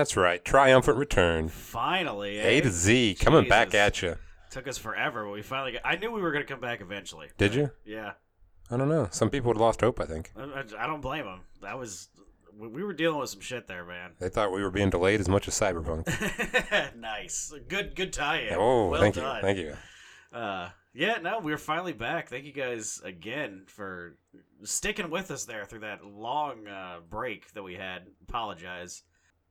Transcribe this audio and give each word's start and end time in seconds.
That's 0.00 0.16
right. 0.16 0.42
Triumphant 0.42 0.96
return. 0.96 1.50
Finally, 1.50 2.40
eh? 2.40 2.48
A 2.48 2.60
to 2.62 2.70
Z 2.70 3.18
coming 3.20 3.46
back 3.46 3.74
at 3.74 4.00
you. 4.00 4.16
Took 4.50 4.66
us 4.66 4.78
forever, 4.78 5.26
but 5.26 5.32
we 5.32 5.42
finally 5.42 5.72
got. 5.72 5.82
I 5.84 5.96
knew 5.96 6.10
we 6.10 6.22
were 6.22 6.32
going 6.32 6.42
to 6.42 6.50
come 6.50 6.58
back 6.58 6.80
eventually. 6.80 7.28
Did 7.36 7.54
you? 7.54 7.70
Yeah. 7.84 8.12
I 8.70 8.78
don't 8.78 8.88
know. 8.88 9.08
Some 9.10 9.28
people 9.28 9.52
had 9.52 9.60
lost 9.60 9.82
hope, 9.82 10.00
I 10.00 10.06
think. 10.06 10.32
I, 10.34 10.62
I- 10.78 10.86
don't 10.86 11.02
blame 11.02 11.26
them. 11.26 11.40
That 11.60 11.78
was. 11.78 12.08
We 12.58 12.68
we 12.68 12.82
were 12.82 12.94
dealing 12.94 13.20
with 13.20 13.28
some 13.28 13.42
shit 13.42 13.66
there, 13.68 13.84
man. 13.84 14.12
They 14.18 14.30
thought 14.30 14.52
we 14.52 14.62
were 14.62 14.70
being 14.70 14.88
delayed 14.88 15.20
as 15.20 15.28
much 15.28 15.46
as 15.46 15.60
Cyberpunk. 15.60 16.06
nice. 16.96 17.52
Good 17.68 17.94
good 17.94 18.14
tie-in. 18.14 18.54
oh, 18.54 18.88
well 18.88 19.02
thank 19.02 19.16
done. 19.16 19.36
you. 19.36 19.42
Thank 19.42 19.58
you. 19.58 19.76
Uh, 20.32 20.70
yeah, 20.94 21.18
no, 21.18 21.40
we're 21.40 21.58
finally 21.58 21.92
back. 21.92 22.30
Thank 22.30 22.46
you 22.46 22.52
guys 22.52 23.02
again 23.04 23.64
for 23.66 24.16
sticking 24.64 25.10
with 25.10 25.30
us 25.30 25.44
there 25.44 25.66
through 25.66 25.80
that 25.80 26.06
long 26.06 26.66
uh, 26.66 27.00
break 27.06 27.52
that 27.52 27.62
we 27.62 27.74
had. 27.74 28.06
Apologize. 28.26 29.02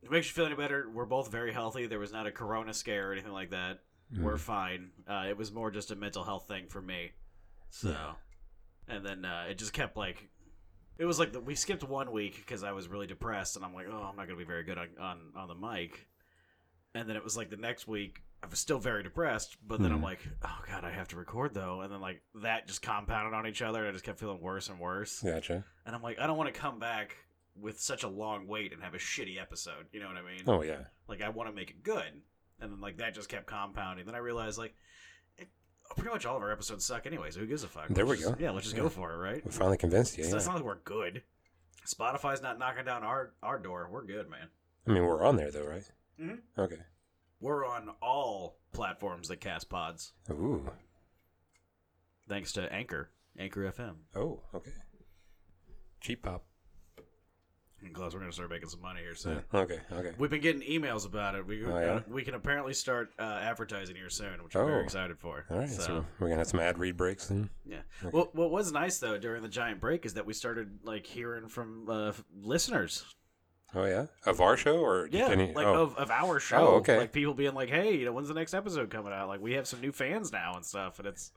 It 0.01 0.11
makes 0.11 0.27
you 0.27 0.33
feel 0.33 0.45
any 0.45 0.55
better, 0.55 0.89
we're 0.93 1.05
both 1.05 1.29
very 1.31 1.51
healthy. 1.51 1.85
There 1.85 1.99
was 1.99 2.11
not 2.11 2.25
a 2.25 2.31
corona 2.31 2.73
scare 2.73 3.09
or 3.09 3.13
anything 3.13 3.33
like 3.33 3.49
that. 3.51 3.79
Mm. 4.13 4.21
We're 4.23 4.37
fine. 4.37 4.91
Uh, 5.07 5.25
it 5.29 5.37
was 5.37 5.51
more 5.51 5.69
just 5.71 5.91
a 5.91 5.95
mental 5.95 6.23
health 6.23 6.47
thing 6.47 6.67
for 6.67 6.81
me. 6.81 7.11
So, 7.69 7.89
Yeah. 7.89 8.13
and 8.87 9.05
then 9.05 9.25
uh, 9.25 9.45
it 9.49 9.57
just 9.57 9.73
kept 9.73 9.97
like. 9.97 10.29
It 10.97 11.05
was 11.05 11.17
like 11.19 11.31
the, 11.31 11.39
we 11.39 11.55
skipped 11.55 11.83
one 11.83 12.11
week 12.11 12.35
because 12.37 12.63
I 12.63 12.71
was 12.73 12.87
really 12.89 13.07
depressed, 13.07 13.55
and 13.55 13.63
I'm 13.63 13.73
like, 13.73 13.87
oh, 13.89 13.95
I'm 14.09 14.15
not 14.17 14.25
gonna 14.27 14.37
be 14.37 14.43
very 14.43 14.63
good 14.63 14.77
on, 14.77 14.87
on 14.99 15.19
on 15.35 15.47
the 15.47 15.55
mic. 15.55 16.07
And 16.95 17.07
then 17.07 17.15
it 17.15 17.23
was 17.23 17.37
like 17.37 17.49
the 17.49 17.55
next 17.57 17.87
week, 17.87 18.23
I 18.43 18.47
was 18.47 18.57
still 18.59 18.79
very 18.79 19.03
depressed, 19.03 19.57
but 19.65 19.79
then 19.81 19.91
I'm 19.91 19.99
Mhm. 19.99 20.03
like, 20.03 20.19
oh 20.43 20.59
god, 20.67 20.83
I 20.83 20.89
have 20.91 21.07
to 21.09 21.15
record 21.17 21.53
though, 21.53 21.81
and 21.81 21.93
then 21.93 22.01
like 22.01 22.21
that 22.35 22.67
just 22.67 22.81
compounded 22.81 23.33
on 23.33 23.45
each 23.47 23.61
other, 23.61 23.79
and 23.81 23.89
I 23.89 23.91
just 23.91 24.03
kept 24.03 24.19
feeling 24.19 24.41
worse 24.41 24.67
and 24.69 24.79
worse. 24.79 25.21
Gotcha. 25.21 25.63
And 25.85 25.95
I'm 25.95 26.01
like, 26.01 26.19
I 26.19 26.25
don't 26.27 26.37
want 26.37 26.53
to 26.53 26.59
come 26.59 26.79
back 26.79 27.15
with 27.61 27.79
such 27.79 28.03
a 28.03 28.07
long 28.07 28.47
wait 28.47 28.73
and 28.73 28.81
have 28.83 28.93
a 28.93 28.97
shitty 28.97 29.41
episode. 29.41 29.85
You 29.91 29.99
know 29.99 30.07
what 30.07 30.17
I 30.17 30.21
mean? 30.21 30.41
Oh, 30.47 30.61
yeah. 30.63 30.83
Like 31.07 31.21
I 31.21 31.29
want 31.29 31.49
to 31.49 31.55
make 31.55 31.69
it 31.71 31.83
good, 31.83 32.21
and 32.61 32.71
then 32.71 32.79
like 32.81 32.97
that 32.97 33.13
just 33.13 33.29
kept 33.29 33.45
compounding. 33.47 34.05
Then 34.05 34.15
I 34.15 34.19
realized 34.19 34.57
like. 34.57 34.75
It, 35.37 35.47
Pretty 35.95 36.11
much 36.11 36.25
all 36.25 36.37
of 36.37 36.43
our 36.43 36.51
episodes 36.51 36.85
suck 36.85 37.05
anyway, 37.07 37.31
so 37.31 37.39
who 37.39 37.47
gives 37.47 37.63
a 37.63 37.67
fuck? 37.67 37.87
There 37.89 38.05
Let's 38.05 38.19
we 38.19 38.23
just- 38.25 38.37
go. 38.37 38.43
Yeah, 38.43 38.51
let's 38.51 38.65
just 38.65 38.75
Yeah. 38.77 38.83
go 38.83 38.89
for 38.89 39.11
it, 39.13 39.17
right? 39.17 39.43
We 39.45 39.51
finally 39.51 39.77
convinced 39.77 40.17
you. 40.17 40.23
It's, 40.23 40.31
Yeah. 40.31 40.37
it's 40.37 40.45
not 40.45 40.55
like 40.57 40.63
we're 40.63 40.75
good. 40.83 41.23
Spotify's 41.87 42.41
not 42.43 42.59
knocking 42.59 42.85
down 42.85 43.03
our, 43.03 43.33
our 43.41 43.57
door. 43.57 43.87
We're 43.91 44.05
good, 44.05 44.29
man. 44.29 44.49
I 44.85 44.91
mean, 44.91 45.03
we're 45.03 45.23
on 45.25 45.35
there, 45.37 45.49
though, 45.49 45.65
right? 45.65 45.91
Mhm. 46.19 46.39
Okay. 46.59 46.77
We're 47.39 47.65
on 47.65 47.89
all 48.01 48.59
platforms 48.71 49.29
that 49.29 49.37
cast 49.41 49.69
pods, 49.69 50.13
Ooh. 50.29 50.69
thanks 52.27 52.51
to 52.53 52.71
Anchor, 52.71 53.09
Anchor 53.37 53.61
FM. 53.71 53.95
Oh, 54.15 54.41
okay. 54.53 54.73
Cheap 56.01 56.23
pop. 56.23 56.43
And 57.83 57.93
close, 57.93 58.13
we're 58.13 58.19
gonna 58.19 58.31
start 58.31 58.49
making 58.49 58.69
some 58.69 58.81
money 58.81 58.99
here 59.01 59.15
soon. 59.15 59.41
Yeah. 59.53 59.59
Okay, 59.61 59.79
okay. 59.91 60.11
We've 60.17 60.29
been 60.29 60.41
getting 60.41 60.61
emails 60.63 61.05
about 61.05 61.35
it. 61.35 61.45
We 61.45 61.65
Oh, 61.65 61.79
yeah? 61.79 61.99
we 62.07 62.23
can 62.23 62.33
apparently 62.35 62.73
start 62.73 63.11
uh, 63.17 63.39
advertising 63.41 63.95
here 63.95 64.09
soon, 64.09 64.43
which 64.43 64.55
I'm 64.55 64.65
very 64.65 64.81
Oh. 64.81 64.83
excited 64.83 65.17
for. 65.17 65.45
All 65.49 65.59
right, 65.59 65.69
so, 65.69 65.81
So, 65.81 66.05
we're 66.19 66.27
going 66.27 66.31
to 66.31 66.37
have 66.39 66.47
some 66.47 66.59
ad 66.59 66.77
read 66.77 66.97
breaks 66.97 67.27
then. 67.27 67.49
yeah. 67.65 67.77
Okay. 68.03 68.09
What 68.15 68.35
what 68.35 68.51
was 68.51 68.71
nice 68.71 68.97
though 68.99 69.17
during 69.17 69.41
the 69.43 69.47
giant 69.49 69.79
break 69.79 70.05
is 70.05 70.15
that 70.15 70.25
we 70.25 70.33
started 70.33 70.79
like 70.83 71.05
hearing 71.05 71.47
from 71.47 71.89
uh, 71.89 72.11
listeners. 72.43 73.05
Oh, 73.75 73.85
yeah? 73.85 74.07
Of 74.25 74.41
our 74.41 74.57
show 74.57 74.79
or 74.79 75.07
Yeah, 75.11 75.27
any? 75.29 75.53
like 75.53 75.65
oh. 75.67 75.83
of, 75.83 75.95
of 75.97 76.09
our 76.11 76.39
show. 76.39 76.57
Oh, 76.57 76.75
okay. 76.77 76.97
Like 76.97 77.11
people 77.13 77.33
being 77.35 77.53
like, 77.53 77.69
"Hey, 77.69 77.95
you 77.95 78.05
know, 78.05 78.11
when's 78.11 78.27
the 78.27 78.33
next 78.33 78.53
episode 78.55 78.89
coming 78.89 79.13
out?" 79.13 79.27
Like 79.27 79.41
we 79.41 79.53
have 79.53 79.67
some 79.67 79.79
new 79.79 79.91
fans 79.91 80.31
now 80.31 80.55
and 80.55 80.65
stuff, 80.65 80.97
and 80.99 81.07
it's 81.07 81.31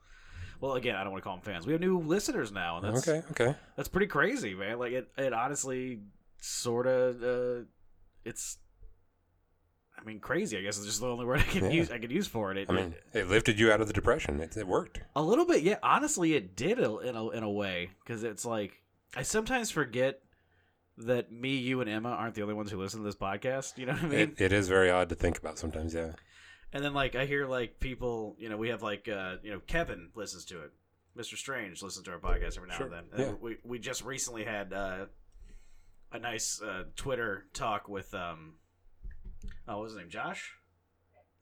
well, 0.58 0.74
again, 0.76 0.94
I 0.96 1.02
don't 1.02 1.12
want 1.12 1.22
to 1.22 1.28
call 1.28 1.36
them 1.36 1.44
fans. 1.44 1.66
We 1.66 1.72
have 1.72 1.80
new 1.82 1.98
listeners 1.98 2.50
now, 2.52 2.78
and 2.78 2.86
that's 2.94 3.06
okay, 3.06 3.22
okay. 3.32 3.54
that's 3.76 3.88
pretty 3.88 4.06
crazy, 4.06 4.54
man. 4.54 4.78
Like 4.78 4.92
it, 4.92 5.08
it 5.18 5.32
honestly 5.34 6.00
sort 6.42 6.86
of, 6.86 7.22
uh, 7.22 7.64
it's. 8.24 8.58
I 9.98 10.04
mean, 10.04 10.18
crazy. 10.18 10.58
I 10.58 10.62
guess 10.62 10.78
is 10.78 10.86
just 10.86 11.00
the 11.00 11.06
only 11.06 11.24
word 11.24 11.38
I 11.40 11.42
can 11.44 11.64
Yeah. 11.66 11.70
use. 11.70 11.90
I 11.90 11.98
could 11.98 12.10
use 12.10 12.26
for 12.26 12.50
it. 12.50 12.56
it 12.58 12.66
I 12.68 12.72
mean, 12.72 12.94
it 13.12 13.28
lifted 13.28 13.60
you 13.60 13.70
out 13.70 13.80
of 13.80 13.86
the 13.86 13.92
depression. 13.92 14.40
It, 14.40 14.56
it 14.56 14.66
worked. 14.66 15.00
a 15.14 15.22
little 15.22 15.46
bit, 15.46 15.62
yeah. 15.62 15.76
Honestly, 15.82 16.34
it 16.34 16.56
did 16.56 16.78
in 16.80 17.14
a 17.14 17.28
in 17.30 17.42
a 17.44 17.50
way 17.50 17.90
because 18.04 18.24
it's 18.24 18.44
like 18.44 18.82
I 19.16 19.22
sometimes 19.22 19.70
forget 19.70 20.20
that 20.98 21.30
me, 21.30 21.56
you, 21.56 21.80
and 21.80 21.88
Emma 21.88 22.08
aren't 22.10 22.34
the 22.34 22.42
only 22.42 22.54
ones 22.54 22.70
who 22.72 22.78
listen 22.80 23.00
to 23.00 23.04
this 23.04 23.14
podcast. 23.14 23.78
You 23.78 23.86
know 23.86 23.92
what 23.92 24.02
I 24.02 24.08
mean? 24.08 24.18
it, 24.20 24.40
it 24.40 24.52
is 24.52 24.66
very 24.68 24.90
odd 24.90 25.08
to 25.10 25.14
think 25.14 25.38
about 25.38 25.58
sometimes, 25.58 25.94
yeah. 25.94 26.12
And 26.72 26.82
then 26.84 26.94
like 26.94 27.14
I 27.14 27.24
hear 27.26 27.46
like 27.46 27.78
people, 27.78 28.34
you 28.38 28.48
know, 28.48 28.56
we 28.56 28.70
have 28.70 28.82
like 28.82 29.08
uh, 29.08 29.36
you 29.44 29.52
know, 29.52 29.60
Kevin 29.68 30.08
listens 30.16 30.44
to 30.46 30.62
it. 30.64 30.72
Mr. 31.16 31.36
Strange 31.36 31.80
listens 31.82 32.06
to 32.06 32.10
our 32.12 32.18
podcast 32.18 32.56
every 32.56 32.70
now 32.70 32.76
Sure, 32.76 32.90
and 32.92 33.06
then. 33.12 33.20
yeah. 33.26 33.32
We 33.40 33.58
we 33.62 33.78
just 33.78 34.02
recently 34.04 34.44
had 34.44 34.72
uh, 34.72 35.04
a 36.12 36.18
nice 36.18 36.60
uh, 36.62 36.84
Twitter 36.96 37.46
talk 37.54 37.88
with 37.88 38.12
um 38.14 38.54
oh 39.68 39.76
what 39.78 39.82
was 39.84 39.92
his 39.92 39.98
name? 40.00 40.10
Josh? 40.10 40.54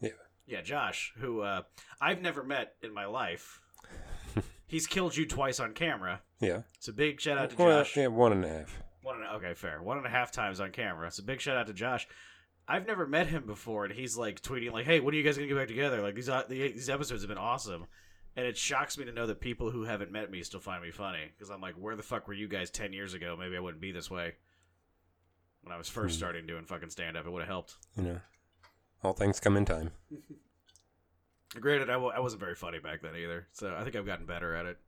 Yeah. 0.00 0.10
Yeah, 0.46 0.62
Josh, 0.62 1.12
who 1.18 1.42
uh, 1.42 1.62
I've 2.00 2.20
never 2.22 2.42
met 2.42 2.74
in 2.82 2.92
my 2.92 3.04
life. 3.06 3.60
He's 4.66 4.86
killed 4.86 5.16
you 5.16 5.26
twice 5.26 5.60
on 5.60 5.74
camera. 5.74 6.22
Yeah. 6.40 6.62
it's 6.76 6.88
a 6.88 6.92
big 6.92 7.20
shout 7.20 7.38
out 7.38 7.50
to 7.50 7.56
Well, 7.56 7.80
Josh. 7.80 7.96
yeah, 7.96 8.06
one 8.08 8.32
and 8.32 8.44
a 8.44 8.48
half. 8.48 8.82
One 9.02 9.16
and 9.16 9.24
a, 9.24 9.32
okay, 9.34 9.54
fair. 9.54 9.82
One 9.82 9.96
and 9.98 10.06
a 10.06 10.10
half 10.10 10.32
times 10.32 10.60
on 10.60 10.72
camera. 10.72 11.10
So 11.10 11.22
big 11.22 11.40
shout 11.40 11.56
out 11.56 11.66
to 11.68 11.72
Josh. 11.72 12.06
I've 12.68 12.86
never 12.86 13.06
met 13.06 13.26
him 13.26 13.46
before, 13.46 13.84
and 13.84 13.92
he's 13.94 14.16
like 14.16 14.40
tweeting 14.42 14.72
like, 14.72 14.86
"Hey, 14.86 15.00
when 15.00 15.12
are 15.14 15.16
you 15.16 15.24
guys 15.24 15.36
gonna 15.36 15.48
get 15.48 15.56
back 15.56 15.68
together? 15.68 16.00
Like 16.02 16.14
these 16.14 16.28
uh, 16.28 16.44
these 16.48 16.88
episodes 16.90 17.22
have 17.22 17.28
been 17.28 17.38
awesome." 17.38 17.86
And 18.36 18.46
it 18.46 18.56
shocks 18.56 18.96
me 18.96 19.04
to 19.06 19.12
know 19.12 19.26
that 19.26 19.40
people 19.40 19.70
who 19.70 19.82
haven't 19.82 20.12
met 20.12 20.30
me 20.30 20.40
still 20.44 20.60
find 20.60 20.80
me 20.82 20.92
funny 20.92 21.24
because 21.36 21.50
I'm 21.50 21.60
like, 21.60 21.74
"Where 21.74 21.96
the 21.96 22.02
fuck 22.02 22.28
were 22.28 22.34
you 22.34 22.46
guys 22.46 22.70
ten 22.70 22.92
years 22.92 23.14
ago? 23.14 23.36
Maybe 23.38 23.56
I 23.56 23.60
wouldn't 23.60 23.80
be 23.80 23.90
this 23.92 24.10
way." 24.10 24.34
When 25.62 25.72
I 25.72 25.78
was 25.78 25.88
first 25.88 26.14
Hmm. 26.14 26.18
starting 26.18 26.46
doing 26.46 26.64
fucking 26.64 26.90
stand 26.90 27.16
up, 27.16 27.26
it 27.26 27.30
would 27.30 27.40
have 27.42 27.48
helped. 27.48 27.76
You 27.96 28.02
know, 28.04 28.20
all 29.02 29.12
things 29.12 29.40
come 29.40 29.56
in 29.56 29.64
time. 29.64 29.90
Granted, 31.60 31.90
I 31.90 31.94
w- 31.94 32.12
I 32.14 32.20
wasn't 32.20 32.40
very 32.40 32.54
funny 32.54 32.78
back 32.78 33.02
then 33.02 33.16
either, 33.16 33.48
so 33.52 33.74
I 33.76 33.82
think 33.82 33.96
I've 33.96 34.06
gotten 34.06 34.24
better 34.26 34.54
at 34.54 34.66
it. 34.66 34.78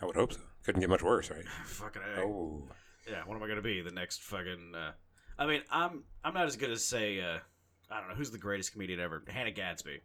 I 0.00 0.06
would 0.06 0.14
hope 0.16 0.32
so. 0.32 0.40
Couldn't 0.64 0.80
get 0.80 0.88
much 0.90 1.02
worse, 1.02 1.30
right? 1.30 1.44
fucking 1.66 2.02
A. 2.16 2.20
Oh, 2.20 2.68
Yeah, 3.10 3.22
what 3.24 3.36
am 3.36 3.42
I 3.42 3.48
gonna 3.48 3.60
be? 3.62 3.80
The 3.82 3.90
next 3.90 4.22
fucking. 4.22 4.72
Uh, 4.74 4.92
I 5.38 5.46
mean, 5.46 5.62
I'm 5.70 6.04
I'm 6.22 6.32
not 6.34 6.46
as 6.46 6.56
good 6.56 6.70
as 6.70 6.84
say. 6.84 7.20
Uh, 7.20 7.38
I 7.90 7.98
don't 8.00 8.08
know 8.08 8.14
who's 8.14 8.30
the 8.30 8.38
greatest 8.38 8.72
comedian 8.72 9.00
ever. 9.00 9.22
Hannah 9.26 9.50
Gadsby. 9.50 10.00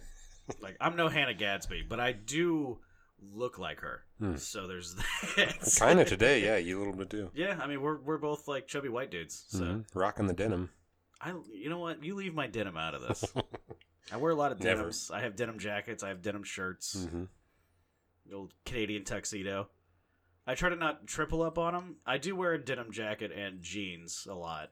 like 0.60 0.76
I'm 0.80 0.96
no 0.96 1.08
Hannah 1.08 1.34
Gadsby, 1.34 1.82
but 1.88 2.00
I 2.00 2.12
do 2.12 2.80
look 3.32 3.58
like 3.58 3.80
her. 3.80 4.02
Hmm. 4.18 4.36
So 4.36 4.66
there's 4.66 4.94
that. 5.36 5.76
kind 5.78 6.00
of 6.00 6.08
today, 6.08 6.42
yeah. 6.44 6.56
You 6.56 6.78
a 6.78 6.80
little 6.80 6.94
bit 6.94 7.08
do. 7.08 7.30
Yeah, 7.34 7.58
I 7.62 7.66
mean 7.66 7.80
we're 7.80 7.98
we're 8.00 8.18
both 8.18 8.48
like 8.48 8.66
chubby 8.66 8.88
white 8.88 9.10
dudes. 9.10 9.44
So 9.48 9.60
Mhm. 9.64 9.84
Rocking 9.94 10.26
the 10.26 10.34
denim. 10.34 10.70
I, 11.20 11.34
you 11.52 11.70
know 11.70 11.78
what? 11.78 12.02
You 12.02 12.14
leave 12.16 12.34
my 12.34 12.48
denim 12.48 12.76
out 12.76 12.94
of 12.96 13.02
this. 13.02 13.24
I 14.12 14.16
wear 14.16 14.32
a 14.32 14.34
lot 14.34 14.50
of 14.50 14.58
Never. 14.60 14.90
I 15.12 15.20
have 15.20 15.36
denim 15.36 15.58
jackets. 15.60 16.02
I 16.02 16.08
have 16.08 16.20
denim 16.22 16.42
shirts. 16.42 17.06
hmm 17.10 17.24
the 18.26 18.36
old 18.36 18.54
Canadian 18.64 19.04
tuxedo. 19.04 19.68
I 20.46 20.54
try 20.54 20.68
to 20.68 20.76
not 20.76 21.06
triple 21.08 21.42
up 21.42 21.58
on 21.58 21.74
them. 21.74 21.96
I 22.06 22.18
do 22.18 22.34
wear 22.36 22.52
a 22.52 22.58
denim 22.64 22.92
jacket 22.92 23.30
and 23.32 23.62
jeans 23.62 24.26
a 24.30 24.34
lot, 24.34 24.70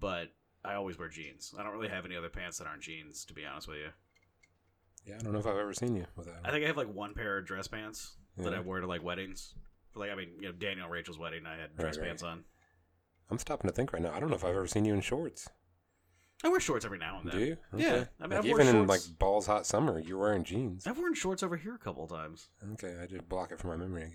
but 0.00 0.32
I 0.64 0.74
always 0.74 0.98
wear 0.98 1.08
jeans. 1.08 1.54
I 1.58 1.62
don't 1.62 1.72
really 1.72 1.88
have 1.88 2.04
any 2.06 2.16
other 2.16 2.28
pants 2.30 2.58
that 2.58 2.66
aren't 2.66 2.82
jeans, 2.82 3.24
to 3.26 3.34
be 3.34 3.44
honest 3.44 3.68
with 3.68 3.76
you. 3.78 3.88
Yeah, 5.06 5.16
I 5.20 5.22
don't 5.22 5.32
know 5.32 5.38
if 5.38 5.46
I've 5.46 5.56
ever 5.56 5.72
seen 5.72 5.94
you 5.96 6.04
without. 6.16 6.34
I 6.44 6.50
think 6.50 6.64
I 6.64 6.66
have 6.66 6.76
like 6.76 6.92
one 6.92 7.14
pair 7.14 7.38
of 7.38 7.46
dress 7.46 7.68
pants 7.68 8.16
that 8.38 8.50
Yeah. 8.52 8.58
I 8.58 8.60
wear 8.60 8.80
to 8.80 8.86
like 8.86 9.02
weddings. 9.02 9.54
For 9.92 10.00
like 10.00 10.10
I 10.10 10.14
mean, 10.16 10.30
you 10.40 10.46
know, 10.46 10.52
Daniel 10.52 10.88
Rachel's 10.88 11.18
wedding, 11.18 11.46
I 11.46 11.56
had 11.56 11.76
dress 11.76 11.96
Right, 11.96 12.02
right. 12.02 12.06
pants 12.08 12.22
on. 12.22 12.44
I'm 13.30 13.38
stopping 13.38 13.68
to 13.68 13.74
think 13.74 13.92
right 13.92 14.02
now. 14.02 14.12
I 14.12 14.20
don't 14.20 14.28
know 14.30 14.36
if 14.36 14.44
I've 14.44 14.54
ever 14.54 14.66
seen 14.66 14.84
you 14.84 14.94
in 14.94 15.00
shorts. 15.00 15.48
I 16.44 16.48
wear 16.48 16.60
shorts 16.60 16.84
every 16.84 16.98
now 16.98 17.18
and 17.20 17.30
then. 17.30 17.38
Do 17.38 17.44
you? 17.46 17.56
Yeah, 17.76 18.04
I 18.20 18.26
mean, 18.26 18.30
like 18.30 18.38
I've 18.40 18.46
even 18.46 18.66
in 18.66 18.86
like 18.86 19.00
balls 19.18 19.46
hot 19.46 19.64
summer, 19.64 19.98
you're 19.98 20.18
wearing 20.18 20.44
jeans. 20.44 20.86
I've 20.86 20.98
worn 20.98 21.14
shorts 21.14 21.42
over 21.42 21.56
here 21.56 21.74
a 21.74 21.78
couple 21.78 22.04
of 22.04 22.10
times. 22.10 22.50
Okay, 22.74 22.94
I 23.02 23.06
did 23.06 23.26
block 23.28 23.52
it 23.52 23.58
from 23.58 23.70
my 23.70 23.76
memory, 23.76 24.02
I 24.04 24.08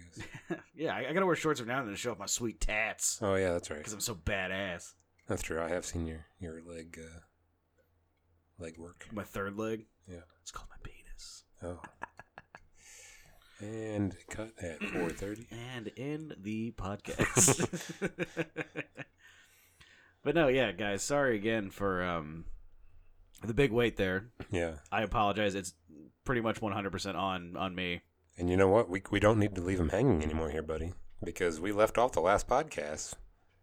guess. 0.53 0.59
yeah, 0.75 0.94
I, 0.95 1.07
I 1.09 1.13
gotta 1.13 1.25
wear 1.25 1.35
shorts 1.35 1.59
every 1.59 1.73
now 1.73 1.79
and 1.79 1.87
then 1.87 1.95
to 1.95 1.99
show 1.99 2.11
off 2.11 2.19
my 2.19 2.27
sweet 2.27 2.61
tats 2.61 3.17
Oh 3.23 3.33
yeah, 3.35 3.53
that's 3.53 3.71
right. 3.71 3.77
because 3.79 3.94
I'm 3.94 3.99
so 4.01 4.13
badass. 4.13 4.94
That's 5.27 5.41
true. 5.41 5.59
I 5.61 5.69
have 5.69 5.83
seen 5.85 6.05
your 6.05 6.25
your 6.39 6.61
leg 6.61 6.99
uh, 7.03 7.19
leg 8.61 8.77
work. 8.77 9.07
My 9.11 9.23
third 9.23 9.57
leg. 9.57 9.85
Yeah. 10.07 10.21
It's 10.41 10.51
called 10.51 10.69
my 10.69 10.77
penis. 10.83 11.43
Oh. 11.63 11.79
And 13.59 14.15
cut 14.29 14.51
at 14.61 14.79
4:30. 14.79 15.45
and 15.51 15.87
in 15.95 16.33
the 16.41 16.71
podcast. 16.71 17.67
but 20.23 20.35
no, 20.35 20.47
yeah, 20.47 20.71
guys, 20.71 21.03
sorry 21.03 21.35
again 21.35 21.69
for 21.69 22.03
um 22.03 22.45
the 23.43 23.53
big 23.53 23.71
wait 23.71 23.97
there. 23.97 24.27
Yeah. 24.51 24.75
I 24.91 25.01
apologize. 25.01 25.55
It's 25.55 25.73
pretty 26.25 26.41
much 26.41 26.61
100% 26.61 27.15
on 27.15 27.57
on 27.57 27.75
me. 27.75 28.01
And 28.37 28.49
you 28.49 28.57
know 28.57 28.67
what? 28.67 28.89
We 28.89 29.01
we 29.11 29.19
don't 29.19 29.39
need 29.39 29.55
to 29.55 29.61
leave 29.61 29.79
him 29.79 29.89
hanging 29.89 30.23
anymore 30.23 30.49
here, 30.49 30.63
buddy, 30.63 30.93
because 31.23 31.59
we 31.59 31.71
left 31.71 31.97
off 31.97 32.13
the 32.13 32.21
last 32.21 32.47
podcast 32.47 33.13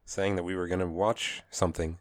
saying 0.05 0.37
that 0.37 0.43
we 0.43 0.55
were 0.55 0.69
going 0.69 0.81
to 0.81 0.87
watch 0.87 1.43
something. 1.51 1.99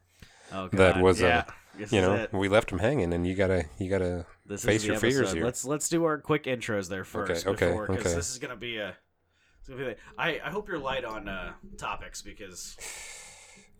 Oh 0.51 0.69
That 0.69 1.01
was, 1.01 1.19
yeah. 1.19 1.43
This 1.77 1.91
You 1.91 2.01
know, 2.01 2.13
it. 2.15 2.33
we 2.33 2.49
left 2.49 2.71
him 2.71 2.79
hanging, 2.79 3.13
and 3.13 3.25
you 3.27 3.35
gotta 3.35 3.65
you 3.77 3.89
gotta 3.89 4.25
This 4.45 4.63
face 4.63 4.83
your 4.85 4.97
fears 4.97 5.31
here. 5.31 5.43
Let's 5.43 5.65
let's 5.65 5.89
do 5.89 6.03
our 6.05 6.17
quick 6.17 6.43
intros 6.43 6.89
there 6.89 7.03
first 7.03 7.45
okay, 7.47 7.67
before 7.67 7.87
because 7.87 8.05
okay. 8.07 8.15
this 8.15 8.31
is 8.31 8.39
gonna 8.39 8.55
be 8.55 8.77
a. 8.77 8.95
It's 9.59 9.69
gonna 9.69 9.81
be 9.81 9.87
like, 9.89 9.99
I 10.17 10.39
I 10.43 10.49
hope 10.49 10.67
you're 10.67 10.79
light 10.79 11.05
on 11.05 11.27
uh, 11.27 11.53
topics 11.77 12.21
because 12.21 12.77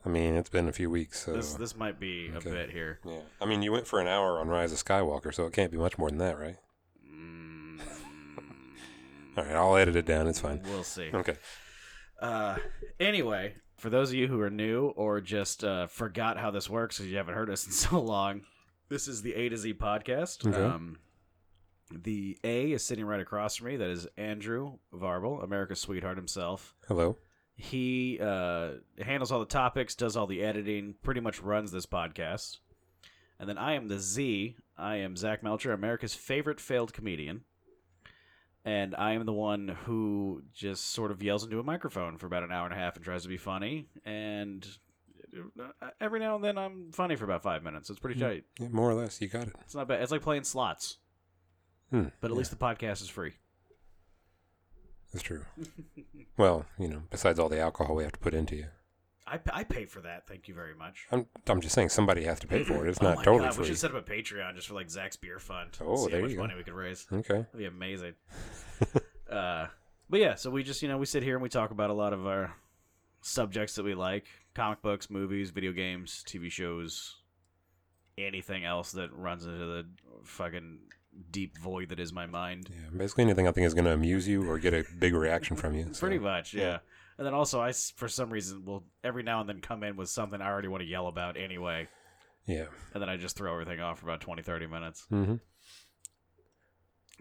I 0.05 0.09
mean, 0.09 0.35
it's 0.35 0.49
been 0.49 0.67
a 0.67 0.71
few 0.73 0.89
weeks, 0.89 1.25
so 1.25 1.33
This 1.33 1.53
this 1.55 1.75
might 1.75 1.99
be 1.99 2.31
Okay. 2.35 2.49
a 2.49 2.53
bit 2.53 2.69
here. 2.71 2.99
yeah. 3.05 3.19
I 3.41 3.45
mean, 3.45 3.61
you 3.61 3.71
went 3.71 3.87
for 3.87 3.99
an 3.99 4.07
hour 4.07 4.39
on 4.39 4.47
Rise 4.47 4.71
of 4.71 4.83
Skywalker, 4.83 5.33
so 5.33 5.45
it 5.45 5.53
can't 5.53 5.71
be 5.71 5.77
much 5.77 5.97
more 5.97 6.09
than 6.09 6.19
that, 6.19 6.39
right? 6.39 6.55
Mm, 7.05 7.79
All 9.37 9.43
right, 9.43 9.55
I'll 9.55 9.75
edit 9.75 9.95
it 9.95 10.05
down. 10.05 10.27
It's 10.27 10.39
fine. 10.39 10.61
We'll 10.65 10.83
see. 10.83 11.09
Okay. 11.13 11.35
Uh, 12.21 12.57
anyway, 12.99 13.55
for 13.77 13.89
those 13.89 14.09
of 14.09 14.15
you 14.15 14.27
who 14.27 14.41
are 14.41 14.49
new 14.49 14.87
or 14.89 15.21
just 15.21 15.63
uh, 15.63 15.87
forgot 15.87 16.37
how 16.37 16.51
this 16.51 16.69
works 16.69 16.97
because 16.97 17.11
you 17.11 17.17
haven't 17.17 17.35
heard 17.35 17.49
us 17.49 17.65
in 17.65 17.71
so 17.71 17.99
long, 17.99 18.41
this 18.89 19.07
is 19.07 19.21
the 19.21 19.33
A 19.35 19.49
to 19.49 19.57
Z 19.57 19.75
podcast. 19.75 20.47
Okay. 20.47 20.61
Um, 20.61 20.97
the 21.91 22.37
A 22.43 22.73
is 22.73 22.83
sitting 22.83 23.05
right 23.05 23.19
across 23.19 23.55
from 23.55 23.67
me. 23.67 23.77
That 23.77 23.89
is 23.89 24.07
Andrew 24.17 24.73
Varble, 24.93 25.43
America's 25.43 25.79
sweetheart 25.79 26.17
himself. 26.17 26.75
Hello. 26.87 27.17
He 27.55 28.19
uh, 28.21 28.71
handles 28.99 29.31
all 29.31 29.39
the 29.39 29.45
topics, 29.45 29.95
does 29.95 30.15
all 30.15 30.27
the 30.27 30.43
editing, 30.43 30.95
pretty 31.01 31.21
much 31.21 31.41
runs 31.41 31.71
this 31.71 31.85
podcast. 31.85 32.57
And 33.39 33.47
then 33.47 33.57
I 33.57 33.73
am 33.73 33.87
the 33.87 33.99
Z. 33.99 34.57
I 34.77 34.97
am 34.97 35.15
Zach 35.15 35.43
Melcher, 35.43 35.71
America's 35.71 36.13
favorite 36.13 36.59
failed 36.59 36.93
comedian. 36.93 37.41
And 38.67 38.93
I 38.97 39.13
am 39.13 39.25
the 39.25 39.31
one 39.31 39.69
who 39.85 40.41
just 40.53 40.87
sort 40.91 41.11
of 41.11 41.23
yells 41.23 41.45
into 41.45 41.57
a 41.57 41.63
microphone 41.63 42.17
for 42.17 42.25
about 42.27 42.43
an 42.43 42.51
hour 42.51 42.65
and 42.65 42.73
a 42.73 42.77
half 42.77 42.97
and 42.97 43.05
tries 43.05 43.23
to 43.23 43.29
be 43.29 43.37
funny. 43.37 43.87
And 44.03 44.67
uh, 45.57 45.89
every 46.01 46.19
now 46.19 46.35
and 46.35 46.43
then 46.43 46.57
I'm 46.57 46.91
funny 46.91 47.15
for 47.15 47.23
about 47.23 47.43
five 47.43 47.63
minutes. 47.63 47.89
It's 47.89 47.99
pretty 47.99 48.19
Hmm. 48.19 48.25
tight. 48.25 48.43
Yeah, 48.59 48.67
more 48.67 48.89
or 48.89 48.93
less, 48.93 49.21
you 49.21 49.29
got 49.29 49.47
it. 49.47 49.55
It's 49.61 49.73
not 49.73 49.87
bad. 49.87 50.01
It's 50.01 50.11
like 50.11 50.21
playing 50.21 50.43
slots, 50.43 50.97
Hmm, 51.91 52.07
but 52.19 52.29
at 52.29 52.31
yeah, 52.31 52.37
least 52.39 52.49
the 52.51 52.57
podcast 52.57 53.01
is 53.01 53.07
free. 53.07 53.35
that's 55.13 55.23
true. 55.23 55.45
well, 56.37 56.65
you 56.77 56.89
know, 56.89 57.03
besides 57.09 57.39
all 57.39 57.47
the 57.49 57.59
alcohol 57.61 57.95
we 57.95 58.03
have 58.03 58.11
to 58.11 58.19
put 58.19 58.33
into 58.33 58.57
you, 58.57 58.65
I, 59.27 59.39
I 59.51 59.63
pay 59.65 59.85
for 59.85 59.99
that. 60.01 60.25
Thank 60.27 60.47
you 60.47 60.53
very 60.53 60.73
much. 60.73 61.05
I'm 61.11 61.25
I'm 61.47 61.59
just 61.61 61.75
saying 61.75 61.89
somebody 61.89 62.23
has 62.23 62.39
to 62.39 62.47
pay 62.47 62.63
for 62.63 62.85
it. 62.85 62.89
It's 62.89 62.99
Oh 63.01 63.05
not 63.07 63.17
my 63.17 63.23
totally 63.23 63.49
God, 63.49 63.57
We 63.57 63.65
should 63.65 63.77
set 63.77 63.93
up 63.93 64.07
a 64.07 64.11
Patreon 64.11 64.55
just 64.55 64.67
for 64.67 64.73
like 64.73 64.89
Zach's 64.89 65.17
beer 65.17 65.39
fund. 65.39 65.71
Oh, 65.81 66.05
See 66.05 66.11
there 66.11 66.19
how 66.19 66.23
much 66.23 66.31
you 66.31 66.37
go. 66.37 66.43
money 66.43 66.55
we 66.55 66.63
could 66.63 66.73
raise. 66.73 67.05
Okay. 67.11 67.33
That'd 67.39 67.57
be 67.57 67.65
amazing. 67.65 68.13
uh, 69.31 69.67
but 70.09 70.19
yeah, 70.19 70.35
so 70.35 70.49
we 70.49 70.63
just 70.63 70.81
you 70.81 70.87
know 70.87 70.97
we 70.97 71.05
sit 71.05 71.23
here 71.23 71.35
and 71.35 71.43
we 71.43 71.49
talk 71.49 71.71
about 71.71 71.89
a 71.89 71.93
lot 71.93 72.13
of 72.13 72.25
our 72.25 72.55
subjects 73.21 73.75
that 73.75 73.83
we 73.83 73.93
like: 73.95 74.25
comic 74.53 74.81
books, 74.81 75.09
movies, 75.09 75.49
video 75.49 75.71
games, 75.73 76.23
TV 76.25 76.49
shows, 76.49 77.17
anything 78.17 78.63
else 78.65 78.91
that 78.93 79.13
runs 79.13 79.45
into 79.45 79.57
the 79.65 79.85
fucking 80.23 80.79
deep 81.31 81.57
void 81.57 81.89
that 81.89 81.99
is 81.99 82.13
my 82.13 82.25
mind. 82.27 82.69
Yeah, 82.71 82.89
basically 82.95 83.23
anything 83.23 83.47
I 83.47 83.51
think 83.51 83.65
is 83.67 83.73
going 83.73 83.85
to 83.85 83.91
amuse 83.93 84.27
you 84.27 84.49
or 84.49 84.59
get 84.59 84.73
a 84.73 84.85
big 84.99 85.13
reaction 85.13 85.55
from 85.55 85.73
you. 85.75 85.87
so- 85.91 85.99
Pretty 86.01 86.19
much, 86.19 86.53
yeah. 86.53 86.77
And 87.17 87.25
then 87.25 87.33
also, 87.33 87.59
I 87.59 87.71
for 87.71 88.07
some 88.07 88.29
reason 88.29 88.63
will 88.65 88.83
every 89.03 89.23
now 89.23 89.39
and 89.41 89.49
then 89.49 89.59
come 89.59 89.83
in 89.83 89.95
with 89.95 90.09
something 90.09 90.39
I 90.41 90.47
already 90.47 90.67
want 90.67 90.81
to 90.83 90.87
yell 90.87 91.07
about 91.07 91.35
anyway, 91.35 91.87
Yeah. 92.45 92.65
and 92.93 93.01
then 93.01 93.09
I 93.09 93.17
just 93.17 93.35
throw 93.35 93.51
everything 93.53 93.79
off 93.79 93.99
for 93.99 94.05
about 94.05 94.21
20, 94.21 94.43
30 94.43 94.67
minutes. 94.67 95.07
Mm-hmm. 95.11 95.35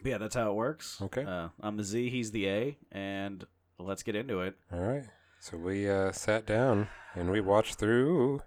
But 0.03 0.11
yeah, 0.11 0.19
that's 0.19 0.35
how 0.35 0.51
it 0.51 0.55
works. 0.55 1.01
Okay. 1.01 1.25
Uh, 1.25 1.49
I'm 1.61 1.79
the 1.79 1.85
Z, 1.85 2.11
he's 2.11 2.31
the 2.31 2.49
A, 2.49 2.79
and 2.93 3.45
let's 3.79 4.03
get 4.03 4.15
into 4.15 4.41
it. 4.41 4.55
All 4.71 4.81
right. 4.81 5.05
So 5.41 5.57
we 5.57 5.89
uh, 5.89 6.13
sat 6.13 6.45
down 6.45 6.89
and 7.15 7.31
we 7.31 7.41
watched 7.41 7.77
through 7.77 8.43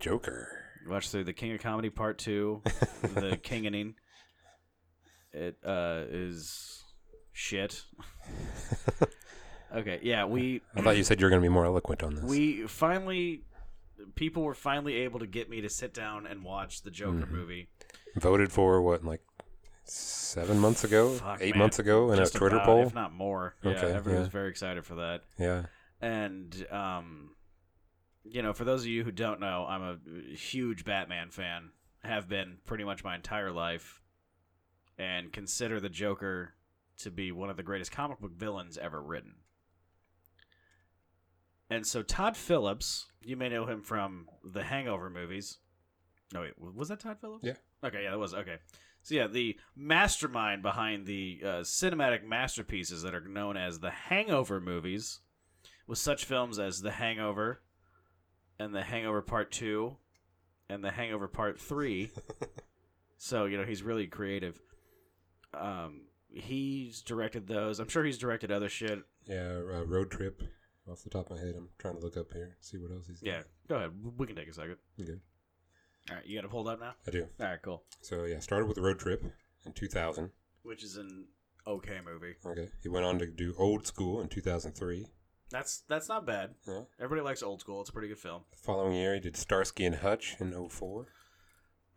Joker. 0.00 0.48
Watched 0.88 1.10
through 1.12 1.24
the 1.24 1.32
King 1.32 1.52
of 1.52 1.60
Comedy 1.60 1.90
Part 1.90 2.18
Two, 2.18 2.62
the 3.02 3.38
Kingening. 3.40 3.94
It 5.32 5.56
uh, 5.64 6.02
is 6.10 6.82
shit. 7.32 7.82
okay, 9.74 9.98
yeah, 10.02 10.24
we 10.24 10.60
I 10.74 10.82
thought 10.82 10.96
you 10.96 11.04
said 11.04 11.20
you 11.20 11.26
were 11.26 11.30
going 11.30 11.42
to 11.42 11.44
be 11.48 11.52
more 11.52 11.64
eloquent 11.66 12.02
on 12.02 12.14
this. 12.16 12.24
we 12.24 12.66
finally 12.66 13.42
people 14.14 14.42
were 14.42 14.54
finally 14.54 14.94
able 14.96 15.20
to 15.20 15.26
get 15.26 15.48
me 15.48 15.60
to 15.60 15.68
sit 15.68 15.94
down 15.94 16.26
and 16.26 16.42
watch 16.44 16.82
the 16.82 16.90
Joker 16.90 17.26
Mhm. 17.26 17.30
movie. 17.30 17.68
voted 18.16 18.50
for 18.52 18.82
what, 18.82 19.04
like 19.04 19.22
seven 19.84 20.58
months 20.58 20.84
ago, 20.84 21.14
Fuck, 21.14 21.38
eight 21.40 21.54
man. 21.54 21.60
months 21.60 21.78
ago, 21.78 22.10
in 22.10 22.18
Just 22.18 22.34
a 22.34 22.38
Twitter 22.38 22.56
about, 22.56 22.66
poll. 22.66 22.86
if 22.86 22.94
not 22.94 23.12
more. 23.12 23.54
Yeah, 23.62 23.70
Okay, 23.72 23.92
everyone 23.92 24.14
yeah. 24.20 24.24
was 24.24 24.28
very 24.28 24.50
excited 24.50 24.84
for 24.84 24.96
that. 24.96 25.22
Yeah. 25.38 25.66
And 26.00 26.66
um, 26.70 27.30
you 28.24 28.42
know, 28.42 28.52
for 28.52 28.64
those 28.64 28.82
of 28.82 28.86
you 28.88 29.02
who 29.04 29.10
don't 29.12 29.40
know, 29.40 29.66
I'm 29.68 29.82
a 29.82 30.34
huge 30.34 30.84
Batman 30.84 31.30
fan. 31.30 31.70
Have 32.04 32.28
been 32.28 32.58
pretty 32.66 32.84
much 32.84 33.04
my 33.04 33.14
entire 33.14 33.50
life, 33.52 34.00
and 34.98 35.32
consider 35.32 35.78
the 35.80 35.88
Joker 35.88 36.54
to 36.98 37.10
be 37.10 37.30
one 37.32 37.50
of 37.50 37.56
the 37.56 37.62
greatest 37.62 37.92
comic 37.92 38.18
book 38.20 38.32
villains 38.32 38.76
ever 38.78 39.00
written. 39.02 39.34
And 41.72 41.86
so 41.86 42.02
Todd 42.02 42.36
Phillips, 42.36 43.06
you 43.24 43.34
may 43.34 43.48
know 43.48 43.64
him 43.64 43.80
from 43.80 44.28
the 44.44 44.62
Hangover 44.62 45.08
movies. 45.08 45.56
No, 46.34 46.42
wait, 46.42 46.52
was 46.58 46.90
that 46.90 47.00
Todd 47.00 47.16
Phillips? 47.18 47.44
Yeah. 47.44 47.54
Okay, 47.82 48.02
yeah, 48.02 48.10
that 48.10 48.18
was 48.18 48.34
okay. 48.34 48.56
So 49.02 49.14
yeah, 49.14 49.26
the 49.26 49.58
mastermind 49.74 50.60
behind 50.60 51.06
the 51.06 51.40
uh, 51.42 51.48
cinematic 51.60 52.24
masterpieces 52.24 53.00
that 53.02 53.14
are 53.14 53.26
known 53.26 53.56
as 53.56 53.80
the 53.80 53.90
Hangover 53.90 54.60
movies, 54.60 55.20
with 55.86 55.96
such 55.96 56.26
films 56.26 56.58
as 56.58 56.82
The 56.82 56.90
Hangover, 56.90 57.62
and 58.58 58.74
The 58.74 58.82
Hangover 58.82 59.22
Part 59.22 59.50
Two, 59.50 59.96
and 60.68 60.84
The 60.84 60.90
Hangover 60.90 61.26
Part 61.26 61.58
Three. 61.58 62.10
so 63.16 63.46
you 63.46 63.56
know 63.56 63.64
he's 63.64 63.82
really 63.82 64.08
creative. 64.08 64.60
Um, 65.54 66.02
he's 66.28 67.00
directed 67.00 67.46
those. 67.46 67.80
I'm 67.80 67.88
sure 67.88 68.04
he's 68.04 68.18
directed 68.18 68.52
other 68.52 68.68
shit. 68.68 68.98
Yeah, 69.26 69.60
uh, 69.74 69.86
road 69.86 70.10
trip. 70.10 70.42
Off 70.92 71.02
the 71.02 71.10
top 71.10 71.30
of 71.30 71.36
my 71.38 71.42
head, 71.42 71.54
I'm 71.56 71.70
trying 71.78 71.94
to 71.94 72.00
look 72.00 72.16
up 72.18 72.32
here, 72.32 72.56
see 72.60 72.76
what 72.76 72.90
else 72.90 73.06
he's. 73.06 73.20
done. 73.20 73.32
Yeah, 73.34 73.42
go 73.68 73.76
ahead. 73.76 73.90
We 74.18 74.26
can 74.26 74.36
take 74.36 74.48
a 74.48 74.52
second. 74.52 74.76
Okay. 75.00 75.14
All 76.10 76.16
right, 76.16 76.26
you 76.26 76.36
got 76.38 76.44
it 76.44 76.50
pulled 76.50 76.68
up 76.68 76.80
now. 76.80 76.94
I 77.06 77.10
do. 77.10 77.26
All 77.40 77.46
right, 77.46 77.62
cool. 77.62 77.82
So 78.02 78.24
yeah, 78.24 78.40
started 78.40 78.66
with 78.68 78.76
road 78.78 78.98
trip 78.98 79.24
in 79.64 79.72
2000. 79.72 80.30
Which 80.64 80.82
is 80.84 80.96
an 80.96 81.26
okay 81.66 81.98
movie. 82.04 82.34
Okay. 82.44 82.68
He 82.82 82.88
went 82.88 83.06
on 83.06 83.18
to 83.20 83.26
do 83.26 83.54
Old 83.58 83.86
School 83.86 84.20
in 84.20 84.28
2003. 84.28 85.06
That's 85.50 85.82
that's 85.88 86.08
not 86.08 86.26
bad. 86.26 86.50
Yeah. 86.66 86.82
Everybody 86.98 87.22
likes 87.24 87.42
old 87.42 87.60
school. 87.60 87.80
It's 87.80 87.90
a 87.90 87.92
pretty 87.92 88.08
good 88.08 88.18
film. 88.18 88.42
The 88.50 88.56
following 88.58 88.94
year, 88.94 89.14
he 89.14 89.20
did 89.20 89.36
Starsky 89.36 89.84
and 89.86 89.96
Hutch 89.96 90.36
in 90.40 90.52
04. 90.68 91.06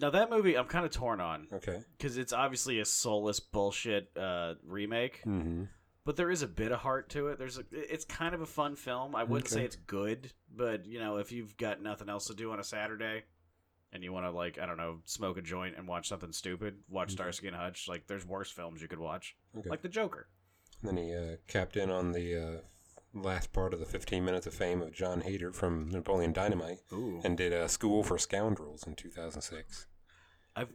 now 0.00 0.10
that 0.10 0.30
movie, 0.30 0.56
I'm 0.56 0.66
kind 0.66 0.84
of 0.84 0.90
torn 0.92 1.20
on 1.20 1.48
Okay. 1.52 1.82
because 1.96 2.18
it's 2.18 2.32
obviously 2.32 2.78
a 2.80 2.84
soulless 2.84 3.40
bullshit 3.40 4.10
uh, 4.16 4.54
remake, 4.64 5.22
Mm-hmm. 5.26 5.64
But 6.06 6.16
there 6.16 6.30
is 6.30 6.40
a 6.40 6.46
bit 6.46 6.70
of 6.72 6.78
heart 6.78 7.08
to 7.10 7.26
it. 7.28 7.38
There's 7.38 7.58
a, 7.58 7.64
it's 7.72 8.04
kind 8.06 8.34
of 8.34 8.40
a 8.40 8.46
fun 8.46 8.76
film. 8.76 9.14
I 9.14 9.24
wouldn't 9.24 9.50
say 9.50 9.64
it's 9.64 9.76
good, 9.76 10.32
but 10.56 10.86
you 10.86 10.98
know, 11.00 11.16
if 11.18 11.32
you've 11.32 11.56
got 11.58 11.82
nothing 11.82 12.08
else 12.08 12.28
to 12.28 12.34
do 12.34 12.52
on 12.52 12.60
a 12.60 12.64
Saturday 12.64 13.24
and 13.92 14.02
you 14.04 14.12
want 14.12 14.24
to 14.24 14.30
like, 14.30 14.58
I 14.58 14.66
don't 14.66 14.76
know, 14.78 15.00
smoke 15.04 15.36
a 15.36 15.42
joint 15.42 15.74
and 15.76 15.86
watch 15.88 16.08
something 16.08 16.32
stupid, 16.32 16.76
watch 16.88 17.08
Okay. 17.08 17.14
Starsky 17.14 17.48
and 17.48 17.56
Hutch. 17.56 17.88
Like, 17.88 18.06
there's 18.06 18.24
worse 18.24 18.50
films 18.52 18.80
you 18.80 18.88
could 18.88 19.00
watch, 19.00 19.36
Okay. 19.58 19.68
like 19.68 19.82
The 19.82 19.88
Joker. 19.88 20.28
then 20.82 20.96
he 20.96 21.12
uh, 21.12 21.36
capped 21.48 21.76
in 21.76 21.90
on 21.90 22.12
the 22.12 22.36
uh, 22.36 22.60
last 23.12 23.52
part 23.52 23.74
of 23.74 23.80
the 23.80 23.86
15 23.86 24.24
minutes 24.24 24.46
of 24.46 24.54
fame 24.54 24.82
of 24.82 24.92
Jon 24.92 25.22
Heder 25.22 25.52
from 25.52 25.88
Napoleon 25.90 26.32
Dynamite 26.32 26.78
Ooh, 26.92 27.20
and 27.24 27.36
did 27.36 27.52
a 27.52 27.68
School 27.68 28.04
for 28.04 28.16
Scoundrels 28.16 28.86
in 28.86 28.94
2006. 28.94 29.86
I've. 30.54 30.68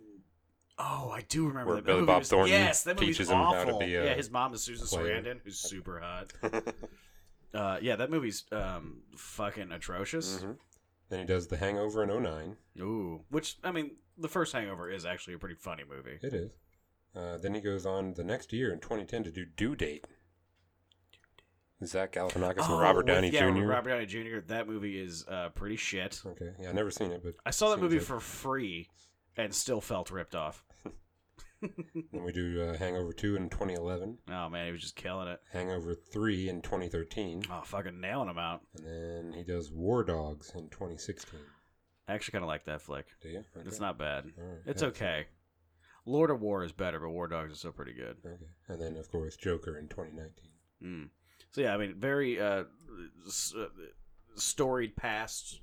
Oh, 0.83 1.11
I 1.13 1.21
do 1.29 1.47
remember 1.47 1.67
Where 1.73 1.75
that 1.77 1.85
Billy 1.85 1.99
movie 1.99 2.07
Bob 2.07 2.19
was- 2.21 2.29
Thornton 2.29 2.51
Yes, 2.53 2.83
that 2.85 2.95
movie's 2.99 3.17
teaches 3.17 3.29
him 3.29 3.37
how 3.37 3.51
to 3.53 3.59
awful. 3.69 3.79
be 3.79 3.93
a 3.95 4.05
yeah, 4.05 4.13
his 4.15 4.31
mom 4.31 4.53
is 4.53 4.63
Susan 4.63 4.87
player. 4.87 5.21
Sarandon, 5.21 5.39
who's 5.43 5.59
super 5.59 5.99
hot. 5.99 6.33
Uh, 7.53 7.77
yeah, 7.81 7.97
that 7.97 8.09
movie's 8.09 8.45
um, 8.53 9.01
fucking 9.17 9.73
atrocious. 9.73 10.39
Mhm. 10.41 10.55
Then 11.09 11.19
he 11.19 11.25
does 11.25 11.47
The 11.47 11.57
Hangover 11.57 12.01
in 12.01 12.09
09. 12.23 12.55
Ooh, 12.79 13.25
which 13.29 13.57
I 13.61 13.73
mean, 13.73 13.97
the 14.17 14.29
first 14.29 14.53
Hangover 14.53 14.89
is 14.89 15.05
actually 15.05 15.33
a 15.33 15.37
pretty 15.37 15.55
funny 15.55 15.83
movie. 15.83 16.17
It 16.23 16.33
is. 16.33 16.51
Uh, 17.13 17.35
then 17.39 17.53
he 17.53 17.59
goes 17.59 17.85
on 17.85 18.13
the 18.13 18.23
next 18.23 18.53
year 18.53 18.71
in 18.71 18.79
2010 18.79 19.23
to 19.25 19.31
do 19.31 19.43
Due 19.43 19.75
Date. 19.75 20.05
Zach 21.83 22.13
Galifianakis 22.13 22.59
Oh, 22.59 22.73
and 22.75 22.81
Robert 22.81 23.05
with- 23.05 23.07
Downey 23.15 23.29
yeah, 23.31 23.47
with 23.47 23.55
Jr. 23.57 23.65
Robert 23.65 23.89
Downey 23.89 24.05
Jr. 24.05 24.39
That 24.47 24.67
movie 24.69 24.97
is 25.01 25.25
uh, 25.27 25.49
pretty 25.49 25.75
shit. 25.75 26.21
Okay, 26.25 26.51
yeah, 26.59 26.69
I've 26.69 26.75
never 26.75 26.91
seen 26.91 27.11
it, 27.11 27.21
but 27.23 27.33
I 27.45 27.49
saw 27.51 27.67
that 27.69 27.75
seems 27.75 27.81
movie 27.83 27.97
like- 27.97 28.05
for 28.07 28.19
free 28.21 28.87
and 29.35 29.53
still 29.53 29.81
felt 29.81 30.09
ripped 30.11 30.35
off. 30.35 30.63
Then 32.11 32.23
we 32.23 32.31
do 32.31 32.61
uh, 32.69 32.77
Hangover 32.77 33.13
2 33.13 33.35
in 33.35 33.49
2011, 33.49 34.17
Oh 34.29 34.49
man, 34.49 34.65
he 34.65 34.71
was 34.71 34.81
just 34.81 34.95
killing 34.95 35.27
it. 35.27 35.39
Hangover 35.53 35.93
3 35.95 36.49
in 36.49 36.61
2013, 36.61 37.43
Oh, 37.51 37.61
fucking 37.63 37.99
nailing 38.01 38.29
him 38.29 38.37
out. 38.37 38.61
and 38.75 38.85
then 38.85 39.33
he 39.33 39.43
does 39.43 39.71
War 39.71 40.03
Dogs 40.03 40.51
in 40.55 40.69
2016. 40.69 41.39
I 42.07 42.13
actually 42.13 42.31
kind 42.33 42.43
of 42.43 42.47
like 42.49 42.65
that 42.65 42.81
flick. 42.81 43.05
Do 43.21 43.29
you? 43.29 43.43
Okay. 43.55 43.67
It's 43.67 43.79
not 43.79 43.97
bad. 43.97 44.25
Right, 44.37 44.59
It's 44.65 44.81
yeah, 44.81 44.87
okay. 44.89 45.25
Lord 46.05 46.31
of 46.31 46.41
War 46.41 46.63
is 46.63 46.71
better, 46.71 46.99
but 46.99 47.09
War 47.09 47.27
Dogs 47.27 47.53
is 47.53 47.59
still 47.59 47.71
pretty 47.71 47.93
good. 47.93 48.17
Okay, 48.25 48.43
and 48.67 48.81
then 48.81 48.97
of 48.97 49.09
course 49.11 49.35
Joker 49.37 49.77
in 49.77 49.87
2019. 49.87 50.31
Mm. 50.83 51.09
So 51.51 51.61
yeah, 51.61 51.73
I 51.73 51.77
mean, 51.77 51.93
very 51.99 52.41
uh, 52.41 52.63
s- 53.27 53.53
uh, 53.57 53.67
storied 54.35 54.95
past. 54.95 55.59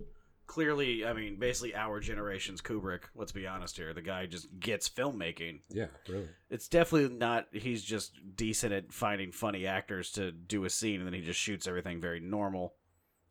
Clearly, 0.48 1.04
I 1.06 1.12
mean, 1.12 1.36
basically 1.38 1.74
our 1.76 2.00
generation's 2.00 2.60
Kubrick. 2.60 3.02
Let's 3.14 3.30
be 3.32 3.46
honest 3.46 3.76
here. 3.76 3.92
The 3.94 4.02
guy 4.02 4.26
just 4.26 4.48
gets 4.58 4.88
filmmaking. 4.88 5.60
Yeah, 5.68 5.86
really. 6.08 6.28
It's 6.50 6.66
definitely 6.68 7.14
not. 7.16 7.46
He's 7.52 7.84
just 7.84 8.18
decent 8.34 8.72
at 8.72 8.92
finding 8.92 9.30
funny 9.30 9.66
actors 9.66 10.10
to 10.12 10.32
do 10.32 10.64
a 10.64 10.70
scene, 10.70 11.00
and 11.00 11.06
then 11.06 11.12
he 11.14 11.20
just 11.20 11.38
shoots 11.38 11.68
everything 11.68 12.00
very 12.00 12.18
normal. 12.18 12.74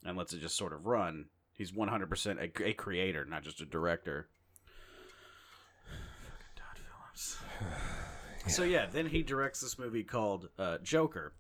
and 0.06 0.16
lets 0.16 0.32
it 0.32 0.40
just 0.42 0.56
sort 0.56 0.72
of 0.74 0.86
run. 0.86 1.26
He's 1.54 1.72
100% 1.72 2.38
a, 2.40 2.68
a 2.70 2.74
creator, 2.74 3.26
not 3.26 3.44
just 3.44 3.60
a 3.62 3.66
director. 3.66 4.30
Fucking 6.24 6.56
Todd 6.56 6.78
Phillips. 6.78 7.38
So 8.54 8.64
yeah, 8.64 8.86
then 8.86 9.08
he 9.08 9.24
directs 9.24 9.60
this 9.60 9.78
movie 9.78 10.06
called 10.06 10.48
uh, 10.58 10.78
Joker, 10.82 11.34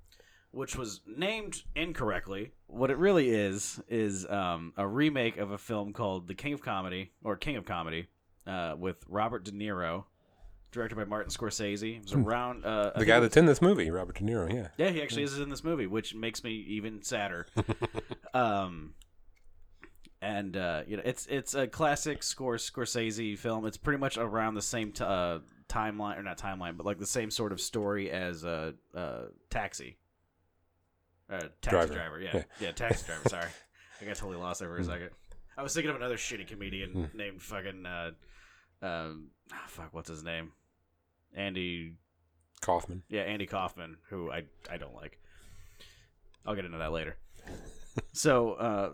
which 0.57 0.75
was 0.75 1.01
named 1.05 1.61
incorrectly. 1.75 2.51
What 2.65 2.89
it 2.89 2.97
really 2.97 3.29
is 3.29 3.79
is 3.87 4.27
um, 4.27 4.73
a 4.75 4.87
remake 4.87 5.37
of 5.37 5.51
a 5.51 5.57
film 5.57 5.93
called 5.93 6.27
The 6.27 6.33
King 6.33 6.53
of 6.53 6.63
Comedy 6.63 7.11
or 7.23 7.37
King 7.37 7.57
of 7.57 7.65
Comedy 7.65 8.07
uh, 8.47 8.73
with 8.75 8.97
Robert 9.07 9.45
De 9.45 9.51
Niro, 9.51 10.05
directed 10.71 10.95
by 10.95 11.05
Martin 11.05 11.31
Scorsese. 11.31 11.97
It 11.97 12.03
was 12.03 12.13
around 12.13 12.65
uh, 12.65 12.91
The 12.95 13.05
guy 13.05 13.17
it 13.17 13.21
that's 13.21 13.37
in 13.37 13.45
this 13.45 13.61
movie, 13.61 13.91
Robert 13.91 14.15
De 14.15 14.23
Niro. 14.23 14.51
Yeah. 14.51 14.69
yeah, 14.77 14.89
he 14.89 15.01
actually 15.01 15.23
is 15.23 15.37
in 15.37 15.49
this 15.49 15.63
movie, 15.63 15.85
which 15.85 16.15
makes 16.15 16.43
me 16.43 16.65
even 16.69 17.03
sadder. 17.03 17.45
um, 18.33 18.95
and 20.23 20.57
uh, 20.57 20.81
you 20.87 20.97
know, 20.97 21.03
it's 21.05 21.27
it's 21.27 21.53
a 21.53 21.67
classic 21.67 22.21
Scor- 22.21 22.55
Scorsese 22.55 23.37
film. 23.37 23.67
It's 23.67 23.77
pretty 23.77 23.99
much 23.99 24.17
around 24.17 24.55
the 24.55 24.63
same 24.63 24.91
t- 24.91 25.03
uh, 25.03 25.37
timeline, 25.69 26.17
or 26.17 26.23
not 26.23 26.39
timeline, 26.39 26.77
but 26.77 26.85
like 26.87 26.97
the 26.97 27.05
same 27.05 27.29
sort 27.29 27.51
of 27.51 27.61
story 27.61 28.09
as 28.09 28.43
uh, 28.43 28.71
uh, 28.95 29.25
Taxi. 29.51 29.97
Uh, 31.29 31.39
taxi 31.61 31.69
Driver. 31.69 31.93
driver, 31.93 32.21
yeah. 32.21 32.43
Yeah. 32.59 32.71
taxi 32.71 33.05
driver. 33.05 33.29
Sorry, 33.29 33.47
I 34.01 34.05
got 34.05 34.15
totally 34.15 34.37
lost 34.37 34.59
there 34.59 34.69
for 34.69 34.77
a 34.77 34.83
second. 34.83 35.09
I 35.57 35.63
was 35.63 35.73
thinking 35.73 35.89
of 35.89 35.95
another 35.95 36.17
shitty 36.17 36.47
comedian 36.47 37.09
named 37.13 37.41
fucking 37.41 37.85
uh, 37.85 38.11
um, 38.81 39.27
ah, 39.51 39.63
fuck, 39.67 39.89
what's 39.93 40.09
his 40.09 40.23
name? 40.23 40.51
Andy 41.35 41.93
Kaufman. 42.61 43.03
yeah, 43.09 43.21
Andy 43.21 43.45
Kaufman, 43.45 43.97
who 44.09 44.31
I 44.31 44.43
I 44.69 44.77
don't 44.77 44.95
like. 44.95 45.19
I'll 46.45 46.55
get 46.55 46.65
into 46.65 46.77
that 46.77 46.91
later. 46.91 47.17
so, 48.13 48.53
uh, 48.53 48.89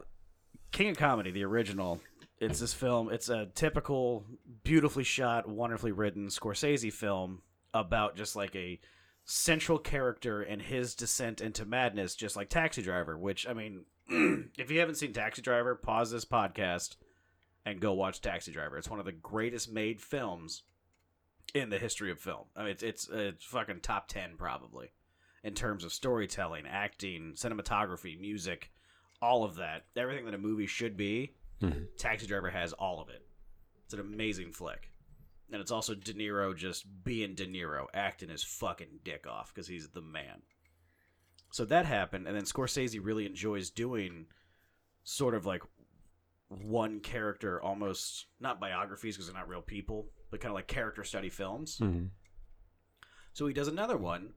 King 0.72 0.90
of 0.90 0.98
Comedy, 0.98 1.30
the 1.32 1.44
original, 1.44 2.02
it's 2.40 2.60
this 2.60 2.74
film. 2.74 3.12
It's 3.12 3.30
a 3.30 3.48
typical, 3.54 4.26
beautifully 4.64 5.04
shot, 5.04 5.48
wonderfully 5.48 5.92
written 5.92 6.28
Scorsese 6.28 6.92
film 6.92 7.42
about 7.74 8.16
just 8.16 8.36
like 8.36 8.56
a 8.56 8.80
central 9.26 9.78
character 9.80 10.42
and 10.42 10.62
his 10.62 10.96
descent 10.96 11.42
into 11.42 11.66
madness, 11.66 12.16
just 12.16 12.36
like 12.36 12.50
Taxi 12.50 12.82
Driver. 12.82 13.18
Which 13.18 13.48
I 13.48 13.54
mean, 13.54 13.86
if 14.58 14.70
you 14.72 14.80
haven't 14.80 14.96
seen 14.96 15.14
Taxi 15.14 15.42
Driver, 15.42 15.76
pause 15.76 16.12
this 16.12 16.26
podcast 16.26 16.96
and 17.66 17.80
go 17.80 17.94
watch 17.94 18.22
Taxi 18.22 18.52
Driver. 18.52 18.78
It's 18.78 18.90
one 18.90 19.00
of 19.00 19.06
the 19.06 19.12
greatest 19.12 19.72
made 19.72 20.02
films 20.02 20.64
in 21.54 21.70
the 21.70 21.78
history 21.78 22.12
of 22.12 22.20
film. 22.20 22.46
I 22.56 22.62
mean, 22.64 22.72
it's 22.72 22.84
it's, 22.84 23.10
it's 23.12 23.46
fucking 23.46 23.82
top 23.82 24.08
ten 24.08 24.32
probably 24.38 24.92
in 25.44 25.54
terms 25.54 25.84
of 25.84 25.92
storytelling, 25.94 26.66
acting, 26.66 27.34
cinematography, 27.36 28.20
music, 28.20 28.72
all 29.22 29.44
of 29.44 29.56
that. 29.56 29.86
Everything 29.96 30.26
that 30.26 30.34
a 30.34 30.38
movie 30.38 30.68
should 30.68 30.96
be. 30.98 31.34
Mhm. 31.62 31.88
Taxi 31.98 32.28
Driver 32.28 32.50
has 32.50 32.74
all 32.74 33.02
of 33.02 33.10
it. 33.10 33.26
It's 33.86 33.94
an 33.94 34.00
amazing 34.00 34.52
flick. 34.54 34.90
And 35.54 35.62
it's 35.62 35.72
also 35.72 35.94
De 35.94 36.14
Niro 36.14 36.56
just 36.58 37.04
being 37.04 37.36
De 37.36 37.46
Niro, 37.46 37.86
acting 37.94 38.30
his 38.30 38.44
fucking 38.44 39.02
dick 39.04 39.28
off 39.28 39.54
because 39.54 39.68
he's 39.68 39.90
the 39.90 40.02
man. 40.02 40.42
So 41.52 41.64
that 41.66 41.86
happened, 41.86 42.28
and 42.28 42.36
then 42.36 42.46
Scorsese 42.46 43.00
really 43.00 43.28
enjoys 43.28 43.70
doing 43.70 44.26
sort 45.04 45.36
of 45.36 45.46
like 45.46 45.62
one 46.50 47.00
character, 47.02 47.62
almost 47.62 48.26
not 48.40 48.60
biographies 48.60 49.16
because 49.16 49.28
they're 49.28 49.40
not 49.40 49.48
real 49.48 49.62
people, 49.62 50.08
but 50.32 50.40
kind 50.42 50.50
of 50.50 50.56
like 50.56 50.66
character 50.66 51.04
study 51.04 51.30
films. 51.30 51.78
hmm 51.78 52.06
So 53.34 53.46
he 53.46 53.54
does 53.54 53.68
another 53.68 53.98
one. 53.98 54.34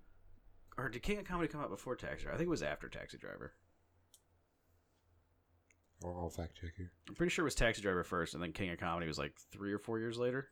Or 0.77 0.91
did 0.91 1.03
King 1.03 1.19
of 1.19 1.25
Comedy 1.25 1.49
come 1.49 1.63
out 1.63 1.71
before 1.71 1.97
Taxi 1.97 2.25
Driver? 2.25 2.35
I 2.35 2.37
think 2.37 2.49
it 2.49 2.51
was 2.51 2.63
after 2.63 2.91
Taxi 2.91 3.17
Driver. 3.17 3.55
I'll 6.05 6.29
fact 6.29 6.59
check 6.61 6.73
here. 6.77 6.93
I'm 7.09 7.15
pretty 7.15 7.31
sure 7.31 7.45
it 7.45 7.47
was 7.47 7.55
Taxi 7.55 7.81
Driver 7.81 8.05
first, 8.05 8.35
and 8.35 8.43
then 8.43 8.53
King 8.53 8.69
of 8.69 8.79
Comedy 8.79 9.07
was 9.07 9.19
like 9.19 9.33
three 9.51 9.73
or 9.73 9.79
four 9.79 9.99
years 9.99 10.19
later. 10.19 10.51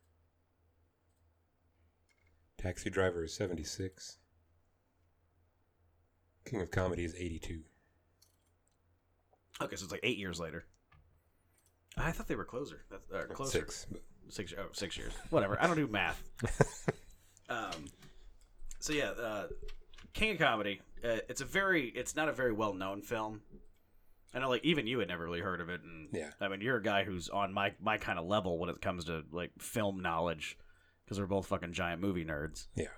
Taxi 2.64 2.88
Driver 2.88 3.24
is 3.24 3.34
76. 3.34 4.16
King 6.46 6.62
of 6.62 6.70
Comedy 6.70 7.04
is 7.04 7.14
82. 7.14 7.60
Okay, 9.60 9.76
so 9.76 9.84
it's 9.84 9.92
like 9.92 10.00
eight 10.02 10.16
years 10.16 10.40
later. 10.40 10.64
I 11.98 12.10
thought 12.10 12.26
they 12.26 12.36
were 12.36 12.46
closer. 12.46 12.86
That's 12.90 13.04
uh, 13.12 13.34
closer. 13.34 13.58
Six. 13.58 13.86
Six, 14.30 14.54
oh, 14.58 14.68
six 14.72 14.96
years. 14.96 15.12
Whatever. 15.28 15.62
I 15.62 15.66
don't 15.66 15.76
do 15.76 15.86
math. 15.86 16.22
um, 17.50 17.84
so 18.78 18.94
yeah, 18.94 19.10
uh, 19.10 19.48
King 20.14 20.32
of 20.32 20.38
Comedy. 20.38 20.80
Uh, 21.04 21.18
it's 21.28 21.42
a 21.42 21.44
very. 21.44 21.88
It's 21.88 22.16
not 22.16 22.30
a 22.30 22.32
very 22.32 22.52
well 22.52 22.72
known 22.72 23.02
film. 23.02 23.42
I 24.32 24.38
know, 24.38 24.48
like 24.48 24.64
even 24.64 24.86
you 24.86 25.00
had 25.00 25.08
never 25.08 25.22
really 25.22 25.40
heard 25.40 25.60
of 25.60 25.68
it, 25.68 25.82
and 25.82 26.08
Yeah. 26.12 26.30
I 26.40 26.48
mean, 26.48 26.62
you're 26.62 26.78
a 26.78 26.82
guy 26.82 27.04
who's 27.04 27.28
on 27.28 27.52
my 27.52 27.74
my 27.78 27.98
kind 27.98 28.18
of 28.18 28.24
level 28.24 28.58
when 28.58 28.70
it 28.70 28.80
comes 28.80 29.04
to 29.04 29.22
like 29.30 29.50
film 29.60 30.00
knowledge, 30.00 30.56
because 31.04 31.18
we're 31.20 31.26
both 31.26 31.46
fucking 31.46 31.72
giant 31.72 32.00
movie 32.00 32.24
nerds. 32.24 32.66
Yeah. 32.74 32.88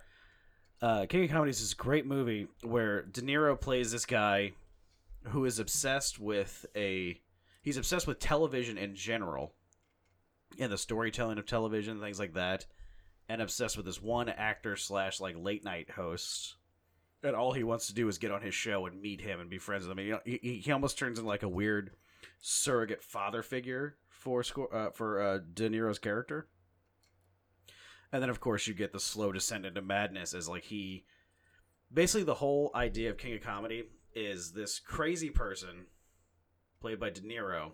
Uh, 0.83 1.07
King 1.07 1.25
of 1.25 1.31
Comedy 1.31 1.51
is 1.51 1.61
this 1.61 1.75
great 1.75 2.07
movie 2.07 2.49
where 2.63 3.03
De 3.03 3.23
Niro 3.23 3.59
plays 3.61 3.91
this 3.93 4.05
guy 4.07 4.53
who 5.29 5.45
is 5.45 5.59
obsessed 5.59 6.19
with 6.19 6.67
a. 6.77 7.21
He's 7.63 7.77
obsessed 7.79 8.07
with 8.07 8.19
television 8.21 8.79
in 8.79 8.95
general, 8.95 9.55
and 10.59 10.71
the 10.71 10.79
storytelling 10.79 11.39
of 11.39 11.47
television, 11.47 11.99
things 12.01 12.19
like 12.21 12.35
that, 12.35 12.67
and 13.29 13.41
obsessed 13.43 13.77
with 13.77 13.87
this 13.87 14.01
one 14.03 14.29
actor 14.29 14.77
slash 14.77 15.19
like 15.21 15.35
late 15.39 15.65
night 15.65 15.91
host. 15.91 16.57
And 17.23 17.35
all 17.35 17.53
he 17.55 17.65
wants 17.65 17.87
to 17.89 17.95
do 17.95 18.07
is 18.09 18.19
get 18.19 18.31
on 18.31 18.43
his 18.43 18.55
show 18.55 18.87
and 18.87 19.01
meet 19.01 19.21
him 19.21 19.41
and 19.41 19.49
be 19.51 19.59
friends 19.59 19.87
with 19.89 19.99
him. 19.99 20.09
Know, 20.11 20.21
he, 20.25 20.39
he- 20.43 20.59
he 20.59 20.71
almost 20.73 20.99
turns 20.99 21.19
into 21.19 21.27
like 21.29 21.43
a 21.43 21.49
weird 21.49 21.91
surrogate 22.41 23.03
father 23.03 23.43
figure 23.43 23.97
for 24.11 24.45
uh, 24.73 24.91
for 24.91 25.21
uh, 25.23 25.39
De 25.55 25.69
Niro's 25.71 25.99
character. 25.99 26.47
And 28.17 28.23
then, 28.23 28.31
of 28.31 28.41
course, 28.41 28.67
you 28.67 28.73
get 28.73 28.93
the 28.95 28.99
slow 28.99 29.31
descent 29.31 29.67
into 29.67 29.83
madness 29.83 30.33
as 30.33 30.49
like 30.49 30.65
he, 30.65 31.05
basically, 31.93 32.25
the 32.25 32.33
whole 32.33 32.71
idea 32.75 33.11
of 33.11 33.19
King 33.19 33.35
of 33.35 33.43
Comedy 33.43 33.91
is 34.15 34.53
this 34.53 34.79
crazy 34.79 35.29
person, 35.29 35.85
played 36.81 36.99
by 36.99 37.11
De 37.11 37.21
Niro, 37.21 37.73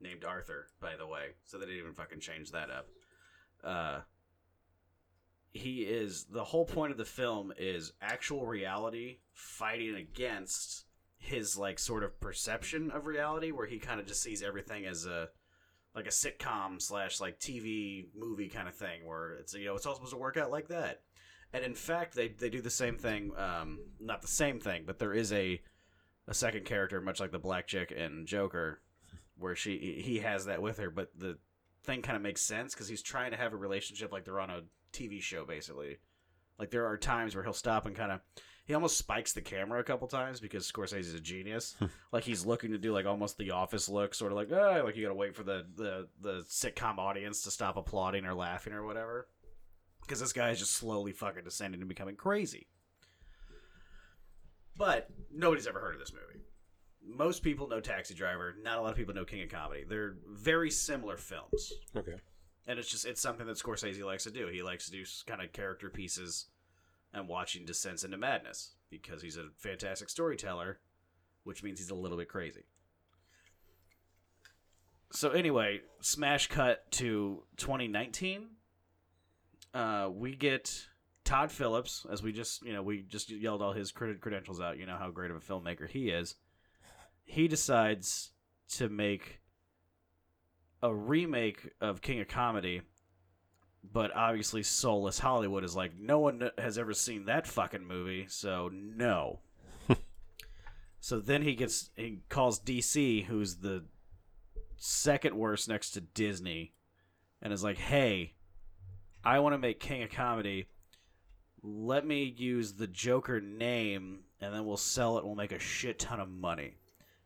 named 0.00 0.24
Arthur, 0.24 0.66
by 0.80 0.96
the 0.96 1.06
way. 1.06 1.26
So 1.44 1.58
they 1.58 1.66
didn't 1.66 1.78
even 1.78 1.94
fucking 1.94 2.18
change 2.18 2.50
that 2.50 2.70
up. 2.70 2.88
Uh, 3.62 4.00
he 5.52 5.82
is 5.82 6.24
the 6.24 6.42
whole 6.42 6.64
point 6.64 6.90
of 6.90 6.98
the 6.98 7.04
film 7.04 7.52
is 7.56 7.92
actual 8.02 8.46
reality 8.46 9.18
fighting 9.32 9.94
against 9.94 10.86
his 11.18 11.56
like 11.56 11.78
sort 11.78 12.02
of 12.02 12.18
perception 12.18 12.90
of 12.90 13.06
reality, 13.06 13.52
where 13.52 13.68
he 13.68 13.78
kind 13.78 14.00
of 14.00 14.06
just 14.06 14.24
sees 14.24 14.42
everything 14.42 14.86
as 14.86 15.06
a 15.06 15.28
like 15.96 16.06
a 16.06 16.10
sitcom 16.10 16.80
slash 16.80 17.20
like 17.20 17.40
TV 17.40 18.06
movie 18.14 18.48
kind 18.48 18.68
of 18.68 18.74
thing, 18.74 19.06
where 19.06 19.32
it's 19.34 19.54
you 19.54 19.64
know 19.64 19.74
it's 19.74 19.86
all 19.86 19.94
supposed 19.94 20.12
to 20.12 20.18
work 20.18 20.36
out 20.36 20.50
like 20.50 20.68
that. 20.68 21.00
And 21.52 21.64
in 21.64 21.74
fact, 21.74 22.14
they 22.14 22.28
they 22.28 22.50
do 22.50 22.60
the 22.60 22.70
same 22.70 22.98
thing. 22.98 23.32
Um, 23.36 23.78
not 23.98 24.20
the 24.20 24.28
same 24.28 24.60
thing, 24.60 24.84
but 24.86 24.98
there 24.98 25.14
is 25.14 25.32
a 25.32 25.60
a 26.28 26.34
second 26.34 26.66
character, 26.66 27.00
much 27.00 27.18
like 27.18 27.32
the 27.32 27.38
black 27.38 27.66
chick 27.66 27.92
and 27.96 28.26
Joker, 28.26 28.82
where 29.38 29.56
she 29.56 30.02
he 30.04 30.18
has 30.18 30.44
that 30.44 30.60
with 30.60 30.78
her. 30.78 30.90
But 30.90 31.10
the 31.18 31.38
thing 31.82 32.02
kind 32.02 32.16
of 32.16 32.22
makes 32.22 32.42
sense 32.42 32.74
because 32.74 32.88
he's 32.88 33.02
trying 33.02 33.30
to 33.30 33.36
have 33.38 33.54
a 33.54 33.56
relationship 33.56 34.12
like 34.12 34.24
they're 34.26 34.40
on 34.40 34.50
a 34.50 34.62
TV 34.92 35.22
show, 35.22 35.46
basically. 35.46 35.96
Like 36.58 36.70
there 36.70 36.86
are 36.86 36.98
times 36.98 37.34
where 37.34 37.44
he'll 37.44 37.52
stop 37.54 37.86
and 37.86 37.96
kind 37.96 38.12
of 38.12 38.20
he 38.66 38.74
almost 38.74 38.98
spikes 38.98 39.32
the 39.32 39.40
camera 39.40 39.80
a 39.80 39.84
couple 39.84 40.08
times 40.08 40.40
because 40.40 40.70
Scorsese 40.70 40.98
is 41.00 41.14
a 41.14 41.20
genius. 41.20 41.76
like 42.12 42.24
he's 42.24 42.44
looking 42.44 42.72
to 42.72 42.78
do 42.78 42.92
like 42.92 43.06
almost 43.06 43.38
the 43.38 43.52
office 43.52 43.88
look, 43.88 44.12
sort 44.14 44.32
of 44.32 44.36
like 44.36 44.50
oh, 44.52 44.82
like 44.84 44.96
you 44.96 45.02
got 45.02 45.10
to 45.10 45.14
wait 45.14 45.34
for 45.36 45.44
the 45.44 45.64
the 45.76 46.08
the 46.20 46.42
sitcom 46.48 46.98
audience 46.98 47.42
to 47.42 47.50
stop 47.50 47.76
applauding 47.76 48.24
or 48.26 48.34
laughing 48.34 48.72
or 48.72 48.84
whatever. 48.84 49.28
Because 50.02 50.20
this 50.20 50.32
guy 50.32 50.50
is 50.50 50.58
just 50.58 50.72
slowly 50.72 51.12
fucking 51.12 51.44
descending 51.44 51.80
and 51.80 51.88
becoming 51.88 52.14
crazy. 52.16 52.68
But 54.76 55.08
nobody's 55.32 55.66
ever 55.66 55.80
heard 55.80 55.94
of 55.94 56.00
this 56.00 56.12
movie. 56.12 56.44
Most 57.04 57.42
people 57.42 57.68
know 57.68 57.80
Taxi 57.80 58.14
Driver. 58.14 58.54
Not 58.62 58.78
a 58.78 58.80
lot 58.82 58.90
of 58.90 58.96
people 58.96 59.14
know 59.14 59.24
King 59.24 59.42
of 59.42 59.48
Comedy. 59.48 59.84
They're 59.88 60.16
very 60.28 60.70
similar 60.70 61.16
films 61.16 61.72
Okay. 61.96 62.16
and 62.66 62.78
it's 62.78 62.90
just 62.90 63.06
it's 63.06 63.20
something 63.20 63.46
that 63.46 63.56
Scorsese 63.56 64.04
likes 64.04 64.24
to 64.24 64.30
do. 64.30 64.48
He 64.48 64.62
likes 64.62 64.86
to 64.86 64.92
do 64.92 65.04
kind 65.26 65.40
of 65.40 65.52
character 65.52 65.88
pieces 65.88 66.46
and 67.16 67.26
watching 67.26 67.64
descents 67.64 68.04
into 68.04 68.18
madness 68.18 68.74
because 68.90 69.22
he's 69.22 69.38
a 69.38 69.48
fantastic 69.56 70.10
storyteller, 70.10 70.78
which 71.44 71.62
means 71.62 71.78
he's 71.78 71.90
a 71.90 71.94
little 71.94 72.18
bit 72.18 72.28
crazy. 72.28 72.64
So 75.12 75.30
anyway, 75.30 75.80
smash 76.00 76.48
cut 76.48 76.90
to 76.92 77.42
2019. 77.56 78.48
Uh, 79.72 80.10
we 80.12 80.36
get 80.36 80.86
Todd 81.24 81.50
Phillips, 81.50 82.04
as 82.10 82.22
we 82.22 82.32
just 82.32 82.62
you 82.62 82.72
know 82.72 82.82
we 82.82 83.02
just 83.02 83.30
yelled 83.30 83.62
all 83.62 83.72
his 83.72 83.92
cred- 83.92 84.20
credentials 84.20 84.60
out. 84.60 84.78
You 84.78 84.86
know 84.86 84.96
how 84.96 85.10
great 85.10 85.30
of 85.30 85.36
a 85.36 85.40
filmmaker 85.40 85.88
he 85.88 86.10
is. 86.10 86.34
He 87.24 87.48
decides 87.48 88.32
to 88.74 88.88
make 88.88 89.40
a 90.82 90.94
remake 90.94 91.70
of 91.80 92.02
King 92.02 92.20
of 92.20 92.28
Comedy, 92.28 92.82
but 93.92 94.14
obviously 94.14 94.62
Soulless 94.62 95.18
Hollywood 95.18 95.64
is 95.64 95.76
like 95.76 95.98
no 95.98 96.18
one 96.18 96.50
has 96.58 96.78
ever 96.78 96.94
seen 96.94 97.26
that 97.26 97.46
fucking 97.46 97.86
movie, 97.86 98.26
so 98.28 98.70
no. 98.72 99.40
So 100.98 101.20
then 101.20 101.42
he 101.42 101.54
gets 101.54 101.90
he 101.94 102.18
calls 102.28 102.58
DC, 102.58 103.26
who's 103.26 103.58
the 103.58 103.84
second 104.76 105.36
worst 105.36 105.68
next 105.68 105.92
to 105.92 106.00
Disney, 106.00 106.72
and 107.40 107.52
is 107.52 107.62
like, 107.62 107.78
"Hey, 107.78 108.34
I 109.24 109.38
want 109.38 109.52
to 109.52 109.58
make 109.58 109.78
King 109.78 110.02
of 110.02 110.10
Comedy. 110.10 110.66
Let 111.62 112.04
me 112.04 112.24
use 112.24 112.72
the 112.72 112.88
Joker 112.88 113.40
name, 113.40 114.24
and 114.40 114.52
then 114.52 114.66
we'll 114.66 114.76
sell 114.76 115.16
it. 115.16 115.24
We'll 115.24 115.36
make 115.36 115.52
a 115.52 115.60
shit 115.60 116.00
ton 116.00 116.18
of 116.18 116.28
money." 116.28 116.74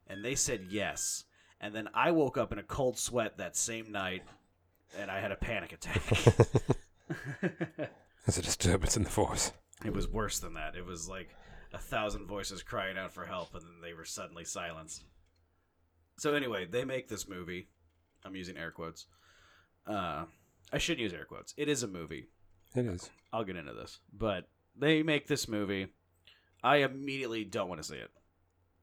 And 0.06 0.22
they 0.22 0.34
said 0.34 0.66
yes. 0.68 1.24
And 1.58 1.74
then 1.74 1.88
I 1.94 2.10
woke 2.10 2.36
up 2.36 2.52
in 2.52 2.58
a 2.58 2.62
cold 2.62 2.98
sweat 2.98 3.38
that 3.38 3.56
same 3.56 3.90
night, 3.92 4.24
and 4.98 5.10
I 5.10 5.20
had 5.20 5.32
a 5.32 5.36
panic 5.36 5.72
attack. 5.72 6.02
It's 8.26 8.36
a 8.38 8.42
disturbance 8.42 8.96
in 8.96 9.02
the 9.02 9.10
force. 9.10 9.50
It 9.84 9.92
was 9.94 10.06
worse 10.06 10.38
than 10.38 10.54
that. 10.54 10.76
It 10.76 10.84
was 10.84 11.08
like 11.08 11.30
a 11.72 11.78
thousand 11.78 12.26
voices 12.26 12.62
crying 12.62 12.98
out 12.98 13.12
for 13.12 13.24
help, 13.24 13.54
and 13.54 13.62
then 13.62 13.80
they 13.82 13.94
were 13.94 14.04
suddenly 14.04 14.44
silenced. 14.44 15.04
So 16.18 16.34
anyway, 16.34 16.66
they 16.70 16.84
make 16.84 17.08
this 17.08 17.28
movie. 17.28 17.68
I'm 18.24 18.36
using 18.36 18.56
air 18.58 18.70
quotes. 18.70 19.06
Uh, 19.86 20.26
I 20.72 20.78
should 20.78 21.00
use 21.00 21.12
air 21.14 21.24
quotes. 21.24 21.54
It 21.56 21.68
is 21.68 21.82
a 21.82 21.88
movie. 21.88 22.26
It 22.76 22.84
is. 22.84 23.08
I'll 23.32 23.42
get 23.42 23.56
into 23.56 23.72
this, 23.72 23.98
but 24.12 24.48
they 24.76 25.02
make 25.02 25.26
this 25.26 25.48
movie. 25.48 25.88
I 26.62 26.76
immediately 26.76 27.42
don't 27.44 27.68
want 27.70 27.80
to 27.80 27.88
see 27.88 27.96
it. 27.96 28.10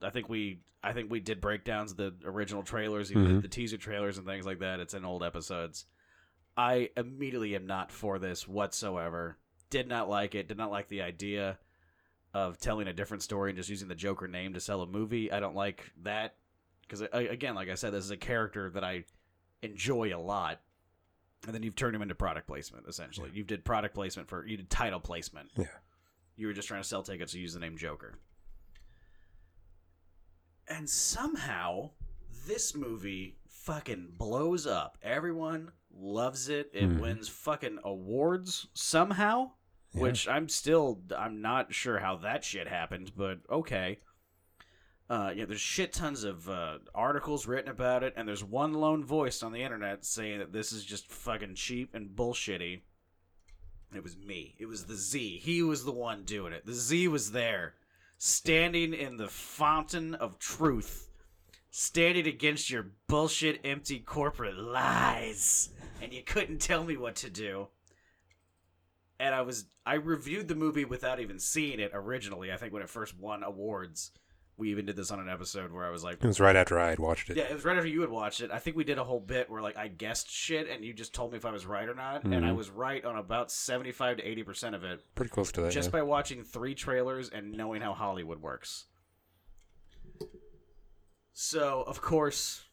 I 0.01 0.09
think 0.09 0.27
we, 0.29 0.61
I 0.83 0.93
think 0.93 1.11
we 1.11 1.19
did 1.19 1.39
breakdowns 1.39 1.91
of 1.91 1.97
the 1.97 2.15
original 2.25 2.63
trailers, 2.63 3.11
even 3.11 3.37
Mhm. 3.37 3.41
the 3.43 3.47
teaser 3.47 3.77
trailers 3.77 4.17
and 4.17 4.25
things 4.25 4.45
like 4.47 4.59
that. 4.59 4.79
It's 4.79 4.95
in 4.95 5.05
old 5.05 5.23
episodes. 5.23 5.85
I 6.57 6.89
immediately 6.97 7.55
am 7.55 7.67
not 7.67 7.91
for 7.91 8.17
this 8.17 8.47
whatsoever. 8.47 9.37
Did 9.69 9.87
not 9.87 10.09
like 10.09 10.33
it. 10.33 10.47
Did 10.47 10.57
not 10.57 10.71
like 10.71 10.89
the 10.89 11.03
idea 11.03 11.59
of 12.33 12.59
telling 12.59 12.87
a 12.87 12.93
different 12.93 13.23
story 13.23 13.51
and 13.51 13.57
just 13.57 13.69
using 13.69 13.87
the 13.87 13.95
Joker 13.95 14.27
name 14.27 14.53
to 14.53 14.59
sell 14.59 14.81
a 14.81 14.87
movie. 14.87 15.31
I 15.31 15.39
don't 15.39 15.55
like 15.55 15.91
that 16.03 16.35
because 16.81 17.01
again, 17.13 17.55
like 17.55 17.69
I 17.69 17.75
said, 17.75 17.93
this 17.93 18.03
is 18.03 18.11
a 18.11 18.17
character 18.17 18.69
that 18.71 18.83
I 18.83 19.03
enjoy 19.61 20.15
a 20.15 20.19
lot. 20.19 20.59
And 21.45 21.53
then 21.53 21.61
you've 21.61 21.75
turned 21.75 21.95
him 21.95 22.01
into 22.01 22.15
product 22.15 22.47
placement. 22.47 22.87
Essentially, 22.87 23.29
you 23.33 23.43
did 23.43 23.63
product 23.63 23.93
placement 23.93 24.27
for 24.27 24.45
you 24.45 24.57
did 24.57 24.69
title 24.69 24.99
placement. 24.99 25.51
Yeah. 25.55 25.65
You 26.35 26.47
were 26.47 26.53
just 26.53 26.67
trying 26.67 26.81
to 26.81 26.87
sell 26.87 27.03
tickets 27.03 27.33
to 27.33 27.39
use 27.39 27.53
the 27.53 27.59
name 27.59 27.77
Joker. 27.77 28.15
And 30.67 30.89
somehow 30.89 31.91
this 32.47 32.75
movie 32.75 33.37
fucking 33.47 34.13
blows 34.17 34.65
up. 34.65 34.97
Everyone 35.03 35.71
loves 35.97 36.49
it. 36.49 36.69
It 36.73 36.83
Mhm. 36.89 36.99
wins 37.01 37.27
fucking 37.27 37.79
awards 37.83 38.67
somehow, 38.73 39.51
Yeah. 39.93 40.01
which 40.01 40.27
I'm 40.27 40.47
still 40.49 41.01
I'm 41.15 41.41
not 41.41 41.73
sure 41.73 41.99
how 41.99 42.17
that 42.17 42.43
shit 42.43 42.67
happened, 42.67 43.13
but 43.15 43.39
okay. 43.49 43.99
Uh, 45.09 45.31
yeah, 45.33 45.45
there's 45.45 45.61
shit 45.61 45.93
tons 45.93 46.25
of 46.25 46.49
uh, 46.49 46.79
articles 46.93 47.47
written 47.47 47.71
about 47.71 48.03
it, 48.03 48.13
and 48.17 48.27
there's 48.27 48.43
one 48.43 48.73
lone 48.73 49.05
voice 49.05 49.41
on 49.41 49.53
the 49.53 49.61
internet 49.63 50.03
saying 50.05 50.39
that 50.39 50.51
this 50.51 50.73
is 50.73 50.83
just 50.83 51.07
fucking 51.07 51.55
cheap 51.55 51.93
and 51.95 52.09
bullshitty. 52.09 52.81
It 53.95 54.03
was 54.03 54.17
me. 54.17 54.55
It 54.59 54.65
was 54.65 54.85
the 54.85 54.95
Z. 54.95 55.37
He 55.37 55.63
was 55.63 55.85
the 55.85 55.93
one 55.93 56.25
doing 56.25 56.51
it. 56.51 56.65
The 56.65 56.73
Z 56.73 57.07
was 57.07 57.31
there, 57.31 57.75
standing 58.17 58.93
in 58.93 59.15
the 59.15 59.29
fountain 59.29 60.13
of 60.13 60.39
truth, 60.39 61.06
standing 61.79 62.25
against 62.25 62.71
your 62.71 62.87
bullshit, 63.07 63.61
empty 63.63 63.99
corporate 63.99 64.57
lies, 64.57 65.69
and 66.01 66.11
you 66.11 66.23
couldn't 66.23 66.57
tell 66.59 66.83
me 66.83 66.97
what 66.97 67.15
to 67.17 67.29
do. 67.29 67.67
And 69.19 69.35
I 69.35 69.41
was 69.41 69.65
I 69.85 69.95
reviewed 69.95 70.47
the 70.47 70.55
movie 70.55 70.85
without 70.85 71.19
even 71.19 71.37
seeing 71.39 71.79
it 71.79 71.91
originally. 71.93 72.51
I 72.51 72.57
think 72.57 72.73
when 72.73 72.81
it 72.81 72.89
first 72.89 73.15
won 73.19 73.43
awards, 73.43 74.11
we 74.57 74.71
even 74.71 74.87
did 74.87 74.95
this 74.95 75.11
on 75.11 75.19
an 75.19 75.29
episode 75.29 75.71
where 75.71 75.85
I 75.85 75.91
was 75.91 76.03
like, 76.03 76.15
It 76.15 76.25
was 76.25 76.39
right 76.39 76.55
after 76.55 76.79
I 76.79 76.89
had 76.89 76.97
watched 76.99 77.29
it. 77.29 77.37
yeah, 77.37 77.43
it 77.43 77.53
was 77.53 77.63
right 77.63 77.77
after 77.77 77.87
you 77.89 78.01
had 78.01 78.09
watched 78.09 78.41
it. 78.41 78.49
I 78.51 78.57
think 78.57 78.75
we 78.75 78.83
did 78.83 78.97
a 78.97 79.03
whole 79.03 79.19
bit 79.19 79.47
where 79.47 79.61
like 79.61 79.77
I 79.77 79.87
guessed 79.87 80.31
shit 80.31 80.67
and 80.69 80.83
you 80.83 80.93
just 80.93 81.13
told 81.13 81.31
me 81.31 81.37
if 81.37 81.45
I 81.45 81.51
was 81.51 81.67
right 81.67 81.87
or 81.87 81.93
not, 81.95 82.23
and 82.23 82.43
I 82.43 82.49
Mhm. 82.49 82.55
was 82.57 82.71
right 82.71 83.05
on 83.05 83.17
about 83.17 83.51
seventy 83.51 83.91
five 83.91 84.17
to 84.17 84.23
eighty 84.27 84.41
percent 84.41 84.73
of 84.73 84.83
it 84.83 85.03
Pretty 85.13 85.29
close 85.29 85.51
to 85.51 85.61
that. 85.61 85.71
just 85.71 85.89
yeah. 85.89 85.91
by 85.99 86.01
watching 86.01 86.43
three 86.43 86.73
trailers 86.73 87.29
and 87.29 87.51
knowing 87.51 87.81
how 87.83 87.93
Hollywood 87.93 88.41
works. 88.41 88.85
So 91.39 91.83
of 91.85 92.01
course, 92.01 92.63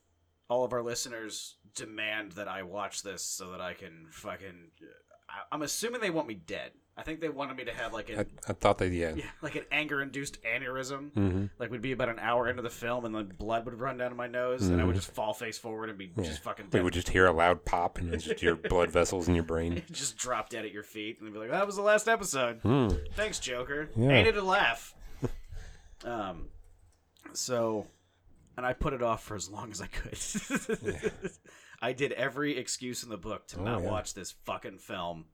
all 0.49 0.65
of 0.65 0.73
our 0.73 0.83
listeners 0.83 1.57
demand 1.75 2.33
that 2.33 2.49
I 2.49 2.63
watch 2.63 3.03
this 3.03 3.23
so 3.23 3.51
that 3.51 3.61
I 3.61 3.75
can 3.75 4.07
fucking. 4.11 4.71
I- 5.29 5.43
I'm 5.53 5.61
assuming 5.61 6.01
they 6.01 6.09
want 6.09 6.27
me 6.29 6.35
dead. 6.35 6.71
I 6.97 7.03
think 7.03 7.21
they 7.21 7.29
wanted 7.29 7.59
me 7.59 7.65
to 7.65 7.75
have 7.75 7.93
like 7.93 8.09
I, 8.11 8.21
a 8.23 8.27
I 8.49 8.53
thought 8.55 8.79
they, 8.79 8.89
yeah. 8.89 9.13
yeah, 9.17 9.25
like 9.43 9.55
an 9.57 9.65
anger 9.71 10.01
induced 10.01 10.39
aneurysm 10.45 11.13
hmm 11.13 11.45
like 11.59 11.71
we'd 11.71 11.83
be 11.83 11.93
about 11.93 12.09
an 12.09 12.19
hour 12.21 12.49
into 12.49 12.63
the 12.63 12.71
film 12.71 13.05
and 13.05 13.15
the 13.15 13.25
blood 13.25 13.67
would 13.67 13.79
run 13.79 13.99
down 13.99 14.17
my 14.17 14.29
nose 14.29 14.67
and 14.69 14.81
I 14.81 14.85
would 14.85 14.95
Mhm. 14.95 15.01
just 15.01 15.11
fall 15.13 15.35
face 15.35 15.59
forward 15.59 15.91
and 15.91 15.99
be 15.99 16.11
Yeah. 16.17 16.23
just 16.25 16.43
fucking 16.43 16.69
We 16.73 16.81
would 16.81 16.95
just 16.95 17.11
hear 17.11 17.27
a 17.27 17.33
loud 17.33 17.65
pop 17.67 17.99
and 17.99 18.19
just 18.19 18.41
your 18.43 18.55
blood 18.71 18.91
vessels 18.91 19.29
in 19.29 19.35
your 19.35 19.45
brain. 19.45 19.83
just 19.91 20.17
drop 20.17 20.49
dead 20.49 20.65
at 20.65 20.73
your 20.73 20.85
feet 20.85 21.19
and 21.19 21.27
they'd 21.29 21.33
be 21.35 21.39
like, 21.41 21.51
"That 21.51 21.67
was 21.67 21.77
the 21.77 21.83
last 21.83 22.09
episode." 22.09 22.61
Hmm. 22.63 22.89
Thanks, 23.15 23.41
Joker. 23.41 23.91
Yeah. 23.95 24.11
Ain't 24.11 24.29
it 24.29 24.37
a 24.39 24.43
laugh? 24.43 24.95
um, 26.05 26.47
so, 27.33 27.87
and 28.57 28.65
I 28.67 28.73
put 28.73 28.93
it 28.93 29.03
off 29.03 29.23
for 29.25 29.35
as 29.37 29.49
long 29.49 29.71
as 29.71 29.81
I 29.81 29.87
could. 29.87 30.19
I 31.83 31.93
did 31.93 32.13
every 32.13 32.57
excuse 32.57 33.03
in 33.03 33.11
the 33.11 33.17
book 33.17 33.47
to 33.49 33.61
Oh, 33.61 33.65
not 33.65 33.83
yeah. 33.83 33.91
watch 33.91 34.15
this 34.15 34.33
fucking 34.45 34.79
film, 34.79 35.27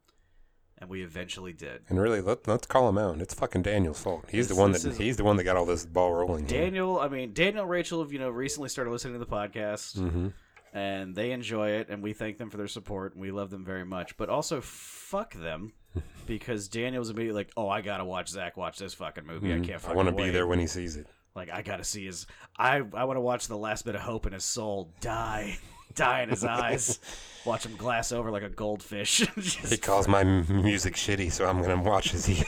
and 0.79 0.91
we 0.91 1.03
eventually 1.03 1.53
did. 1.53 1.83
And 1.89 2.01
really, 2.01 2.21
let, 2.21 2.49
let's 2.49 2.67
call 2.67 2.89
him 2.89 2.99
out. 2.99 3.21
It's 3.21 3.35
fucking 3.35 3.63
Daniel's 3.63 4.01
fault. 4.03 4.25
He's 4.31 4.49
This- 4.49 4.57
the 4.57 4.61
one 4.61 4.73
that 4.73 4.85
is- 4.85 4.97
he's 4.99 5.17
the 5.17 5.25
one 5.25 5.37
that 5.37 5.45
got 5.45 5.57
all 5.57 5.67
this 5.67 5.87
ball 5.87 6.13
rolling. 6.13 6.47
Daniel, 6.47 6.99
I 6.99 7.09
mean 7.09 7.33
Daniel, 7.33 7.67
Rachel 7.67 8.03
have 8.03 8.13
you 8.13 8.19
know 8.19 8.31
recently 8.31 8.69
started 8.69 8.91
listening 8.91 9.15
to 9.15 9.19
the 9.21 9.27
podcast. 9.31 9.99
hmm 9.99 10.29
and 10.73 11.17
they 11.17 11.33
enjoy 11.33 11.71
it 11.71 11.89
and 11.89 12.01
we 12.01 12.13
thank 12.13 12.39
them 12.39 12.49
for 12.49 12.57
their 12.57 12.69
support 12.69 13.13
and 13.15 13.21
we 13.21 13.33
love 13.33 13.51
them 13.51 13.65
very 13.65 13.85
much 13.85 14.17
but 14.17 14.29
also 14.29 14.61
fuck 14.61 15.35
them 15.35 15.73
because 16.29 16.69
daniel's 16.69 17.11
immediately 17.11 17.41
like 17.41 17.51
oh 17.57 17.69
i 17.69 17.81
gotta 17.81 18.05
watch 18.05 18.29
zach 18.29 18.57
watch 18.57 18.79
this 18.79 18.95
fucking 18.95 19.27
movie 19.27 19.49
i 19.53 19.59
can't 19.59 19.83
Mm-hmm. 19.83 19.91
I 19.91 19.95
want 19.97 20.09
to 20.11 20.15
be 20.15 20.31
there 20.31 20.47
when 20.47 20.61
he 20.61 20.69
sees 20.69 20.95
it. 20.95 21.09
Like 21.35 21.51
i 21.51 21.63
gotta 21.63 21.85
see 21.85 22.07
his 22.07 22.27
i 22.57 22.77
i 22.95 23.05
want 23.05 23.17
to 23.17 23.21
watch 23.21 23.49
the 23.49 23.57
last 23.57 23.85
bit 23.85 23.95
of 23.95 24.01
hope 24.01 24.27
in 24.27 24.33
his 24.33 24.45
soul 24.45 24.93
die 25.01 25.59
die 25.95 26.23
in 26.23 26.29
his 26.29 26.45
eyes. 26.45 27.01
Watch 27.47 27.65
him 27.65 27.75
glass 27.75 28.13
over 28.13 28.31
like 28.31 28.43
a 28.43 28.51
goldfish. 28.51 29.27
He 29.71 29.79
calls 29.79 30.07
my 30.07 30.21
m- 30.21 30.63
music 30.63 30.95
shitty, 30.95 31.33
so 31.33 31.47
I'm 31.47 31.63
gonna 31.63 31.83
watch 31.83 32.13
as 32.13 32.27
he 32.27 32.45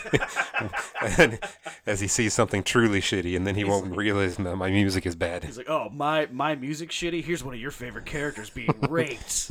as 1.86 1.98
he 1.98 2.06
sees 2.08 2.34
something 2.34 2.62
truly 2.62 3.00
shitty, 3.00 3.34
and 3.34 3.46
then 3.46 3.54
he 3.54 3.64
won't 3.64 3.96
realize 3.96 4.36
that 4.36 4.56
my 4.56 4.70
music 4.70 5.06
is 5.06 5.16
bad. 5.16 5.44
he's 5.44 5.56
like 5.56 5.70
oh 5.70 5.88
my 5.90 6.28
my 6.30 6.54
music 6.54 6.90
shitty? 6.90 7.24
Here's 7.24 7.42
one 7.42 7.54
of 7.54 7.60
your 7.60 7.70
favorite 7.70 8.04
characters 8.06 8.50
being 8.50 8.74
raped 8.88 9.50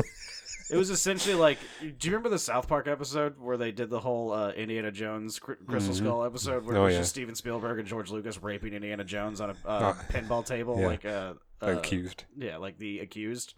It 0.71 0.77
was 0.77 0.89
essentially 0.89 1.35
like, 1.35 1.57
do 1.81 2.07
you 2.07 2.11
remember 2.13 2.29
the 2.29 2.39
South 2.39 2.67
Park 2.67 2.87
episode 2.87 3.35
where 3.39 3.57
they 3.57 3.71
did 3.71 3.89
the 3.89 3.99
whole 3.99 4.31
uh, 4.31 4.51
Indiana 4.51 4.91
Jones 4.91 5.37
Cr- 5.37 5.53
Crystal 5.67 5.93
Skull 5.93 6.23
episode 6.23 6.65
where 6.65 6.77
Oh, 6.77 6.81
it 6.83 6.85
was 6.85 6.93
yeah. 6.93 6.99
just 7.01 7.09
Steven 7.11 7.35
Spielberg 7.35 7.77
and 7.79 7.87
George 7.87 8.09
Lucas 8.09 8.41
raping 8.41 8.73
Indiana 8.73 9.03
Jones 9.03 9.41
on 9.41 9.49
a 9.49 9.55
uh, 9.65 9.69
Uh, 9.69 9.93
pinball 10.09 10.45
table, 10.45 10.79
yeah. 10.79 10.87
like 10.87 11.05
uh, 11.05 11.33
uh, 11.61 11.77
Accused. 11.77 12.23
yeah, 12.37 12.57
like 12.57 12.77
the 12.77 12.99
accused. 12.99 13.53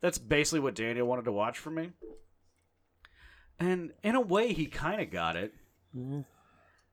That's 0.00 0.18
basically 0.18 0.60
what 0.60 0.74
Daniel 0.74 1.06
wanted 1.06 1.24
to 1.24 1.32
watch 1.32 1.58
from 1.58 1.74
me, 1.76 1.90
and 3.58 3.92
in 4.02 4.14
a 4.14 4.20
way, 4.20 4.52
he 4.52 4.66
kind 4.66 5.00
of 5.00 5.10
got 5.10 5.36
it. 5.36 5.52
Mm-hmm. 5.96 6.20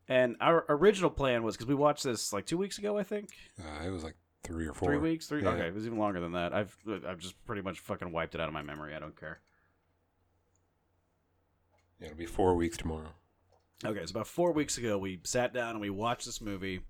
And 0.08 0.36
our 0.40 0.66
original 0.70 1.10
plan 1.10 1.44
was 1.44 1.56
because 1.56 1.68
we 1.68 1.76
watched 1.76 2.04
this 2.04 2.32
like 2.32 2.46
two 2.46 2.58
weeks 2.58 2.78
ago, 2.78 2.98
I 2.98 3.04
think, 3.04 3.30
Uh, 3.60 3.86
it 3.86 3.90
was 3.90 4.04
like 4.04 4.16
three 4.44 4.68
or 4.68 4.74
four. 4.74 4.90
three 4.90 4.98
weeks, 4.98 5.28
three. 5.28 5.44
Yeah. 5.44 5.50
Okay, 5.50 5.68
it 5.68 5.74
was 5.74 5.86
even 5.86 5.98
longer 5.98 6.20
than 6.20 6.34
that. 6.34 6.54
I've 6.54 6.76
I've 7.08 7.20
just 7.20 7.44
pretty 7.46 7.62
much 7.62 7.80
fucking 7.80 8.12
wiped 8.12 8.36
it 8.36 8.42
out 8.42 8.48
of 8.48 8.54
my 8.54 8.62
memory. 8.62 8.96
I 8.96 9.00
don't 9.00 9.20
care. 9.20 9.40
Yeah, 12.00 12.08
it'll 12.08 12.18
be 12.18 12.26
four 12.26 12.56
weeks 12.56 12.78
tomorrow. 12.78 13.14
Okay, 13.84 14.06
so 14.06 14.12
about 14.12 14.28
four 14.28 14.52
weeks 14.52 14.78
ago, 14.78 14.98
we 14.98 15.20
sat 15.24 15.54
down 15.54 15.72
and 15.72 15.82
we 15.82 15.90
watched 15.90 16.26
this 16.26 16.42
movie. 16.42 16.82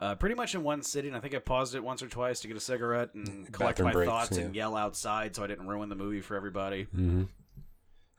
Uh, 0.00 0.14
pretty 0.14 0.34
much 0.34 0.54
in 0.54 0.62
one 0.62 0.82
sitting. 0.82 1.14
I 1.14 1.20
think 1.20 1.34
I 1.34 1.38
paused 1.38 1.74
it 1.74 1.82
once 1.82 2.02
or 2.02 2.08
twice 2.08 2.40
to 2.40 2.48
get 2.48 2.56
a 2.56 2.60
cigarette 2.60 3.14
and 3.14 3.52
collect 3.52 3.78
Bathroom 3.78 3.86
my 3.86 3.92
breaks, 3.92 4.08
thoughts 4.08 4.38
yeah. 4.38 4.44
and 4.44 4.54
yell 4.54 4.76
outside 4.76 5.34
so 5.34 5.42
I 5.42 5.48
didn't 5.48 5.66
ruin 5.66 5.88
the 5.88 5.96
movie 5.96 6.20
for 6.20 6.36
everybody. 6.36 6.84
Mm-hmm. 6.84 7.24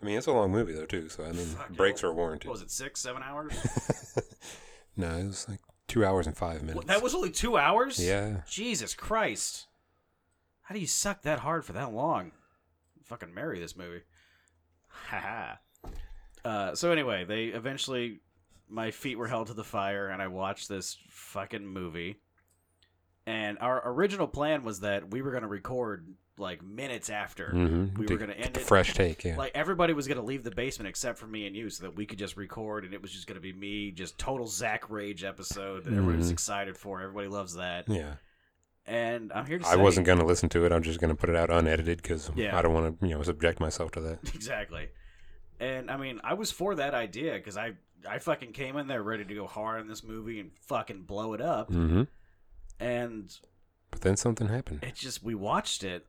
I 0.01 0.05
mean, 0.05 0.17
it's 0.17 0.27
a 0.27 0.31
long 0.31 0.51
movie 0.51 0.73
though 0.73 0.85
too, 0.85 1.09
so 1.09 1.23
I 1.23 1.31
mean, 1.31 1.45
Fuck, 1.45 1.69
breaks 1.71 2.01
yeah. 2.01 2.09
are 2.09 2.13
warranted. 2.13 2.47
What 2.47 2.53
was 2.53 2.61
it, 2.61 2.71
six, 2.71 2.99
seven 2.99 3.23
hours? 3.23 3.53
no, 4.97 5.09
it 5.09 5.25
was 5.25 5.47
like 5.49 5.59
two 5.87 6.05
hours 6.05 6.27
and 6.27 6.35
five 6.35 6.61
minutes. 6.61 6.75
What, 6.75 6.87
that 6.87 7.01
was 7.01 7.15
only 7.15 7.31
two 7.31 7.57
hours? 7.57 8.03
Yeah. 8.03 8.41
Jesus 8.49 8.93
Christ. 8.93 9.67
How 10.63 10.75
do 10.75 10.81
you 10.81 10.87
suck 10.87 11.23
that 11.23 11.39
hard 11.39 11.65
for 11.65 11.73
that 11.73 11.93
long? 11.93 12.31
Fucking 13.05 13.33
marry 13.33 13.59
this 13.59 13.75
movie. 13.75 14.03
Haha. 14.87 15.55
Uh, 16.45 16.75
so 16.75 16.91
anyway, 16.91 17.25
they 17.25 17.45
eventually, 17.45 18.19
my 18.67 18.91
feet 18.91 19.17
were 19.17 19.27
held 19.27 19.47
to 19.47 19.53
the 19.53 19.63
fire, 19.63 20.09
and 20.09 20.21
I 20.21 20.27
watched 20.27 20.69
this 20.69 20.97
fucking 21.09 21.65
movie. 21.65 22.17
And 23.25 23.59
our 23.59 23.81
original 23.91 24.27
plan 24.27 24.63
was 24.63 24.79
that 24.79 25.11
we 25.11 25.21
were 25.21 25.31
going 25.31 25.43
to 25.43 25.47
record 25.49 26.07
like 26.39 26.63
minutes 26.63 27.09
after. 27.09 27.51
Mm-hmm. 27.53 27.99
We 27.99 28.07
were 28.07 28.17
gonna 28.17 28.31
end 28.33 28.53
the 28.55 28.61
it- 28.61 28.65
fresh 28.65 28.93
take. 28.93 29.23
Yeah. 29.25 29.35
Like 29.37 29.51
everybody 29.53 29.91
was 29.93 30.07
going 30.07 30.17
to 30.17 30.23
leave 30.23 30.43
the 30.43 30.51
basement 30.51 30.87
except 30.87 31.19
for 31.19 31.27
me 31.27 31.45
and 31.45 31.55
you 31.55 31.69
so 31.69 31.83
that 31.83 31.95
we 31.95 32.05
could 32.05 32.17
just 32.17 32.37
record 32.37 32.85
and 32.85 32.93
it 32.93 33.01
was 33.01 33.11
just 33.11 33.27
going 33.27 33.35
to 33.35 33.41
be 33.41 33.51
me, 33.53 33.91
just 33.91 34.17
total 34.17 34.47
Zach 34.47 34.89
Rage 34.89 35.23
episode 35.25 35.83
that 35.83 35.91
Mhm. 35.91 36.31
excited 36.31 36.77
for. 36.77 37.01
Everybody 37.01 37.27
loves 37.27 37.55
that. 37.55 37.89
yeah. 37.89 38.13
And 38.85 39.31
I'm 39.33 39.45
here 39.45 39.59
to 39.59 39.67
I 39.67 39.71
say 39.75 39.77
wasn't 39.81 40.07
gonna 40.07 40.25
listen 40.25 40.49
to 40.49 40.65
it. 40.65 40.71
I'm 40.71 40.81
just 40.81 40.99
gonna 40.99 41.13
put 41.13 41.29
it 41.29 41.35
out 41.35 41.51
unedited 41.51 42.01
because 42.01 42.31
Yeah. 42.35 42.57
I 42.57 42.61
don't 42.63 42.73
want 42.73 42.99
to, 42.99 43.07
you 43.07 43.13
know, 43.15 43.21
subject 43.21 43.59
myself 43.59 43.91
to 43.91 44.01
that. 44.01 44.19
Exactly. 44.33 44.87
And 45.59 45.91
I 45.91 45.97
mean, 45.97 46.21
I 46.23 46.33
was 46.35 46.51
for 46.51 46.75
that 46.75 46.93
idea 46.93 47.33
because 47.33 47.57
I 47.57 47.73
I 48.07 48.19
fucking 48.19 48.53
came 48.53 48.77
in 48.77 48.87
there 48.87 49.03
ready 49.03 49.25
to 49.25 49.35
go 49.35 49.45
hard 49.45 49.81
in 49.81 49.87
this 49.87 50.03
movie 50.03 50.39
and 50.39 50.51
fucking 50.61 51.01
blow 51.03 51.33
it 51.33 51.41
up. 51.41 51.69
hmm 51.69 52.03
And 52.79 53.37
But 53.91 54.01
then 54.01 54.15
something 54.15 54.47
happened. 54.47 54.83
it 54.83 54.95
just 54.95 55.21
we 55.23 55.35
watched 55.35 55.83
it, 55.83 56.05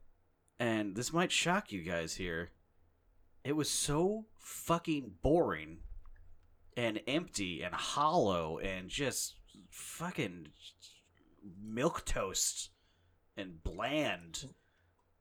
and 0.59 0.95
this 0.95 1.13
might 1.13 1.33
shock 1.33 1.73
you 1.73 1.83
guys 1.83 2.15
here. 2.15 2.51
It 3.43 3.57
was 3.57 3.69
so 3.71 4.27
fucking 4.39 5.15
boring, 5.23 5.79
and 6.77 7.01
empty, 7.09 7.63
and 7.63 7.75
hollow, 7.75 8.59
and 8.59 8.89
just 8.89 9.35
fucking 9.71 10.49
milk 11.61 12.05
toast, 12.05 12.71
and 13.37 13.65
bland, 13.65 14.45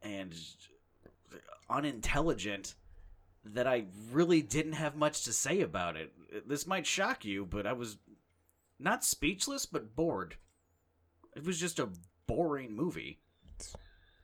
and 0.03 0.35
unintelligent. 1.69 2.75
That 3.45 3.67
I 3.67 3.85
really 4.11 4.41
didn't 4.41 4.73
have 4.73 4.95
much 4.95 5.23
to 5.23 5.33
say 5.33 5.61
about 5.61 5.95
it. 5.95 6.13
This 6.47 6.67
might 6.67 6.85
shock 6.85 7.23
you, 7.25 7.45
but 7.45 7.65
I 7.65 7.73
was 7.73 7.97
not 8.79 9.03
speechless, 9.03 9.65
but 9.65 9.95
bored. 9.95 10.35
It 11.35 11.45
was 11.45 11.59
just 11.59 11.79
a 11.79 11.89
boring 12.27 12.75
movie. 12.75 13.19
It's 13.55 13.75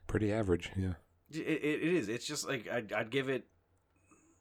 Pretty 0.08 0.32
average. 0.34 0.70
Yeah. 0.78 0.94
It, 1.32 1.40
it, 1.40 1.64
it 1.84 1.94
is. 1.94 2.10
It's 2.10 2.26
just 2.28 2.48
like 2.48 2.68
I'd, 2.72 2.92
I'd 2.94 3.10
give 3.10 3.30
it. 3.30 3.46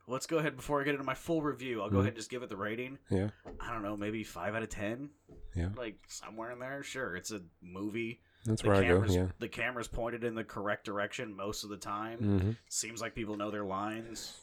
Let's 0.06 0.26
go 0.26 0.36
ahead 0.38 0.56
before 0.56 0.80
I 0.80 0.84
get 0.84 0.92
into 0.94 1.04
my 1.04 1.14
full 1.14 1.40
review. 1.40 1.80
I'll 1.80 1.88
go 1.88 1.96
Mhm. 1.96 2.00
ahead 2.00 2.08
and 2.08 2.16
just 2.16 2.30
give 2.30 2.42
it 2.42 2.50
the 2.50 2.56
rating. 2.56 2.98
Yeah. 3.10 3.30
I 3.60 3.72
don't 3.72 3.82
know, 3.82 3.96
maybe 3.96 4.22
five 4.22 4.54
out 4.54 4.62
of 4.62 4.68
ten. 4.68 5.10
Yeah. 5.54 5.68
like 5.76 5.96
somewhere 6.08 6.50
in 6.50 6.58
there. 6.58 6.82
Sure, 6.82 7.14
it's 7.16 7.30
a 7.30 7.40
movie. 7.62 8.20
That's 8.44 8.60
The 8.60 8.68
where 8.68 8.76
I 8.76 8.86
go. 8.88 9.04
Yeah. 9.04 9.28
the 9.38 9.48
camera's 9.48 9.86
pointed 9.88 10.24
in 10.24 10.34
the 10.34 10.42
correct 10.44 10.84
direction 10.84 11.34
most 11.34 11.62
of 11.64 11.70
the 11.70 11.76
time. 11.76 12.18
hmm 12.18 12.50
Seems 12.68 13.00
like 13.00 13.14
people 13.14 13.36
know 13.36 13.50
their 13.52 13.64
lines. 13.64 14.36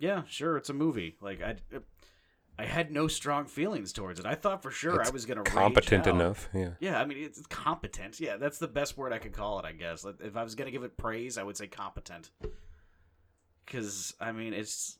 Yeah, 0.00 0.22
sure, 0.26 0.56
it's 0.56 0.70
a 0.70 0.74
movie. 0.74 1.16
Like 1.20 1.42
I, 1.42 1.56
uh, 1.74 1.80
I 2.58 2.64
had 2.64 2.90
no 2.90 3.06
strong 3.08 3.46
feelings 3.46 3.92
towards 3.92 4.18
it. 4.20 4.26
I 4.26 4.34
thought 4.34 4.62
for 4.62 4.70
sure 4.70 5.00
It's 5.00 5.10
I 5.10 5.12
was 5.12 5.26
gonna 5.26 5.42
Competent 5.44 6.06
enough. 6.06 6.48
Yeah. 6.54 6.70
Yeah, 6.80 7.00
I 7.00 7.04
mean 7.04 7.18
it's 7.18 7.38
it's 7.38 7.46
competent. 7.46 8.18
Yeah, 8.20 8.36
that's 8.36 8.58
the 8.58 8.68
best 8.68 8.96
word 8.98 9.12
I 9.12 9.18
could 9.18 9.32
call 9.32 9.58
it. 9.60 9.64
I 9.64 9.72
guess 9.72 10.04
if 10.20 10.36
I 10.36 10.42
was 10.42 10.54
gonna 10.54 10.70
give 10.70 10.82
it 10.82 10.96
praise, 10.96 11.38
I 11.38 11.42
would 11.42 11.56
say 11.56 11.66
competent. 11.68 12.30
Because 13.64 14.14
I 14.20 14.32
mean 14.32 14.52
it's 14.54 14.98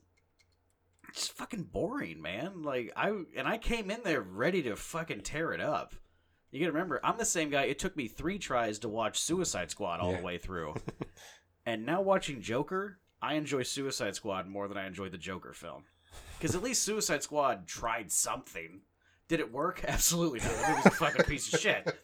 it's 1.09 1.29
fucking 1.29 1.65
boring, 1.65 2.23
man. 2.23 2.63
Like 2.63 2.93
I 2.97 3.09
and 3.37 3.47
I 3.49 3.59
came 3.59 3.91
in 3.91 4.01
there 4.05 4.21
ready 4.23 4.63
to 4.63 4.77
fucking 4.77 5.23
tear 5.23 5.53
it 5.53 5.61
up. 5.61 5.95
You 6.53 6.61
gotta 6.61 6.73
remember, 6.73 7.01
I'm 7.05 7.17
the 7.19 7.25
same 7.25 7.51
guy. 7.51 7.65
It 7.65 7.79
took 7.79 7.97
me 7.97 8.09
three 8.09 8.39
tries 8.39 8.79
to 8.81 8.89
watch 8.89 9.21
Suicide 9.21 9.71
Squad 9.71 10.01
all 10.01 10.11
Yeah. 10.13 10.19
the 10.19 10.25
way 10.25 10.39
through, 10.39 10.75
and 11.67 11.87
now 11.87 12.01
watching 12.01 12.41
Joker, 12.41 12.99
I 13.23 13.35
enjoy 13.35 13.63
Suicide 13.65 14.15
Squad 14.15 14.47
more 14.47 14.67
than 14.69 14.79
I 14.79 14.87
enjoy 14.87 15.09
the 15.09 15.19
Joker 15.19 15.53
film. 15.53 15.85
Because 16.39 16.55
at 16.57 16.63
least 16.63 16.83
Suicide 16.83 17.23
Squad 17.23 17.67
tried 17.67 18.11
something. 18.11 18.81
Did 19.29 19.41
it 19.41 19.53
work? 19.53 19.85
Absolutely 19.89 20.41
not. 20.41 20.49
It 20.71 20.77
was 20.77 20.87
a 20.87 20.91
fucking 20.91 21.25
piece 21.27 21.53
of 21.53 21.61
shit. 21.61 21.95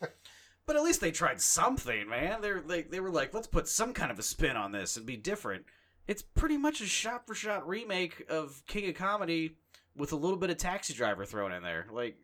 But 0.67 0.77
at 0.77 0.83
least 0.83 1.01
they 1.01 1.13
tried 1.13 1.41
something, 1.41 2.09
man. 2.09 2.41
They're 2.43 2.61
they, 2.61 2.83
they 2.83 3.01
were 3.01 3.11
like, 3.11 3.33
let's 3.33 3.47
put 3.47 3.69
some 3.69 3.93
kind 3.93 4.11
of 4.11 4.19
a 4.19 4.23
spin 4.23 4.57
on 4.57 4.73
this 4.73 4.97
and 4.97 5.07
be 5.07 5.17
different. 5.17 5.65
It's 6.07 6.23
pretty 6.23 6.57
much 6.57 6.81
a 6.81 6.87
shot 6.87 7.27
for 7.27 7.35
shot 7.35 7.67
remake 7.67 8.25
of 8.29 8.63
King 8.67 8.89
of 8.89 8.95
Comedy 8.97 9.57
with 9.97 10.13
a 10.13 10.17
little 10.17 10.37
bit 10.37 10.51
of 10.51 10.57
Taxi 10.59 10.93
Driver 10.95 11.25
thrown 11.25 11.51
in 11.53 11.63
there. 11.63 11.87
Like 11.91 12.17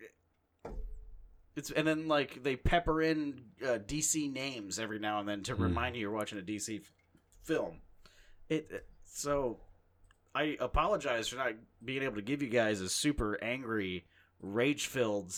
it's 1.57 1.71
and 1.71 1.87
then 1.87 2.09
like 2.09 2.43
they 2.43 2.57
pepper 2.57 3.03
in 3.03 3.43
uh, 3.65 3.79
DC 3.79 4.33
names 4.33 4.79
every 4.79 4.99
now 4.99 5.21
and 5.21 5.29
then 5.29 5.43
to 5.45 5.55
Hmm. 5.55 5.63
remind 5.65 5.95
you 5.97 6.03
you're 6.03 6.11
watching 6.11 6.39
a 6.39 6.43
DC 6.43 6.81
f- 6.81 6.93
film. 7.43 7.79
It 8.53 8.87
so 9.05 9.59
I 10.35 10.57
apologize 10.61 11.29
for 11.29 11.37
not 11.37 11.53
being 11.85 12.03
able 12.03 12.17
to 12.17 12.23
give 12.23 12.43
you 12.43 12.49
guys 12.49 12.81
a 12.81 12.89
super 12.89 13.39
angry, 13.43 14.07
rage 14.41 14.87
filled 14.87 15.35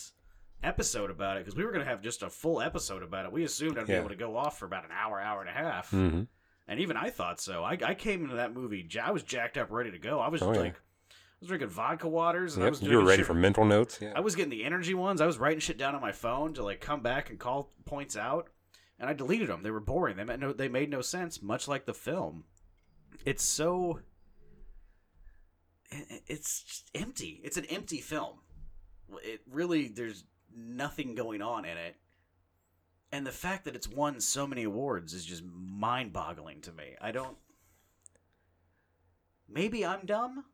episode 0.63 1.11
about 1.11 1.37
it 1.37 1.45
because 1.45 1.55
we 1.57 1.63
were 1.65 1.71
going 1.71 1.83
to 1.83 1.89
have 1.89 2.01
just 2.01 2.23
a 2.23 2.29
full 2.29 2.61
episode 2.61 3.03
about 3.03 3.25
it. 3.25 3.31
We 3.31 3.43
assumed 3.43 3.77
I'd 3.77 3.87
be 3.87 3.93
able 3.93 4.09
to 4.09 4.15
go 4.15 4.35
off 4.37 4.57
for 4.59 4.65
about 4.65 4.85
an 4.85 4.91
hour, 4.91 5.19
hour 5.19 5.41
and 5.41 5.49
a 5.49 5.53
half. 5.53 5.89
hmm 5.91 6.23
And 6.67 6.79
even 6.79 6.97
I 6.97 7.09
thought 7.09 7.39
so. 7.39 7.63
I, 7.63 7.77
I 7.85 7.93
came 7.93 8.23
into 8.23 8.35
that 8.37 8.53
movie, 8.53 8.87
I 9.01 9.11
was 9.11 9.23
jacked 9.23 9.57
up, 9.57 9.69
ready 9.69 9.91
to 9.91 9.99
go. 9.99 10.19
I 10.19 10.29
was 10.29 10.41
Oh, 10.41 10.53
yeah. 10.53 10.59
like, 10.59 10.75
I 10.75 11.13
was 11.41 11.49
drinking 11.49 11.69
vodka 11.69 12.07
waters. 12.07 12.55
And 12.55 12.63
I 12.63 12.67
Yep. 12.67 12.71
was 12.71 12.81
You 12.81 12.97
were 12.97 13.03
ready 13.03 13.17
shit- 13.21 13.27
for 13.27 13.33
mental 13.35 13.65
notes. 13.65 13.99
Yeah. 14.01 14.13
I 14.15 14.21
was 14.21 14.35
getting 14.35 14.49
the 14.49 14.63
energy 14.63 14.93
ones. 14.93 15.21
I 15.21 15.25
was 15.27 15.37
writing 15.37 15.59
shit 15.59 15.77
down 15.77 15.93
on 15.93 16.01
my 16.01 16.13
phone 16.13 16.53
to 16.53 16.63
like 16.63 16.79
come 16.81 17.01
back 17.01 17.29
and 17.29 17.37
call 17.37 17.71
points 17.85 18.15
out, 18.17 18.49
and 18.97 19.09
I 19.09 19.13
deleted 19.13 19.49
them. 19.49 19.61
They 19.61 19.71
were 19.71 19.81
boring. 19.81 20.15
They 20.17 20.23
made 20.23 20.39
no. 20.39 20.53
They 20.53 20.69
made 20.69 20.89
no 20.89 21.01
sense. 21.01 21.41
Much 21.43 21.67
like 21.67 21.85
the 21.85 21.93
film, 21.93 22.45
it's 23.25 23.43
so. 23.43 23.99
It's 26.27 26.83
empty. 26.93 27.39
It's 27.43 27.57
an 27.57 27.65
empty 27.65 28.01
film. 28.01 28.39
It 29.23 29.41
really 29.49 29.87
there's 29.87 30.25
nothing 30.55 31.15
going 31.15 31.41
on 31.41 31.63
in 31.63 31.77
it, 31.77 31.95
and 33.11 33.25
the 33.25 33.31
fact 33.31 33.65
that 33.65 33.75
it's 33.75 33.87
won 33.87 34.19
so 34.19 34.47
many 34.47 34.63
awards 34.63 35.13
is 35.13 35.25
just 35.25 35.43
mind-boggling 35.45 36.61
to 36.61 36.71
me. 36.71 36.95
I 36.99 37.11
don't. 37.11 37.37
Maybe 39.47 39.85
I'm 39.85 40.05
dumb. 40.05 40.45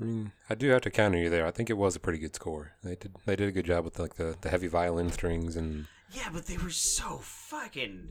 I 0.00 0.04
mean, 0.04 0.32
I 0.48 0.54
do 0.54 0.70
have 0.70 0.80
to 0.82 0.90
counter 0.90 1.18
you 1.18 1.28
there. 1.30 1.46
I 1.46 1.50
think 1.50 1.70
it 1.70 1.76
was 1.76 1.94
a 1.94 2.00
pretty 2.00 2.18
good 2.18 2.34
score. 2.34 2.72
They 2.82 2.96
did 2.96 3.14
they 3.26 3.36
did 3.36 3.48
a 3.48 3.52
good 3.52 3.66
job 3.66 3.84
with 3.84 3.98
like 3.98 4.14
the, 4.14 4.36
the 4.40 4.48
heavy 4.48 4.68
violin 4.68 5.12
strings 5.12 5.54
and 5.54 5.86
Yeah, 6.10 6.28
but 6.32 6.46
they 6.46 6.56
were 6.58 6.70
so 6.70 7.18
fucking. 7.22 8.08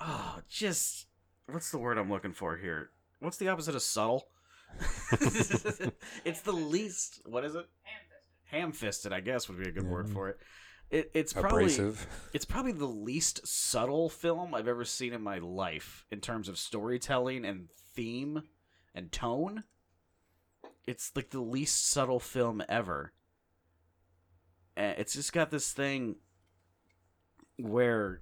Oh, 0.00 0.40
just. 0.48 1.06
What's 1.50 1.70
the 1.70 1.78
word 1.78 1.98
I'm 1.98 2.10
looking 2.10 2.32
for 2.32 2.56
here? 2.56 2.90
What's 3.24 3.38
the 3.38 3.48
opposite 3.48 3.74
of 3.74 3.82
subtle? 3.82 4.28
it's 6.24 6.42
the 6.42 6.52
least. 6.52 7.22
What 7.24 7.44
is 7.44 7.54
it? 7.54 7.66
Ham 8.50 8.72
fisted, 8.72 9.12
I 9.12 9.20
guess, 9.20 9.48
would 9.48 9.58
be 9.58 9.68
a 9.68 9.72
good 9.72 9.88
word 9.88 10.10
for 10.10 10.28
it. 10.28 10.38
it 10.90 11.10
it's 11.14 11.32
probably 11.32 11.64
abrasive. 11.64 12.06
it's 12.34 12.44
probably 12.44 12.72
the 12.72 12.84
least 12.84 13.46
subtle 13.46 14.10
film 14.10 14.54
I've 14.54 14.68
ever 14.68 14.84
seen 14.84 15.14
in 15.14 15.22
my 15.22 15.38
life 15.38 16.04
in 16.10 16.20
terms 16.20 16.48
of 16.48 16.58
storytelling 16.58 17.46
and 17.46 17.68
theme 17.94 18.42
and 18.94 19.10
tone. 19.10 19.64
It's 20.86 21.10
like 21.16 21.30
the 21.30 21.40
least 21.40 21.88
subtle 21.88 22.20
film 22.20 22.62
ever. 22.68 23.12
And 24.76 24.98
it's 24.98 25.14
just 25.14 25.32
got 25.32 25.50
this 25.50 25.72
thing 25.72 26.16
where 27.56 28.20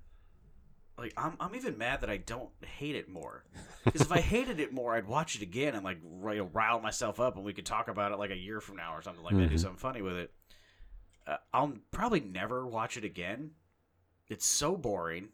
like 0.99 1.13
I'm 1.17 1.37
I'm 1.41 1.55
even 1.55 1.79
mad 1.79 2.01
that 2.03 2.11
I 2.11 2.19
don't 2.19 2.51
hate 2.65 2.95
it 2.97 3.09
more. 3.09 3.45
Because 3.85 4.03
if 4.03 4.13
I 4.13 4.21
hated 4.21 4.61
it 4.61 4.73
more, 4.73 4.95
I'd 4.95 5.09
watch 5.09 5.35
it 5.37 5.43
again 5.43 5.75
and 5.75 5.85
like 5.85 5.99
rile 6.05 6.49
rile 6.53 6.81
myself 6.81 7.19
up, 7.21 7.37
and 7.37 7.45
we 7.45 7.53
could 7.53 7.67
talk 7.67 7.89
about 7.89 8.13
it 8.13 8.19
like 8.19 8.31
a 8.31 8.37
year 8.37 8.61
from 8.61 8.77
now 8.77 8.95
or 8.95 9.03
something 9.03 9.25
like 9.25 9.37
that. 9.37 9.49
Do 9.49 9.55
Mhm. 9.57 9.61
something 9.61 9.79
funny 9.79 10.03
with 10.03 10.17
it. 10.17 10.35
Uh, 11.27 11.37
I'll 11.53 11.75
probably 11.91 12.21
never 12.21 12.67
watch 12.67 12.97
it 12.97 13.05
again. 13.05 13.53
It's 14.29 14.47
so 14.47 14.77
boring, 14.77 15.29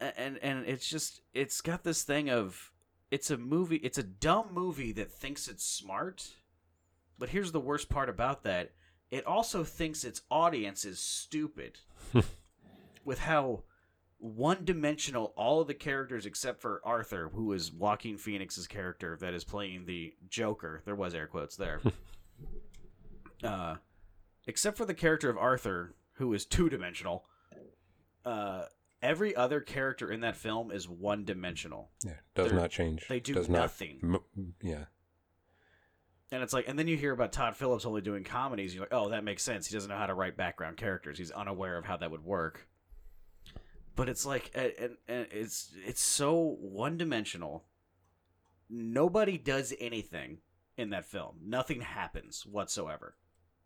and 0.00 0.38
and 0.38 0.66
it's 0.66 0.88
just 0.88 1.20
it's 1.34 1.60
got 1.60 1.84
this 1.84 2.02
thing 2.02 2.30
of 2.30 2.72
it's 3.10 3.30
a 3.30 3.36
movie. 3.36 3.76
It's 3.76 3.98
a 3.98 4.02
dumb 4.02 4.48
movie 4.52 4.92
that 4.92 5.10
thinks 5.10 5.48
it's 5.48 5.64
smart. 5.64 6.34
But 7.18 7.30
here's 7.30 7.52
the 7.52 7.60
worst 7.60 7.88
part 7.88 8.08
about 8.08 8.44
that: 8.44 8.72
it 9.10 9.26
also 9.26 9.64
thinks 9.64 10.04
its 10.04 10.22
audience 10.30 10.84
is 10.84 10.98
stupid. 11.00 11.78
with 13.04 13.20
how 13.20 13.62
one-dimensional 14.18 15.32
all 15.36 15.60
of 15.60 15.68
the 15.68 15.74
characters 15.74 16.26
except 16.26 16.60
for 16.60 16.80
Arthur, 16.84 17.30
who 17.34 17.52
is 17.52 17.72
Joaquin 17.72 18.16
Phoenix's 18.18 18.66
character 18.66 19.16
that 19.20 19.34
is 19.34 19.44
playing 19.44 19.86
the 19.86 20.14
Joker. 20.28 20.82
There 20.84 20.94
was 20.96 21.14
air 21.14 21.26
quotes 21.26 21.56
there. 21.56 21.80
uh, 23.44 23.76
except 24.46 24.76
for 24.76 24.84
the 24.84 24.94
character 24.94 25.30
of 25.30 25.38
Arthur, 25.38 25.94
who 26.14 26.32
is 26.34 26.44
two-dimensional. 26.46 27.24
Uh, 28.24 28.64
every 29.00 29.34
other 29.36 29.60
character 29.60 30.10
in 30.10 30.20
that 30.20 30.36
film 30.36 30.70
is 30.70 30.88
one-dimensional, 30.88 31.90
Yeah, 32.04 32.12
does 32.34 32.50
they're- 32.50 32.58
not 32.60 32.70
change. 32.70 33.06
they 33.08 33.20
do 33.20 33.34
does 33.34 33.48
nothing. 33.48 34.00
Not, 34.02 34.22
m- 34.36 34.54
yeah, 34.60 34.84
and 36.30 36.42
it's 36.42 36.52
like, 36.52 36.68
and 36.68 36.78
then 36.78 36.88
you 36.88 36.96
hear 36.96 37.12
about 37.12 37.32
Todd 37.32 37.56
Phillips 37.56 37.86
only 37.86 38.02
doing 38.02 38.22
comedies. 38.24 38.74
You're 38.74 38.82
like, 38.82 38.92
oh, 38.92 39.08
that 39.10 39.24
makes 39.24 39.42
sense. 39.42 39.66
He 39.66 39.74
doesn't 39.74 39.88
know 39.88 39.96
how 39.96 40.04
to 40.06 40.12
write 40.14 40.36
background 40.36 40.76
characters. 40.76 41.16
He's 41.16 41.30
unaware 41.30 41.78
of 41.78 41.86
how 41.86 41.96
that 41.96 42.10
would 42.10 42.22
work. 42.22 42.67
But 43.98 44.08
it's 44.08 44.24
like, 44.24 44.52
and, 44.54 44.72
and, 44.78 44.96
and 45.08 45.26
it's 45.32 45.72
it's 45.84 46.00
so 46.00 46.56
one 46.60 46.96
dimensional. 46.96 47.64
Nobody 48.70 49.36
does 49.36 49.74
anything 49.80 50.38
in 50.76 50.90
that 50.90 51.04
film. 51.04 51.38
Nothing 51.44 51.80
happens 51.80 52.46
whatsoever, 52.46 53.16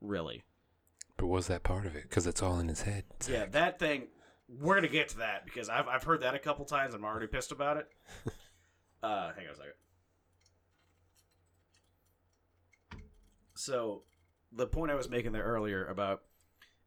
really. 0.01 0.43
but 1.19 1.27
was 1.27 1.49
that 1.49 1.65
part 1.65 1.85
of 1.85 1.95
it? 1.95 2.05
Because 2.05 2.27
it's 2.27 2.43
all 2.43 2.59
in 2.59 2.69
his 2.69 2.81
head. 2.81 3.05
Yeah, 3.29 3.45
that 3.45 3.79
thing. 3.79 4.05
we're 4.49 4.75
gonna 4.77 4.89
get 4.89 5.11
to 5.11 5.19
that 5.19 5.45
because 5.45 5.69
I've 5.69 5.87
I've 5.87 6.05
heard 6.05 6.23
that 6.23 6.35
a 6.35 6.39
couple 6.39 6.65
times. 6.65 6.95
I'm 6.95 7.05
already 7.05 7.27
pissed 7.27 7.53
about 7.53 7.77
it. 7.77 7.89
Uh, 9.05 9.33
hang 9.37 9.47
on 9.49 9.53
a 9.53 9.57
second. 9.57 9.73
So, 13.57 14.05
the 14.53 14.69
point 14.69 14.93
I 14.93 14.95
was 14.95 15.11
making 15.11 15.33
there 15.33 15.43
earlier 15.43 15.85
about 15.87 16.23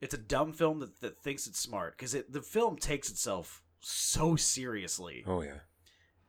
it's 0.05 0.13
a 0.13 0.17
dumb 0.17 0.53
film 0.53 0.79
that, 0.79 1.01
that 1.01 1.17
thinks 1.19 1.47
it's 1.47 1.59
smart 1.59 1.97
because 1.97 2.13
it 2.13 2.31
the 2.31 2.41
film 2.41 2.77
takes 2.77 3.09
itself 3.09 3.61
so 3.81 4.35
seriously 4.35 5.23
Oh 5.27 5.41
yeah. 5.41 5.59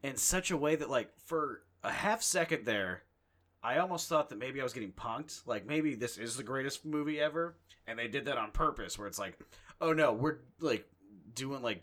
in 0.02 0.16
such 0.16 0.50
a 0.50 0.56
way 0.56 0.74
that 0.76 0.90
like 0.90 1.10
for 1.24 1.62
a 1.84 1.90
half 1.92 2.22
second 2.22 2.64
there 2.64 3.02
i 3.62 3.78
almost 3.78 4.08
thought 4.08 4.28
that 4.30 4.38
maybe 4.38 4.60
i 4.60 4.64
was 4.64 4.72
getting 4.72 4.92
punked 4.92 5.46
like 5.46 5.66
maybe 5.66 5.94
this 5.94 6.18
is 6.18 6.36
the 6.36 6.42
greatest 6.42 6.84
movie 6.84 7.20
ever 7.20 7.56
and 7.86 7.98
they 7.98 8.08
did 8.08 8.24
that 8.26 8.36
on 8.38 8.50
purpose 8.50 8.98
where 8.98 9.06
it's 9.08 9.18
like 9.18 9.38
oh 9.80 9.92
no 9.92 10.12
we're 10.12 10.38
like 10.60 10.86
doing 11.34 11.62
like 11.62 11.82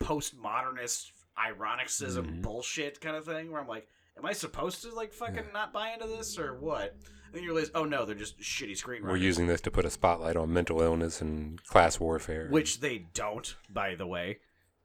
postmodernist 0.00 1.10
ironicism 1.38 2.26
Mhm. 2.26 2.42
bullshit 2.42 3.00
kind 3.00 3.16
of 3.16 3.24
thing 3.24 3.50
where 3.50 3.60
i'm 3.60 3.66
like 3.68 3.88
am 4.18 4.26
i 4.26 4.32
supposed 4.32 4.82
to 4.82 4.94
like 4.94 5.12
fucking 5.12 5.46
not 5.52 5.72
buy 5.72 5.90
into 5.92 6.06
this 6.06 6.38
or 6.38 6.54
what 6.58 6.94
then 7.32 7.42
you 7.42 7.52
realize 7.52 7.70
oh 7.74 7.84
no 7.84 8.04
they're 8.04 8.14
just 8.14 8.38
shitty 8.40 8.72
screenwriters 8.72 9.02
We're 9.08 9.16
using 9.16 9.46
this 9.46 9.60
to 9.62 9.70
put 9.70 9.84
a 9.84 9.90
spotlight 9.90 10.36
on 10.36 10.52
mental 10.52 10.80
illness 10.82 11.20
and 11.20 11.62
class 11.64 11.98
warfare. 11.98 12.48
which 12.50 12.80
they 12.80 13.06
don't, 13.14 13.54
by 13.70 13.94
the 13.94 14.06
way, 14.06 14.38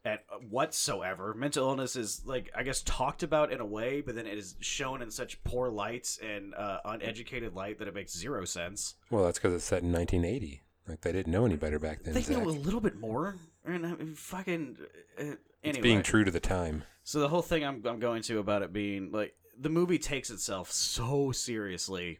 at 0.05 0.23
whatsoever. 0.49 1.33
Mental 1.33 1.67
illness 1.67 1.95
is 1.95 2.21
like 2.25 2.49
I 2.55 2.63
guess 2.63 2.81
talked 2.83 3.23
about 3.23 3.51
in 3.51 3.59
a 3.59 3.65
way, 3.65 4.01
but 4.01 4.15
then 4.15 4.25
it 4.25 4.37
is 4.37 4.55
shown 4.59 5.01
in 5.01 5.11
such 5.11 5.43
poor 5.43 5.69
lights 5.69 6.17
and 6.23 6.53
uh, 6.55 6.79
uneducated 6.85 7.53
light 7.53 7.79
that 7.79 7.87
it 7.87 7.93
makes 7.93 8.15
zero 8.17 8.45
sense. 8.45 8.95
well, 9.09 9.25
that's 9.25 9.37
because 9.37 9.53
it's 9.53 9.65
set 9.65 9.83
in 9.83 9.91
1980. 9.91 10.61
Like 10.87 11.01
they 11.01 11.11
didn't 11.11 11.31
know 11.33 11.45
any 11.45 11.57
better 11.57 11.79
back 11.79 12.03
then. 12.03 12.13
They 12.13 12.21
Zach. 12.21 12.37
know 12.37 12.43
a 12.43 12.49
little 12.51 12.79
bit 12.79 12.97
more. 12.97 13.35
And 13.65 13.85
I 13.85 13.95
mean, 13.95 14.15
fucking 14.15 14.77
uh, 15.19 15.23
It's 15.61 15.77
being 15.79 16.01
true 16.01 16.23
to 16.23 16.31
the 16.31 16.39
time. 16.39 16.83
So 17.03 17.19
the 17.19 17.27
whole 17.27 17.41
thing 17.41 17.65
I'm 17.65 17.85
I'm 17.85 17.99
going 17.99 18.21
to 18.23 18.39
about 18.39 18.61
it 18.61 18.71
being 18.71 19.11
like 19.11 19.33
the 19.59 19.69
movie 19.69 19.97
takes 19.99 20.29
itself 20.29 20.71
so 20.71 21.31
seriously, 21.33 22.19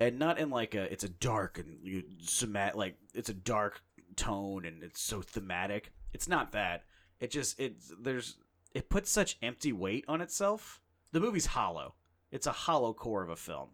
and 0.00 0.18
not 0.18 0.38
in 0.38 0.50
like 0.50 0.74
a 0.74 0.90
it's 0.90 1.04
a 1.04 1.08
dark 1.08 1.58
and 1.58 1.78
you 1.82 2.02
somat 2.24 2.74
like 2.74 2.96
it's 3.14 3.28
a 3.28 3.34
dark 3.34 3.82
tone 4.16 4.64
and 4.64 4.82
it's 4.82 5.00
so 5.00 5.20
thematic. 5.20 5.92
It's 6.12 6.26
not 6.26 6.52
that. 6.52 6.84
It 7.20 7.30
just 7.30 7.60
it 7.60 7.76
there's 8.02 8.38
it 8.74 8.88
puts 8.88 9.10
such 9.10 9.36
empty 9.42 9.72
weight 9.72 10.04
on 10.08 10.20
itself. 10.20 10.80
The 11.12 11.20
movie's 11.20 11.46
hollow. 11.46 11.94
It's 12.30 12.46
a 12.46 12.52
hollow 12.52 12.94
core 12.94 13.22
of 13.22 13.28
a 13.28 13.36
film. 13.36 13.70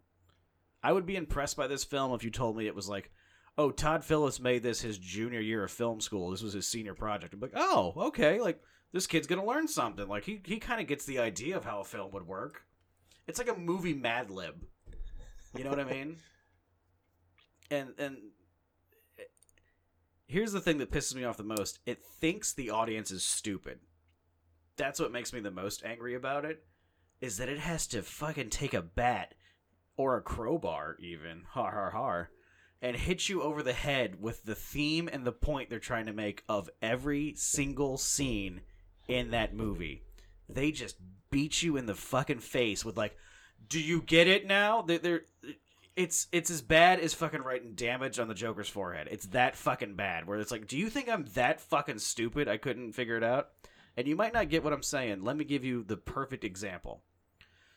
I 0.83 0.93
would 0.93 1.07
be 1.07 1.17
impressed 1.17 1.57
by 1.57 1.67
this 1.67 1.85
film 1.85 2.13
if 2.13 2.25
you 2.25 2.31
told 2.31 2.57
me 2.57 2.67
it 2.67 2.75
was 2.75 2.89
like, 2.89 3.11
oh, 3.59 3.71
Todd 3.71 4.05
Phillips 4.05 4.41
made 4.41 4.63
this 4.63 4.81
his 4.81 4.99
junior 4.99 5.41
year 5.41 5.65
of 5.65 5.71
film 5.71 6.01
school. 6.01 6.31
This 6.31 6.43
was 6.43 6.53
his 6.55 6.67
senior 6.67 6.95
project. 6.95 7.39
Be 7.39 7.47
like, 7.47 7.53
oh, 7.55 7.93
okay, 7.97 8.41
like 8.41 8.61
this 8.93 9.07
kid's 9.07 9.27
gonna 9.27 9.45
learn 9.45 9.69
something. 9.69 10.09
Like 10.09 10.25
he 10.25 10.41
he 10.45 10.59
kind 10.59 10.81
of 10.81 10.87
gets 10.87 11.05
the 11.05 11.19
idea 11.19 11.57
of 11.57 11.65
how 11.65 11.81
a 11.81 11.85
film 11.85 12.11
would 12.13 12.27
work. 12.27 12.65
It's 13.27 13.39
like 13.39 13.51
a 13.51 13.59
movie 13.59 13.95
Mad 13.95 14.31
Lib. 14.31 14.67
You 15.57 15.65
know 15.65 15.71
what 15.71 15.81
I 15.81 15.85
mean? 15.85 16.17
And 17.71 17.95
and 17.99 18.17
eh, 19.19 19.25
here's 20.27 20.53
the 20.53 20.61
thing 20.61 20.79
that 20.79 20.91
pisses 20.91 21.15
me 21.15 21.25
off 21.25 21.37
the 21.37 21.43
most. 21.43 21.79
It 21.87 22.05
thinks 22.05 22.53
the 22.53 22.71
audience 22.71 23.11
is 23.11 23.25
stupid. 23.25 23.81
That's 24.77 25.01
what 25.01 25.13
makes 25.13 25.33
me 25.33 25.41
the 25.41 25.51
most 25.51 25.85
angry 25.85 26.15
about 26.15 26.45
it. 26.45 26.65
Is 27.21 27.39
that 27.39 27.49
it 27.49 27.59
has 27.59 27.87
to 27.89 28.03
fucking 28.03 28.51
take 28.51 28.75
a 28.75 28.83
bat 28.83 29.35
or 29.97 30.17
a 30.17 30.23
crowbar 30.23 30.97
even 31.01 31.43
har 31.51 31.73
har 31.73 31.91
har 31.91 32.31
and 32.83 32.97
hit 32.97 33.29
you 33.29 33.43
over 33.43 33.63
the 33.63 33.73
head 33.73 34.21
with 34.21 34.45
the 34.45 34.55
theme 34.55 35.09
and 35.11 35.25
the 35.25 35.33
point 35.33 35.71
they're 35.71 35.79
trying 35.79 36.07
to 36.07 36.13
make 36.13 36.45
of 36.49 36.69
every 36.83 37.35
single 37.35 37.97
scene 37.97 38.61
in 39.09 39.31
that 39.31 39.55
movie. 39.55 40.03
They 40.49 40.71
just 40.73 40.97
beat 41.31 41.63
you 41.63 41.77
in 41.77 41.87
the 41.87 41.95
fucking 41.95 42.41
face 42.41 42.85
with 42.85 42.97
like, 42.97 43.17
"Do 43.69 43.81
you 43.81 44.03
get 44.03 44.27
it 44.29 44.47
now?" 44.47 44.83
They're, 44.83 44.99
they're 44.99 45.23
it's 45.97 46.27
it's 46.33 46.51
as 46.51 46.61
bad 46.63 47.01
as 47.01 47.15
fucking 47.15 47.43
writing 47.43 47.73
damage 47.75 48.19
on 48.19 48.29
the 48.29 48.35
Joker's 48.35 48.69
forehead. 48.69 49.09
It's 49.11 49.27
that 49.29 49.57
fucking 49.57 49.95
bad. 49.97 50.27
Where 50.27 50.39
it's 50.39 50.51
like, 50.51 50.67
"Do 50.67 50.77
you 50.77 50.91
think 50.91 51.09
I'm 51.09 51.25
that 51.35 51.61
fucking 51.61 51.99
stupid? 52.01 52.49
I 52.49 52.57
couldn't 52.59 52.93
figure 52.93 53.17
it 53.17 53.25
out." 53.25 53.51
And 53.97 54.07
you 54.07 54.15
might 54.15 54.35
not 54.35 54.51
get 54.51 54.63
what 54.63 54.75
I'm 54.75 54.83
saying. 54.83 55.23
Let 55.25 55.37
me 55.39 55.45
give 55.45 55.65
you 55.65 55.83
the 55.83 55.97
perfect 55.97 56.45
example. 56.45 57.03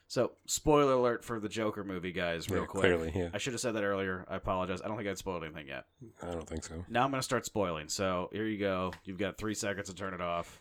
So, 0.06 0.32
spoiler 0.44 0.92
alert 0.94 1.24
for 1.24 1.38
the 1.38 1.48
Joker 1.48 1.84
movie, 1.84 2.10
guys, 2.12 2.50
real 2.50 2.62
Yeah, 2.62 2.66
quick. 2.66 2.80
clearly, 2.82 3.12
yeah. 3.14 3.30
I 3.32 3.38
should 3.38 3.52
have 3.54 3.60
said 3.60 3.76
that 3.76 3.84
earlier. 3.84 4.26
I 4.28 4.34
apologize. 4.36 4.82
I 4.84 4.88
don't 4.88 4.96
think 4.96 5.08
I'd 5.08 5.16
spoiled 5.16 5.44
anything 5.44 5.68
yet. 5.68 5.84
I 6.20 6.32
don't 6.32 6.48
think 6.48 6.64
so. 6.64 6.84
Now 6.88 7.04
I'm 7.04 7.10
going 7.12 7.20
to 7.20 7.24
start 7.24 7.46
spoiling. 7.46 7.88
So 7.88 8.28
here 8.32 8.44
you 8.44 8.58
go. 8.58 8.92
You've 9.04 9.18
got 9.18 9.38
three 9.38 9.54
seconds 9.54 9.88
to 9.88 9.94
turn 9.94 10.12
it 10.12 10.20
off. 10.20 10.60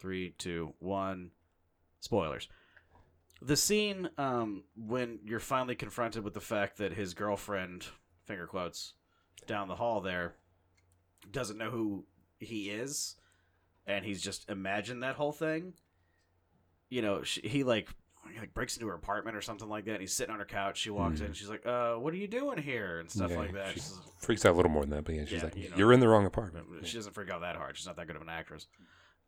Three, 0.00 0.34
two, 0.38 0.74
one. 0.80 1.30
Spoilers. 2.00 2.48
The 3.42 3.56
scene 3.56 4.10
um, 4.18 4.64
when 4.76 5.20
you're 5.24 5.40
finally 5.40 5.74
confronted 5.74 6.24
with 6.24 6.34
the 6.34 6.40
fact 6.40 6.76
that 6.78 6.92
his 6.92 7.14
girlfriend, 7.14 7.86
finger 8.26 8.46
quotes, 8.46 8.94
down 9.46 9.68
the 9.68 9.76
hall 9.76 10.00
there, 10.00 10.34
doesn't 11.30 11.56
know 11.56 11.70
who 11.70 12.04
he 12.38 12.68
is, 12.70 13.16
and 13.86 14.04
he's 14.04 14.20
just 14.20 14.48
imagined 14.50 15.02
that 15.02 15.14
whole 15.16 15.32
thing. 15.32 15.72
You 16.90 17.00
know, 17.02 17.22
she, 17.22 17.40
he 17.42 17.64
like 17.64 17.88
he 18.32 18.38
like 18.38 18.52
breaks 18.52 18.76
into 18.76 18.86
her 18.88 18.94
apartment 18.94 19.34
or 19.36 19.40
something 19.40 19.68
like 19.68 19.86
that. 19.86 19.92
And 19.92 20.00
he's 20.00 20.12
sitting 20.12 20.32
on 20.32 20.38
her 20.38 20.44
couch. 20.44 20.76
She 20.78 20.90
walks 20.90 21.20
Mhm. 21.20 21.26
in. 21.28 21.32
She's 21.32 21.48
like, 21.48 21.64
"Uh, 21.64 21.94
what 21.94 22.12
are 22.12 22.18
you 22.18 22.28
doing 22.28 22.58
here?" 22.58 23.00
and 23.00 23.10
stuff 23.10 23.30
Yeah, 23.30 23.38
like 23.38 23.52
that. 23.54 23.68
she 23.74 23.80
She's- 23.80 23.98
freaks 24.18 24.44
out 24.44 24.52
a 24.52 24.56
little 24.56 24.70
more 24.70 24.82
than 24.82 24.90
that, 24.90 25.04
but 25.04 25.14
yeah, 25.14 25.24
she's 25.24 25.38
Yeah, 25.38 25.44
like, 25.44 25.56
you. 25.56 25.72
"You're 25.76 25.92
in 25.94 26.00
the 26.00 26.08
wrong 26.08 26.26
apartment." 26.26 26.66
she 26.86 26.96
doesn't 26.98 27.12
freak 27.14 27.30
out 27.30 27.40
that 27.40 27.56
hard. 27.56 27.76
She's 27.78 27.86
not 27.86 27.96
that 27.96 28.06
good 28.06 28.16
of 28.16 28.22
an 28.22 28.28
actress. 28.28 28.66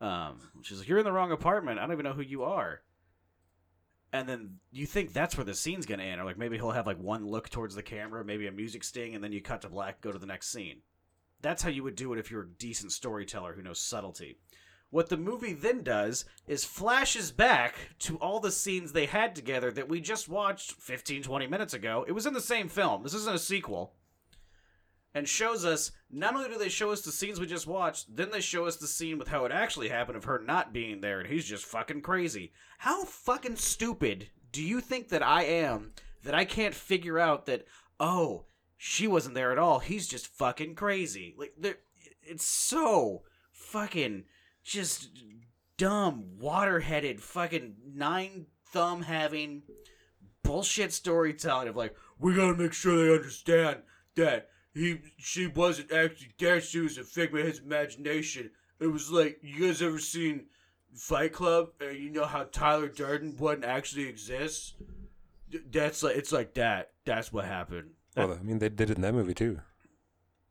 Um, 0.02 0.40
she's 0.62 0.80
like, 0.80 0.88
"You're 0.88 0.98
in 0.98 1.04
the 1.04 1.12
wrong 1.12 1.32
apartment. 1.32 1.78
I 1.78 1.82
don't 1.82 1.92
even 1.92 2.04
know 2.04 2.12
who 2.12 2.20
you 2.22 2.42
are." 2.44 2.82
And 4.12 4.28
then 4.28 4.58
you 4.70 4.86
think 4.86 5.12
that's 5.12 5.36
where 5.36 5.44
the 5.44 5.54
scene's 5.54 5.86
gonna 5.86 6.02
end, 6.02 6.20
or 6.20 6.24
like 6.24 6.38
maybe 6.38 6.56
he'll 6.56 6.70
have 6.70 6.86
like 6.86 6.98
one 6.98 7.26
look 7.26 7.48
towards 7.48 7.74
the 7.74 7.82
camera, 7.82 8.24
maybe 8.24 8.46
a 8.46 8.52
music 8.52 8.84
sting, 8.84 9.14
and 9.14 9.24
then 9.24 9.32
you 9.32 9.40
cut 9.40 9.62
to 9.62 9.68
black, 9.68 10.00
go 10.00 10.12
to 10.12 10.18
the 10.18 10.26
next 10.26 10.50
scene. 10.52 10.82
That's 11.40 11.62
how 11.62 11.70
you 11.70 11.82
would 11.82 11.96
do 11.96 12.12
it 12.12 12.18
if 12.18 12.30
you're 12.30 12.42
a 12.42 12.58
decent 12.58 12.92
storyteller 12.92 13.54
who 13.54 13.62
knows 13.62 13.80
subtlety. 13.80 14.36
What 14.90 15.08
the 15.08 15.16
movie 15.16 15.54
then 15.54 15.82
does 15.82 16.26
is 16.46 16.66
flashes 16.66 17.32
back 17.32 17.74
to 18.00 18.18
all 18.18 18.40
the 18.40 18.52
scenes 18.52 18.92
they 18.92 19.06
had 19.06 19.34
together 19.34 19.72
that 19.72 19.88
we 19.88 20.02
just 20.02 20.28
watched 20.28 20.72
15, 20.72 21.22
20 21.22 21.46
minutes 21.46 21.72
ago. 21.72 22.04
It 22.06 22.12
was 22.12 22.26
in 22.26 22.34
the 22.34 22.42
same 22.42 22.68
film. 22.68 23.02
This 23.02 23.14
isn't 23.14 23.34
a 23.34 23.38
sequel 23.38 23.94
and 25.14 25.28
shows 25.28 25.64
us 25.64 25.92
not 26.10 26.34
only 26.34 26.48
do 26.48 26.58
they 26.58 26.68
show 26.68 26.90
us 26.90 27.02
the 27.02 27.12
scenes 27.12 27.38
we 27.38 27.46
just 27.46 27.66
watched, 27.66 28.14
then 28.14 28.30
they 28.30 28.40
show 28.40 28.66
us 28.66 28.76
the 28.76 28.86
scene 28.86 29.18
with 29.18 29.28
how 29.28 29.44
it 29.44 29.52
actually 29.52 29.88
happened 29.88 30.16
of 30.16 30.24
her 30.24 30.38
not 30.38 30.72
being 30.72 31.00
there 31.00 31.20
and 31.20 31.28
he's 31.28 31.44
just 31.44 31.64
fucking 31.64 32.00
crazy. 32.00 32.52
How 32.78 33.04
fucking 33.04 33.56
stupid 33.56 34.30
do 34.50 34.62
you 34.62 34.80
think 34.80 35.08
that 35.08 35.22
I 35.22 35.44
am 35.44 35.92
that 36.24 36.34
I 36.34 36.44
can't 36.44 36.74
figure 36.74 37.18
out 37.18 37.46
that 37.46 37.66
oh, 38.00 38.46
she 38.76 39.06
wasn't 39.06 39.34
there 39.36 39.52
at 39.52 39.58
all. 39.58 39.78
He's 39.78 40.08
just 40.08 40.26
fucking 40.26 40.74
crazy. 40.74 41.36
Like 41.38 41.54
it's 42.22 42.44
so 42.44 43.22
fucking 43.52 44.24
just 44.64 45.08
dumb, 45.76 46.38
water-headed, 46.38 47.20
fucking 47.20 47.76
nine 47.94 48.46
thumb 48.66 49.02
having 49.02 49.62
bullshit 50.42 50.92
storytelling 50.92 51.68
of 51.68 51.76
like 51.76 51.94
we 52.18 52.34
got 52.34 52.52
to 52.52 52.56
make 52.56 52.72
sure 52.72 52.96
they 52.96 53.14
understand 53.14 53.82
that 54.16 54.48
he 54.74 55.00
she 55.18 55.46
wasn't 55.46 55.92
actually 55.92 56.32
there 56.38 56.60
she 56.60 56.80
was 56.80 56.98
a 56.98 57.04
figment 57.04 57.46
of 57.46 57.50
his 57.52 57.60
imagination. 57.60 58.50
It 58.80 58.86
was 58.86 59.10
like 59.10 59.38
you 59.42 59.66
guys 59.66 59.82
ever 59.82 59.98
seen 59.98 60.46
fight 60.94 61.32
club 61.32 61.68
and 61.80 61.96
you 61.96 62.10
know 62.10 62.24
how 62.24 62.44
tyler 62.44 62.88
durden 62.88 63.36
wouldn't 63.38 63.64
actually 63.64 64.08
exist? 64.08 64.74
That's 65.70 66.02
like 66.02 66.16
it's 66.16 66.32
like 66.32 66.54
that. 66.54 66.90
That's 67.04 67.32
what 67.32 67.44
happened. 67.44 67.90
Well, 68.16 68.32
I 68.32 68.42
mean, 68.42 68.58
they 68.58 68.68
did 68.68 68.90
it 68.90 68.96
in 68.96 69.02
that 69.02 69.14
movie 69.14 69.34
too. 69.34 69.60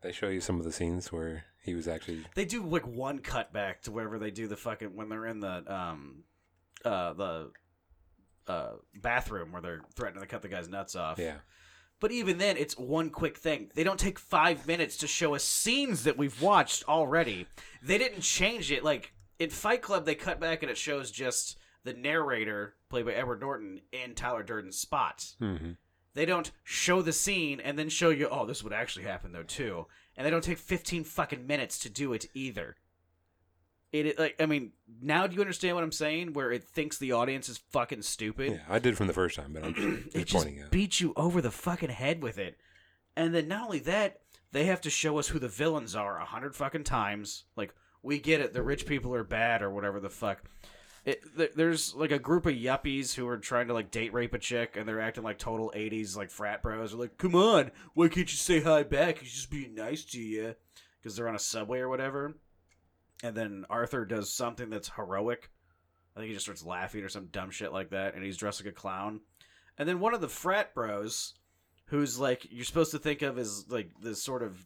They 0.01 0.11
show 0.11 0.29
you 0.29 0.41
some 0.41 0.57
of 0.59 0.65
the 0.65 0.71
scenes 0.71 1.11
where 1.11 1.45
he 1.63 1.75
was 1.75 1.87
actually. 1.87 2.25
they 2.35 2.45
do 2.45 2.63
like 2.63 2.87
one 2.87 3.19
cutback 3.19 3.81
to 3.83 3.91
wherever 3.91 4.17
they 4.17 4.31
do 4.31 4.47
the 4.47 4.57
fucking 4.57 4.95
when 4.95 5.09
they're 5.09 5.27
in 5.27 5.39
the 5.39 5.63
um 5.71 6.23
uh 6.83 7.13
the 7.13 7.51
uh 8.47 8.71
bathroom 8.99 9.51
where 9.51 9.61
they're 9.61 9.81
threatening 9.95 10.21
to 10.21 10.27
cut 10.27 10.41
the 10.41 10.47
guy's 10.47 10.67
nuts 10.67 10.95
off. 10.95 11.19
Yeah, 11.19 11.37
But 12.01 12.11
even 12.11 12.39
then, 12.39 12.57
it's 12.57 12.77
one 12.77 13.11
quick 13.11 13.37
thing. 13.37 13.69
They 13.75 13.85
don't 13.85 13.99
take 13.99 14.19
five 14.19 14.67
minutes 14.67 14.97
to 14.97 15.07
show 15.07 15.35
us 15.35 15.43
scenes 15.45 16.03
that 16.03 16.17
we've 16.17 16.41
watched 16.41 16.83
already. 16.89 17.45
They 17.81 17.97
didn't 17.97 18.21
change 18.21 18.71
it. 18.71 18.83
Like 18.83 19.13
in 19.39 19.51
Fight 19.51 19.81
Club, 19.81 20.05
they 20.05 20.15
cut 20.15 20.39
back 20.39 20.63
and 20.63 20.69
it 20.69 20.77
shows 20.77 21.11
just 21.11 21.57
the 21.83 21.93
narrator, 21.93 22.75
played 22.89 23.05
by 23.05 23.13
Edward 23.13 23.39
Norton, 23.39 23.81
in 23.91 24.15
Tyler 24.15 24.43
Durden's 24.43 24.77
spot. 24.77 25.35
hmm 25.39 25.73
They 26.15 26.25
don't 26.25 26.51
show 26.63 27.01
the 27.01 27.13
scene 27.13 27.59
and 27.59 27.77
then 27.79 27.87
show 27.89 28.09
you, 28.09 28.27
oh, 28.29 28.45
this 28.45 28.63
would 28.63 28.73
actually 28.73 29.05
happen 29.05 29.31
though 29.31 29.43
too. 29.43 29.85
And 30.17 30.25
they 30.25 30.31
don't 30.31 30.43
take 30.43 30.57
fifteen 30.57 31.03
fucking 31.03 31.47
minutes 31.47 31.79
to 31.79 31.89
do 31.89 32.13
it 32.13 32.25
either. 32.33 32.75
It 33.91 34.17
like 34.17 34.35
I 34.39 34.45
mean, 34.45 34.71
now 35.01 35.27
do 35.27 35.35
you 35.35 35.41
understand 35.41 35.75
what 35.75 35.83
I'm 35.83 35.91
saying? 35.91 36.33
Where 36.33 36.51
it 36.51 36.63
thinks 36.63 36.97
the 36.97 37.11
audience 37.11 37.49
is 37.49 37.57
fucking 37.71 38.03
stupid. 38.03 38.53
yeah, 38.53 38.59
I 38.69 38.79
did 38.79 38.95
from 38.95 39.07
the 39.07 39.13
first 39.13 39.35
time, 39.35 39.51
but 39.53 39.65
I'm 39.65 39.73
just, 39.73 40.07
it 40.15 40.25
just 40.25 40.47
out. 40.47 40.71
beats 40.71 41.01
you 41.01 41.13
over 41.17 41.41
the 41.41 41.51
fucking 41.51 41.89
head 41.89 42.23
with 42.23 42.37
it. 42.37 42.57
And 43.17 43.35
then 43.35 43.49
not 43.49 43.65
only 43.65 43.79
that, 43.79 44.21
they 44.53 44.65
have 44.65 44.79
to 44.81 44.89
show 44.89 45.19
us 45.19 45.27
who 45.27 45.39
the 45.39 45.49
villains 45.49 45.95
are 45.95 46.19
a 46.19 46.25
hundred 46.25 46.55
fucking 46.55 46.85
times. 46.85 47.43
Like 47.57 47.73
we 48.01 48.19
get 48.19 48.39
it. 48.39 48.53
The 48.53 48.63
rich 48.63 48.85
people 48.85 49.13
are 49.13 49.25
bad 49.25 49.61
or 49.61 49.69
whatever 49.69 49.99
the 49.99 50.09
fuck. 50.09 50.43
It, 51.03 51.23
th- 51.35 51.53
there's 51.55 51.93
like 51.95 52.11
a 52.11 52.19
group 52.19 52.45
of 52.45 52.53
yuppies 52.53 53.13
who 53.15 53.27
are 53.27 53.37
trying 53.37 53.67
to 53.67 53.73
like 53.73 53.91
date 53.91 54.13
rape 54.13 54.33
a 54.35 54.39
chick 54.39 54.77
and 54.77 54.87
they're 54.87 55.01
acting 55.01 55.23
like 55.23 55.39
total 55.39 55.73
80s 55.75 56.15
like 56.15 56.29
frat 56.29 56.61
bros. 56.61 56.91
They're 56.91 56.99
like, 56.99 57.17
come 57.17 57.35
on, 57.35 57.71
why 57.95 58.07
can't 58.07 58.31
you 58.31 58.37
say 58.37 58.61
hi 58.61 58.83
back? 58.83 59.17
He's 59.17 59.33
just 59.33 59.49
being 59.51 59.75
nice 59.75 60.05
to 60.05 60.19
you. 60.21 60.55
Because 61.01 61.15
they're 61.17 61.27
on 61.27 61.35
a 61.35 61.39
subway 61.39 61.79
or 61.79 61.89
whatever. 61.89 62.35
And 63.23 63.35
then 63.35 63.65
Arthur 63.69 64.05
does 64.05 64.31
something 64.31 64.69
that's 64.69 64.89
heroic. 64.89 65.51
I 66.15 66.19
think 66.19 66.29
he 66.29 66.33
just 66.33 66.45
starts 66.45 66.65
laughing 66.65 67.03
or 67.03 67.09
some 67.09 67.27
dumb 67.27 67.51
shit 67.51 67.71
like 67.71 67.91
that. 67.91 68.15
And 68.15 68.23
he's 68.23 68.37
dressed 68.37 68.63
like 68.63 68.73
a 68.73 68.75
clown. 68.75 69.21
And 69.77 69.87
then 69.87 69.99
one 69.99 70.13
of 70.13 70.21
the 70.21 70.27
frat 70.27 70.73
bros, 70.73 71.35
who's 71.85 72.19
like, 72.19 72.47
you're 72.49 72.65
supposed 72.65 72.91
to 72.91 72.99
think 72.99 73.21
of 73.21 73.37
as 73.37 73.65
like 73.69 73.91
this 74.01 74.21
sort 74.21 74.43
of 74.43 74.65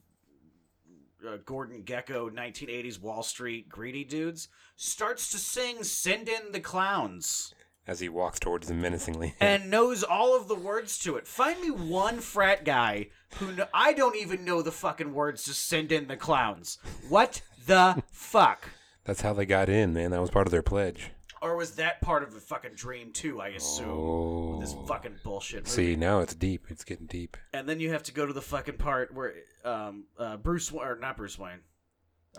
uh, 1.26 1.38
Gordon 1.46 1.84
Gekko 1.84 2.30
1980s 2.30 3.00
Wall 3.00 3.24
Street 3.24 3.70
greedy 3.70 4.04
dudes 4.04 4.48
starts 4.76 5.30
to 5.32 5.38
sing 5.38 5.84
"Send 5.84 6.30
in 6.30 6.52
the 6.52 6.60
Clowns" 6.60 7.54
As 7.88 8.00
he 8.00 8.10
walks 8.10 8.40
towards 8.40 8.68
them 8.68 8.82
menacingly. 8.82 9.36
and 9.40 9.70
knows 9.70 10.04
all 10.04 10.36
of 10.36 10.48
the 10.48 10.56
words 10.56 10.98
to 11.00 11.18
it. 11.18 11.28
Find 11.28 11.60
me 11.62 11.70
one 11.70 12.20
frat 12.20 12.66
guy 12.66 13.10
who 13.38 13.54
kn- 13.54 13.68
I 13.74 13.94
don't 13.94 14.16
even 14.16 14.44
know 14.44 14.62
the 14.62 14.72
fucking 14.72 15.14
words 15.14 15.44
to 15.46 15.54
"Send 15.54 15.92
in 15.92 16.08
the 16.08 16.18
Clowns." 16.18 16.78
What 17.10 17.42
the 17.66 18.02
fuck? 18.12 18.70
That's 19.06 19.22
how 19.22 19.34
they 19.34 19.46
got 19.46 19.70
in, 19.70 19.94
man. 19.94 20.12
That 20.12 20.22
was 20.22 20.30
part 20.32 20.48
of 20.48 20.52
their 20.52 20.62
pledge. 20.64 21.12
Or 21.42 21.56
was 21.56 21.76
that 21.76 22.02
part 22.02 22.24
of 22.24 22.34
the 22.34 22.40
fucking 22.40 22.74
dream 22.76 23.12
too? 23.12 23.40
I 23.40 23.50
assume. 23.50 23.90
Oh. 23.90 24.60
This 24.60 24.74
fucking 24.88 25.18
bullshit. 25.24 25.66
Movie. 25.66 25.70
See, 25.70 25.96
now 25.96 26.20
it's 26.22 26.34
deep. 26.34 26.66
It's 26.70 26.84
getting 26.84 27.06
deep. 27.06 27.38
and 27.54 27.70
then 27.70 27.80
you 27.80 27.92
have 27.92 28.04
to 28.04 28.12
go 28.14 28.26
to 28.26 28.34
the 28.34 28.42
fucking 28.42 28.78
part 28.78 29.14
where 29.14 29.34
um 29.64 30.06
uh 30.18 30.38
Bruce 30.38 30.72
Wa- 30.72 30.84
or 30.84 30.98
not 30.98 31.18
Bruce 31.18 31.38
Wayne. 31.38 31.60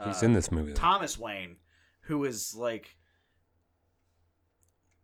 He's 0.05 0.23
uh, 0.23 0.27
in 0.27 0.33
this 0.33 0.51
movie. 0.51 0.73
though. 0.73 0.77
Thomas 0.79 1.17
Wayne, 1.19 1.57
who 2.03 2.25
is 2.25 2.55
like, 2.57 2.97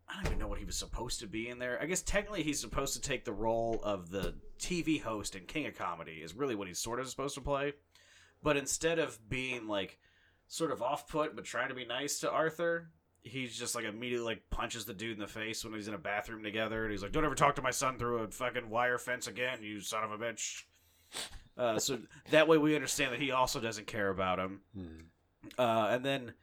I 0.09 0.15
don't 0.17 0.27
even 0.27 0.39
know 0.39 0.49
what 0.49 0.59
he 0.59 0.65
was 0.65 0.77
supposed 0.77 1.21
to 1.21 1.27
be 1.27 1.49
in 1.49 1.59
there. 1.59 1.81
I 1.81 1.87
guess 1.87 2.03
technically 2.03 2.43
he's 2.43 2.61
supposed 2.61 2.95
to 2.95 3.01
take 3.01 3.25
the 3.25 3.33
role 3.33 3.81
of 3.83 4.11
the 4.11 4.35
TV 4.59 5.01
host 5.01 5.35
in 5.37 5.45
King 5.47 5.67
of 5.67 5.77
Comedy, 5.79 6.15
is 6.23 6.35
really 6.35 6.55
what 6.55 6.67
he's 6.69 6.79
sort 6.79 7.01
of 7.01 7.09
supposed 7.09 7.35
to 7.37 7.41
play. 7.41 7.73
But 8.43 8.57
instead 8.57 8.99
of 8.99 9.19
being 9.29 9.67
like 9.69 9.99
sort 10.53 10.71
of 10.71 10.83
off 10.83 11.09
put 11.09 11.35
but 11.35 11.47
trying 11.47 11.71
to 11.71 11.75
be 11.75 11.87
nice 11.87 12.21
to 12.21 12.31
Arthur, 12.31 12.91
he's 13.23 13.59
just 13.59 13.75
like 13.75 13.87
immediately 13.87 14.27
like 14.27 14.43
punches 14.51 14.85
the 14.85 14.93
dude 14.93 15.15
in 15.15 15.19
the 15.19 15.27
face 15.27 15.65
when 15.65 15.73
he's 15.73 15.89
in 15.89 15.95
a 15.95 15.99
bathroom 15.99 16.43
together, 16.43 16.83
and 16.83 16.93
he's 16.93 17.03
like, 17.03 17.11
"Don't 17.11 17.25
ever 17.25 17.35
talk 17.35 17.57
to 17.57 17.63
my 17.63 17.71
son 17.71 17.99
through 17.99 18.19
a 18.19 18.31
fucking 18.31 18.69
wire 18.69 18.99
fence 18.99 19.27
again, 19.27 19.63
you 19.63 19.81
son 19.81 20.05
of 20.05 20.13
a 20.13 20.19
bitch." 20.19 20.65
Uh, 21.57 21.79
so 21.79 21.99
that 22.31 22.49
way 22.49 22.59
we 22.59 22.75
understand 22.75 23.15
that 23.15 23.21
he 23.21 23.31
also 23.31 23.61
doesn't 23.61 23.87
care 23.87 24.11
about 24.11 24.39
him. 24.39 24.61
Hmm. 24.77 25.59
Uh, 25.59 25.89
and 25.91 26.05
then 26.05 26.35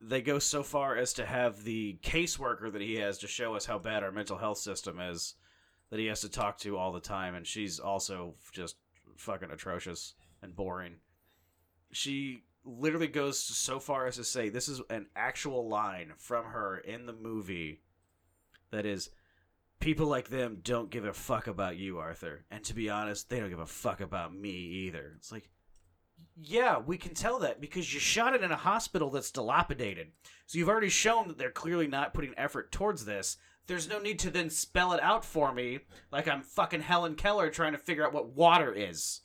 they 0.00 0.22
go 0.22 0.38
so 0.38 0.62
far 0.62 0.96
as 0.96 1.12
to 1.14 1.26
have 1.26 1.62
the 1.62 1.98
caseworker 2.02 2.72
that 2.72 2.80
he 2.80 2.94
has 2.94 3.18
to 3.18 3.26
show 3.26 3.54
us 3.54 3.66
how 3.66 3.78
bad 3.78 4.02
our 4.02 4.10
mental 4.10 4.38
health 4.38 4.58
system 4.58 4.98
is 4.98 5.34
that 5.90 5.98
he 5.98 6.06
has 6.06 6.22
to 6.22 6.30
talk 6.30 6.56
to 6.58 6.78
all 6.78 6.92
the 6.92 7.00
time, 7.00 7.34
and 7.34 7.46
she's 7.46 7.78
also 7.78 8.36
just 8.52 8.76
fucking 9.16 9.50
atrocious 9.50 10.14
and 10.40 10.56
boring. 10.56 10.94
She 11.92 12.44
literally 12.64 13.08
goes 13.08 13.38
so 13.38 13.78
far 13.78 14.06
as 14.06 14.16
to 14.16 14.24
say 14.24 14.48
this 14.48 14.68
is 14.68 14.80
an 14.90 15.06
actual 15.16 15.68
line 15.68 16.12
from 16.16 16.44
her 16.46 16.78
in 16.78 17.06
the 17.06 17.12
movie 17.12 17.80
that 18.70 18.84
is 18.84 19.10
people 19.80 20.06
like 20.06 20.28
them 20.28 20.58
don't 20.62 20.90
give 20.90 21.04
a 21.04 21.12
fuck 21.12 21.46
about 21.46 21.76
you 21.76 21.98
arthur 21.98 22.44
and 22.50 22.62
to 22.62 22.74
be 22.74 22.90
honest 22.90 23.30
they 23.30 23.40
don't 23.40 23.48
give 23.48 23.58
a 23.58 23.66
fuck 23.66 24.00
about 24.00 24.34
me 24.34 24.50
either 24.50 25.14
it's 25.16 25.32
like 25.32 25.48
yeah, 26.42 26.78
we 26.78 26.96
can 26.96 27.14
tell 27.14 27.38
that 27.40 27.60
because 27.60 27.92
you 27.92 28.00
shot 28.00 28.34
it 28.34 28.42
in 28.42 28.50
a 28.50 28.56
hospital 28.56 29.10
that's 29.10 29.30
dilapidated. 29.30 30.08
So 30.46 30.58
you've 30.58 30.68
already 30.68 30.88
shown 30.88 31.28
that 31.28 31.38
they're 31.38 31.50
clearly 31.50 31.86
not 31.86 32.14
putting 32.14 32.34
effort 32.36 32.72
towards 32.72 33.04
this. 33.04 33.36
There's 33.66 33.88
no 33.88 33.98
need 33.98 34.18
to 34.20 34.30
then 34.30 34.50
spell 34.50 34.92
it 34.92 35.02
out 35.02 35.24
for 35.24 35.52
me 35.52 35.80
like 36.10 36.26
I'm 36.26 36.42
fucking 36.42 36.80
Helen 36.80 37.14
Keller 37.14 37.50
trying 37.50 37.72
to 37.72 37.78
figure 37.78 38.04
out 38.06 38.12
what 38.12 38.34
water 38.34 38.72
is. 38.72 39.20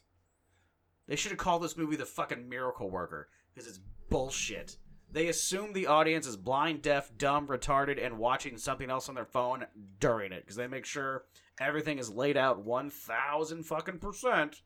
They 1.07 1.15
should 1.15 1.31
have 1.31 1.39
called 1.39 1.63
this 1.63 1.77
movie 1.77 1.95
The 1.95 2.05
fucking 2.05 2.49
Miracle 2.49 2.89
Worker 2.89 3.29
because 3.53 3.69
it's 3.69 3.79
bullshit. 4.09 4.77
They 5.11 5.27
assume 5.27 5.71
the 5.71 5.87
audience 5.87 6.27
is 6.27 6.35
blind, 6.35 6.81
deaf, 6.81 7.11
dumb, 7.17 7.47
retarded, 7.47 8.03
and 8.03 8.17
watching 8.17 8.57
something 8.57 8.89
else 8.89 9.07
on 9.07 9.15
their 9.15 9.25
phone 9.25 9.65
during 9.99 10.31
it 10.31 10.41
because 10.41 10.55
they 10.55 10.67
make 10.67 10.85
sure 10.85 11.25
everything 11.59 11.99
is 11.99 12.09
laid 12.09 12.35
out 12.35 12.65
1,000 12.65 13.63
fucking 13.63 13.99
percent. 13.99 14.61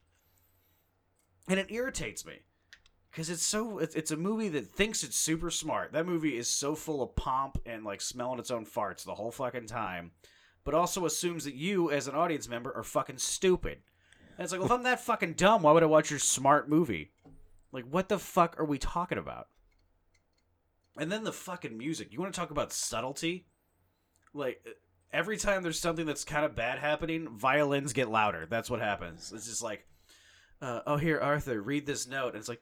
And 1.47 1.59
it 1.59 1.71
irritates 1.71 2.25
me 2.25 2.39
because 3.11 3.29
it's 3.29 3.43
so 3.43 3.79
it's, 3.79 3.95
it's 3.95 4.11
a 4.11 4.17
movie 4.17 4.49
that 4.49 4.67
thinks 4.67 5.03
it's 5.03 5.17
super 5.17 5.51
smart. 5.51 5.91
That 5.91 6.05
movie 6.05 6.37
is 6.37 6.49
so 6.49 6.73
full 6.73 7.01
of 7.01 7.15
pomp 7.15 7.59
and 7.65 7.83
like 7.83 8.01
smelling 8.01 8.39
its 8.39 8.51
own 8.51 8.65
farts 8.65 9.03
the 9.03 9.15
whole 9.15 9.31
fucking 9.31 9.67
time 9.67 10.11
but 10.63 10.73
also 10.73 11.05
assumes 11.05 11.45
that 11.45 11.55
you 11.55 11.91
as 11.91 12.07
an 12.07 12.15
audience 12.15 12.47
member 12.47 12.71
are 12.75 12.83
fucking 12.83 13.17
stupid 13.17 13.79
and 14.39 14.45
it's 14.45 14.53
like 14.53 14.61
well 14.61 14.67
if 14.67 14.71
i'm 14.71 14.83
that 14.83 15.01
fucking 15.01 15.33
dumb 15.33 15.63
why 15.63 15.73
would 15.73 15.83
i 15.83 15.85
watch 15.85 16.09
your 16.09 16.17
smart 16.17 16.69
movie? 16.69 17.11
Like 17.73 17.83
what 17.83 18.07
the 18.07 18.17
fuck 18.17 18.57
are 18.57 18.65
we 18.65 18.77
talking 18.77 19.17
about? 19.17 19.47
And 20.97 21.11
then 21.11 21.25
the 21.25 21.33
fucking 21.33 21.77
music. 21.77 22.11
You 22.11 22.19
want 22.19 22.33
to 22.33 22.39
talk 22.39 22.49
about 22.49 22.71
subtlety? 22.71 23.45
Like 24.33 24.65
every 25.11 25.35
time 25.37 25.61
there's 25.61 25.79
something 25.79 26.05
that's 26.05 26.23
kind 26.23 26.45
of 26.45 26.55
bad 26.55 26.79
happening 26.79 27.27
violins 27.37 27.91
get 27.91 28.09
louder. 28.09 28.47
That's 28.49 28.69
what 28.69 28.79
happens. 28.79 29.33
It's 29.35 29.45
just 29.45 29.61
like 29.61 29.85
uh, 30.61 30.81
oh 30.87 30.97
here 30.97 31.19
arthur 31.19 31.61
read 31.61 31.85
this 31.85 32.07
note. 32.07 32.29
And 32.29 32.37
it's 32.37 32.49
like 32.49 32.61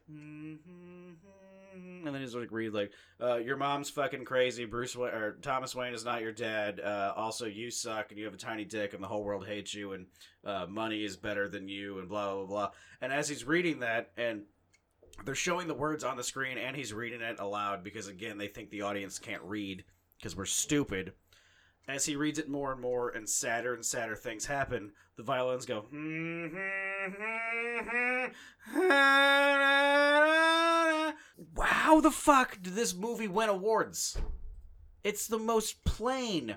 and 2.04 2.14
then 2.14 2.20
he's 2.20 2.34
like 2.34 2.52
read 2.52 2.72
like 2.72 2.92
uh, 3.20 3.36
your 3.36 3.56
mom's 3.56 3.90
fucking 3.90 4.24
crazy. 4.24 4.64
Bruce 4.64 4.96
or 4.96 5.36
thomas 5.42 5.74
wayne 5.74 5.94
is 5.94 6.04
not 6.04 6.22
your 6.22 6.32
dad. 6.32 6.80
Uh, 6.80 7.12
also 7.16 7.46
you 7.46 7.70
suck 7.70 8.10
and 8.10 8.18
you 8.18 8.24
have 8.24 8.34
a 8.34 8.38
tiny 8.38 8.64
dick 8.64 8.94
and 8.94 9.02
the 9.02 9.08
whole 9.08 9.24
world 9.24 9.46
hates 9.46 9.74
you 9.74 9.92
and 9.92 10.06
uh, 10.44 10.66
money 10.68 11.04
is 11.04 11.16
better 11.16 11.48
than 11.48 11.68
you 11.68 11.98
and 11.98 12.08
blah 12.08 12.34
blah 12.34 12.44
blah 12.44 12.70
and 13.00 13.12
as 13.12 13.28
he's 13.28 13.44
reading 13.44 13.80
that 13.80 14.10
and 14.16 14.42
they're 15.24 15.34
showing 15.34 15.66
the 15.66 15.74
words 15.74 16.04
on 16.04 16.16
the 16.16 16.24
screen 16.24 16.58
and 16.58 16.76
he's 16.76 16.92
reading 16.92 17.20
it 17.20 17.40
aloud 17.40 17.82
because 17.82 18.06
again 18.06 18.38
they 18.38 18.46
think 18.46 18.70
the 18.70 18.82
audience 18.82 19.18
can't 19.18 19.42
read 19.42 19.84
because 20.18 20.36
we're 20.36 20.44
stupid. 20.44 21.12
As 21.86 22.04
he 22.04 22.16
reads 22.16 22.38
it 22.38 22.50
more 22.50 22.72
and 22.72 22.80
more 22.80 23.08
and 23.08 23.26
sadder 23.26 23.72
and 23.72 23.84
sadder 23.84 24.14
things 24.14 24.44
happen, 24.44 24.92
the 25.16 25.22
violins 25.22 25.64
go. 25.64 25.86
Wow, 31.54 32.00
the 32.02 32.10
fuck 32.10 32.60
did 32.60 32.74
this 32.74 32.94
movie 32.94 33.28
win 33.28 33.48
awards? 33.48 34.18
It's 35.04 35.28
the 35.28 35.38
most 35.38 35.84
plain, 35.84 36.56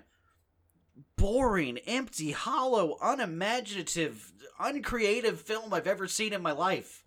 boring, 1.17 1.77
empty, 1.79 2.31
hollow, 2.31 2.97
unimaginative, 3.01 4.33
uncreative 4.59 5.41
film 5.41 5.73
I've 5.73 5.85
ever 5.87 6.07
seen 6.07 6.33
in 6.33 6.41
my 6.41 6.51
life. 6.51 7.03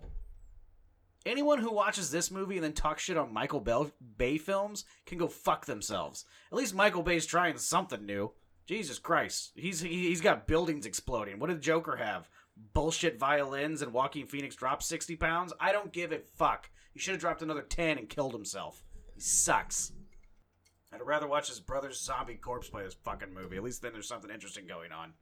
Anyone 1.26 1.58
who 1.58 1.72
watches 1.72 2.10
this 2.10 2.30
movie 2.30 2.56
and 2.56 2.64
then 2.64 2.74
talks 2.74 3.02
shit 3.02 3.16
on 3.16 3.32
Michael 3.32 3.60
Bell- 3.60 3.90
Bay 4.18 4.38
films 4.38 4.84
can 5.06 5.18
go 5.18 5.26
fuck 5.26 5.64
themselves. 5.66 6.26
At 6.52 6.58
least 6.58 6.74
Michael 6.74 7.02
Bay's 7.02 7.26
trying 7.26 7.56
something 7.58 8.04
new. 8.04 8.32
Jesus 8.66 8.98
Christ, 8.98 9.52
he's 9.56 9.80
he- 9.80 10.08
he's 10.08 10.20
got 10.20 10.46
buildings 10.46 10.87
exploding. 10.87 11.38
What 11.38 11.48
did 11.48 11.60
Joker 11.60 11.96
have? 11.96 12.28
Bullshit 12.72 13.18
violins 13.18 13.82
and 13.82 13.92
Joaquin 13.92 14.26
Phoenix 14.26 14.54
dropped 14.54 14.82
sixty 14.84 15.16
pounds. 15.16 15.52
I 15.58 15.72
don't 15.72 15.92
give 15.92 16.12
a 16.12 16.20
fuck. 16.37 16.70
He 16.94 17.00
should 17.00 17.12
have 17.12 17.20
dropped 17.20 17.42
another 17.42 17.62
ten 17.62 17.98
and 17.98 18.09
killed 18.09 18.33
himself. 18.33 18.85
He 19.14 19.20
sucks. 19.20 19.92
I'd 20.92 21.02
rather 21.02 21.26
watch 21.26 21.48
his 21.48 21.59
brother's 21.61 22.00
zombie 22.00 22.37
corpse 22.37 22.68
play 22.70 22.85
this 22.85 22.96
fucking 23.04 23.35
movie. 23.35 23.57
At 23.57 23.64
least 23.64 23.83
then 23.83 23.92
there's 23.92 24.09
something 24.09 24.30
interesting 24.30 24.66
going 24.66 24.92
on. 24.92 25.12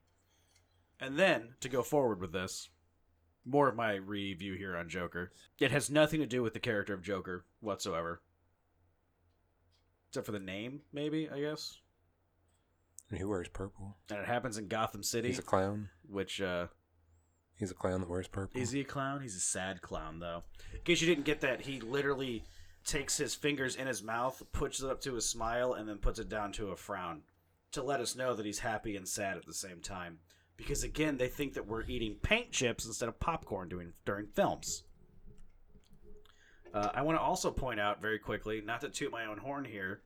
And 1.01 1.19
then 1.19 1.55
to 1.61 1.69
go 1.71 1.83
forward 1.83 2.21
with 2.21 2.33
this, 2.33 2.69
more 3.45 3.69
of 3.69 3.75
my 3.75 3.95
review 3.95 4.55
here 4.55 4.77
on 4.77 4.89
Joker. 4.91 5.33
It 5.59 5.71
has 5.71 5.91
nothing 5.91 6.21
to 6.21 6.27
do 6.27 6.43
with 6.43 6.53
the 6.53 6.61
character 6.61 6.93
of 6.95 7.03
Joker 7.03 7.45
whatsoever. 7.61 8.21
Except 10.11 10.27
for 10.27 10.33
the 10.33 10.39
name, 10.39 10.83
maybe, 10.93 11.29
I 11.31 11.41
guess. 11.41 11.79
And 13.09 13.19
he 13.19 13.25
wears 13.25 13.49
purple. 13.49 13.97
And 14.11 14.19
it 14.19 14.27
happens 14.27 14.59
in 14.59 14.69
Gotham 14.69 15.03
City, 15.03 15.29
He's 15.29 15.39
a 15.39 15.43
clown. 15.43 15.89
which, 16.07 16.41
uh, 16.43 16.67
He's 17.63 17.71
a 17.71 17.75
clown 17.75 18.01
that 18.01 18.11
wears 18.11 18.27
purple. 18.27 18.61
is 18.61 18.73
he 18.73 18.81
a 18.81 18.85
clown? 18.85 19.21
He's 19.21 19.37
a 19.37 19.41
sad 19.41 19.83
clown, 19.83 20.19
though. 20.19 20.43
In 20.75 20.81
case 20.81 21.01
you 21.01 21.07
didn't 21.07 21.25
get 21.25 21.43
that, 21.43 21.61
he 21.61 21.79
literally 21.81 22.43
takes 22.85 23.17
his 23.17 23.37
fingers 23.37 23.77
in 23.77 23.87
his 23.87 24.03
mouth, 24.03 24.43
puts 24.51 24.83
it 24.83 24.91
up 24.91 25.01
to 25.03 25.15
a 25.15 25.21
smile, 25.21 25.75
and 25.75 25.89
then 25.89 25.99
puts 25.99 26.19
it 26.19 26.29
down 26.29 26.51
to 26.55 26.71
a 26.71 26.77
frown 26.77 27.23
to 27.71 27.81
let 27.81 28.01
us 28.01 28.17
know 28.17 28.35
that 28.35 28.45
he's 28.45 28.59
happy 28.59 28.97
and 28.97 29.07
sad 29.07 29.37
at 29.37 29.47
the 29.47 29.55
same 29.55 29.79
time. 29.81 30.19
Because 30.57 30.83
again, 30.83 31.19
they 31.19 31.29
think 31.29 31.55
that 31.55 31.69
we're 31.69 31.85
eating 31.85 32.17
paint 32.21 32.51
chips 32.51 32.85
instead 32.85 33.09
of 33.09 33.21
popcorn 33.21 33.69
during 33.69 33.93
during 34.05 34.27
films. 34.27 34.83
Uh, 36.75 36.89
I 36.93 37.03
want 37.03 37.17
to 37.17 37.23
also 37.23 37.53
point 37.53 37.79
out 37.79 38.03
very 38.03 38.19
quickly, 38.19 38.61
not 38.61 38.81
to 38.81 38.89
toot 38.89 39.13
my 39.13 39.27
own 39.27 39.39
horn 39.39 39.65
here, 39.65 40.03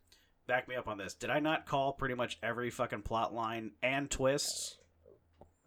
back 0.47 0.69
me 0.69 0.77
up 0.77 0.89
on 0.89 0.99
this. 0.99 1.15
Did 1.15 1.31
I 1.31 1.41
not 1.41 1.65
call 1.65 1.95
pretty 1.95 2.17
much 2.17 2.39
every 2.43 2.69
fucking 2.69 3.01
plot 3.01 3.33
line 3.33 3.71
and 3.83 4.11
twists? 4.11 4.77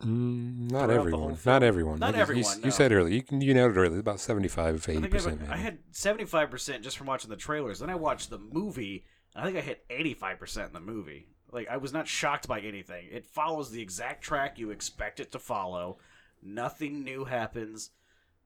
Mm, 0.03 0.71
not 0.71 0.89
everyone. 0.89 1.37
Not 1.45 1.61
everyone. 1.61 1.99
Not 1.99 2.15
everyone, 2.15 2.53
You, 2.55 2.61
no. 2.61 2.65
you 2.65 2.71
said 2.71 2.91
earlier. 2.93 3.13
You, 3.13 3.21
can- 3.21 3.41
you 3.41 3.51
it 3.53 3.57
earlier. 3.59 3.99
About 3.99 4.19
seventy-five, 4.21 4.85
I 4.87 4.91
eighty 4.93 5.07
percent. 5.07 5.41
I 5.49 5.57
had 5.57 5.79
seventy 5.91 6.25
five 6.25 6.49
percent 6.49 6.83
just 6.83 6.97
from 6.97 7.07
watching 7.07 7.29
the 7.29 7.35
trailers. 7.35 7.79
Then 7.79 7.89
I 7.89 7.95
watched 7.95 8.29
the 8.29 8.37
movie, 8.39 9.03
and 9.35 9.43
I 9.43 9.45
think 9.45 9.57
I 9.57 9.61
hit 9.61 9.83
eighty 9.89 10.13
five 10.13 10.39
percent 10.39 10.67
in 10.67 10.73
the 10.73 10.79
movie. 10.79 11.27
Like 11.51 11.67
I 11.67 11.77
was 11.77 11.91
not 11.91 12.07
shocked 12.07 12.47
by 12.47 12.61
anything. 12.61 13.07
It 13.11 13.25
follows 13.25 13.71
the 13.71 13.81
exact 13.81 14.23
track 14.23 14.57
you 14.57 14.71
expect 14.71 15.19
it 15.19 15.31
to 15.33 15.39
follow. 15.39 15.97
Nothing 16.41 17.03
new 17.03 17.25
happens. 17.25 17.89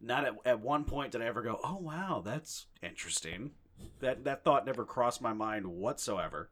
Not 0.01 0.26
at, 0.26 0.34
at 0.45 0.60
one 0.60 0.86
point 0.86 1.12
did 1.12 1.22
I 1.22 1.26
ever 1.26 1.43
go, 1.43 1.60
"Oh 1.64 1.78
wow, 1.78 2.24
that's 2.26 2.66
interesting." 2.82 3.51
That 3.99 4.24
that 4.24 4.43
thought 4.43 4.66
never 4.66 4.86
crossed 4.86 5.22
my 5.22 5.34
mind 5.34 5.68
whatsoever. 5.68 6.49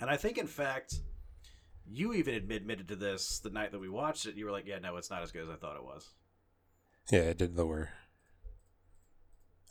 And 0.00 0.08
I 0.08 0.16
think, 0.16 0.38
in 0.38 0.46
fact, 0.46 1.00
you 1.90 2.12
even 2.14 2.34
admitted 2.34 2.88
to 2.88 2.96
this 2.96 3.38
the 3.40 3.50
night 3.50 3.72
that 3.72 3.78
we 3.78 3.88
watched 3.88 4.26
it. 4.26 4.36
You 4.36 4.44
were 4.46 4.52
like, 4.52 4.66
"Yeah, 4.66 4.78
no, 4.78 4.96
it's 4.96 5.10
not 5.10 5.22
as 5.22 5.32
good 5.32 5.42
as 5.42 5.48
I 5.50 5.56
thought 5.56 5.76
it 5.76 5.84
was." 5.84 6.08
Yeah, 7.10 7.20
it 7.20 7.38
did 7.38 7.56
lower. 7.56 7.90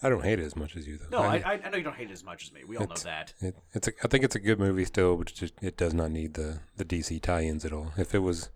I 0.01 0.09
don't 0.09 0.24
hate 0.24 0.39
it 0.39 0.45
as 0.45 0.55
much 0.55 0.76
as 0.76 0.88
you 0.88 0.97
though. 0.97 1.07
No, 1.09 1.24
I, 1.28 1.38
I, 1.38 1.59
I 1.65 1.70
know 1.70 1.78
you 1.78 1.84
don't 1.84 1.95
hate 1.95 2.09
it 2.09 2.13
as 2.13 2.24
much 2.24 2.43
as 2.43 2.53
me. 2.53 2.63
We 2.63 2.78
all 2.78 2.88
know 2.88 2.93
that. 3.03 3.34
It, 3.39 3.55
it's 3.74 3.88
a, 3.88 3.91
I 4.03 4.07
think 4.07 4.24
it's 4.24 4.36
a 4.36 4.39
good 4.39 4.59
movie 4.59 4.86
still, 4.86 5.18
but 5.18 5.32
it 5.32 5.36
just 5.36 5.53
it 5.61 5.76
does 5.76 5.93
not 5.93 6.11
need 6.11 6.36
the 6.36 6.59
the 6.76 6.86
DC 6.86 7.22
tie-ins 7.22 7.65
at 7.65 7.74
all. 7.74 7.93
If 7.97 8.13
it 8.13 8.20
was 8.20 8.49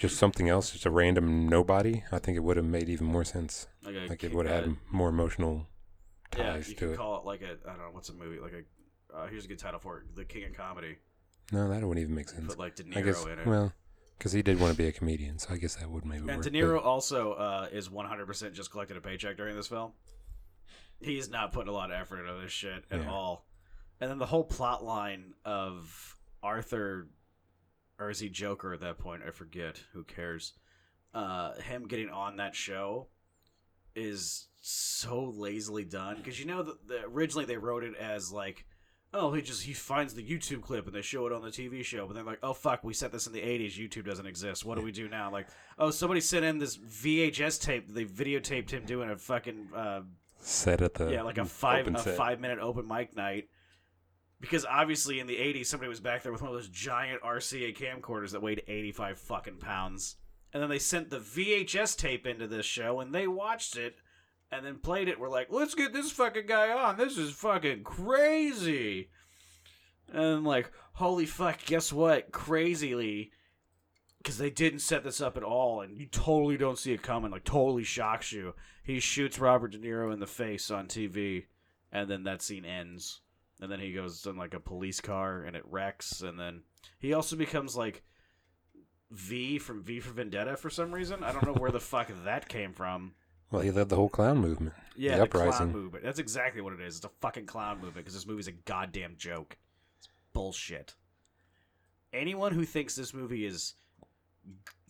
just 0.00 0.16
something 0.16 0.48
else, 0.48 0.70
just 0.70 0.86
a 0.86 0.90
random 0.90 1.48
nobody, 1.48 2.02
I 2.10 2.18
think 2.18 2.36
it 2.36 2.40
would 2.40 2.56
have 2.56 2.66
made 2.66 2.88
even 2.88 3.06
more 3.06 3.24
sense. 3.24 3.68
Like, 3.84 3.94
a 3.94 4.08
Like 4.08 4.24
it 4.24 4.34
would 4.34 4.46
have 4.46 4.64
uh, 4.64 4.68
had 4.68 4.76
more 4.90 5.08
emotional 5.08 5.68
Yeah, 6.36 6.54
ties 6.54 6.68
you 6.68 6.74
to 6.76 6.84
can 6.86 6.94
it. 6.94 6.96
call 6.96 7.18
it 7.18 7.24
like 7.24 7.42
a 7.42 7.58
I 7.64 7.74
don't 7.74 7.78
know 7.78 7.90
what's 7.92 8.08
a 8.08 8.14
movie 8.14 8.40
like 8.40 8.52
a 8.52 9.16
uh, 9.16 9.26
here's 9.28 9.44
a 9.44 9.48
good 9.48 9.58
title 9.58 9.78
for 9.78 9.98
it, 9.98 10.16
The 10.16 10.24
King 10.24 10.44
of 10.44 10.54
Comedy. 10.54 10.96
No, 11.50 11.68
that 11.68 11.82
wouldn't 11.82 12.02
even 12.02 12.14
make 12.14 12.28
sense. 12.28 12.46
Put 12.48 12.58
like 12.58 12.76
De 12.76 12.84
Niro 12.84 12.96
I 12.96 13.00
guess 13.02 13.24
in 13.24 13.38
it. 13.38 13.46
well, 13.46 13.72
because 14.18 14.32
he 14.32 14.42
did 14.42 14.60
want 14.60 14.72
to 14.72 14.78
be 14.78 14.86
a 14.86 14.92
comedian, 14.92 15.38
so 15.38 15.52
I 15.52 15.56
guess 15.56 15.74
that 15.76 15.90
would 15.90 16.04
maybe 16.04 16.18
and 16.20 16.26
work. 16.28 16.42
De 16.42 16.50
Niro 16.50 16.82
also 16.84 17.32
uh, 17.32 17.68
is 17.72 17.88
100% 17.88 18.52
just 18.52 18.70
collected 18.70 18.96
a 18.96 19.00
paycheck 19.00 19.36
during 19.36 19.56
this 19.56 19.66
film. 19.68 19.92
He's 21.00 21.28
not 21.28 21.52
putting 21.52 21.68
a 21.68 21.72
lot 21.72 21.90
of 21.90 22.00
effort 22.00 22.20
into 22.20 22.40
this 22.40 22.52
shit 22.52 22.84
at 22.90 23.00
Yeah. 23.02 23.10
all. 23.10 23.46
And 24.00 24.08
then 24.10 24.18
the 24.18 24.26
whole 24.26 24.44
plot 24.44 24.84
line 24.84 25.34
of 25.44 26.16
Arthur, 26.42 27.08
or 27.98 28.10
is 28.10 28.18
he 28.20 28.28
Joker 28.28 28.72
at 28.72 28.80
that 28.80 28.98
point? 28.98 29.22
I 29.26 29.30
forget. 29.30 29.80
Who 29.92 30.04
cares? 30.04 30.52
Uh, 31.12 31.54
him 31.60 31.86
getting 31.86 32.08
on 32.08 32.36
that 32.36 32.54
show 32.54 33.08
is 33.94 34.46
so 34.60 35.24
lazily 35.36 35.84
done 35.84 36.16
because 36.16 36.38
you 36.40 36.46
know 36.46 36.62
that 36.62 36.88
the, 36.88 37.04
originally 37.04 37.44
they 37.44 37.56
wrote 37.58 37.84
it 37.84 37.94
as 37.96 38.32
like 38.32 38.64
oh 39.14 39.32
he 39.32 39.42
just 39.42 39.62
he 39.62 39.72
finds 39.72 40.14
the 40.14 40.22
youtube 40.22 40.62
clip 40.62 40.86
and 40.86 40.94
they 40.94 41.02
show 41.02 41.26
it 41.26 41.32
on 41.32 41.42
the 41.42 41.50
tv 41.50 41.84
show 41.84 42.06
but 42.06 42.14
they're 42.14 42.24
like 42.24 42.38
oh 42.42 42.54
fuck 42.54 42.82
we 42.82 42.94
set 42.94 43.12
this 43.12 43.26
in 43.26 43.32
the 43.32 43.40
80s 43.40 43.78
youtube 43.78 44.04
doesn't 44.04 44.26
exist. 44.26 44.64
What 44.64 44.78
do 44.78 44.84
we 44.84 44.92
do 44.92 45.08
now? 45.08 45.30
Like 45.30 45.48
oh 45.78 45.90
somebody 45.90 46.20
sent 46.20 46.44
in 46.44 46.58
this 46.58 46.76
vhs 46.76 47.60
tape 47.60 47.88
they 47.88 48.04
videotaped 48.04 48.70
him 48.70 48.84
doing 48.84 49.10
a 49.10 49.16
fucking 49.16 49.68
uh, 49.74 50.00
set 50.38 50.82
at 50.82 50.94
the 50.94 51.10
yeah 51.10 51.22
like 51.22 51.38
a 51.38 51.44
five 51.44 51.86
a 51.86 51.98
set. 51.98 52.16
five 52.16 52.40
minute 52.40 52.58
open 52.58 52.86
mic 52.86 53.16
night. 53.16 53.48
Because 54.40 54.66
obviously 54.66 55.20
in 55.20 55.26
the 55.26 55.36
80s 55.36 55.66
somebody 55.66 55.88
was 55.88 56.00
back 56.00 56.22
there 56.22 56.32
with 56.32 56.42
one 56.42 56.50
of 56.50 56.56
those 56.56 56.68
giant 56.68 57.22
rca 57.22 57.76
camcorders 57.76 58.32
that 58.32 58.42
weighed 58.42 58.62
85 58.66 59.18
fucking 59.18 59.58
pounds. 59.58 60.16
And 60.52 60.62
then 60.62 60.68
they 60.68 60.78
sent 60.78 61.10
the 61.10 61.20
vhs 61.20 61.96
tape 61.96 62.26
into 62.26 62.46
this 62.46 62.66
show 62.66 63.00
and 63.00 63.14
they 63.14 63.26
watched 63.28 63.76
it 63.76 63.96
and 64.52 64.64
then 64.64 64.76
played 64.76 65.08
it. 65.08 65.18
We're 65.18 65.30
like 65.30 65.48
let's 65.50 65.74
get 65.74 65.92
this 65.92 66.12
fucking 66.12 66.46
guy 66.46 66.70
on. 66.70 66.98
This 66.98 67.16
is 67.16 67.32
fucking 67.32 67.82
crazy. 67.82 69.08
And 70.12 70.44
like 70.44 70.70
holy 70.92 71.26
fuck 71.26 71.64
guess 71.64 71.92
what? 71.92 72.30
Crazily. 72.30 73.32
Because 74.18 74.38
they 74.38 74.50
didn't 74.50 74.80
set 74.80 75.02
this 75.02 75.20
up 75.20 75.36
at 75.36 75.42
all 75.42 75.80
and 75.80 75.96
you 75.96 76.06
totally 76.06 76.56
don't 76.56 76.78
see 76.78 76.92
it 76.92 77.02
coming. 77.02 77.32
Like 77.32 77.44
totally 77.44 77.82
shocks 77.82 78.30
you. 78.30 78.54
He 78.84 79.00
shoots 79.00 79.38
robert 79.38 79.72
de 79.72 79.78
niro 79.78 80.12
in 80.12 80.20
the 80.20 80.26
face 80.26 80.70
on 80.70 80.86
tv 80.86 81.46
and 81.90 82.08
then 82.08 82.24
that 82.24 82.42
scene 82.42 82.66
ends. 82.66 83.22
And 83.60 83.70
then 83.70 83.80
he 83.80 83.92
goes 83.92 84.26
in 84.26 84.36
like 84.36 84.54
a 84.54 84.60
police 84.60 85.00
car 85.00 85.42
and 85.42 85.56
it 85.56 85.64
wrecks 85.66 86.20
and 86.20 86.38
then 86.38 86.62
he 86.98 87.14
also 87.14 87.36
becomes 87.36 87.74
like 87.74 88.02
v 89.10 89.58
from 89.58 89.82
v 89.82 90.00
for 90.00 90.12
vendetta 90.12 90.56
for 90.56 90.68
some 90.68 90.92
reason. 90.92 91.24
I 91.24 91.32
don't 91.32 91.46
know 91.46 91.54
where 91.54 91.70
the 91.70 91.80
fuck 91.80 92.10
that 92.24 92.48
came 92.48 92.74
from 92.74 93.14
Well, 93.52 93.62
he 93.62 93.70
led 93.70 93.88
the 93.90 93.96
whole 93.96 94.08
clown 94.08 94.38
movement. 94.38 94.74
yeah, 94.96 95.16
the 95.18 95.22
the 95.24 95.28
clown 95.28 95.48
uprising. 95.48 95.72
movement. 95.72 96.02
That's 96.04 96.18
exactly 96.18 96.60
what 96.62 96.72
it 96.72 96.80
is. 96.80 96.96
It's 96.96 97.04
a 97.04 97.10
fucking 97.20 97.46
clown 97.46 97.76
movement 97.76 97.96
because 97.96 98.14
this 98.14 98.26
movie's 98.26 98.48
a 98.48 98.52
goddamn 98.52 99.14
joke. 99.18 99.56
It's 99.98 100.08
bullshit. 100.32 100.94
Anyone 102.12 102.52
who 102.52 102.64
thinks 102.64 102.96
this 102.96 103.14
movie 103.14 103.46
is 103.46 103.74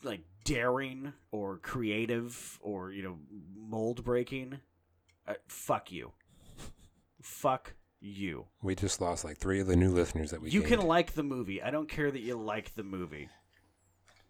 like 0.02 0.22
daring 0.44 1.12
or 1.30 1.58
creative 1.58 2.58
or 2.62 2.92
you 2.92 3.02
know 3.02 3.18
mold 3.54 4.02
breaking, 4.04 4.58
uh, 5.26 5.34
fuck 5.48 5.92
you. 5.92 6.12
Fuck 7.20 7.74
you. 8.00 8.46
We 8.62 8.74
just 8.74 9.00
lost 9.00 9.24
like 9.24 9.38
three 9.38 9.60
of 9.60 9.66
the 9.68 9.76
new 9.76 9.90
listeners 9.90 10.30
that 10.30 10.40
we. 10.42 10.50
You 10.50 10.60
gained. 10.62 10.80
can 10.80 10.86
like 10.88 11.12
the 11.14 11.22
movie. 11.22 11.62
I 11.62 11.70
don't 11.70 11.88
care 11.88 12.10
that 12.10 12.20
you 12.20 12.36
like 12.36 12.74
the 12.74 12.82
movie. 12.82 13.28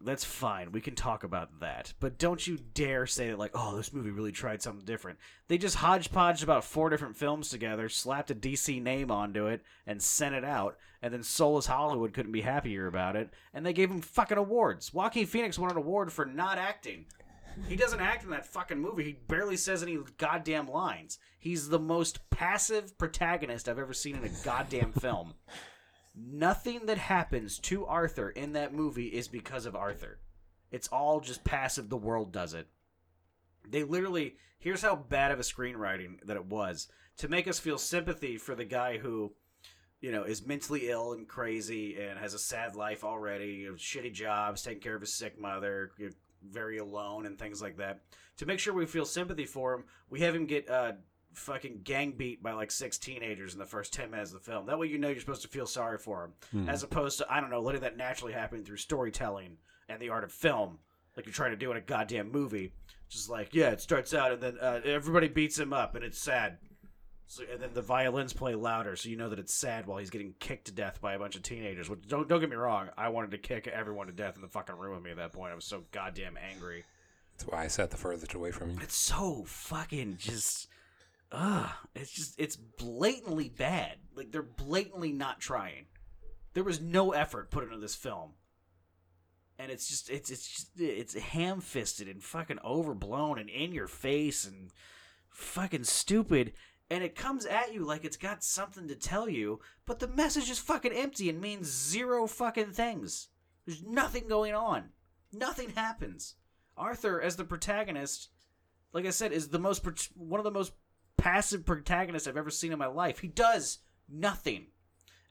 That's 0.05 0.25
fine. 0.25 0.73
We 0.73 0.81
can 0.81 0.95
talk 0.95 1.23
about 1.25 1.61
that. 1.61 1.93
But 2.01 2.19
don't 2.19 2.45
you 2.47 2.59
dare 2.75 3.07
say 3.07 3.29
that, 3.29 3.39
like, 3.39 3.53
oh, 3.55 3.77
this 3.77 3.93
movie 3.93 4.11
really 4.11 4.33
tried 4.33 4.63
something 4.63 4.85
different. 4.85 5.19
They 5.49 5.59
just 5.59 5.77
hodgepodged 5.77 6.43
about 6.43 6.65
four 6.65 6.91
different 6.91 7.17
films 7.17 7.49
together, 7.49 7.89
slapped 7.89 8.31
a 8.31 8.35
DC 8.35 8.83
name 8.83 9.11
onto 9.11 9.47
it, 9.47 9.63
and 9.87 10.03
sent 10.03 10.35
it 10.35 10.45
out. 10.45 10.77
And 11.03 11.13
then 11.13 11.23
Soulless 11.23 11.67
Hollywood 11.67 12.13
couldn't 12.13 12.33
be 12.33 12.41
happier 12.41 12.87
about 12.87 13.17
it. 13.17 13.31
And 13.55 13.65
they 13.65 13.73
gave 13.73 13.91
him 13.91 14.01
fucking 14.01 14.39
awards. 14.39 14.93
Joaquin 14.93 15.27
Phoenix 15.27 15.59
won 15.59 15.71
an 15.71 15.77
award 15.77 16.13
for 16.13 16.25
not 16.25 16.59
acting. 16.59 17.07
He 17.69 17.77
doesn't 17.77 18.01
act 18.01 18.25
in 18.25 18.31
that 18.31 18.47
fucking 18.47 18.79
movie. 18.79 19.05
He 19.05 19.13
barely 19.13 19.57
says 19.57 19.83
any 19.83 19.99
goddamn 20.17 20.71
lines. 20.71 21.19
He's 21.39 21.69
the 21.69 21.79
most 21.79 22.29
passive 22.31 22.97
protagonist 22.99 23.69
I've 23.69 23.79
ever 23.79 23.93
seen 23.93 24.17
in 24.17 24.25
a 24.25 24.45
goddamn 24.45 24.93
film. 24.93 25.35
Nothing 26.15 26.87
that 26.87 26.99
happens 26.99 27.59
to 27.61 27.87
Arthur 27.87 28.29
in 28.31 28.53
that 28.53 28.75
movie 28.75 29.07
is 29.07 29.29
because 29.29 29.65
of 29.65 29.75
Arthur. 29.75 30.19
It's 30.71 30.89
all 30.89 31.21
just 31.21 31.45
passive. 31.45 31.89
The 31.89 31.97
world 31.97 32.33
does 32.33 32.55
it. 32.55 32.69
They 33.69 33.85
literally, 33.85 34.37
here's 34.59 34.83
how 34.83 34.97
bad 34.97 35.31
of 35.31 35.39
a 35.39 35.43
screenwriting 35.43 36.25
that 36.27 36.37
it 36.37 36.47
was 36.47 36.89
to 37.19 37.29
make 37.29 37.47
us 37.49 37.59
feel 37.59 37.79
sympathy 37.79 38.37
for 38.37 38.55
the 38.55 38.65
guy 38.65 38.99
who, 38.99 39.33
you 40.01 40.11
know, 40.11 40.25
is 40.25 40.47
mentally 40.47 40.89
ill 40.91 41.13
and 41.13 41.29
crazy 41.29 42.01
and 42.01 42.19
has 42.19 42.35
a 42.35 42.39
sad 42.39 42.75
life 42.75 43.05
already, 43.05 43.67
shitty 43.77 44.13
jobs, 44.13 44.63
taking 44.63 44.83
care 44.83 44.95
of 44.95 45.01
his 45.01 45.15
sick 45.15 45.41
mother, 45.41 45.93
very 46.51 46.79
alone 46.79 47.27
and 47.27 47.39
things 47.39 47.63
like 47.63 47.77
that. 47.77 48.01
To 48.39 48.47
make 48.47 48.59
sure 48.59 48.75
we 48.75 48.87
feel 48.87 49.05
sympathy 49.05 49.47
for 49.47 49.75
him, 49.75 49.85
we 50.11 50.21
have 50.21 50.35
him 50.35 50.47
get 50.47 50.69
uh, 50.69 50.93
fucking 51.35 51.81
gang 51.85 52.13
beat 52.13 52.43
by 52.43 52.53
like 52.53 52.71
six 52.71 52.99
teenagers 52.99 53.53
in 53.53 53.59
the 53.59 53.67
first 53.67 53.93
10 53.93 54.11
minutes 54.11 54.33
of 54.33 54.45
the 54.45 54.51
film. 54.51 54.67
That 54.67 54.79
way 54.79 54.87
you 54.87 54.99
know 54.99 55.09
you're 55.09 55.21
supposed 55.21 55.43
to 55.43 55.49
feel 55.49 55.67
sorry 55.67 55.99
for 55.99 56.25
him. 56.25 56.33
Hmm. 56.51 56.69
As 56.69 56.83
opposed 56.83 57.19
to, 57.19 57.27
I 57.33 57.41
don't 57.41 57.51
know, 57.51 57.61
letting 57.61 57.83
that 57.83 57.97
naturally 57.97 58.33
happen 58.33 58.65
through 58.65 58.77
storytelling 58.79 59.57
and 59.89 60.01
the 60.01 60.11
art 60.11 60.25
of 60.25 60.33
film, 60.33 60.79
like 61.17 61.27
you're 61.27 61.33
trying 61.33 61.51
to 61.51 61.57
do 61.57 61.71
in 61.71 61.77
a 61.77 61.81
goddamn 61.81 62.31
movie. 62.31 62.73
Just 63.09 63.29
like, 63.29 63.55
yeah, 63.55 63.71
it 63.71 63.81
starts 63.81 64.15
out 64.15 64.33
and 64.33 64.41
then 64.41 64.59
uh, 64.61 64.81
everybody 64.85 65.29
beats 65.29 65.59
him 65.59 65.73
up 65.73 65.95
and 65.95 66.05
it's 66.05 66.21
sad. 66.21 66.59
So, 67.27 67.45
and 67.51 67.63
then 67.63 67.71
the 67.73 67.83
violins 67.83 68.35
play 68.35 68.55
louder, 68.55 68.95
so 68.95 69.09
you 69.09 69.17
know 69.17 69.31
that 69.31 69.39
it's 69.39 69.55
sad 69.55 69.87
while 69.87 69.97
he's 69.97 70.11
getting 70.11 70.35
kicked 70.39 70.67
to 70.67 70.73
death 70.73 71.01
by 71.01 71.15
a 71.15 71.19
bunch 71.19 71.35
of 71.35 71.43
teenagers. 71.43 71.89
Which, 71.89 72.07
don't 72.07 72.29
don't 72.29 72.41
get 72.41 72.51
me 72.51 72.57
wrong, 72.57 72.91
I 72.99 73.09
wanted 73.09 73.31
to 73.31 73.39
kick 73.39 73.67
everyone 73.67 74.09
to 74.09 74.13
death 74.13 74.37
in 74.37 74.43
the 74.43 74.49
fucking 74.49 74.77
room 74.77 74.97
with 74.97 75.03
me 75.03 75.13
at 75.13 75.17
that 75.17 75.33
point. 75.33 75.51
I 75.51 75.55
was 75.55 75.65
so 75.65 75.85
goddamn 75.93 76.37
angry. 76.37 76.85
That's 77.33 77.51
why 77.51 77.65
I 77.65 77.69
sat 77.69 77.91
the 77.91 77.97
furthest 77.97 78.35
away 78.35 78.51
from 78.51 78.73
you. 78.73 78.79
It's 78.83 78.97
so 78.97 79.45
fucking 79.47 80.17
just 80.19 80.69
ugh. 81.33 81.71
It's 81.95 82.13
just 82.13 82.35
it's 82.39 82.57
blatantly 82.57 83.49
bad. 83.49 83.97
Like 84.15 84.31
they're 84.31 84.43
blatantly 84.43 85.13
not 85.13 85.41
trying. 85.41 85.87
There 86.55 86.65
was 86.65 86.81
no 86.81 87.13
effort 87.13 87.51
put 87.51 87.65
into 87.65 87.79
this 87.79 87.95
film. 87.95 88.33
And 89.59 89.71
it's 89.71 89.89
just 89.89 90.11
it's 90.11 90.31
it's 90.31 90.47
just 90.47 90.69
it's 90.79 91.15
ham 91.15 91.61
fisted 91.61 92.09
and 92.09 92.23
fucking 92.23 92.59
overblown 92.65 93.39
and 93.39 93.49
in 93.49 93.73
your 93.73 93.89
face 93.89 94.45
and 94.45 94.71
fucking 95.31 95.85
stupid. 95.85 96.53
And 96.91 97.03
it 97.03 97.17
comes 97.17 97.47
at 97.47 97.73
you 97.73 97.85
like 97.85 98.05
it's 98.05 98.17
got 98.17 98.45
something 98.45 98.87
to 98.89 98.95
tell 98.95 99.29
you, 99.29 99.61
but 99.87 99.99
the 99.99 100.09
message 100.09 100.51
is 100.51 100.59
fucking 100.59 100.93
empty 100.93 101.31
and 101.31 101.41
means 101.41 101.67
zero 101.67 102.27
fucking 102.27 102.73
things. 102.73 103.29
There's 103.65 103.83
nothing 103.83 104.29
going 104.29 104.55
on. 104.55 104.91
Nothing 105.33 105.71
happens. 105.71 106.35
Arthur, 106.77 107.21
as 107.21 107.37
the 107.37 107.45
protagonist, 107.45 108.29
like 108.93 109.07
I 109.07 109.11
said, 109.11 109.33
is 109.33 109.49
the 109.49 109.59
most 109.59 109.85
one 110.15 110.41
of 110.41 110.45
the 110.45 110.51
most 110.51 110.73
passive 111.17 111.65
protagonist 111.65 112.27
I've 112.27 112.37
ever 112.37 112.51
seen 112.51 112.73
in 112.73 112.79
my 112.79 112.87
life. 112.87 113.21
He 113.21 113.29
does 113.29 113.79
nothing. 114.09 114.67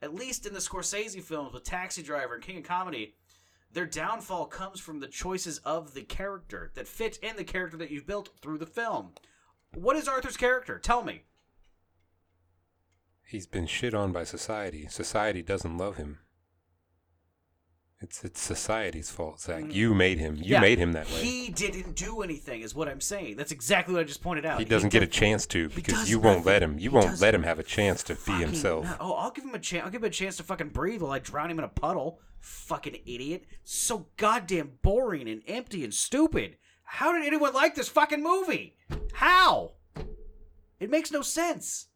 At 0.00 0.14
least 0.14 0.46
in 0.46 0.52
the 0.52 0.58
Scorsese 0.58 1.22
films 1.22 1.52
with 1.52 1.64
Taxi 1.64 2.02
Driver 2.02 2.34
and 2.34 2.42
King 2.42 2.58
of 2.58 2.64
Comedy, 2.64 3.14
their 3.72 3.86
downfall 3.86 4.46
comes 4.46 4.80
from 4.80 5.00
the 5.00 5.06
choices 5.06 5.58
of 5.58 5.94
the 5.94 6.02
character 6.02 6.72
that 6.74 6.88
fit 6.88 7.18
in 7.22 7.36
the 7.36 7.44
character 7.44 7.76
that 7.76 7.90
you've 7.90 8.06
built 8.06 8.30
through 8.40 8.58
the 8.58 8.66
film. 8.66 9.12
What 9.74 9.96
is 9.96 10.08
Arthur's 10.08 10.36
character? 10.36 10.78
Tell 10.78 11.02
me. 11.02 11.22
He's 13.24 13.46
been 13.46 13.66
shit 13.66 13.94
on 13.94 14.12
by 14.12 14.24
society. 14.24 14.86
Society 14.88 15.42
doesn't 15.42 15.78
love 15.78 15.96
him. 15.96 16.18
It's 18.02 18.24
it's 18.24 18.40
society's 18.40 19.10
fault, 19.10 19.40
Zach. 19.40 19.62
Mm. 19.62 19.72
You 19.74 19.94
made 19.94 20.18
him. 20.18 20.34
You 20.36 20.42
Yeah, 20.54 20.60
made 20.60 20.78
him 20.78 20.92
that 20.92 21.06
way. 21.10 21.20
He 21.24 21.50
didn't 21.50 21.94
do 21.94 22.22
anything, 22.22 22.62
is 22.62 22.74
what 22.74 22.88
I'm 22.88 23.00
saying. 23.00 23.36
That's 23.36 23.52
exactly 23.52 23.94
what 23.94 24.00
I 24.00 24.04
just 24.04 24.22
pointed 24.22 24.44
out. 24.44 24.58
He 24.58 24.64
doesn't 24.64 24.88
get 24.90 25.02
a 25.04 25.06
chance 25.06 25.46
to 25.46 25.68
because 25.68 25.94
does 25.94 26.10
you 26.10 26.18
won't 26.18 26.38
nothing. 26.38 26.52
let 26.52 26.62
him. 26.62 26.72
You 26.74 26.78
He 26.80 26.88
won't 26.88 27.10
does 27.10 27.22
let 27.22 27.34
him 27.34 27.44
have 27.44 27.58
a 27.60 27.62
chance 27.62 28.02
to 28.04 28.14
be 28.14 28.20
fucking- 28.20 28.40
himself. 28.48 28.86
Oh, 28.98 29.12
I'll 29.12 29.30
give 29.30 29.44
him 29.44 29.54
a 29.54 29.58
chance. 29.60 29.84
I'll 29.84 29.90
give 29.90 30.02
him 30.02 30.08
a 30.08 30.10
chance 30.10 30.36
to 30.38 30.42
fucking 30.42 30.70
breathe 30.70 31.00
while 31.02 31.12
I 31.12 31.20
drown 31.20 31.50
him 31.50 31.58
in 31.58 31.64
a 31.64 31.68
puddle. 31.68 32.18
Fucking 32.40 32.96
idiot. 33.06 33.44
So 33.62 34.08
goddamn 34.16 34.72
boring 34.82 35.28
and 35.28 35.42
empty 35.46 35.84
and 35.84 35.94
stupid. 35.94 36.56
How 36.82 37.12
did 37.12 37.24
anyone 37.24 37.54
like 37.54 37.76
this 37.76 37.88
fucking 37.88 38.22
movie? 38.22 38.76
How? 39.14 39.74
It 40.80 40.90
makes 40.90 41.12
no 41.12 41.22
sense. 41.22 41.86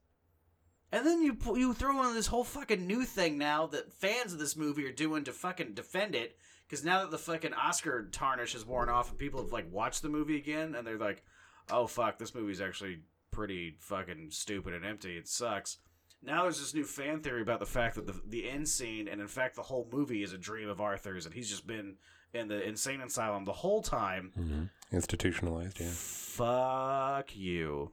And 0.96 1.06
then 1.06 1.20
you 1.20 1.36
you 1.54 1.74
throw 1.74 2.08
in 2.08 2.14
this 2.14 2.26
whole 2.26 2.42
fucking 2.42 2.86
new 2.86 3.04
thing 3.04 3.36
now 3.36 3.66
that 3.66 3.92
fans 3.92 4.32
of 4.32 4.38
this 4.38 4.56
movie 4.56 4.86
are 4.86 4.92
doing 4.92 5.24
to 5.24 5.32
fucking 5.32 5.74
defend 5.74 6.14
it. 6.14 6.38
Because 6.66 6.86
now 6.86 7.02
that 7.02 7.10
the 7.10 7.18
fucking 7.18 7.52
Oscar 7.52 8.08
tarnish 8.10 8.54
has 8.54 8.64
worn 8.64 8.88
off 8.88 9.10
and 9.10 9.18
people 9.18 9.42
have 9.42 9.52
like 9.52 9.70
watched 9.70 10.00
the 10.00 10.08
movie 10.08 10.38
again 10.38 10.74
and 10.74 10.86
they're 10.86 10.96
like, 10.96 11.22
oh 11.70 11.86
fuck, 11.86 12.16
this 12.16 12.34
movie's 12.34 12.62
actually 12.62 13.00
pretty 13.30 13.76
fucking 13.78 14.28
stupid 14.30 14.72
and 14.72 14.86
empty. 14.86 15.18
It 15.18 15.28
sucks. 15.28 15.76
Now 16.22 16.44
there's 16.44 16.60
this 16.60 16.72
new 16.72 16.84
fan 16.84 17.20
theory 17.20 17.42
about 17.42 17.60
the 17.60 17.66
fact 17.66 17.96
that 17.96 18.06
the 18.06 18.18
the 18.26 18.48
end 18.48 18.66
scene 18.66 19.06
and 19.06 19.20
in 19.20 19.28
fact 19.28 19.54
the 19.54 19.62
whole 19.62 19.86
movie 19.92 20.22
is 20.22 20.32
a 20.32 20.38
dream 20.38 20.70
of 20.70 20.80
Arthur's 20.80 21.26
and 21.26 21.34
he's 21.34 21.50
just 21.50 21.66
been 21.66 21.96
in 22.32 22.48
the 22.48 22.66
insane 22.66 23.02
asylum 23.02 23.44
the 23.44 23.52
whole 23.52 23.82
time. 23.82 24.32
hmm 24.34 24.64
Institutionalized, 24.92 25.78
yeah. 25.78 25.90
Fuck 25.92 27.36
you. 27.36 27.92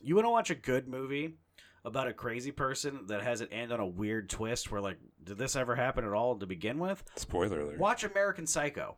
You 0.00 0.14
want 0.14 0.24
to 0.24 0.30
watch 0.30 0.48
a 0.48 0.54
good 0.54 0.88
movie 0.88 1.34
about 1.84 2.08
a 2.08 2.12
crazy 2.12 2.50
person 2.52 3.06
that 3.06 3.22
has 3.22 3.40
it 3.40 3.48
end 3.52 3.72
on 3.72 3.80
a 3.80 3.86
weird 3.86 4.28
twist 4.28 4.70
where 4.70 4.80
like 4.80 4.98
did 5.22 5.38
this 5.38 5.56
ever 5.56 5.76
happen 5.76 6.04
at 6.04 6.12
all 6.12 6.36
to 6.36 6.46
begin 6.46 6.78
with? 6.78 7.02
Spoiler 7.16 7.60
alert. 7.60 7.78
Watch 7.78 8.04
American 8.04 8.46
Psycho. 8.46 8.96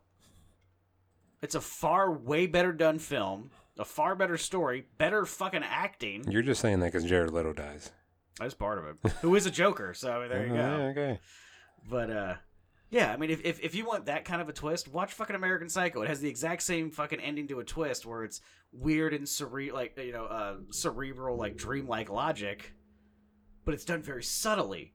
It's 1.43 1.55
a 1.55 1.61
far 1.61 2.11
way 2.13 2.47
better 2.47 2.73
done 2.73 2.99
film, 2.99 3.51
a 3.79 3.85
far 3.85 4.15
better 4.15 4.37
story, 4.37 4.87
better 4.99 5.25
fucking 5.25 5.63
acting. 5.65 6.31
You're 6.31 6.43
just 6.43 6.61
saying 6.61 6.81
that 6.81 6.93
because 6.93 7.05
Jared 7.09 7.31
Leto 7.33 7.53
dies. 7.55 7.91
That's 8.39 8.55
part 8.55 8.79
of 8.79 8.85
it. 8.87 9.13
Who 9.23 9.35
is 9.37 9.47
a 9.47 9.51
Joker? 9.51 9.95
So 9.95 10.11
I 10.13 10.21
mean, 10.21 10.29
there 10.29 10.47
you 10.47 10.53
Oh, 10.53 10.57
go. 10.57 10.61
yeah, 10.63 10.85
okay. 10.91 11.21
But 11.89 12.11
uh 12.11 12.35
yeah, 12.91 13.13
I 13.13 13.17
mean 13.17 13.31
if, 13.31 13.41
if 13.45 13.61
if 13.61 13.75
you 13.75 13.87
want 13.87 14.07
that 14.07 14.25
kind 14.25 14.43
of 14.43 14.49
a 14.49 14.53
twist, 14.53 14.89
watch 14.89 15.13
fucking 15.13 15.37
American 15.37 15.69
Psycho. 15.69 16.03
It 16.03 16.09
has 16.09 16.21
the 16.21 16.29
exact 16.29 16.63
same 16.63 16.91
fucking 16.91 17.21
ending 17.21 17.49
to 17.49 17.61
a 17.61 17.65
twist 17.65 18.05
where 18.05 18.25
it's 18.25 18.41
weird 18.73 19.15
and 19.15 19.29
cere 19.29 19.73
like 19.73 19.97
you 19.97 20.13
know, 20.13 20.27
uh 20.27 20.57
cerebral 20.71 21.37
like 21.37 21.57
dreamlike 21.57 22.11
logic, 22.11 22.73
but 23.65 23.75
it's 23.75 23.85
done 23.85 24.03
very 24.03 24.23
subtly. 24.23 24.95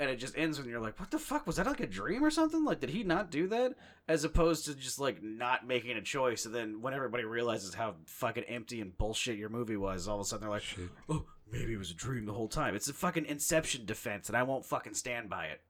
And 0.00 0.08
it 0.08 0.16
just 0.16 0.36
ends 0.36 0.58
when 0.58 0.66
you're 0.66 0.80
like, 0.80 0.98
what 0.98 1.10
the 1.10 1.18
fuck? 1.18 1.46
Was 1.46 1.56
that 1.56 1.66
like 1.66 1.80
a 1.80 1.86
dream 1.86 2.24
or 2.24 2.30
something? 2.30 2.64
Like, 2.64 2.80
did 2.80 2.88
he 2.88 3.04
not 3.04 3.30
do 3.30 3.46
that? 3.48 3.74
As 4.08 4.24
opposed 4.24 4.64
to 4.64 4.74
just 4.74 4.98
like 4.98 5.22
not 5.22 5.66
making 5.66 5.98
a 5.98 6.00
choice. 6.00 6.46
And 6.46 6.54
then 6.54 6.80
when 6.80 6.94
everybody 6.94 7.24
realizes 7.24 7.74
how 7.74 7.96
fucking 8.06 8.44
empty 8.44 8.80
and 8.80 8.96
bullshit 8.96 9.36
your 9.36 9.50
movie 9.50 9.76
was, 9.76 10.08
all 10.08 10.16
of 10.16 10.22
a 10.22 10.24
sudden 10.24 10.40
they're 10.40 10.50
like, 10.50 10.62
Shit. 10.62 10.88
oh, 11.10 11.26
maybe 11.52 11.74
it 11.74 11.78
was 11.78 11.90
a 11.90 11.94
dream 11.94 12.24
the 12.24 12.32
whole 12.32 12.48
time. 12.48 12.74
It's 12.74 12.88
a 12.88 12.94
fucking 12.94 13.26
Inception 13.26 13.84
defense, 13.84 14.28
and 14.28 14.38
I 14.38 14.42
won't 14.42 14.64
fucking 14.64 14.94
stand 14.94 15.28
by 15.28 15.46
it. 15.46 15.60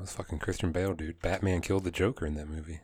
That 0.00 0.04
was 0.04 0.12
fucking 0.14 0.38
Christian 0.38 0.72
Bale, 0.72 0.94
dude. 0.94 1.20
Batman 1.20 1.60
killed 1.60 1.84
the 1.84 1.90
Joker 1.90 2.24
in 2.24 2.32
that 2.36 2.48
movie. 2.48 2.80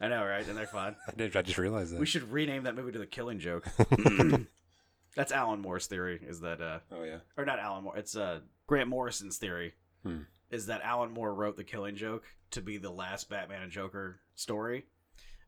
I 0.00 0.06
know, 0.06 0.24
right? 0.24 0.46
And 0.46 0.56
they're 0.56 0.64
fun. 0.64 0.94
I 1.08 1.12
did. 1.16 1.36
I 1.36 1.42
just 1.42 1.58
realized 1.58 1.92
that. 1.92 1.98
We 1.98 2.06
should 2.06 2.30
rename 2.30 2.62
that 2.62 2.76
movie 2.76 2.92
to 2.92 3.00
The 3.00 3.06
Killing 3.06 3.40
Joke. 3.40 3.66
That's 5.16 5.32
Alan 5.32 5.60
Moore's 5.60 5.88
theory. 5.88 6.20
Is 6.24 6.38
that 6.42 6.60
uh, 6.60 6.78
oh 6.92 7.02
yeah. 7.02 7.16
or 7.36 7.44
not 7.44 7.58
Alan 7.58 7.82
Moore? 7.82 7.96
It's 7.96 8.14
uh 8.16 8.40
Grant 8.68 8.88
Morrison's 8.88 9.38
theory. 9.38 9.74
Hmm. 10.04 10.18
Is 10.52 10.66
that 10.66 10.82
Alan 10.82 11.10
Moore 11.10 11.34
wrote 11.34 11.56
The 11.56 11.64
Killing 11.64 11.96
Joke 11.96 12.22
to 12.52 12.62
be 12.62 12.76
the 12.76 12.92
last 12.92 13.28
Batman 13.28 13.62
and 13.62 13.72
Joker 13.72 14.20
story, 14.36 14.84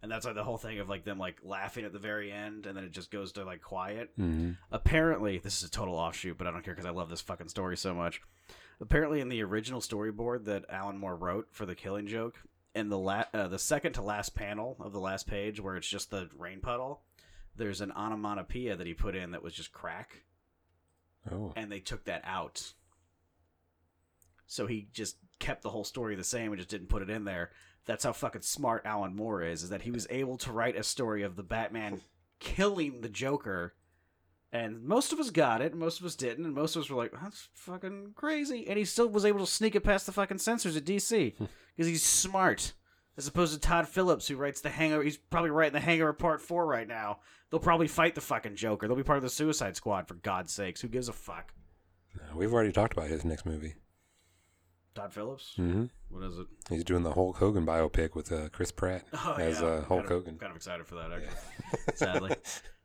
and 0.03 0.11
that's 0.11 0.27
like 0.27 0.35
the 0.35 0.43
whole 0.43 0.59
thing 0.59 0.81
of 0.81 0.89
like 0.89 1.05
them 1.05 1.17
like 1.19 1.37
laughing 1.45 1.85
at 1.85 1.93
the 1.93 2.01
very 2.01 2.33
end, 2.33 2.67
and 2.67 2.77
then 2.77 2.83
it 2.83 2.91
just 2.91 3.13
goes 3.13 3.31
to 3.33 3.45
like 3.45 3.63
quiet. 3.63 4.11
hmm 4.17 4.53
apparently 4.73 5.39
this 5.39 5.63
is 5.63 5.69
a 5.69 5.71
total 5.71 5.95
offshoot 5.95 6.37
but 6.37 6.47
i 6.47 6.51
don't 6.51 6.65
care 6.65 6.75
because 6.75 6.87
i 6.87 6.91
love 6.91 7.09
this 7.09 7.21
fucking 7.21 7.49
story 7.49 7.77
so 7.77 7.95
much 7.95 8.21
apparently 8.81 9.21
in 9.21 9.29
the 9.29 9.43
original 9.43 9.81
storyboard 9.81 10.45
that 10.45 10.65
alan 10.69 10.99
moore 10.99 11.17
wrote 11.17 11.49
for 11.51 11.67
the 11.67 11.75
killing 11.75 12.07
joke 12.07 12.43
in 12.75 12.89
the 12.89 12.99
la- 12.99 13.25
uh, 13.33 13.49
the 13.49 13.59
second 13.59 13.93
to 13.93 14.03
last 14.03 14.35
panel 14.35 14.77
of 14.81 14.93
the 14.93 15.01
last 15.01 15.27
page 15.27 15.61
where 15.61 15.77
it's 15.77 15.89
just 15.89 16.11
the 16.11 16.29
rain 16.37 16.61
puddle 16.61 17.01
there's 17.57 17.81
an 17.81 17.93
onomatopoeia 17.93 18.77
that 18.77 18.87
he 18.87 18.95
put 18.95 19.17
in 19.17 19.31
that 19.33 19.43
was 19.43 19.55
just 19.55 19.73
crack. 19.73 20.23
Oh. 21.31 21.53
and 21.57 21.73
they 21.73 21.81
took 21.81 22.05
that 22.05 22.23
out. 22.25 22.73
So 24.47 24.69
he 24.69 24.87
just 24.93 25.17
kept 25.41 25.63
the 25.63 25.71
whole 25.71 25.83
story 25.83 26.15
the 26.15 26.23
same 26.23 26.53
and 26.53 26.59
just 26.59 26.69
didn't 26.69 26.89
put 26.89 27.03
it 27.03 27.11
in 27.11 27.25
there. 27.25 27.51
That's 27.85 28.05
how 28.05 28.13
fucking 28.13 28.43
smart 28.43 28.83
alan 28.85 29.17
moore 29.17 29.43
is 29.43 29.65
is 29.65 29.71
that 29.71 29.83
he 29.83 29.91
was 29.91 30.07
able 30.09 30.37
to 30.39 30.53
write 30.53 30.77
a 30.77 30.83
story 30.85 31.23
of 31.23 31.35
the 31.35 31.43
batman 31.43 32.01
killing 32.39 33.01
the 33.01 33.09
joker 33.09 33.75
and 34.57 34.83
most 34.85 35.13
of 35.13 35.19
us 35.21 35.31
got 35.31 35.61
it, 35.61 35.73
and 35.73 35.81
most 35.81 36.01
of 36.01 36.07
us 36.07 36.15
didn't, 36.15 36.45
and 36.47 36.55
most 36.55 36.77
of 36.77 36.83
us 36.83 36.91
were 36.91 36.97
like, 36.97 37.13
"That's 37.21 37.49
fucking 37.55 38.13
crazy." 38.15 38.67
And 38.69 38.79
he 38.79 38.85
still 38.85 39.09
was 39.09 39.25
able 39.25 39.41
to 39.41 39.47
sneak 39.47 39.75
it 39.75 39.83
past 39.83 40.07
the 40.07 40.13
fucking 40.13 40.39
censors 40.39 40.77
at 40.77 40.85
DC 40.85 41.35
because 41.39 41.49
he's 41.89 42.03
smart, 42.03 42.73
as 43.17 43.27
opposed 43.27 43.55
to 43.55 43.61
Todd 43.61 43.89
Phillips, 43.89 44.29
who 44.29 44.37
writes 44.37 44.61
the 44.61 44.71
Hangover. 44.71 45.03
He's 45.03 45.17
probably 45.17 45.51
writing 45.51 45.75
the 45.75 45.81
Hangover 45.81 46.13
Part 46.13 46.41
Four 46.41 46.67
right 46.67 46.89
now. 46.89 47.19
They'll 47.51 47.61
probably 47.61 47.89
fight 47.89 48.15
the 48.15 48.21
fucking 48.21 48.57
Joker. 48.57 48.87
They'll 48.89 48.97
be 48.97 49.03
part 49.05 49.19
of 49.19 49.23
the 49.23 49.31
Suicide 49.31 49.77
Squad 49.77 50.09
for 50.09 50.15
God's 50.15 50.53
sakes. 50.53 50.81
Who 50.81 50.89
gives 50.89 51.09
a 51.09 51.13
fuck? 51.13 51.53
We've 52.35 52.53
already 52.53 52.73
talked 52.73 52.95
about 52.95 53.09
his 53.09 53.25
next 53.25 53.47
movie. 53.47 53.75
Todd 54.95 55.13
Phillips. 55.13 55.53
hmm 55.57 55.85
What 56.09 56.25
is 56.25 56.39
it? 56.39 56.47
He's 56.71 56.83
doing 56.85 57.03
the 57.03 57.13
Hulk 57.13 57.37
Hogan 57.37 57.67
biopic 57.67 58.15
with 58.15 58.33
uh, 58.33 58.49
Chris 58.49 58.73
Pratt 58.73 59.05
Oh, 59.13 59.35
as 59.39 59.61
yeah. 59.61 59.67
uh, 59.67 59.85
Hulk 59.85 59.89
kind 59.89 60.05
of, 60.05 60.09
Hogan. 60.09 60.39
Kind 60.39 60.51
of 60.51 60.57
excited 60.57 60.87
for 60.87 60.95
that, 60.95 61.11
actually. 61.13 61.95
Sadly. 61.97 62.35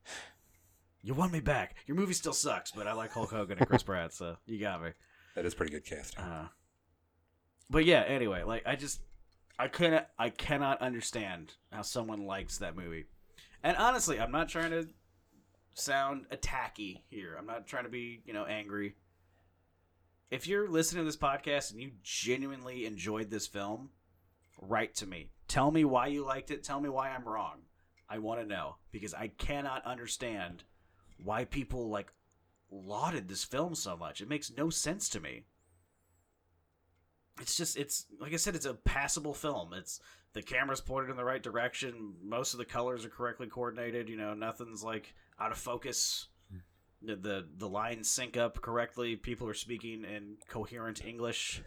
You 1.03 1.13
won 1.13 1.31
me 1.31 1.39
back. 1.39 1.75
Your 1.87 1.97
movie 1.97 2.13
still 2.13 2.33
sucks, 2.33 2.71
but 2.71 2.87
I 2.87 2.93
like 2.93 3.11
Hulk 3.11 3.31
Hogan 3.31 3.57
and 3.57 3.67
Chris 3.67 3.83
Pratt, 3.83 4.13
so 4.13 4.37
you 4.45 4.59
got 4.59 4.83
me. 4.83 4.89
That 5.35 5.45
is 5.45 5.55
pretty 5.55 5.71
good 5.71 5.85
casting. 5.85 6.23
Uh, 6.23 6.47
but 7.69 7.85
yeah, 7.85 8.03
anyway, 8.07 8.43
like 8.43 8.63
I 8.67 8.75
just 8.75 9.01
I 9.57 9.67
couldn't 9.67 10.05
I 10.19 10.29
cannot 10.29 10.81
understand 10.81 11.53
how 11.71 11.81
someone 11.81 12.25
likes 12.25 12.59
that 12.59 12.75
movie. 12.75 13.05
And 13.63 13.77
honestly, 13.77 14.19
I'm 14.19 14.31
not 14.31 14.49
trying 14.49 14.71
to 14.71 14.87
sound 15.73 16.25
attacky 16.29 17.01
here. 17.09 17.35
I'm 17.37 17.45
not 17.45 17.67
trying 17.67 17.85
to 17.85 17.89
be, 17.89 18.21
you 18.25 18.33
know, 18.33 18.45
angry. 18.45 18.95
If 20.29 20.47
you're 20.47 20.69
listening 20.69 21.01
to 21.01 21.05
this 21.05 21.17
podcast 21.17 21.71
and 21.71 21.81
you 21.81 21.91
genuinely 22.03 22.85
enjoyed 22.85 23.29
this 23.29 23.47
film, 23.47 23.89
write 24.61 24.95
to 24.95 25.07
me. 25.07 25.29
Tell 25.47 25.71
me 25.71 25.83
why 25.83 26.07
you 26.07 26.25
liked 26.25 26.51
it. 26.51 26.63
Tell 26.63 26.79
me 26.79 26.89
why 26.89 27.09
I'm 27.09 27.25
wrong. 27.25 27.61
I 28.09 28.19
want 28.19 28.41
to 28.41 28.45
know 28.45 28.75
because 28.91 29.13
I 29.13 29.27
cannot 29.27 29.85
understand 29.85 30.63
why 31.23 31.45
people 31.45 31.89
like 31.89 32.11
lauded 32.71 33.27
this 33.27 33.43
film 33.43 33.75
so 33.75 33.97
much. 33.97 34.21
It 34.21 34.29
makes 34.29 34.51
no 34.55 34.69
sense 34.69 35.09
to 35.09 35.19
me. 35.19 35.43
It's 37.39 37.55
just 37.55 37.77
it's 37.77 38.05
like 38.19 38.33
I 38.33 38.37
said, 38.37 38.55
it's 38.55 38.65
a 38.65 38.73
passable 38.73 39.33
film. 39.33 39.73
It's 39.73 39.99
the 40.33 40.41
camera's 40.41 40.81
pointed 40.81 41.09
in 41.09 41.17
the 41.17 41.25
right 41.25 41.41
direction. 41.41 42.13
Most 42.23 42.53
of 42.53 42.57
the 42.57 42.65
colors 42.65 43.05
are 43.05 43.09
correctly 43.09 43.47
coordinated. 43.47 44.09
You 44.09 44.17
know, 44.17 44.33
nothing's 44.33 44.83
like 44.83 45.13
out 45.39 45.51
of 45.51 45.57
focus. 45.57 46.27
The 47.01 47.15
the, 47.15 47.47
the 47.57 47.67
lines 47.67 48.09
sync 48.09 48.37
up 48.37 48.61
correctly. 48.61 49.15
People 49.15 49.47
are 49.47 49.55
speaking 49.55 50.03
in 50.03 50.37
coherent 50.47 51.03
English. 51.03 51.63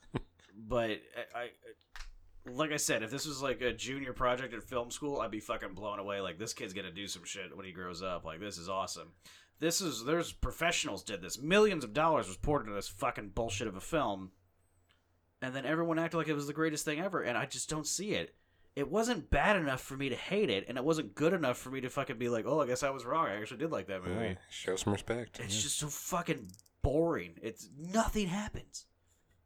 but 0.56 0.90
I, 1.34 1.38
I 1.38 1.48
like 2.50 2.72
I 2.72 2.76
said, 2.76 3.02
if 3.02 3.10
this 3.10 3.26
was 3.26 3.40
like 3.42 3.60
a 3.60 3.72
junior 3.72 4.12
project 4.12 4.52
at 4.54 4.62
film 4.64 4.90
school, 4.90 5.20
I'd 5.20 5.30
be 5.30 5.40
fucking 5.40 5.74
blown 5.74 5.98
away. 5.98 6.20
Like 6.20 6.38
this 6.38 6.52
kid's 6.54 6.72
gonna 6.72 6.90
do 6.90 7.06
some 7.06 7.24
shit 7.24 7.56
when 7.56 7.66
he 7.66 7.72
grows 7.72 8.02
up. 8.02 8.24
Like 8.24 8.40
this 8.40 8.58
is 8.58 8.68
awesome. 8.68 9.12
This 9.60 9.80
is 9.80 10.04
there's 10.04 10.32
professionals 10.32 11.04
did 11.04 11.22
this. 11.22 11.40
Millions 11.40 11.84
of 11.84 11.92
dollars 11.92 12.26
was 12.26 12.36
poured 12.36 12.62
into 12.62 12.74
this 12.74 12.88
fucking 12.88 13.28
bullshit 13.30 13.68
of 13.68 13.76
a 13.76 13.80
film, 13.80 14.32
and 15.40 15.54
then 15.54 15.66
everyone 15.66 15.98
acted 15.98 16.16
like 16.16 16.28
it 16.28 16.34
was 16.34 16.46
the 16.46 16.52
greatest 16.52 16.84
thing 16.84 17.00
ever. 17.00 17.22
And 17.22 17.38
I 17.38 17.46
just 17.46 17.68
don't 17.70 17.86
see 17.86 18.12
it. 18.14 18.34
It 18.74 18.90
wasn't 18.90 19.28
bad 19.30 19.56
enough 19.56 19.82
for 19.82 19.96
me 19.96 20.08
to 20.08 20.16
hate 20.16 20.48
it, 20.48 20.64
and 20.66 20.78
it 20.78 20.84
wasn't 20.84 21.14
good 21.14 21.34
enough 21.34 21.58
for 21.58 21.70
me 21.70 21.82
to 21.82 21.90
fucking 21.90 22.16
be 22.16 22.30
like, 22.30 22.46
oh, 22.46 22.60
I 22.62 22.66
guess 22.66 22.82
I 22.82 22.88
was 22.90 23.04
wrong. 23.04 23.26
I 23.26 23.36
actually 23.36 23.58
did 23.58 23.70
like 23.70 23.86
that 23.88 24.02
movie. 24.02 24.24
Yeah, 24.24 24.34
show 24.48 24.76
some 24.76 24.94
respect. 24.94 25.38
It's 25.40 25.54
Yeah. 25.54 25.60
just 25.62 25.78
so 25.78 25.88
fucking 25.88 26.50
boring. 26.80 27.34
It's 27.42 27.68
nothing 27.78 28.28
happens. 28.28 28.86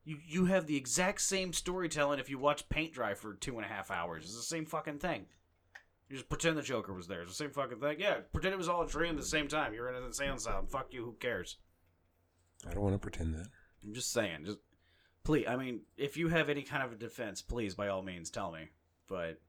You 0.07 0.19
you 0.25 0.45
have 0.47 0.67
the 0.67 0.77
exact 0.77 1.21
same 1.21 1.53
storytelling 1.53 2.21
if 2.21 2.31
you 2.31 2.39
watch 2.39 2.69
paint 2.69 2.93
dry 2.93 3.15
for 3.15 3.35
two 3.35 3.57
and 3.57 3.65
a 3.65 3.69
half 3.69 3.91
hours. 3.91 4.25
It's 4.25 4.37
the 4.37 4.43
same 4.43 4.65
fucking 4.65 5.01
thing. 5.01 5.27
You 6.09 6.17
just 6.17 6.29
pretend 6.29 6.57
the 6.57 6.63
Joker 6.63 6.95
was 6.95 7.09
there. 7.09 7.23
It's 7.23 7.33
the 7.33 7.45
same 7.45 7.51
fucking 7.51 7.81
thing. 7.81 7.97
Yeah, 7.99 8.19
pretend 8.33 8.55
it 8.55 8.59
was 8.59 8.69
all 8.69 8.83
a 8.83 8.89
dream 8.89 9.11
at 9.11 9.21
the 9.21 9.27
same 9.27 9.49
time. 9.49 9.75
You're 9.75 9.89
in 9.89 9.97
an 9.97 10.05
insane 10.05 10.31
asylum. 10.31 10.69
Fuck 10.69 10.95
you. 10.95 11.05
Who 11.05 11.17
cares? 11.19 11.57
I 12.65 12.73
don't 12.73 12.85
want 12.85 12.95
to 12.95 13.01
pretend 13.01 13.35
that. 13.35 13.49
I'm 13.85 13.93
just 13.93 14.13
saying. 14.13 14.45
Just 14.45 14.59
please. 15.25 15.47
I 15.49 15.57
mean, 15.57 15.81
if 15.97 16.17
you 16.17 16.29
have 16.29 16.49
any 16.49 16.63
kind 16.63 16.85
of 16.85 16.93
a 16.93 16.97
defense, 16.97 17.43
please 17.43 17.75
by 17.75 17.89
all 17.89 18.03
means 18.03 18.31
tell 18.31 18.53
me. 18.53 18.69
But 19.09 19.41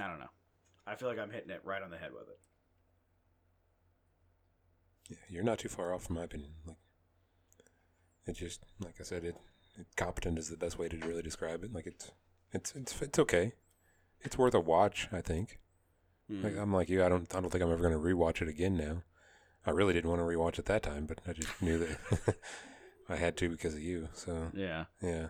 I 0.00 0.08
don't 0.08 0.18
know. 0.18 0.30
I 0.86 0.94
feel 0.94 1.10
like 1.10 1.18
I'm 1.18 1.30
hitting 1.30 1.50
it 1.50 1.60
right 1.62 1.82
on 1.82 1.90
the 1.90 1.98
head 1.98 2.12
with 2.12 2.28
it. 2.30 2.38
Yeah, 5.10 5.16
you're 5.28 5.44
not 5.44 5.58
too 5.58 5.68
far 5.68 5.92
off 5.92 6.04
from 6.04 6.16
my 6.16 6.24
opinion. 6.24 6.52
Like, 6.66 6.76
it 8.28 8.36
just, 8.36 8.60
like 8.80 8.94
I 9.00 9.04
said, 9.04 9.24
it 9.24 9.36
competent 9.96 10.38
is 10.38 10.48
the 10.48 10.56
best 10.56 10.78
way 10.78 10.88
to 10.88 10.96
really 10.98 11.22
describe 11.22 11.64
it. 11.64 11.72
Like 11.72 11.86
it's 11.86 12.10
it's 12.52 12.74
it's 12.74 13.00
it's 13.00 13.18
okay. 13.18 13.52
It's 14.20 14.38
worth 14.38 14.54
a 14.54 14.60
watch, 14.60 15.08
I 15.12 15.20
think. 15.20 15.58
Hmm. 16.28 16.42
Like, 16.42 16.56
I'm 16.56 16.72
like 16.72 16.88
you. 16.88 17.04
I 17.04 17.08
don't. 17.08 17.32
I 17.34 17.40
don't 17.40 17.50
think 17.50 17.62
I'm 17.62 17.72
ever 17.72 17.82
going 17.82 17.92
to 17.92 17.98
rewatch 17.98 18.42
it 18.42 18.48
again 18.48 18.76
now. 18.76 19.02
I 19.66 19.70
really 19.70 19.92
didn't 19.92 20.10
want 20.10 20.20
to 20.20 20.24
rewatch 20.24 20.58
it 20.58 20.66
that 20.66 20.82
time, 20.82 21.06
but 21.06 21.20
I 21.26 21.32
just 21.32 21.60
knew 21.60 21.78
that 21.78 22.36
I 23.08 23.16
had 23.16 23.36
to 23.38 23.48
because 23.48 23.74
of 23.74 23.80
you. 23.80 24.08
So 24.14 24.50
yeah. 24.54 24.84
yeah. 25.02 25.28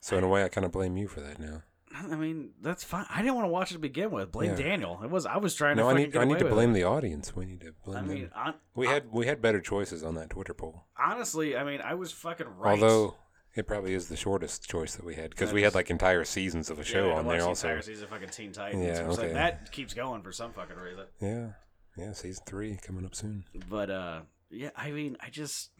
So 0.00 0.18
in 0.18 0.24
a 0.24 0.28
way, 0.28 0.44
I 0.44 0.48
kind 0.48 0.64
of 0.64 0.72
blame 0.72 0.96
you 0.96 1.08
for 1.08 1.20
that 1.20 1.38
now. 1.38 1.62
I 1.96 2.16
mean, 2.16 2.50
that's 2.60 2.82
fine. 2.82 3.06
I 3.08 3.22
didn't 3.22 3.34
want 3.36 3.44
to 3.44 3.50
watch 3.50 3.70
it 3.70 3.74
to 3.74 3.80
begin 3.80 4.10
with. 4.10 4.32
Blame 4.32 4.50
Yeah. 4.50 4.56
Daniel. 4.56 5.00
It 5.04 5.10
was 5.10 5.26
I 5.26 5.36
was 5.36 5.54
trying 5.54 5.76
No, 5.76 5.84
to. 5.84 5.88
I 5.88 5.92
fucking 5.92 6.04
need. 6.04 6.12
get 6.12 6.22
I 6.22 6.24
need 6.24 6.38
to 6.38 6.44
with 6.44 6.52
blame 6.54 6.70
it. 6.70 6.74
the 6.74 6.84
audience. 6.84 7.36
We 7.36 7.44
need 7.46 7.60
to 7.60 7.72
blame 7.84 7.96
I 7.98 8.00
them. 8.00 8.08
mean, 8.14 8.30
on, 8.34 8.54
we 8.74 8.86
had 8.88 9.04
we 9.12 9.26
had 9.26 9.40
better 9.40 9.60
choices 9.60 10.02
on 10.02 10.14
that 10.16 10.30
Twitter 10.30 10.54
poll. 10.54 10.86
honestly, 10.98 11.56
I 11.56 11.62
mean, 11.64 11.80
I 11.80 11.94
was 11.94 12.10
fucking 12.12 12.46
right. 12.58 12.72
Although 12.80 13.14
it 13.54 13.68
probably 13.68 13.94
is 13.94 14.08
the 14.08 14.16
shortest 14.16 14.68
choice 14.68 14.96
that 14.96 15.04
we 15.04 15.14
had 15.14 15.30
because 15.30 15.52
we 15.52 15.62
had 15.62 15.74
like 15.74 15.88
entire 15.88 16.24
seasons 16.24 16.70
of 16.70 16.80
a 16.80 16.84
show 16.84 17.12
on 17.12 17.26
there 17.28 17.38
the 17.38 17.46
also. 17.46 17.68
entire 17.68 17.82
season 17.82 18.04
of 18.04 18.10
fucking 18.10 18.30
Teen 18.30 18.50
Titans. 18.52 18.84
Yeah, 18.84 19.06
like, 19.06 19.18
okay. 19.20 19.32
that 19.32 19.70
keeps 19.70 19.94
going 19.94 20.22
for 20.22 20.32
some 20.32 20.52
fucking 20.52 20.76
reason. 20.76 21.04
Yeah, 21.20 21.48
yeah. 21.96 22.12
Season 22.12 22.42
three 22.46 22.76
coming 22.82 23.04
up 23.04 23.14
soon. 23.14 23.44
But 23.70 23.90
uh, 23.90 24.20
yeah, 24.50 24.70
I 24.76 24.90
mean, 24.90 25.16
I 25.20 25.30
just 25.30 25.70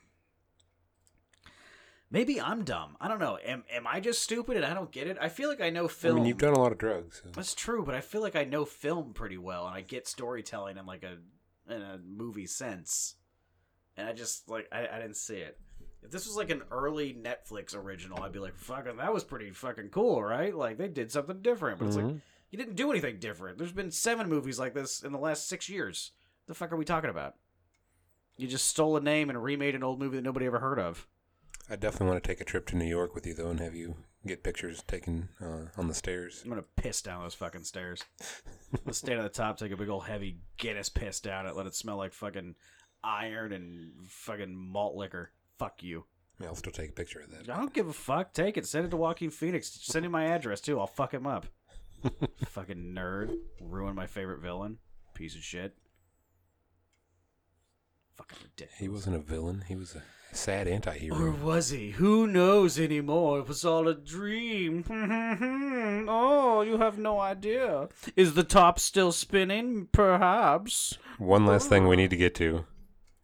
maybe 2.15 2.41
I'm 2.41 2.65
dumb. 2.65 2.97
I 3.01 3.09
don't 3.09 3.19
know. 3.19 3.39
Am 3.45 3.65
am 3.71 3.87
I 3.87 4.01
just 4.01 4.23
stupid 4.23 4.57
and 4.57 4.65
I 4.65 4.73
don't 4.73 4.91
get 4.91 5.07
it? 5.09 5.19
I 5.21 5.29
feel 5.29 5.49
like 5.51 5.61
I 5.61 5.69
know 5.71 5.89
film. 5.89 6.15
I 6.17 6.21
mean, 6.21 6.27
you've 6.27 6.39
done 6.39 6.55
a 6.55 6.59
lot 6.61 6.73
of 6.73 6.79
drugs. 6.79 7.21
So. 7.23 7.31
That's 7.33 7.55
true, 7.55 7.85
but 7.85 7.95
I 7.95 8.01
feel 8.01 8.23
like 8.23 8.37
I 8.37 8.45
know 8.45 8.65
film 8.65 9.13
pretty 9.13 9.37
well, 9.37 9.67
and 9.67 9.77
I 9.77 9.83
get 9.83 10.07
storytelling 10.09 10.79
in 10.79 10.87
like 10.87 11.03
a 11.03 11.19
in 11.73 11.83
a 11.83 11.99
movie 11.99 12.47
sense, 12.47 13.17
and 13.97 14.09
I 14.09 14.13
just 14.13 14.49
like 14.49 14.69
I, 14.73 14.87
I 14.87 14.99
didn't 15.01 15.17
see 15.17 15.37
it. 15.37 15.59
If 16.03 16.11
this 16.11 16.27
was 16.27 16.37
like 16.37 16.51
an 16.51 16.63
early 16.71 17.15
Netflix 17.15 17.75
original, 17.75 18.23
I'd 18.23 18.33
be 18.33 18.39
like, 18.39 18.57
"Fucking, 18.57 18.97
that 18.99 19.13
was 19.13 19.25
pretty 19.25 19.51
fucking 19.51 19.89
cool, 19.89 20.23
right?" 20.23 20.55
Like 20.55 20.79
they 20.79 20.89
did 20.89 21.11
something 21.11 21.43
different, 21.43 21.79
but 21.79 21.87
it's 21.89 21.97
like 21.97 22.05
Mhm. 22.07 22.21
you 22.51 22.59
didn't 22.59 22.77
do 22.77 22.91
anything 22.91 23.19
different. 23.19 23.59
There's 23.59 23.73
been 23.73 23.91
seven 23.91 24.29
movies 24.29 24.59
like 24.59 24.75
this 24.75 25.03
in 25.03 25.13
the 25.13 25.19
last 25.19 25.49
six 25.49 25.69
years. 25.69 26.13
the 26.47 26.53
fuck 26.55 26.71
are 26.73 26.77
we 26.77 26.85
talking 26.85 27.09
about? 27.11 27.37
You 28.37 28.47
just 28.47 28.69
stole 28.69 28.99
a 28.99 29.01
name 29.01 29.31
and 29.31 29.43
remade 29.43 29.75
an 29.75 29.83
old 29.83 29.99
movie 29.99 30.17
that 30.17 30.23
nobody 30.23 30.45
ever 30.45 30.59
heard 30.59 30.79
of. 30.79 31.09
I 31.71 31.77
definitely 31.77 32.09
want 32.09 32.23
to 32.23 32.29
take 32.29 32.41
a 32.41 32.45
trip 32.45 32.67
to 32.67 32.77
New 32.77 32.85
York 32.85 33.15
with 33.15 33.27
you 33.27 33.35
though, 33.35 33.51
and 33.51 33.61
have 33.61 33.75
you 33.75 33.97
get 34.27 34.43
pictures 34.43 34.83
taken 34.87 35.29
uh, 35.41 35.67
on 35.77 35.89
the 35.89 35.95
stairs. 35.95 36.43
I'm 36.45 36.51
gonna 36.51 36.65
piss 36.77 37.03
down 37.03 37.23
those 37.23 37.35
fucking 37.35 37.65
stairs. 37.65 38.03
Let's 38.85 38.99
stand 38.99 39.21
at 39.21 39.23
the 39.23 39.29
top, 39.29 39.59
take 39.59 39.73
a 39.73 39.77
big 39.77 39.89
old 39.89 40.05
heavy 40.05 40.39
Guinness 40.57 40.89
piss 40.89 41.21
down 41.21 41.47
it, 41.47 41.57
let 41.57 41.67
it 41.67 41.75
smell 41.75 41.97
like 41.97 42.13
fucking 42.13 42.55
iron 43.03 43.53
and 43.53 44.09
fucking 44.09 44.55
malt 44.55 44.97
liquor. 44.97 45.31
Fuck 45.59 45.83
you. 45.83 46.05
Yeah, 46.41 46.49
I'll 46.49 46.55
still 46.57 46.73
take 46.73 46.91
a 46.91 46.95
picture 46.95 47.21
of 47.21 47.31
that. 47.31 47.49
I 47.49 47.57
don't 47.57 47.73
give 47.73 47.89
a 47.89 47.93
fuck. 47.93 48.33
Take 48.33 48.57
it. 48.57 48.67
Send 48.67 48.87
it 48.87 48.91
to 48.91 48.97
Joaquin 48.97 49.31
Phoenix. 49.31 49.79
Send 49.83 50.05
him 50.05 50.13
my 50.13 50.25
address 50.25 50.61
too. 50.61 50.81
I'll 50.81 50.89
fuck 50.89 51.15
him 51.15 51.27
up. 51.27 51.47
fucking 52.47 52.93
nerd. 52.97 53.37
Ruin 53.61 53.95
my 53.95 54.07
favorite 54.07 54.41
villain. 54.41 54.79
Piece 55.15 55.37
of 55.37 55.43
shit. 55.45 55.77
Fucking 58.17 58.39
ridiculous. 58.43 58.79
He 58.79 58.89
wasn't 58.89 59.17
a 59.17 59.21
villain. 59.21 59.65
He 59.67 59.75
was 59.77 59.95
a 59.97 60.03
sad 60.35 60.69
anti-hero. 60.69 61.17
Or 61.19 61.31
was 61.31 61.71
he? 61.71 61.91
Who 61.93 62.27
knows 62.27 62.79
anymore? 62.79 63.41
It 63.41 63.49
was 63.49 63.65
all 63.65 63.89
a 63.89 63.95
dream. 63.95 64.85
oh, 66.09 66.63
you 66.63 66.79
have 66.79 66.99
no 66.99 67.21
idea. 67.21 67.89
Is 68.17 68.35
the 68.35 68.45
top 68.45 68.79
still 68.79 69.13
spinning? 69.13 69.89
Perhaps. 69.93 70.99
One 71.19 71.47
last 71.47 71.69
thing 71.69 71.87
we 71.87 71.97
oh. 71.97 71.99
need 71.99 72.11
to 72.11 72.17
get 72.17 72.35
to. 72.37 72.65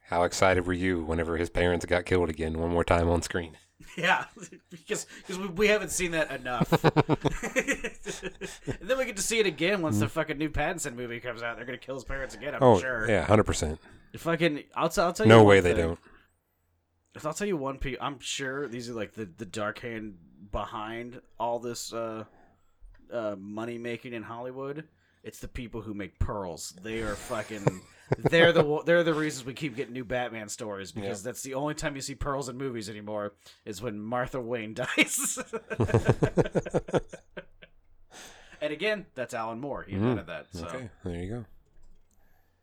How 0.09 0.25
excited 0.25 0.67
were 0.67 0.73
you 0.73 1.05
whenever 1.05 1.37
his 1.37 1.51
parents 1.51 1.87
got 1.87 2.05
killed 2.05 2.31
again 2.31 2.59
one 2.59 2.71
more 2.71 2.85
time 2.85 3.09
on 3.09 3.23
screen? 3.23 3.57
Yeah, 3.97 4.27
because 4.71 5.07
because 5.27 5.39
we, 5.39 5.49
we 5.49 5.67
haven't 5.67 5.91
seen 5.91 6.13
that 6.13 6.31
enough. 6.31 6.71
and 6.85 8.79
then 8.89 8.99
we 8.99 9.05
get 9.05 9.17
to 9.17 9.23
see 9.23 9.41
it 9.41 9.47
again 9.47 9.83
once 9.83 9.99
the 9.99 10.09
fucking 10.09 10.39
new 10.39 10.49
Pattinson 10.49 10.95
movie 10.95 11.19
comes 11.19 11.43
out. 11.43 11.57
They're 11.57 11.65
gonna 11.65 11.77
kill 11.79 11.97
his 11.97 12.05
parents 12.05 12.35
again. 12.37 12.55
I'm 12.55 12.63
Oh, 12.63 12.79
sure. 12.79 13.09
yeah, 13.09 13.25
hundred 13.25 13.45
percent. 13.45 13.81
Fucking, 14.17 14.65
I'll, 14.75 14.89
t- 14.89 15.01
I'll 15.01 15.13
tell 15.13 15.27
you. 15.27 15.31
No 15.31 15.45
way 15.45 15.61
they 15.61 15.75
don't. 15.75 15.99
If 17.15 17.27
I'll 17.27 17.35
tell 17.35 17.47
you 17.47 17.57
one 17.57 17.79
piece, 17.79 17.97
I'm 18.01 18.21
sure 18.21 18.69
these 18.69 18.89
are 18.89 18.95
like 18.95 19.15
the, 19.15 19.25
the 19.25 19.47
dark 19.47 19.81
hand 19.81 20.17
behind 20.53 21.21
all 21.39 21.59
this 21.59 21.93
uh, 21.93 22.25
uh, 23.13 23.37
money 23.39 23.79
making 23.79 24.13
in 24.13 24.23
Hollywood. 24.23 24.85
It's 25.23 25.39
the 25.39 25.49
people 25.49 25.83
who 25.83 25.93
make 25.93 26.19
pearls. 26.19 26.75
They 26.83 27.03
are 27.03 27.15
fucking. 27.15 27.83
they're 28.19 28.53
the 28.53 28.83
they're 28.85 29.05
the 29.05 29.15
reasons 29.15 29.45
we 29.45 29.55
keep 29.55 29.77
getting 29.77 29.93
new 29.93 30.05
Batman 30.05 30.49
stories 30.49 30.93
because 30.93 31.23
that's 31.23 31.43
the 31.43 31.55
only 31.55 31.75
time 31.75 31.95
you 31.95 32.01
see 32.01 32.15
pearls 32.15 32.49
in 32.49 32.57
movies 32.57 32.89
anymore 32.89 33.35
is 33.65 33.83
when 33.83 34.01
Martha 34.01 34.41
Wayne 34.41 34.75
dies. 34.97 35.39
and 38.61 38.73
again, 38.73 39.07
that's 39.15 39.35
Alan 39.35 39.61
Moore. 39.61 39.85
He 39.87 39.95
invented 39.95 40.27
that. 40.27 40.47
So. 40.53 40.67
Okay, 40.67 40.91
there 41.05 41.15
you 41.17 41.29
go. 41.29 41.45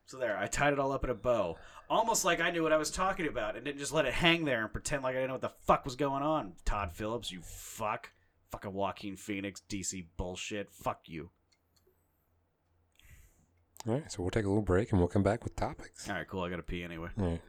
So 0.07 0.17
there, 0.17 0.37
I 0.37 0.47
tied 0.47 0.71
it 0.71 0.79
all 0.79 0.93
up 0.93 1.03
in 1.03 1.09
a 1.09 1.13
bow. 1.13 1.57
Almost 1.89 2.23
like 2.23 2.39
I 2.39 2.49
knew 2.49 2.63
what 2.63 2.71
I 2.71 2.77
was 2.77 2.89
talking 2.89 3.27
about 3.27 3.55
and 3.57 3.65
didn't 3.65 3.79
just 3.79 3.91
let 3.91 4.05
it 4.05 4.13
hang 4.13 4.45
there 4.45 4.63
and 4.63 4.71
pretend 4.71 5.03
like 5.03 5.11
I 5.15 5.19
didn't 5.19 5.27
know 5.27 5.33
what 5.35 5.41
the 5.41 5.51
fuck 5.65 5.83
was 5.83 5.97
going 5.97 6.23
on. 6.23 6.53
Todd 6.63 6.93
Phillips, 6.93 7.31
you 7.31 7.41
fuck. 7.41 8.11
Fucking 8.51 8.71
Joaquin 8.71 9.17
Phoenix, 9.17 9.61
DC 9.69 10.05
bullshit. 10.15 10.71
Fuck 10.71 11.01
you. 11.05 11.29
All 13.85 13.93
right, 13.95 14.09
so 14.09 14.23
we'll 14.23 14.31
take 14.31 14.45
a 14.45 14.47
little 14.47 14.63
break 14.63 14.91
and 14.91 14.99
we'll 14.99 15.09
come 15.09 15.23
back 15.23 15.43
with 15.43 15.57
topics. 15.57 16.09
All 16.09 16.15
right, 16.15 16.27
cool. 16.27 16.41
I 16.43 16.49
gotta 16.49 16.63
pee 16.63 16.83
anyway. 16.83 17.09
All 17.19 17.25
right. 17.25 17.41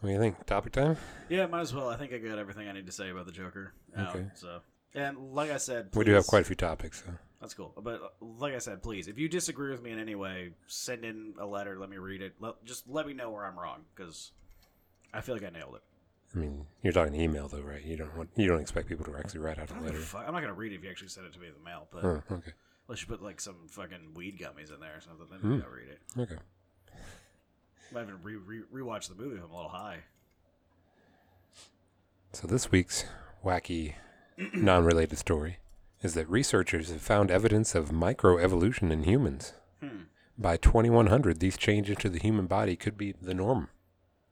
What 0.00 0.08
do 0.08 0.12
you 0.12 0.20
think? 0.20 0.44
Topic 0.46 0.72
time? 0.72 0.96
Yeah, 1.28 1.46
might 1.46 1.60
as 1.62 1.74
well. 1.74 1.88
I 1.88 1.96
think 1.96 2.12
I 2.12 2.18
got 2.18 2.38
everything 2.38 2.68
I 2.68 2.72
need 2.72 2.86
to 2.86 2.92
say 2.92 3.10
about 3.10 3.26
the 3.26 3.32
Joker. 3.32 3.72
out, 3.96 4.14
Okay. 4.14 4.26
So, 4.34 4.60
and 4.96 5.32
like 5.34 5.50
I 5.52 5.58
said, 5.58 5.90
We 5.94 6.04
do 6.04 6.12
have 6.12 6.26
quite 6.26 6.42
a 6.42 6.44
few 6.44 6.56
topics. 6.56 7.04
So. 7.06 7.12
That's 7.40 7.54
cool. 7.54 7.72
But 7.80 8.02
uh, 8.02 8.08
like 8.38 8.54
I 8.54 8.58
said, 8.58 8.82
please, 8.82 9.06
if 9.08 9.18
you 9.18 9.28
disagree 9.28 9.70
with 9.70 9.82
me 9.82 9.92
in 9.92 9.98
any 10.00 10.14
way, 10.16 10.50
send 10.66 11.04
in 11.04 11.34
a 11.38 11.46
letter. 11.46 11.78
Let 11.78 11.90
me 11.90 11.98
read 11.98 12.22
it. 12.22 12.34
Let, 12.40 12.64
just 12.64 12.88
let 12.88 13.06
me 13.06 13.12
know 13.12 13.30
where 13.30 13.44
I'm 13.44 13.56
wrong 13.58 13.82
because 13.94 14.32
I 15.14 15.20
feel 15.20 15.34
like 15.36 15.44
I 15.44 15.50
nailed 15.50 15.76
it. 15.76 15.82
I 16.34 16.38
mean, 16.38 16.66
you're 16.82 16.92
talking 16.92 17.14
email 17.14 17.46
though, 17.46 17.60
right? 17.60 17.84
You 17.84 17.96
don't 17.96 18.16
want 18.16 18.30
you 18.36 18.48
don't 18.48 18.60
expect 18.60 18.88
people 18.88 19.04
to 19.04 19.16
actually 19.16 19.40
write 19.40 19.58
out 19.58 19.70
I 19.70 19.74
a 19.74 19.76
don't 19.76 19.78
give 19.84 19.90
a 19.90 19.92
letter. 19.92 20.04
fuck. 20.04 20.24
I'm 20.26 20.32
not 20.34 20.40
gonna 20.40 20.54
read 20.54 20.72
it 20.72 20.76
if 20.76 20.82
you 20.84 20.90
actually 20.90 21.08
send 21.08 21.26
it 21.26 21.32
to 21.34 21.38
me 21.38 21.46
in 21.46 21.52
the 21.54 21.60
mail, 21.64 21.86
but 21.92 22.04
Oh, 22.04 22.22
okay. 22.32 22.52
unless 22.88 23.00
you 23.02 23.06
put 23.06 23.22
like 23.22 23.40
some 23.40 23.54
fucking 23.68 24.14
weed 24.14 24.38
gummies 24.38 24.74
in 24.74 24.80
there 24.80 24.96
or 24.96 25.00
something, 25.00 25.26
then 25.30 25.38
Hmm. 25.40 25.62
I'll 25.62 25.70
read 25.70 25.88
it. 25.88 26.00
Okay. 26.18 26.36
Might 27.92 28.02
even 28.02 28.16
re- 28.22 28.36
re- 28.36 28.82
rewatch 28.82 29.08
the 29.08 29.14
movie 29.14 29.36
if 29.36 29.44
I'm 29.44 29.50
a 29.50 29.54
little 29.54 29.70
high. 29.70 29.98
So 32.32 32.46
this 32.48 32.70
week's 32.70 33.04
wacky, 33.44 33.94
non-related 34.54 35.18
story 35.18 35.58
is 36.02 36.14
that 36.14 36.28
researchers 36.28 36.90
have 36.90 37.00
found 37.00 37.30
evidence 37.30 37.74
of 37.74 37.90
microevolution 37.90 38.90
in 38.90 39.02
humans. 39.04 39.54
Hmm. 39.80 40.02
By 40.38 40.56
2100, 40.58 41.40
these 41.40 41.56
changes 41.56 41.96
to 41.98 42.08
the 42.10 42.18
human 42.18 42.46
body 42.46 42.76
could 42.76 42.96
be 42.98 43.12
the 43.20 43.34
norm. 43.34 43.68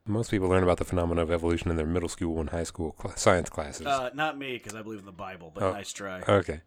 Most 0.07 0.31
people 0.31 0.49
learn 0.49 0.63
about 0.63 0.77
the 0.77 0.85
phenomena 0.85 1.23
of 1.23 1.31
evolution 1.31 1.71
in 1.71 1.77
their 1.77 1.87
middle 1.87 2.11
school 2.11 2.39
and 2.39 2.51
high 2.51 2.65
school 2.65 2.95
cl- 3.01 3.17
science 3.17 3.49
classes. 3.49 3.87
Uh, 3.87 4.11
not 4.15 4.37
me 4.37 4.59
because 4.59 4.75
I 4.75 4.83
believe 4.83 4.99
in 4.99 5.07
the 5.07 5.13
Bible, 5.13 5.51
but 5.55 5.63
Oh. 5.63 5.73
nice 5.73 5.93
try. 5.95 6.21
Okay. 6.29 6.61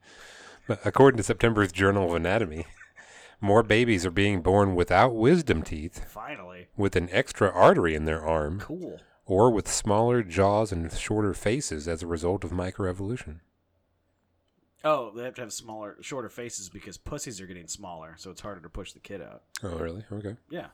But 0.68 0.80
according 0.84 1.18
to 1.18 1.24
September's 1.24 1.72
Journal 1.72 2.10
of 2.10 2.16
Anatomy, 2.16 2.66
more 3.42 3.62
babies 3.62 4.08
are 4.08 4.12
being 4.12 4.42
born 4.42 4.74
without 4.74 5.14
wisdom 5.16 5.62
teeth, 5.62 6.04
Finally, 6.10 6.70
with 6.76 6.96
an 6.96 7.08
extra 7.12 7.52
artery 7.52 7.94
in 7.94 8.06
their 8.06 8.26
arm, 8.26 8.60
cool. 8.60 9.00
Or 9.28 9.52
with 9.52 9.68
smaller 9.70 10.24
jaws 10.24 10.72
and 10.72 10.92
shorter 10.92 11.34
faces 11.34 11.88
as 11.88 12.02
a 12.02 12.08
result 12.08 12.44
of 12.44 12.52
microevolution. 12.52 13.42
Oh, 14.84 15.12
they 15.16 15.24
have 15.24 15.36
to 15.36 15.42
have 15.42 15.54
smaller, 15.54 15.98
shorter 16.02 16.30
faces 16.30 16.70
because 16.70 16.98
pussies 16.98 17.42
are 17.42 17.48
getting 17.48 17.68
smaller, 17.68 18.16
so 18.18 18.32
it's 18.32 18.42
harder 18.42 18.62
to 18.62 18.70
push 18.70 18.94
the 18.94 19.00
kid 19.00 19.22
out. 19.22 19.44
Oh, 19.64 19.78
really? 19.78 20.04
Okay. 20.12 20.36
Yeah, 20.50 20.68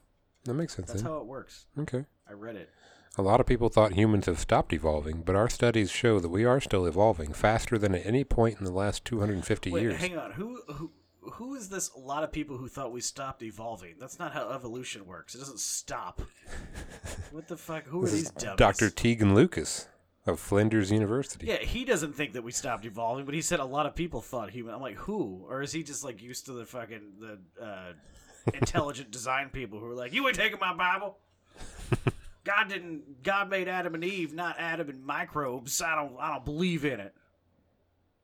That 0.45 0.53
makes 0.53 0.75
sense 0.75 0.89
that's 0.89 1.01
then. 1.01 1.11
how 1.11 1.17
it 1.17 1.25
works. 1.25 1.65
Okay. 1.79 2.05
I 2.29 2.33
read 2.33 2.55
it. 2.55 2.69
A 3.17 3.21
lot 3.21 3.39
of 3.39 3.45
people 3.45 3.69
thought 3.69 3.93
humans 3.93 4.25
have 4.25 4.39
stopped 4.39 4.73
evolving, 4.73 5.21
but 5.21 5.35
our 5.35 5.47
studies 5.49 5.91
show 5.91 6.19
that 6.19 6.29
we 6.29 6.45
are 6.45 6.59
still 6.59 6.85
evolving 6.85 7.31
faster 7.33 7.77
than 7.77 7.93
at 7.95 8.05
any 8.05 8.23
point 8.23 8.57
in 8.59 8.65
the 8.65 8.71
last 8.71 9.05
250 9.05 9.71
Wait, 9.71 9.81
years. 9.83 9.99
hang 10.01 10.17
on. 10.17 10.31
Who 10.31 10.61
who 10.67 10.91
who 11.33 11.55
is 11.55 11.69
this? 11.69 11.89
A 11.95 11.99
lot 11.99 12.23
of 12.23 12.31
people 12.31 12.57
who 12.57 12.67
thought 12.67 12.91
we 12.91 13.01
stopped 13.01 13.41
evolving. 13.43 13.95
That's 13.99 14.19
not 14.19 14.33
how 14.33 14.49
evolution 14.51 15.05
works. 15.05 15.35
It 15.35 15.39
doesn't 15.39 15.59
stop. 15.59 16.21
what 17.31 17.47
the 17.47 17.57
fuck? 17.57 17.85
Who 17.85 18.01
are 18.01 18.05
This 18.05 18.13
these 18.13 18.23
is 18.23 18.31
dummies? 18.31 18.57
Dr. 18.57 18.89
Teghan 18.89 19.33
Lucas 19.33 19.87
of 20.25 20.39
Flinders 20.39 20.91
University. 20.91 21.47
Yeah, 21.47 21.57
he 21.57 21.85
doesn't 21.85 22.13
think 22.13 22.33
that 22.33 22.43
we 22.43 22.51
stopped 22.51 22.85
evolving, 22.85 23.25
but 23.25 23.33
he 23.33 23.41
said 23.41 23.59
a 23.59 23.65
lot 23.65 23.85
of 23.85 23.95
people 23.95 24.21
thought 24.21 24.51
human. 24.51 24.73
I'm 24.73 24.81
like, 24.81 24.95
who? 24.95 25.45
Or 25.49 25.61
is 25.61 25.71
he 25.71 25.83
just 25.83 26.03
like 26.03 26.21
used 26.21 26.45
to 26.45 26.53
the 26.53 26.65
fucking 26.65 27.01
the 27.19 27.63
uh, 27.63 27.93
intelligent 28.53 29.11
design 29.11 29.49
people 29.49 29.79
who 29.79 29.87
are 29.87 29.95
like, 29.95 30.13
you 30.13 30.27
ain't 30.27 30.37
taking 30.37 30.59
my 30.59 30.73
Bible. 30.73 31.17
God 32.43 32.67
didn't. 32.67 33.23
God 33.23 33.49
made 33.49 33.67
Adam 33.67 33.95
and 33.95 34.03
Eve, 34.03 34.33
not 34.33 34.55
Adam 34.59 34.89
and 34.89 35.05
microbes. 35.05 35.81
I 35.81 35.95
don't. 35.95 36.15
I 36.19 36.33
don't 36.33 36.43
believe 36.43 36.83
in 36.83 36.99
it. 36.99 37.15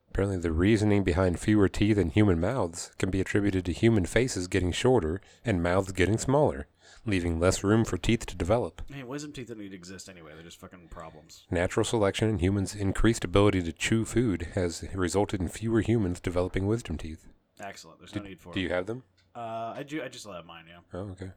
Apparently, 0.10 0.38
the 0.38 0.52
reasoning 0.52 1.04
behind 1.04 1.40
fewer 1.40 1.70
teeth 1.70 1.98
in 1.98 2.10
human 2.10 2.40
mouths 2.40 2.92
can 2.98 3.10
be 3.10 3.22
attributed 3.22 3.64
to 3.66 3.72
human 3.74 4.06
faces 4.06 4.48
getting 4.48 4.72
shorter 4.72 5.22
and 5.46 5.62
mouths 5.64 5.92
getting 5.92 6.18
smaller, 6.18 6.68
leaving 7.06 7.40
less 7.40 7.64
room 7.64 7.86
for 7.86 7.98
teeth 7.98 8.26
to 8.26 8.36
develop. 8.36 8.82
Mean, 8.90 9.08
wisdom 9.08 9.32
teeth 9.32 9.48
don't 9.48 9.60
need 9.60 9.70
to 9.70 9.76
exist 9.76 10.10
anyway. 10.10 10.32
They're 10.34 10.44
just 10.44 10.60
fucking 10.60 10.88
problems. 10.90 11.46
Natural 11.52 11.84
selection 11.84 12.28
and 12.28 12.42
humans' 12.42 12.76
increased 12.76 13.24
ability 13.24 13.62
to 13.64 13.72
chew 13.72 14.04
food 14.04 14.50
has 14.56 14.84
resulted 14.94 15.40
in 15.42 15.48
fewer 15.48 15.82
humans 15.82 16.20
developing 16.20 16.66
wisdom 16.68 16.98
teeth. 16.98 17.28
Excellent. 17.60 18.00
There's 18.00 18.16
no 18.16 18.24
need 18.24 18.40
for 18.40 18.52
Do 18.54 18.60
it. 18.60 18.64
you 18.64 18.70
have 18.70 18.88
them? 18.88 19.04
Uh, 19.36 19.74
I 19.76 19.84
do. 19.84 20.02
I 20.04 20.08
just 20.08 20.26
have 20.28 20.46
mine. 20.46 20.66
Yeah. 20.68 20.80
Oh, 20.94 21.10
okay. 21.12 21.32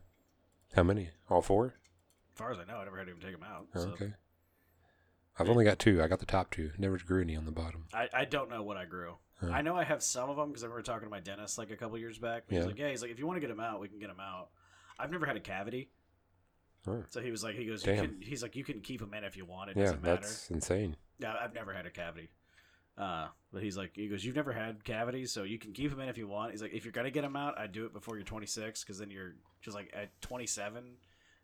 How 0.74 0.82
many? 0.82 1.10
All 1.28 1.42
four? 1.42 1.74
As 2.34 2.38
far 2.38 2.50
as 2.50 2.58
I 2.58 2.64
know, 2.64 2.78
I 2.78 2.84
never 2.84 2.96
had 2.96 3.04
to 3.04 3.10
even 3.10 3.22
take 3.22 3.32
them 3.32 3.44
out. 3.48 3.66
Oh, 3.74 3.80
so. 3.80 3.88
okay. 3.90 4.12
I've 5.38 5.48
only 5.48 5.64
got 5.64 5.78
two. 5.78 6.02
I 6.02 6.08
got 6.08 6.20
the 6.20 6.26
top 6.26 6.50
two. 6.50 6.70
Never 6.78 6.98
grew 6.98 7.22
any 7.22 7.36
on 7.36 7.44
the 7.46 7.52
bottom. 7.52 7.86
I, 7.94 8.08
I 8.12 8.24
don't 8.24 8.50
know 8.50 8.62
what 8.62 8.76
I 8.76 8.84
grew. 8.84 9.14
Oh. 9.42 9.50
I 9.50 9.62
know 9.62 9.74
I 9.76 9.84
have 9.84 10.02
some 10.02 10.28
of 10.30 10.36
them 10.36 10.48
because 10.48 10.62
I 10.62 10.66
remember 10.66 10.82
talking 10.82 11.06
to 11.06 11.10
my 11.10 11.20
dentist 11.20 11.58
like 11.58 11.70
a 11.70 11.76
couple 11.76 11.98
years 11.98 12.18
back. 12.18 12.44
He's 12.48 12.58
Yeah. 12.60 12.64
like, 12.66 12.78
yeah, 12.78 12.90
he's 12.90 13.02
like, 13.02 13.10
if 13.10 13.18
you 13.18 13.26
want 13.26 13.36
to 13.36 13.40
get 13.40 13.48
them 13.48 13.60
out, 13.60 13.80
we 13.80 13.88
can 13.88 13.98
get 13.98 14.08
them 14.08 14.20
out. 14.20 14.50
I've 14.98 15.10
never 15.10 15.26
had 15.26 15.36
a 15.36 15.40
cavity, 15.40 15.88
Oh. 16.86 17.02
so 17.08 17.20
he 17.20 17.30
was 17.30 17.42
like, 17.42 17.56
he 17.56 17.64
goes, 17.64 17.82
can, 17.82 18.18
he's 18.20 18.42
like, 18.42 18.54
you 18.54 18.62
can 18.62 18.80
keep 18.80 19.00
them 19.00 19.14
in 19.14 19.24
if 19.24 19.36
you 19.36 19.44
want. 19.46 19.70
It 19.70 19.76
Yeah, 19.76 19.84
doesn't 19.84 20.02
matter. 20.02 20.20
that's 20.20 20.50
insane. 20.50 20.96
Yeah, 21.18 21.34
I've 21.40 21.54
never 21.54 21.72
had 21.72 21.86
a 21.86 21.90
cavity. 21.90 22.30
Uh, 22.98 23.28
but 23.52 23.62
he's 23.62 23.76
like, 23.76 23.96
he 23.96 24.06
goes, 24.08 24.22
you've 24.24 24.36
never 24.36 24.52
had 24.52 24.84
cavities, 24.84 25.32
so 25.32 25.44
you 25.44 25.58
can 25.58 25.72
keep 25.72 25.90
them 25.90 25.98
in 26.00 26.08
if 26.08 26.18
you 26.18 26.28
want. 26.28 26.52
He's 26.52 26.60
like, 26.62 26.74
if 26.74 26.84
you're 26.84 26.92
gonna 26.92 27.10
get 27.10 27.22
them 27.22 27.36
out, 27.36 27.58
I 27.58 27.66
do 27.66 27.86
it 27.86 27.92
before 27.94 28.16
you're 28.16 28.24
26, 28.24 28.84
because 28.84 28.98
then 28.98 29.10
you're 29.10 29.34
just 29.62 29.74
like 29.74 29.90
at 29.96 30.10
27, 30.20 30.84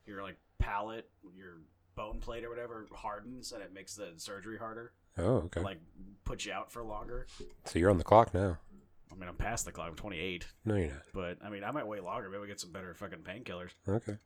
you're 0.07 0.23
like 0.23 0.37
palate, 0.59 1.09
your 1.35 1.55
bone 1.99 2.21
plate 2.21 2.45
or 2.45 2.49
whatever 2.51 2.87
hardens, 2.95 3.53
and 3.53 3.63
it 3.63 3.75
makes 3.75 3.95
the 3.97 4.13
surgery 4.17 4.57
harder. 4.57 4.93
Oh, 5.19 5.43
okay. 5.47 5.61
Like 5.61 5.81
puts 6.25 6.47
you 6.47 6.53
out 6.53 6.71
for 6.73 6.83
longer. 6.83 7.27
so 7.65 7.79
you're 7.79 7.91
on 7.91 7.99
the 7.99 8.05
clock 8.05 8.33
now. 8.33 8.59
I 9.11 9.15
mean, 9.17 9.29
I'm 9.29 9.37
past 9.37 9.65
the 9.65 9.73
clock. 9.73 9.89
I'm 9.89 9.97
28, 9.97 10.47
No, 10.65 10.77
you're 10.77 10.87
not. 10.89 11.03
but 11.13 11.39
I 11.45 11.51
mean, 11.51 11.65
I 11.65 11.71
might 11.73 11.87
wait 11.87 12.05
longer. 12.05 12.29
Maybe 12.31 12.43
we 12.43 12.47
get 12.47 12.61
some 12.61 12.71
better 12.73 12.95
fucking 12.95 13.21
painkillers. 13.21 13.71
Okay. 13.89 14.17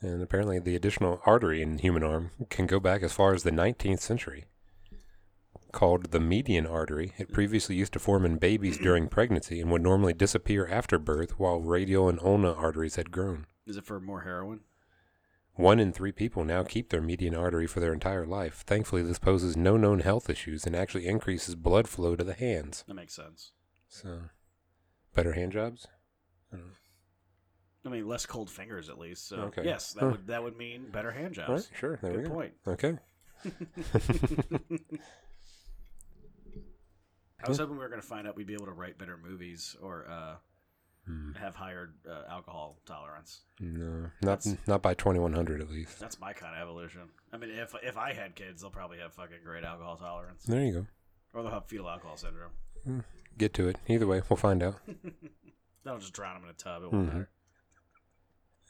And 0.00 0.22
apparently, 0.22 0.58
the 0.60 0.76
additional 0.76 1.20
artery 1.26 1.60
in 1.60 1.76
the 1.76 1.82
human 1.82 2.04
arm 2.04 2.30
can 2.50 2.66
go 2.66 2.78
back 2.80 3.02
as 3.02 3.12
far 3.12 3.34
as 3.34 3.42
the 3.42 3.50
19th 3.50 3.98
century. 4.00 4.44
Called 5.72 6.12
the 6.12 6.20
median 6.20 6.66
artery, 6.66 7.12
it 7.18 7.32
previously 7.32 7.74
used 7.74 7.92
to 7.94 7.98
form 7.98 8.24
in 8.24 8.36
babies 8.38 8.78
during 8.78 9.08
pregnancy 9.08 9.60
and 9.60 9.70
would 9.70 9.82
normally 9.82 10.14
disappear 10.14 10.66
after 10.68 10.98
birth 10.98 11.38
while 11.38 11.60
radial 11.60 12.08
and 12.08 12.18
ulnar 12.20 12.54
arteries 12.54 12.94
had 12.96 13.10
grown. 13.10 13.46
Is 13.66 13.76
it 13.76 13.84
for 13.84 14.00
more 14.00 14.22
heroin? 14.22 14.60
One 15.58 15.80
in 15.80 15.92
three 15.92 16.12
people 16.12 16.44
now 16.44 16.62
keep 16.62 16.90
their 16.90 17.00
median 17.00 17.34
artery 17.34 17.66
for 17.66 17.80
their 17.80 17.92
entire 17.92 18.24
life. 18.24 18.62
Thankfully, 18.64 19.02
this 19.02 19.18
poses 19.18 19.56
no 19.56 19.76
known 19.76 19.98
health 19.98 20.30
issues 20.30 20.64
and 20.64 20.76
actually 20.76 21.04
increases 21.04 21.56
blood 21.56 21.88
flow 21.88 22.14
to 22.14 22.22
the 22.22 22.32
hands. 22.34 22.84
That 22.86 22.94
makes 22.94 23.12
sense. 23.14 23.50
So, 23.88 24.20
better 25.16 25.32
hand 25.32 25.50
jobs? 25.50 25.88
I. 26.52 26.58
I 27.84 27.88
mean, 27.88 28.06
less 28.06 28.24
cold 28.24 28.50
fingers 28.50 28.88
at 28.88 28.98
least. 29.00 29.26
So 29.26 29.36
Okay. 29.46 29.64
yes, 29.64 29.94
that 29.94 30.00
Huh. 30.02 30.10
would 30.10 30.26
that 30.28 30.42
would 30.44 30.56
mean 30.56 30.90
better 30.92 31.10
hand 31.10 31.36
right, 31.36 31.46
jobs. 31.48 31.68
sure. 31.76 31.98
There 32.02 32.12
we 32.12 32.18
Good 32.18 32.28
go. 32.28 32.34
point. 32.34 32.52
Okay. 32.68 32.98
I 37.44 37.48
was 37.48 37.58
hoping 37.58 37.74
we 37.76 37.82
were 37.82 37.88
going 37.88 38.00
to 38.00 38.06
find 38.06 38.28
out 38.28 38.36
we'd 38.36 38.46
be 38.46 38.54
able 38.54 38.66
to 38.66 38.72
write 38.72 38.96
better 38.98 39.16
movies 39.16 39.74
or 39.82 40.06
uh, 40.08 40.34
Hmm. 41.08 41.32
have 41.40 41.54
higher 41.54 41.90
uh, 42.06 42.30
alcohol 42.30 42.78
tolerance. 42.84 43.40
No, 43.60 44.10
not 44.22 44.42
That's- 44.42 44.56
not 44.66 44.82
by 44.82 44.92
2100 44.92 45.62
at 45.62 45.70
least. 45.70 45.98
That's 45.98 46.20
my 46.20 46.34
kind 46.34 46.54
of 46.54 46.60
evolution. 46.60 47.00
I 47.32 47.38
mean, 47.38 47.50
if 47.50 47.74
if 47.82 47.96
I 47.96 48.12
had 48.12 48.34
kids, 48.34 48.60
they'll 48.60 48.70
probably 48.70 48.98
have 48.98 49.14
fucking 49.14 49.38
great 49.44 49.64
alcohol 49.64 49.96
tolerance, 49.96 50.44
There 50.44 50.62
you 50.62 50.72
go. 50.72 50.86
or 51.32 51.42
they'll 51.42 51.52
have 51.52 51.66
fetal 51.66 51.88
alcohol 51.88 52.16
syndrome. 52.18 52.52
Get 53.38 53.54
to 53.54 53.68
it. 53.68 53.78
Either 53.88 54.06
way, 54.06 54.20
we'll 54.28 54.36
find 54.36 54.62
out. 54.62 54.76
That'll 55.84 56.00
just 56.00 56.12
drown 56.12 56.34
them 56.34 56.44
in 56.44 56.50
a 56.50 56.52
tub. 56.52 56.82
It 56.82 56.92
won't 56.92 57.08
Mhm. 57.08 57.12
matter. 57.12 57.30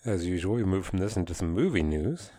As 0.05 0.27
usual, 0.27 0.55
we 0.55 0.65
move 0.65 0.87
from 0.87 0.99
this 1.01 1.17
into 1.17 1.35
some 1.35 1.51
movie 1.53 1.83
news. 1.83 2.31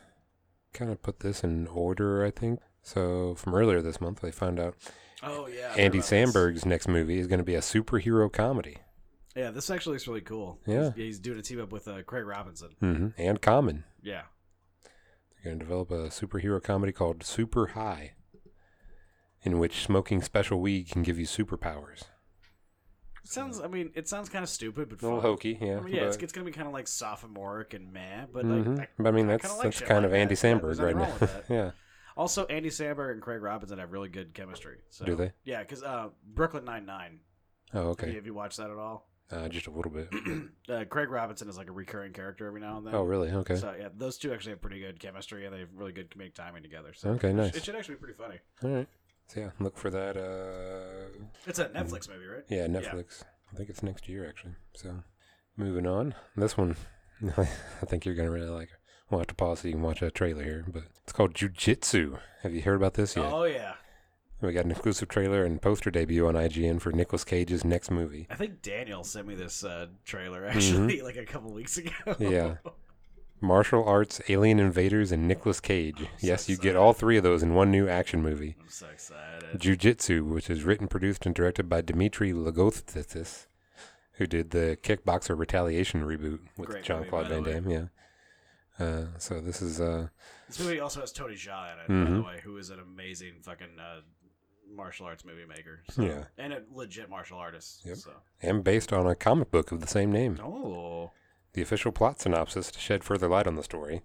Kind 0.74 0.91
of 0.91 1.02
put 1.02 1.20
this 1.20 1.43
in 1.43 1.68
order, 1.68 2.24
I 2.24 2.32
think. 2.32 2.62
So, 2.82 3.36
from 3.36 3.54
earlier 3.54 3.82
this 3.82 4.00
month, 4.00 4.22
they 4.22 4.32
found 4.32 4.60
out 4.60 4.76
Oh 5.22 5.47
yeah, 5.47 5.74
Andy 5.76 5.97
about 6.00 6.10
this. 6.10 6.12
Samberg's 6.12 6.66
next 6.66 6.88
movie 6.88 7.20
is 7.20 7.28
going 7.28 7.39
to 7.39 7.43
be 7.43 7.56
a 7.56 7.60
superhero 7.60 8.32
comedy. 8.32 8.78
Yeah, 9.36 9.52
this 9.52 9.70
actually 9.70 9.94
looks 9.94 10.08
really 10.08 10.22
cool. 10.22 10.60
Yeah. 10.66 10.92
he's, 10.92 10.96
he's 10.96 11.20
doing 11.20 11.40
a 11.40 11.42
team 11.42 11.62
up 11.62 11.72
with 11.72 11.88
uh, 11.88 12.02
Craig 12.04 12.26
Robinson. 12.26 12.70
hmm 12.80 13.08
And 13.18 13.42
Common. 13.42 13.84
Yeah, 14.02 14.24
They're 15.44 15.52
going 15.54 15.60
to 15.60 15.66
develop 15.66 15.92
a 15.92 16.08
superhero 16.10 16.62
comedy 16.62 16.92
called 16.92 17.24
Super 17.24 17.68
High, 17.68 18.14
in 19.44 19.60
which 19.60 19.84
smoking 19.84 20.22
special 20.22 20.60
weed 20.60 20.90
can 20.90 21.04
give 21.04 21.20
you 21.20 21.26
superpowers. 21.26 22.04
it 23.24 23.30
sounds. 23.30 23.60
I 23.62 23.68
mean, 23.68 23.92
it 23.94 24.08
sounds 24.08 24.30
kind 24.30 24.44
of 24.44 24.50
stupid, 24.50 24.90
but 24.90 25.02
A 25.02 25.06
little 25.06 25.22
fun. 25.22 25.30
hokey, 25.32 25.58
yeah. 25.62 25.78
I 25.78 25.82
mean, 25.82 25.96
yeah, 25.96 26.04
it's, 26.04 26.18
it's 26.18 26.32
gonna 26.34 26.46
be 26.46 26.52
kind 26.52 26.68
of 26.68 26.74
like 26.74 26.88
sophomoric 26.88 27.74
and 27.74 27.92
meh, 27.94 28.26
but 28.34 28.46
like, 28.46 28.80
I, 28.80 28.88
But 28.98 29.08
I 29.08 29.12
mean, 29.12 29.28
I 29.28 29.34
that's 29.34 29.44
kinda 29.44 29.56
like 29.58 29.64
that's 29.66 29.80
kind 29.82 30.04
like 30.04 30.06
of 30.06 30.14
Andy 30.14 30.36
that. 30.36 30.62
Samberg 30.62 30.80
right 30.82 30.96
now. 30.96 31.04
wrong 31.04 31.12
with 31.20 31.34
that. 31.34 31.46
yeah. 31.54 31.72
also 32.18 32.46
Andy 32.46 32.70
Samberg 32.70 33.12
and 33.12 33.22
Craig 33.22 33.42
Robinson 33.42 33.78
have 33.80 33.92
really 33.92 34.10
good 34.10 34.34
chemistry. 34.34 34.78
So. 34.90 35.06
Do 35.06 35.16
they? 35.16 35.32
Yeah, 35.44 35.60
because 35.60 35.84
uh, 35.84 36.10
Brooklyn 36.26 36.66
Nine 36.66 36.86
Nine. 36.86 37.20
Oh, 37.74 37.78
Have, 37.78 37.84
you, 37.86 37.90
okay. 37.92 38.14
have 38.16 38.26
you 38.26 38.34
watched 38.34 38.58
that 38.58 38.72
at 38.72 38.78
all? 38.78 39.08
Uh, 39.32 39.48
just 39.48 39.68
a 39.68 39.72
little 39.72 39.92
bit. 39.92 40.10
uh, 40.70 40.86
Craig 40.86 41.10
Robinson 41.12 41.48
is 41.50 41.58
like 41.58 41.70
a 41.70 41.72
recurring 41.72 42.14
character 42.14 42.48
every 42.48 42.62
now 42.62 42.78
and 42.78 42.88
then. 42.88 42.96
Oh, 42.96 43.04
really? 43.04 43.30
Okay. 43.30 43.56
So 43.56 43.76
yeah, 43.80 43.90
those 43.96 44.18
two 44.18 44.34
actually 44.34 44.52
have 44.54 44.62
pretty 44.62 44.80
good 44.80 45.00
chemistry 45.00 45.46
and 45.46 45.54
they 45.54 45.60
have 45.60 45.70
really 45.76 45.92
good 45.92 46.10
comedic 46.10 46.34
timing 46.34 46.64
together. 46.64 46.94
So 46.96 47.10
Okay, 47.12 47.32
nice. 47.32 47.56
It 47.56 47.64
should 47.64 47.76
actually 47.76 47.96
be 47.96 48.00
pretty 48.00 48.16
funny. 48.18 48.40
All 48.64 48.70
right. 48.72 48.88
So 49.28 49.40
yeah, 49.42 49.50
look 49.60 49.78
for 49.78 49.92
that. 49.92 50.18
Uh, 50.18 51.20
It's 51.46 51.60
a 51.60 51.66
Netflix 51.66 52.10
movie, 52.10 52.26
right? 52.26 52.44
yeah, 52.50 52.66
Netflix. 52.66 53.24
I 53.54 53.56
think 53.56 53.70
it's 53.70 53.84
next 53.84 54.10
year 54.10 54.28
actually. 54.28 54.56
So, 54.74 55.04
moving 55.58 55.86
on. 55.86 56.16
This 56.36 56.58
one, 56.58 56.76
I 57.38 57.46
think 57.86 58.06
you're 58.06 58.16
gonna 58.16 58.32
really 58.32 58.50
like. 58.50 58.70
We'll 59.10 59.20
have 59.20 59.28
to 59.28 59.36
pause 59.36 59.60
so 59.62 59.68
you 59.68 59.74
can 59.76 59.84
watch 59.84 60.02
a 60.02 60.10
trailer 60.12 60.44
here, 60.44 60.66
but 60.68 60.84
it's 61.04 61.14
called 61.14 61.34
Jujitsu. 61.34 62.20
Have 62.44 62.54
you 62.54 62.62
heard 62.62 62.76
about 62.76 62.94
this 62.96 63.16
yet? 63.16 63.32
Oh 63.32 63.44
yeah. 63.44 63.74
We 64.42 64.54
got 64.54 64.64
an 64.66 64.72
exclusive 64.72 65.10
trailer 65.10 65.44
and 65.44 65.62
poster 65.62 65.92
debut 65.92 66.26
on 66.28 66.36
IGN 66.36 66.80
for 66.80 66.92
Nicolas 66.94 67.26
Cage's 67.26 67.66
next 67.66 67.92
movie. 67.92 68.26
I 68.30 68.36
think 68.36 68.62
Daniel 68.62 69.04
sent 69.04 69.28
me 69.28 69.36
this 69.36 69.64
uh, 69.66 69.88
trailer 70.06 70.46
actually 70.46 71.02
like 71.04 71.18
a 71.18 71.26
couple 71.26 71.52
weeks 71.52 71.78
ago. 71.78 71.92
Mm-hmm. 72.08 72.24
Yeah. 72.32 72.56
Martial 73.42 73.84
arts, 73.86 74.22
alien 74.28 74.60
invaders, 74.60 75.12
and 75.14 75.26
Nicolas 75.28 75.60
Cage. 75.62 76.06
yes, 76.20 76.50
you 76.50 76.58
get 76.58 76.76
all 76.76 76.92
three 76.94 77.16
of 77.18 77.24
those 77.24 77.42
in 77.42 77.54
one 77.54 77.72
new 77.72 77.88
action 77.88 78.22
movie. 78.22 78.56
I'm 78.60 78.70
so 78.70 78.88
excited. 78.88 79.60
Jiu-Jitsu, 79.60 80.26
which 80.26 80.50
is 80.50 80.64
written, 80.64 80.88
produced, 80.90 81.26
and 81.26 81.34
directed 81.34 81.70
by 81.70 81.80
Dimitri 81.82 82.34
Logothetis, 82.34 83.48
who 84.14 84.28
did 84.28 84.52
the 84.52 84.78
Kickboxer 84.84 85.38
Retaliation 85.38 86.02
reboot 86.02 86.40
with 86.58 86.70
Great 86.70 86.84
Jean-Claude 86.84 87.30
by 87.30 87.36
the 87.36 87.42
Van. 87.42 87.64
Damme. 87.64 87.70
Yeah. 87.72 87.86
Uh, 88.86 89.06
so 89.18 89.40
this 89.42 89.62
is 89.62 89.80
uh, 89.82 90.08
This 90.48 90.60
movie 90.60 90.80
also 90.82 91.00
has 91.02 91.12
Tony 91.14 91.36
Jaa 91.36 91.74
in 91.74 91.80
it, 91.80 91.88
by 91.88 91.94
Mhm. 92.12 92.16
the 92.16 92.22
way, 92.28 92.40
who 92.44 92.58
is 92.58 92.70
an 92.70 92.80
amazing 92.80 93.36
fucking 93.42 93.78
uh, 93.80 94.02
martial 94.76 95.06
arts 95.06 95.26
movie 95.26 95.46
maker. 95.48 95.82
So. 95.90 96.04
Yeah. 96.04 96.24
And 96.38 96.54
a 96.54 96.62
legit 96.74 97.10
martial 97.10 97.38
artist. 97.38 97.82
Yep. 97.86 97.98
So. 97.98 98.12
and 98.42 98.64
based 98.64 98.94
on 98.94 99.08
a 99.08 99.16
comic 99.16 99.52
book 99.52 99.72
of 99.72 99.82
the 99.82 99.88
same 99.88 100.12
name. 100.12 100.40
Oh. 100.44 101.12
The 101.54 101.62
official 101.62 101.92
plot 101.92 102.22
synopsis 102.22 102.72
to 102.72 102.80
shed 102.80 103.04
further 103.04 103.28
light 103.28 103.48
on 103.48 103.56
the 103.56 103.64
story. 103.64 104.02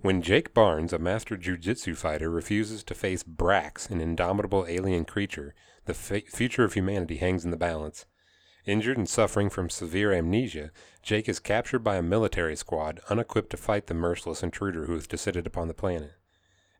When 0.00 0.22
Jake 0.22 0.54
Barnes, 0.54 0.92
a 0.92 0.98
master 0.98 1.36
jiu-jitsu 1.36 1.94
fighter, 1.94 2.30
refuses 2.30 2.84
to 2.84 2.94
face 2.94 3.22
Brax, 3.22 3.90
an 3.90 4.00
indomitable 4.00 4.64
alien 4.68 5.04
creature, 5.04 5.54
the 5.86 5.94
fa- 5.94 6.22
future 6.28 6.64
of 6.64 6.74
humanity 6.74 7.16
hangs 7.16 7.44
in 7.44 7.50
the 7.50 7.56
balance. 7.56 8.06
Injured 8.66 8.96
and 8.96 9.08
suffering 9.08 9.50
from 9.50 9.68
severe 9.68 10.12
amnesia, 10.12 10.70
Jake 11.02 11.28
is 11.28 11.38
captured 11.38 11.80
by 11.80 11.96
a 11.96 12.02
military 12.02 12.56
squad 12.56 13.00
unequipped 13.10 13.50
to 13.50 13.56
fight 13.56 13.88
the 13.88 13.94
merciless 13.94 14.42
intruder 14.42 14.86
who 14.86 14.94
has 14.94 15.06
descended 15.06 15.46
upon 15.46 15.68
the 15.68 15.74
planet. 15.74 16.12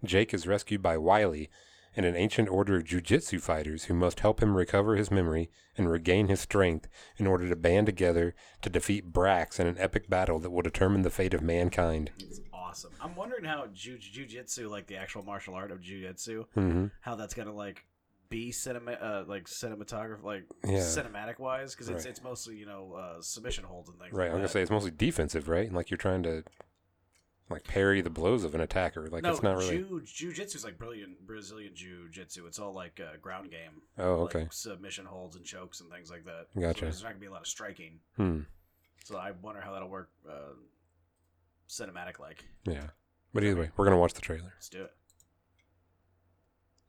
Jake 0.03 0.33
is 0.33 0.47
rescued 0.47 0.83
by 0.83 0.97
Wylie 0.97 1.51
and 1.97 2.05
an 2.07 2.17
ancient 2.17 2.49
order 2.49 2.77
of 2.77 2.85
jiu-jitsu 2.85 3.39
fighters 3.39 3.85
who 3.85 3.95
must 3.95 4.21
help 4.21 4.43
him 4.43 4.57
recover 4.57 4.97
his 4.97 5.11
memory 5.11 5.51
and 5.77 5.91
regain 5.91 6.29
his 6.29 6.41
strength 6.41 6.89
in 7.17 7.27
order 7.27 7.49
to 7.49 7.57
band 7.57 7.87
together 7.87 8.35
to 8.63 8.71
defeat 8.71 9.13
Brax 9.13 9.59
in 9.61 9.67
an 9.67 9.77
epic 9.79 10.09
battle 10.09 10.39
that 10.41 10.51
will 10.51 10.63
determine 10.63 11.03
the 11.03 11.11
fate 11.11 11.35
of 11.35 11.43
mankind. 11.43 12.11
It's 12.19 12.41
awesome. 12.53 12.93
I'm 13.01 13.15
wondering 13.15 13.45
how 13.45 13.67
jujitsu, 13.67 14.69
like 14.69 14.87
the 14.87 14.97
actual 14.97 15.23
martial 15.23 15.55
art 15.55 15.71
of 15.71 15.81
jujitsu, 15.81 16.47
hmm 16.55 16.87
how 17.01 17.15
that's 17.15 17.35
gonna 17.35 17.53
like 17.55 17.85
be 18.31 18.51
cinema, 18.51 18.93
uh, 18.93 19.25
like 19.29 19.45
cinematograph, 19.45 20.23
like 20.23 20.45
Yeah. 20.65 20.79
cinematic 20.79 21.39
wise, 21.39 21.75
because 21.75 21.89
it's 21.89 22.05
Right. 22.05 22.11
it's 22.11 22.23
mostly 22.23 22.57
you 22.57 22.67
know 22.67 22.93
uh, 22.95 23.21
submission 23.21 23.65
holds 23.65 23.89
and 23.91 23.99
things. 23.99 24.13
Right, 24.13 24.25
like 24.25 24.33
I'm 24.33 24.39
gonna 24.39 24.49
say 24.49 24.63
it's 24.63 24.71
mostly 24.71 24.91
defensive, 24.91 25.49
right? 25.49 25.73
Like 25.73 25.91
you're 25.91 25.99
trying 25.99 26.23
to 26.25 26.43
like 27.51 27.65
parry 27.65 28.01
the 28.01 28.11
blows 28.11 28.45
of 28.45 28.55
an 28.55 28.61
attacker. 28.61 29.09
Like 29.11 29.23
no, 29.23 29.31
it's 29.33 29.43
not 29.43 29.57
really. 29.57 29.79
jiu- 29.79 30.33
jujitsu 30.33 30.57
is 30.57 30.65
like 30.65 30.79
brilliant 30.79 31.27
Brazilian 31.27 31.73
jiu-jitsu. 31.75 32.47
It's 32.47 32.59
all 32.59 32.73
like 32.73 33.01
uh, 33.01 33.17
ground 33.21 33.51
game. 33.51 33.83
Oh, 33.99 34.23
like 34.23 34.35
okay. 34.37 34.47
submission 34.51 35.05
holds 35.05 35.37
and 35.37 35.45
chokes 35.45 35.81
and 35.81 35.91
things 35.91 36.11
like 36.11 36.25
that. 36.25 36.47
Gotcha. 36.59 36.79
So 36.81 36.85
there's 36.87 37.03
not 37.03 37.11
gonna 37.11 37.21
be 37.21 37.27
a 37.27 37.31
lot 37.31 37.43
of 37.43 37.47
striking. 37.47 38.01
Hmm. 38.17 38.41
So 39.05 39.19
I 39.19 39.33
wonder 39.43 39.61
how 39.61 39.73
that'll 39.73 39.89
work, 39.91 40.11
uh, 40.29 40.55
cinematic 41.69 42.19
like. 42.19 42.45
Yeah. 42.65 42.87
But 43.35 43.45
either 43.45 43.61
way, 43.61 43.71
we're 43.77 43.85
gonna 43.85 43.99
watch 43.99 44.15
the 44.15 44.23
trailer, 44.23 44.53
Let's 44.57 44.69
do 44.69 44.85
it. 44.85 44.93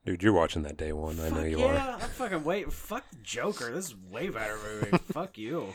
dude. 0.06 0.24
You're 0.24 0.32
watching 0.34 0.62
that 0.64 0.78
day 0.78 0.94
one. 0.94 1.20
I 1.20 1.30
know 1.30 1.36
Fuck 1.38 1.50
you 1.50 1.60
yeah, 1.60 1.98
I'm 2.02 2.10
fucking 2.10 2.44
wait. 2.44 2.72
Fuck 2.72 3.04
Joker. 3.24 3.74
This 3.74 3.88
is 3.88 3.96
way 3.96 4.30
better 4.30 4.58
movie. 4.64 4.98
Fuck 5.12 5.38
you. 5.38 5.74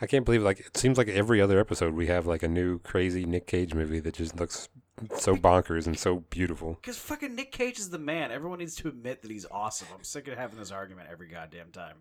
I 0.00 0.06
can't 0.06 0.24
believe 0.24 0.42
like 0.42 0.60
it 0.60 0.76
seems 0.76 0.96
like 0.98 1.08
every 1.08 1.40
other 1.40 1.58
episode 1.60 1.94
we 1.94 2.06
have 2.06 2.26
like 2.26 2.42
a 2.42 2.48
new 2.48 2.78
crazy 2.80 3.24
Nick 3.24 3.46
Cage 3.46 3.74
movie 3.74 4.00
that 4.00 4.14
just 4.14 4.38
looks 4.38 4.68
so 5.16 5.36
bonkers 5.36 5.86
and 5.86 5.98
so 5.98 6.20
beautiful. 6.30 6.74
Because 6.74 6.96
fucking 6.98 7.34
Nick 7.34 7.52
Cage 7.52 7.78
is 7.78 7.90
the 7.90 7.98
man. 7.98 8.30
Everyone 8.30 8.58
needs 8.58 8.74
to 8.76 8.88
admit 8.88 9.22
that 9.22 9.30
he's 9.30 9.46
awesome. 9.50 9.88
I'm 9.94 10.04
sick 10.04 10.28
of 10.28 10.36
having 10.38 10.58
this 10.58 10.70
argument 10.70 11.08
every 11.10 11.28
goddamn 11.28 11.70
time. 11.70 11.96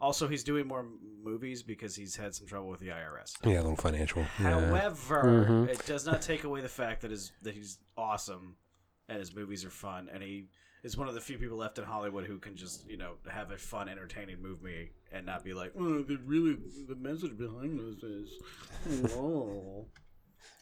Also, 0.00 0.26
he's 0.26 0.42
doing 0.42 0.66
more 0.66 0.84
movies 1.22 1.62
because 1.62 1.94
he's 1.94 2.16
had 2.16 2.34
some 2.34 2.46
trouble 2.46 2.68
with 2.68 2.80
the 2.80 2.88
IRS. 2.88 3.36
Yeah, 3.44 3.54
a 3.54 3.62
little 3.62 3.76
financial. 3.76 4.22
Yeah. 4.40 4.60
However, 4.68 5.46
Mhm. 5.48 5.68
it 5.68 5.86
does 5.86 6.04
not 6.04 6.20
take 6.20 6.42
away 6.44 6.60
the 6.60 6.68
fact 6.68 7.02
that 7.02 7.10
his 7.12 7.32
that 7.42 7.54
he's 7.54 7.78
awesome 7.96 8.56
and 9.08 9.18
his 9.18 9.34
movies 9.34 9.64
are 9.64 9.70
fun, 9.70 10.08
and 10.12 10.22
he 10.22 10.48
is 10.84 10.96
one 10.96 11.08
of 11.08 11.14
the 11.14 11.20
few 11.20 11.38
people 11.38 11.56
left 11.56 11.78
in 11.78 11.84
Hollywood 11.84 12.24
who 12.26 12.38
can 12.38 12.54
just 12.54 12.88
you 12.88 12.96
know 12.96 13.14
have 13.28 13.50
a 13.50 13.56
fun, 13.58 13.88
entertaining 13.88 14.40
movie 14.40 14.92
and 15.12 15.26
not 15.26 15.42
be 15.44 15.52
like, 15.54 15.72
oh, 15.78 16.02
the 16.02 16.16
really 16.24 16.56
the 16.86 16.94
message 16.94 17.36
behind 17.36 17.78
this 17.80 18.02
is, 18.04 19.12
oh. 19.16 19.86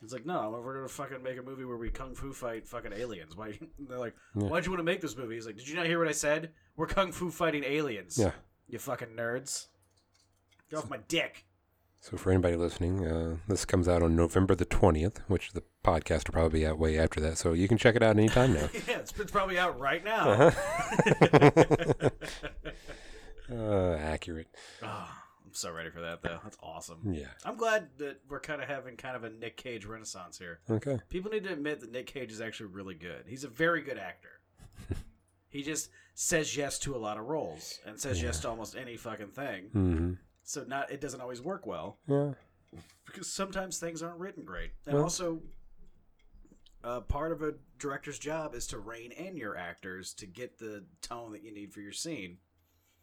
It's 0.00 0.12
like 0.12 0.26
no, 0.26 0.60
we're 0.64 0.74
gonna 0.74 0.88
fucking 0.88 1.22
make 1.22 1.38
a 1.38 1.42
movie 1.42 1.64
where 1.64 1.76
we 1.76 1.88
kung 1.90 2.14
fu 2.14 2.32
fight 2.32 2.66
fucking 2.66 2.92
aliens. 2.92 3.36
Why? 3.36 3.58
They're 3.78 3.98
like, 3.98 4.14
Yeah. 4.34 4.48
why'd 4.48 4.64
you 4.64 4.70
want 4.72 4.80
to 4.80 4.84
make 4.84 5.00
this 5.00 5.16
movie? 5.16 5.34
He's 5.36 5.46
like, 5.46 5.56
did 5.56 5.68
you 5.68 5.74
not 5.76 5.86
hear 5.86 5.98
what 5.98 6.08
I 6.08 6.12
said? 6.12 6.50
We're 6.76 6.86
kung 6.86 7.12
fu 7.12 7.30
fighting 7.30 7.62
aliens. 7.64 8.16
Yeah. 8.18 8.32
You 8.68 8.78
fucking 8.78 9.08
nerds. 9.16 9.66
Get 10.70 10.78
off 10.78 10.90
my 10.90 10.98
dick. 11.08 11.44
So 12.02 12.16
for 12.16 12.32
anybody 12.32 12.56
listening, 12.56 13.06
uh, 13.06 13.36
this 13.46 13.64
comes 13.64 13.86
out 13.86 14.02
on 14.02 14.16
November 14.16 14.56
the 14.56 14.64
twentieth, 14.64 15.20
which 15.28 15.52
the 15.52 15.62
podcast 15.84 16.26
will 16.26 16.32
probably 16.32 16.58
be 16.58 16.66
out 16.66 16.76
way 16.76 16.98
after 16.98 17.20
that. 17.20 17.38
So 17.38 17.52
you 17.52 17.68
can 17.68 17.78
check 17.78 17.94
it 17.94 18.02
out 18.02 18.16
anytime 18.18 18.54
now. 18.54 18.68
yeah, 18.88 18.98
it's, 18.98 19.16
it's 19.20 19.30
probably 19.30 19.56
out 19.56 19.78
right 19.78 20.02
now. 20.04 20.50
Uh-huh. 20.50 22.10
uh, 23.52 23.94
accurate. 23.98 24.48
Oh, 24.82 25.08
I'm 25.46 25.52
so 25.54 25.70
ready 25.70 25.90
for 25.90 26.00
that, 26.00 26.22
though. 26.22 26.40
That's 26.42 26.56
awesome. 26.60 27.14
Yeah. 27.14 27.26
I'm 27.44 27.56
glad 27.56 27.86
that 27.98 28.18
we're 28.28 28.40
kind 28.40 28.60
of 28.60 28.66
having 28.66 28.96
kind 28.96 29.14
of 29.14 29.22
a 29.22 29.30
Nick 29.30 29.56
Cage 29.56 29.84
renaissance 29.84 30.36
here. 30.36 30.58
Okay. 30.68 30.98
People 31.08 31.30
need 31.30 31.44
to 31.44 31.52
admit 31.52 31.78
that 31.82 31.92
Nick 31.92 32.08
Cage 32.08 32.32
is 32.32 32.40
actually 32.40 32.70
really 32.70 32.96
good. 32.96 33.26
He's 33.28 33.44
a 33.44 33.48
very 33.48 33.80
good 33.80 33.98
actor. 33.98 34.40
he 35.48 35.62
just 35.62 35.88
says 36.14 36.56
yes 36.56 36.80
to 36.80 36.96
a 36.96 36.98
lot 36.98 37.16
of 37.16 37.26
roles 37.26 37.78
and 37.86 38.00
says 38.00 38.20
yes 38.20 38.40
to 38.40 38.48
almost 38.48 38.74
any 38.74 38.96
fucking 38.96 39.28
thing. 39.28 39.66
hmm 39.66 40.12
So 40.44 40.64
not 40.66 40.90
it 40.90 41.00
doesn't 41.00 41.20
always 41.20 41.40
work 41.40 41.66
well 41.66 41.98
Yeah. 42.08 42.32
because 43.06 43.30
sometimes 43.30 43.78
things 43.78 44.02
aren't 44.02 44.18
written 44.18 44.44
great. 44.44 44.72
And 44.86 44.96
also 44.98 45.40
uh, 46.84 47.00
part 47.00 47.32
of 47.32 47.42
a 47.42 47.54
director's 47.78 48.18
job 48.18 48.54
is 48.54 48.66
to 48.68 48.78
rein 48.78 49.12
in 49.12 49.36
your 49.36 49.56
actors 49.56 50.12
to 50.14 50.26
get 50.26 50.58
the 50.58 50.84
tone 51.00 51.32
that 51.32 51.42
you 51.44 51.52
need 51.54 51.72
for 51.72 51.80
your 51.80 51.92
scene. 51.92 52.38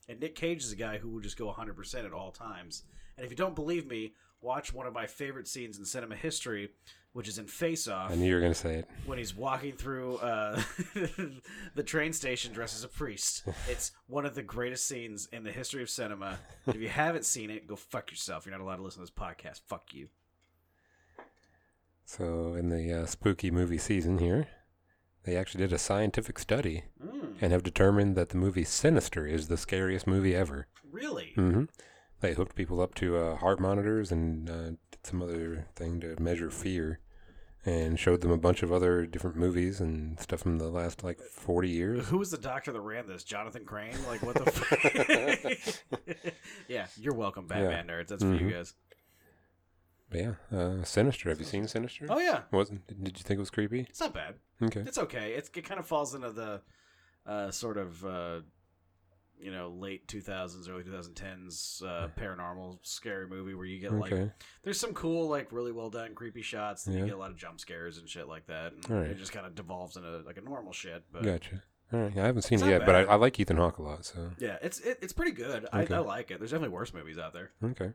And 0.09 0.19
Nick 0.19 0.35
Cage 0.35 0.63
is 0.63 0.71
a 0.71 0.75
guy 0.75 0.97
who 0.97 1.09
will 1.09 1.21
just 1.21 1.37
go 1.37 1.51
100% 1.51 2.05
at 2.05 2.11
all 2.13 2.31
times. 2.31 2.83
And 3.15 3.23
if 3.25 3.31
you 3.31 3.37
don't 3.37 3.55
believe 3.55 3.85
me, 3.87 4.13
watch 4.41 4.73
one 4.73 4.87
of 4.87 4.93
my 4.93 5.05
favorite 5.07 5.47
scenes 5.47 5.77
in 5.77 5.85
cinema 5.85 6.15
history, 6.15 6.69
which 7.13 7.27
is 7.27 7.37
in 7.37 7.45
Face 7.47 7.87
Off, 7.87 8.11
I 8.11 8.15
knew 8.15 8.27
you 8.27 8.35
were 8.35 8.41
gonna 8.41 8.53
say 8.53 8.75
it. 8.75 8.89
when 9.05 9.17
he's 9.17 9.35
walking 9.35 9.73
through 9.73 10.17
uh, 10.17 10.61
the 11.75 11.83
train 11.83 12.13
station 12.13 12.53
dressed 12.53 12.75
as 12.75 12.83
a 12.83 12.87
priest. 12.87 13.43
It's 13.69 13.91
one 14.07 14.25
of 14.25 14.35
the 14.35 14.43
greatest 14.43 14.87
scenes 14.87 15.27
in 15.31 15.43
the 15.43 15.51
history 15.51 15.81
of 15.81 15.89
cinema. 15.89 16.39
If 16.67 16.75
you 16.77 16.89
haven't 16.89 17.25
seen 17.25 17.49
it, 17.49 17.67
go 17.67 17.75
fuck 17.75 18.11
yourself. 18.11 18.45
You're 18.45 18.57
not 18.57 18.63
allowed 18.63 18.77
to 18.77 18.83
listen 18.83 18.99
to 19.05 19.11
this 19.11 19.11
podcast. 19.11 19.61
Fuck 19.67 19.93
you. 19.93 20.07
So 22.05 22.53
in 22.55 22.69
the 22.69 23.01
uh, 23.01 23.05
spooky 23.05 23.51
movie 23.51 23.77
season 23.77 24.17
here, 24.19 24.47
they 25.23 25.35
actually 25.35 25.63
did 25.63 25.73
a 25.73 25.77
scientific 25.77 26.39
study 26.39 26.83
Mm, 27.03 27.35
and 27.41 27.51
have 27.51 27.63
determined 27.63 28.15
that 28.15 28.29
the 28.29 28.37
movie 28.37 28.63
Sinister 28.63 29.25
is 29.27 29.47
the 29.47 29.57
scariest 29.57 30.07
movie 30.07 30.35
ever. 30.35 30.67
really? 30.91 31.33
hmm 31.35 31.65
They 32.21 32.33
hooked 32.33 32.55
people 32.55 32.81
up 32.81 32.95
to 32.95 33.17
uh, 33.17 33.35
heart 33.37 33.59
monitors 33.59 34.11
and 34.11 34.49
uh, 34.49 34.63
did 34.91 35.03
some 35.03 35.21
other 35.21 35.67
thing 35.75 35.99
to 36.01 36.15
measure 36.21 36.49
fear, 36.49 36.99
and 37.65 37.97
showed 37.99 38.21
them 38.21 38.31
a 38.31 38.37
bunch 38.37 38.61
of 38.63 38.71
other 38.73 39.05
different 39.05 39.37
movies 39.37 39.79
and 39.79 40.19
stuff 40.19 40.41
from 40.41 40.57
the 40.57 40.67
last 40.69 41.03
like 41.03 41.19
forty 41.21 41.69
years. 41.69 42.07
Who 42.09 42.17
was 42.17 42.31
the 42.31 42.37
doctor 42.37 42.71
that 42.73 42.81
ran 42.81 43.07
this? 43.07 43.23
Jonathan 43.23 43.63
Crane? 43.65 43.95
Like, 44.07 44.21
what 44.21 44.35
the 44.35 44.51
fuck? 44.51 46.33
yeah, 46.67 46.87
you're 46.97 47.13
welcome, 47.15 47.47
Batman 47.47 47.87
nerds. 47.87 48.07
That's 48.09 48.23
for 48.23 48.33
you 48.33 48.47
Mhm. 48.47 48.51
guys. 48.51 48.73
Yeah, 50.11 50.33
uh, 50.51 50.83
Sinister. 50.83 51.29
Have 51.29 51.39
you 51.39 51.45
seen 51.45 51.67
Sinister? 51.67 52.07
Oh, 52.09 52.17
yeah. 52.19 52.41
Wasn't? 52.51 52.85
Did 52.87 53.17
you 53.19 53.23
think 53.23 53.37
it 53.37 53.39
was 53.41 53.51
creepy? 53.51 53.81
It's 53.89 53.99
not 53.99 54.11
bad. 54.13 54.35
Okay. 54.61 54.79
It's 54.81 54.97
okay. 54.97 55.33
It's, 55.33 55.51
it 55.55 55.61
kind 55.63 55.79
of 55.79 55.85
falls 55.85 56.15
into 56.15 56.31
the 56.31 56.61
uh, 57.27 57.51
sort 57.51 57.77
of 57.77 58.03
uh, 58.03 58.39
you 59.39 59.51
know 59.51 59.69
late 59.69 60.07
2000s, 60.07 60.69
early 60.69 60.83
2010s 60.83 61.83
uh, 61.83 62.07
paranormal 62.19 62.79
scary 62.81 63.27
movie 63.27 63.53
where 63.53 63.65
you 63.65 63.79
get 63.79 63.91
like 63.93 64.11
Okay. 64.11 64.31
there's 64.63 64.79
some 64.79 64.93
cool 64.93 65.27
like 65.29 65.51
really 65.51 65.71
well 65.71 65.89
done 65.89 66.13
creepy 66.15 66.41
shots. 66.41 66.85
And 66.85 66.95
Yeah. 66.95 67.01
You 67.01 67.05
get 67.07 67.15
a 67.15 67.19
lot 67.19 67.31
of 67.31 67.37
jump 67.37 67.59
scares 67.59 67.97
and 67.97 68.07
shit 68.09 68.27
like 68.27 68.47
that. 68.47 68.73
And 68.73 68.85
Alright. 68.89 69.11
It 69.11 69.17
just 69.17 69.31
kind 69.31 69.45
of 69.45 69.55
devolves 69.55 69.95
into 69.97 70.09
like 70.25 70.37
a 70.37 70.41
normal 70.41 70.73
shit. 70.73 71.03
But 71.11 71.23
Gotcha. 71.23 71.63
All 71.91 71.99
right. 72.01 72.17
I 72.17 72.25
haven't 72.25 72.43
seen 72.43 72.59
It's 72.59 72.67
it 72.67 72.69
yet, 72.69 72.85
but 72.85 72.95
I. 72.95 73.01
I 73.03 73.15
like 73.15 73.39
Ethan 73.39 73.57
Hawke 73.57 73.77
a 73.79 73.81
lot. 73.81 74.05
So 74.05 74.31
yeah, 74.37 74.57
it's 74.61 74.79
it, 74.79 74.99
it's 75.01 75.13
pretty 75.13 75.31
good. 75.31 75.65
Okay. 75.73 75.93
I, 75.93 75.97
I 75.97 75.99
like 76.01 76.29
it. 76.31 76.39
There's 76.39 76.51
definitely 76.51 76.75
worse 76.75 76.93
movies 76.93 77.17
out 77.17 77.33
there. 77.33 77.51
okay. 77.63 77.93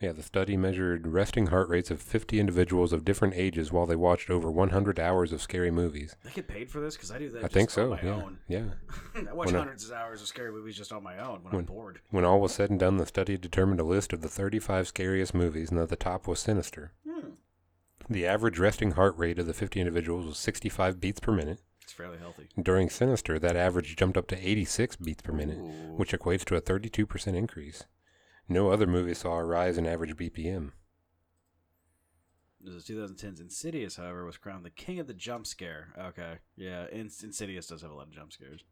Yeah, 0.00 0.12
the 0.12 0.22
study 0.22 0.56
measured 0.56 1.06
resting 1.06 1.48
heart 1.48 1.68
rates 1.68 1.90
of 1.90 2.00
50 2.00 2.40
individuals 2.40 2.94
of 2.94 3.04
different 3.04 3.34
ages 3.36 3.70
while 3.70 3.84
they 3.84 3.96
watched 3.96 4.30
over 4.30 4.50
100 4.50 4.98
hours 4.98 5.30
of 5.30 5.42
scary 5.42 5.70
movies. 5.70 6.16
They 6.24 6.30
get 6.30 6.48
paid 6.48 6.70
for 6.70 6.80
this 6.80 6.96
because 6.96 7.10
I 7.10 7.18
do 7.18 7.30
that. 7.32 7.44
I 7.44 7.48
think 7.48 7.68
on 7.68 7.72
so. 7.74 7.90
my 7.90 8.00
Yeah. 8.02 8.14
own. 8.14 8.38
Yeah. 8.48 8.64
I 9.28 9.32
watch 9.34 9.46
When 9.48 9.56
I- 9.56 9.58
hundreds 9.58 9.84
of 9.84 9.92
hours 9.92 10.22
of 10.22 10.28
scary 10.28 10.52
movies 10.52 10.78
just 10.78 10.90
on 10.90 11.02
my 11.02 11.18
own 11.18 11.40
when 11.44 11.54
I'm 11.54 11.64
bored. 11.64 12.00
When 12.10 12.24
all 12.24 12.40
was 12.40 12.52
said 12.54 12.70
and 12.70 12.80
done, 12.80 12.96
the 12.96 13.04
study 13.04 13.36
determined 13.36 13.78
a 13.78 13.84
list 13.84 14.14
of 14.14 14.22
the 14.22 14.28
35 14.28 14.88
scariest 14.88 15.34
movies, 15.34 15.70
and 15.70 15.78
at 15.78 15.90
the 15.90 15.96
top 15.96 16.26
was 16.26 16.40
Sinister. 16.40 16.92
Hmm. 17.06 17.32
The 18.08 18.26
average 18.26 18.58
resting 18.58 18.92
heart 18.92 19.16
rate 19.18 19.38
of 19.38 19.46
the 19.46 19.52
50 19.54 19.80
individuals 19.80 20.24
was 20.24 20.38
65 20.38 20.98
beats 20.98 21.20
per 21.20 21.30
minute. 21.32 21.60
It's 21.82 21.92
fairly 21.92 22.16
healthy. 22.18 22.48
During 22.60 22.88
Sinister, 22.88 23.38
that 23.38 23.54
average 23.54 23.96
jumped 23.96 24.16
up 24.16 24.28
to 24.28 24.48
86 24.48 24.96
beats 24.96 25.20
per 25.22 25.32
minute, 25.32 25.58
Ooh. 25.58 25.94
which 25.96 26.12
equates 26.12 26.44
to 26.46 26.56
a 26.56 26.60
32% 26.62 27.34
increase. 27.36 27.84
No 28.50 28.72
other 28.72 28.86
movie 28.88 29.14
saw 29.14 29.38
a 29.38 29.44
rise 29.44 29.78
in 29.78 29.86
average 29.86 30.16
BPM. 30.16 30.72
The 32.60 32.72
2010's 32.72 33.38
Insidious, 33.40 33.94
however, 33.94 34.24
was 34.26 34.36
crowned 34.38 34.64
the 34.64 34.70
king 34.70 34.98
of 34.98 35.06
the 35.06 35.14
jump 35.14 35.46
scare. 35.46 35.94
Okay, 35.96 36.38
yeah, 36.56 36.86
In- 36.90 37.08
Insidious 37.22 37.68
does 37.68 37.82
have 37.82 37.92
a 37.92 37.94
lot 37.94 38.08
of 38.08 38.12
jump 38.12 38.32
scares. 38.32 38.62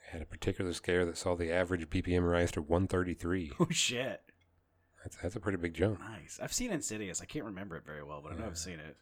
It 0.00 0.12
Had 0.12 0.22
a 0.22 0.26
particular 0.26 0.72
scare 0.72 1.04
that 1.04 1.18
saw 1.18 1.34
the 1.36 1.52
average 1.52 1.90
BPM 1.90 2.28
rise 2.28 2.50
to 2.52 2.62
133. 2.62 3.52
Oh 3.60 3.66
shit! 3.70 4.22
That's, 5.04 5.16
that's 5.16 5.36
a 5.36 5.40
pretty 5.40 5.58
big 5.58 5.74
jump. 5.74 6.00
Nice. 6.00 6.40
I've 6.42 6.52
seen 6.52 6.72
Insidious. 6.72 7.20
I 7.20 7.26
can't 7.26 7.44
remember 7.44 7.76
it 7.76 7.84
very 7.84 8.02
well, 8.02 8.20
but 8.22 8.32
I 8.32 8.36
know 8.36 8.46
I've 8.46 8.58
seen 8.58 8.80
it. 8.80 8.96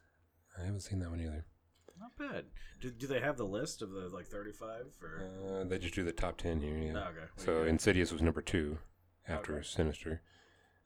I 0.61 0.65
haven't 0.65 0.81
seen 0.81 0.99
that 0.99 1.11
one 1.11 1.21
either. 1.21 1.47
Not 2.01 2.17
bad. 2.19 2.47
Do, 2.81 2.91
do 2.91 3.07
they 3.07 3.21
have 3.21 3.37
the 3.37 3.47
list 3.47 3.81
of 3.81 3.91
the 3.93 4.09
like 4.09 4.27
35 4.27 4.87
or? 5.01 5.23
Uh, 5.61 5.65
they 5.65 5.79
just 5.79 5.95
do 5.95 6.03
the 6.03 6.13
top 6.13 6.37
10 6.37 6.61
here, 6.61 6.77
yeah. 6.77 6.93
Oh, 6.97 7.11
okay. 7.11 7.27
So 7.37 7.63
yeah. 7.63 7.71
Insidious 7.71 8.13
was 8.13 8.21
number 8.23 8.43
two 8.43 8.79
after 9.29 9.55
Okay. 9.57 9.63
Sinister. 9.67 10.21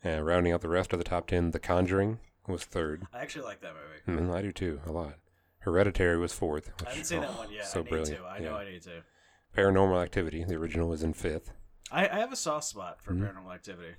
Uh, 0.04 0.20
rounding 0.22 0.52
out 0.52 0.60
the 0.62 0.68
rest 0.68 0.92
of 0.92 0.98
the 0.98 1.04
top 1.04 1.26
10, 1.26 1.50
The 1.50 1.58
Conjuring 1.58 2.20
was 2.46 2.64
third. 2.64 3.06
I 3.12 3.20
actually 3.20 3.44
like 3.44 3.60
that 3.60 3.74
movie. 3.74 4.20
Mm, 4.22 4.34
I 4.34 4.42
do 4.42 4.50
too, 4.52 4.80
a 4.86 4.92
lot. 4.92 5.14
Hereditary 5.60 6.16
was 6.18 6.32
fourth. 6.32 6.68
I 6.70 6.72
which- 6.84 6.88
haven't 6.88 7.04
seen 7.04 7.20
that 7.20 7.30
oh, 7.34 7.38
one 7.38 7.52
yet. 7.52 7.66
So 7.66 7.80
I 7.80 7.82
need 7.82 7.90
brilliant. 7.90 8.18
to. 8.20 8.24
I 8.26 8.38
yeah. 8.38 8.48
know 8.48 8.54
I 8.56 8.64
need 8.64 8.82
to. 8.82 9.02
Paranormal 9.56 10.02
Activity, 10.02 10.44
the 10.44 10.54
original, 10.54 10.88
was 10.88 11.02
in 11.02 11.12
fifth. 11.12 11.52
I, 11.92 12.08
I 12.08 12.18
have 12.20 12.32
a 12.32 12.36
soft 12.36 12.66
spot 12.66 13.02
for 13.02 13.12
Mhm. 13.12 13.20
Paranormal 13.34 13.52
Activity. 13.54 13.94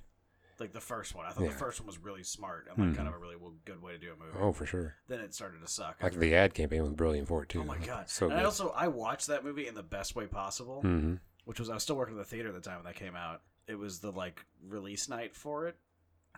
Like 0.58 0.72
the 0.72 0.80
first 0.80 1.14
one. 1.14 1.26
I 1.26 1.30
thought 1.30 1.44
Yeah. 1.44 1.50
the 1.50 1.56
first 1.56 1.80
one 1.80 1.86
was 1.88 1.98
really 1.98 2.22
smart 2.22 2.66
and 2.68 2.78
like 2.78 2.88
Mhm. 2.94 2.96
kind 2.96 3.08
of 3.08 3.14
a 3.14 3.18
really 3.18 3.36
good 3.64 3.82
way 3.82 3.92
to 3.92 3.98
do 3.98 4.12
a 4.12 4.16
movie. 4.16 4.38
Oh, 4.40 4.52
for 4.52 4.64
sure. 4.66 4.94
Then 5.08 5.20
it 5.20 5.34
started 5.34 5.60
to 5.60 5.66
suck. 5.68 6.02
Like 6.02 6.14
the 6.14 6.34
ad 6.34 6.54
campaign 6.54 6.82
was 6.82 6.92
brilliant 6.92 7.26
for 7.28 7.42
it 7.42 7.48
too. 7.48 7.60
oh 7.60 7.64
my 7.64 7.78
god! 7.78 8.08
so 8.08 8.26
and 8.26 8.34
good. 8.34 8.42
I 8.42 8.44
also 8.44 8.70
I 8.70 8.88
watched 8.88 9.26
that 9.26 9.44
movie 9.44 9.66
in 9.66 9.74
the 9.74 9.82
best 9.82 10.14
way 10.16 10.26
possible. 10.26 10.80
hmm 10.82 11.14
which 11.44 11.58
was 11.58 11.68
I 11.68 11.74
was 11.74 11.82
still 11.82 11.96
working 11.96 12.14
at 12.16 12.18
the 12.18 12.24
theater 12.24 12.48
at 12.50 12.54
the 12.54 12.60
time 12.60 12.76
when 12.76 12.84
that 12.84 12.94
came 12.94 13.16
out. 13.16 13.42
It 13.66 13.76
was 13.78 14.00
the 14.00 14.10
like 14.12 14.44
release 14.68 15.08
night 15.08 15.34
for 15.34 15.66
it, 15.68 15.76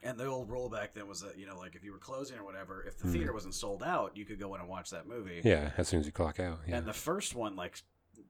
and 0.03 0.19
the 0.19 0.27
old 0.27 0.51
rule 0.51 0.69
back 0.69 0.93
then 0.95 1.09
was 1.09 1.21
that 1.23 1.39
you 1.39 1.47
know 1.47 1.59
like 1.59 1.75
if 1.75 1.83
you 1.85 1.93
were 1.93 1.99
closing 1.99 2.39
or 2.39 2.45
whatever, 2.45 2.83
if 2.87 2.99
the 2.99 3.09
Mhm. 3.09 3.13
theater 3.13 3.33
wasn't 3.33 3.55
sold 3.55 3.83
out, 3.83 4.17
you 4.17 4.25
could 4.25 4.39
go 4.39 4.55
in 4.55 4.61
and 4.61 4.69
watch 4.69 4.91
that 4.91 5.07
movie. 5.07 5.41
Yeah, 5.45 5.73
as 5.79 5.89
soon 5.89 6.01
as 6.01 6.07
you 6.07 6.13
clock 6.13 6.39
out. 6.41 6.61
Yeah. 6.67 6.77
And 6.77 6.87
the 6.87 6.93
first 6.93 7.35
one 7.35 7.57
like 7.57 7.83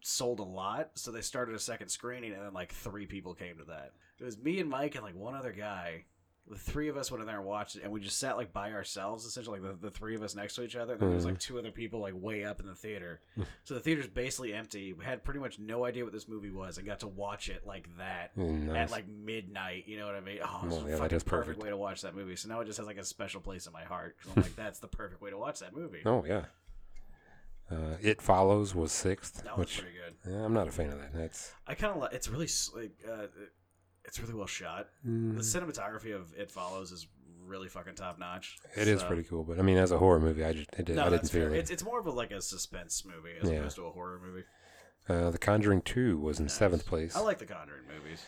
sold 0.02 0.38
a 0.40 0.44
lot, 0.44 0.90
so 0.94 1.10
they 1.10 1.20
started 1.20 1.54
a 1.54 1.58
second 1.58 1.88
screening, 1.88 2.32
and 2.32 2.42
then 2.42 2.52
like 2.54 2.72
three 2.72 3.06
people 3.06 3.34
came 3.34 3.58
to 3.58 3.64
that. 3.64 3.92
It 4.18 4.24
was 4.24 4.38
me 4.38 4.60
and 4.60 4.70
Mike 4.70 4.94
and 4.94 5.04
like 5.04 5.14
one 5.16 5.34
other 5.34 5.52
guy. 5.52 6.04
The 6.50 6.58
three 6.58 6.88
of 6.88 6.98
us 6.98 7.10
went 7.10 7.22
in 7.22 7.26
there 7.26 7.38
and 7.38 7.46
watched 7.46 7.76
it, 7.76 7.84
and 7.84 7.90
we 7.92 8.00
just 8.00 8.18
sat 8.18 8.36
like 8.36 8.52
by 8.52 8.70
ourselves, 8.72 9.24
essentially, 9.24 9.60
like 9.60 9.80
the, 9.80 9.88
the 9.88 9.90
three 9.90 10.14
of 10.14 10.22
us 10.22 10.34
next 10.34 10.56
to 10.56 10.62
each 10.62 10.76
other. 10.76 10.92
And 10.92 11.00
then 11.00 11.08
there 11.08 11.16
was 11.16 11.24
like 11.24 11.38
two 11.38 11.58
other 11.58 11.70
people 11.70 12.00
like 12.00 12.12
way 12.14 12.44
up 12.44 12.60
in 12.60 12.66
the 12.66 12.74
theater, 12.74 13.20
so 13.64 13.72
the 13.72 13.80
theater's 13.80 14.08
basically 14.08 14.52
empty. 14.52 14.92
We 14.92 15.06
had 15.06 15.24
pretty 15.24 15.40
much 15.40 15.58
no 15.58 15.86
idea 15.86 16.04
what 16.04 16.12
this 16.12 16.28
movie 16.28 16.50
was, 16.50 16.76
and 16.76 16.86
got 16.86 17.00
to 17.00 17.08
watch 17.08 17.48
it 17.48 17.66
like 17.66 17.88
that 17.96 18.36
Mm, 18.36 18.66
nice. 18.66 18.76
at 18.76 18.90
like 18.90 19.08
midnight. 19.08 19.84
You 19.86 19.96
know 19.98 20.04
what 20.04 20.16
I 20.16 20.20
mean? 20.20 20.40
Oh, 20.44 20.60
Well, 20.68 20.78
a 20.80 20.82
yeah, 20.82 20.86
that 20.90 20.98
fucking 20.98 21.08
perfect 21.20 21.26
perfect. 21.28 21.62
way 21.62 21.70
to 21.70 21.78
watch 21.78 22.02
that 22.02 22.14
movie. 22.14 22.36
So 22.36 22.50
now 22.50 22.60
it 22.60 22.66
just 22.66 22.76
has 22.76 22.86
like 22.86 22.98
a 22.98 23.04
special 23.06 23.40
place 23.40 23.66
in 23.66 23.72
my 23.72 23.84
heart. 23.84 24.14
I'm 24.36 24.42
like, 24.42 24.54
that's 24.56 24.80
the 24.80 24.88
perfect 24.88 25.22
way 25.22 25.30
to 25.30 25.38
watch 25.38 25.60
that 25.60 25.74
movie. 25.74 26.02
oh 26.04 26.24
yeah. 26.28 26.44
Uh, 27.70 27.96
it 28.02 28.20
follows 28.20 28.74
was 28.74 28.92
sixth, 28.92 29.42
That 29.44 29.56
was 29.56 29.66
which 29.68 29.78
pretty 29.80 29.94
good. 29.96 30.30
yeah, 30.30 30.44
I'm 30.44 30.52
not 30.52 30.68
a 30.68 30.70
fan 30.70 30.90
of 30.90 30.98
that. 30.98 31.14
That's 31.14 31.52
I 31.66 31.74
kind 31.74 31.94
of 31.94 32.02
like. 32.02 32.12
It's 32.12 32.28
really 32.28 32.48
like 32.76 32.92
uh, 33.10 33.26
it's 34.04 34.20
really 34.20 34.34
well 34.34 34.46
shot. 34.46 34.88
Mm, 35.06 35.36
The 35.36 35.42
cinematography 35.42 36.14
of 36.14 36.32
It 36.36 36.50
Follows 36.50 36.92
is 36.92 37.06
really 37.46 37.68
fucking 37.68 37.94
top 37.94 38.18
notch. 38.18 38.58
it 38.76 38.88
is 38.88 39.00
So- 39.00 39.06
pretty 39.06 39.22
cool, 39.24 39.44
but 39.44 39.58
I 39.58 39.62
mean, 39.62 39.76
as 39.76 39.90
a 39.92 39.98
horror 39.98 40.20
movie, 40.20 40.44
I 40.44 40.52
just 40.54 40.70
it 40.78 40.88
No, 40.88 41.02
I 41.02 41.04
didn't 41.04 41.10
that's 41.22 41.30
feel 41.30 41.42
fair. 41.48 41.54
it. 41.54 41.58
It's, 41.58 41.70
it's 41.70 41.84
more 41.84 41.98
of 42.00 42.06
a 42.06 42.10
like 42.10 42.30
a 42.30 42.40
suspense 42.40 43.04
movie 43.04 43.34
as 43.40 43.50
Yeah. 43.50 43.58
opposed 43.58 43.76
to 43.76 43.86
a 43.86 43.90
horror 43.90 44.20
movie. 44.24 44.44
Uh, 45.08 45.30
the 45.30 45.38
Conjuring 45.38 45.82
Two 45.82 46.16
was 46.18 46.38
in 46.38 46.46
Nice. 46.46 46.54
seventh 46.54 46.86
place. 46.86 47.14
I 47.14 47.20
like 47.20 47.38
the 47.38 47.44
Conjuring 47.46 47.82
movies. 47.86 48.24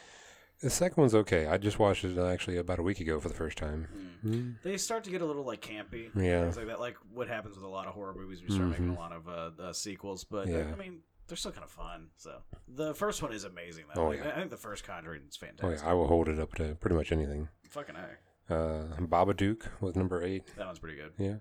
the 0.61 0.69
second 0.71 1.01
one's 1.01 1.15
okay. 1.15 1.47
I 1.47 1.57
just 1.59 1.79
watched 1.79 2.05
it 2.05 2.19
uh, 2.19 2.27
actually 2.29 2.57
about 2.59 2.79
a 2.79 2.83
week 2.83 3.01
ago 3.01 3.19
for 3.21 3.29
the 3.29 3.35
first 3.35 3.57
time. 3.59 3.89
Mm. 4.25 4.31
Mm. 4.31 4.55
They 4.63 4.77
start 4.77 5.05
to 5.05 5.11
get 5.11 5.21
a 5.23 5.25
little 5.27 5.45
like 5.45 5.61
campy, 5.63 6.11
Yeah. 6.15 6.43
things 6.43 6.57
like 6.59 6.67
that. 6.67 6.81
Like 6.81 6.97
what 7.13 7.29
happens 7.29 7.57
with 7.57 7.65
a 7.65 7.69
lot 7.69 7.87
of 7.87 7.95
horror 7.95 8.15
movies, 8.15 8.43
we 8.43 8.55
start 8.55 8.69
making 8.71 8.89
Mhm. 8.89 8.97
a 8.97 9.01
lot 9.01 9.13
of 9.13 9.29
uh, 9.29 9.51
uh, 9.63 9.73
sequels. 9.73 10.25
But 10.25 10.49
uh, 10.49 10.51
Yeah. 10.51 10.73
I 10.73 10.77
mean, 10.77 11.01
they're 11.29 11.37
still 11.37 11.53
kind 11.53 11.65
of 11.65 11.71
fun. 11.71 12.09
So 12.17 12.39
the 12.69 12.95
first 12.95 13.23
one 13.23 13.33
is 13.33 13.45
amazing. 13.45 13.85
Though. 13.95 14.09
Oh, 14.09 14.11
yeah. 14.13 14.33
I 14.35 14.39
think 14.39 14.51
the 14.51 14.57
first 14.57 14.85
Conjuring 14.85 15.23
is 15.29 15.37
fantastic. 15.37 15.81
Oh 15.81 15.85
yeah, 15.85 15.91
I 15.91 15.95
will 15.95 16.07
hold 16.09 16.29
it 16.29 16.39
up 16.39 16.55
to 16.57 16.75
pretty 16.77 16.97
much 16.97 17.13
anything. 17.13 17.49
Fucking 17.71 17.95
heck. 17.95 18.21
Uh, 18.49 18.85
Babadook 19.01 19.63
was 19.81 19.97
number 19.97 20.23
eight. 20.23 20.45
That 20.57 20.67
one's 20.67 20.79
pretty 20.79 20.97
good. 20.97 21.13
Yeah, 21.19 21.37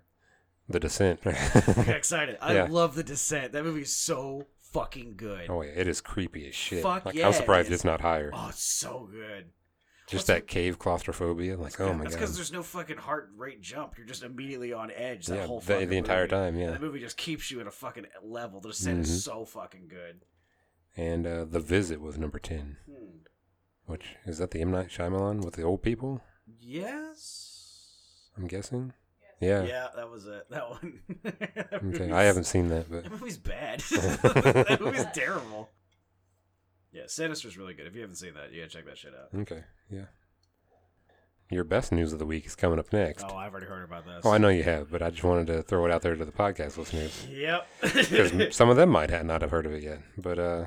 The 0.70 0.80
Descent. 0.80 1.20
Excited. 1.26 2.38
I 2.42 2.56
Yeah. 2.56 2.68
love 2.70 2.96
the 2.96 3.04
Descent. 3.04 3.52
That 3.52 3.64
movie 3.64 3.82
is 3.82 3.96
so 3.96 4.48
fucking 4.74 5.14
good. 5.16 5.50
oh 5.50 5.62
yeah, 5.62 5.72
it 5.76 5.88
is 5.88 6.02
creepy 6.02 6.48
as 6.48 6.56
shit. 6.56 6.82
Fuck 6.84 7.06
like 7.06 7.16
yeah, 7.16 7.28
I'm 7.28 7.34
surprised 7.34 7.68
is. 7.70 7.76
it's 7.76 7.86
not 7.86 8.02
higher. 8.02 8.32
Oh, 8.34 8.48
it's 8.50 8.64
so 8.64 9.08
good. 9.12 9.46
Just 10.08 10.28
that 10.28 10.46
cave 10.48 10.78
claustrophobia. 10.78 11.58
Like, 11.58 11.80
oh 11.80 11.88
my 11.88 11.94
god. 11.94 12.04
That's 12.06 12.16
because 12.16 12.36
there's 12.36 12.52
no 12.52 12.62
fucking 12.62 12.98
heart 12.98 13.32
rate 13.36 13.60
jump. 13.62 13.98
You're 13.98 14.06
just 14.06 14.22
immediately 14.24 14.72
on 14.72 14.92
edge. 14.92 15.26
That 15.26 15.36
Yeah, 15.38 15.46
whole 15.48 15.60
the, 15.62 15.86
the 15.86 15.98
entire 15.98 16.22
movie. 16.24 16.30
time. 16.30 16.56
Yeah. 16.58 16.72
the 16.72 16.80
movie 16.80 17.00
just 17.00 17.18
keeps 17.18 17.50
you 17.50 17.60
at 17.60 17.66
a 17.68 17.72
fucking 17.72 18.06
level. 18.24 18.60
The 18.62 18.70
Descent 18.70 19.00
Mhm. 19.00 19.04
is 19.04 19.24
so 19.24 19.46
fucking 19.46 19.88
good. 19.88 20.22
And 20.96 21.26
uh, 21.26 21.46
The 21.46 21.60
Visit 21.60 22.02
was 22.02 22.18
number 22.20 22.38
ten. 22.40 22.78
Hmm. 22.86 23.18
Which 23.88 24.16
is 24.26 24.38
that 24.38 24.52
the 24.52 24.62
M 24.62 24.72
Night 24.72 24.90
Shyamalan 24.90 25.44
with 25.44 25.56
the 25.56 25.64
old 25.64 25.82
people? 25.82 26.22
Yes. 26.60 28.30
I'm 28.38 28.48
guessing. 28.48 28.94
Yeah. 29.40 29.64
Yeah, 29.64 29.88
that 29.96 30.10
was 30.10 30.26
it. 30.28 30.50
That 30.50 30.70
one. 30.70 31.00
That 31.24 31.74
Okay. 31.84 32.12
I 32.12 32.24
haven't 32.24 32.46
seen 32.46 32.68
that, 32.70 32.90
but 32.90 33.04
That 33.04 33.12
movie's 33.12 33.38
bad. 33.38 33.80
that 33.92 34.78
movie's 34.82 35.06
terrible. 35.14 35.70
Yeah, 36.96 37.04
Sinister's 37.08 37.58
really 37.58 37.74
good. 37.74 37.86
If 37.88 37.94
you 37.96 38.02
haven't 38.02 38.16
seen 38.16 38.34
that, 38.36 38.52
you 38.54 38.62
gotta 38.62 38.72
check 38.74 38.86
that 38.86 38.98
shit 38.98 39.14
out. 39.14 39.38
okay. 39.42 39.64
Yeah. 39.92 40.06
Your 41.52 41.64
best 41.64 41.92
news 41.92 42.12
of 42.12 42.18
the 42.20 42.26
week 42.26 42.46
is 42.48 42.56
coming 42.56 42.80
up 42.80 42.92
next. 42.92 43.24
Oh, 43.30 43.36
I've 43.36 43.52
already 43.52 43.68
heard 43.68 43.84
about 43.84 44.06
this. 44.06 44.22
Oh, 44.24 44.32
I 44.32 44.40
know 44.40 44.50
you 44.50 44.64
have, 44.64 44.90
but 44.90 45.04
I 45.04 45.12
just 45.12 45.24
wanted 45.24 45.46
to 45.48 45.62
throw 45.62 45.86
it 45.86 45.92
out 45.92 46.02
there 46.02 46.16
to 46.16 46.26
the 46.26 46.32
podcast 46.32 46.78
listeners 46.78 47.28
Yep. 47.30 47.68
because 47.82 48.56
some 48.56 48.70
of 48.70 48.78
them 48.78 48.90
might 48.90 49.12
ha- 49.12 49.22
not 49.22 49.42
have 49.42 49.52
heard 49.52 49.68
of 49.68 49.74
it 49.74 49.84
yet. 49.84 50.00
But 50.18 50.40
uh, 50.40 50.66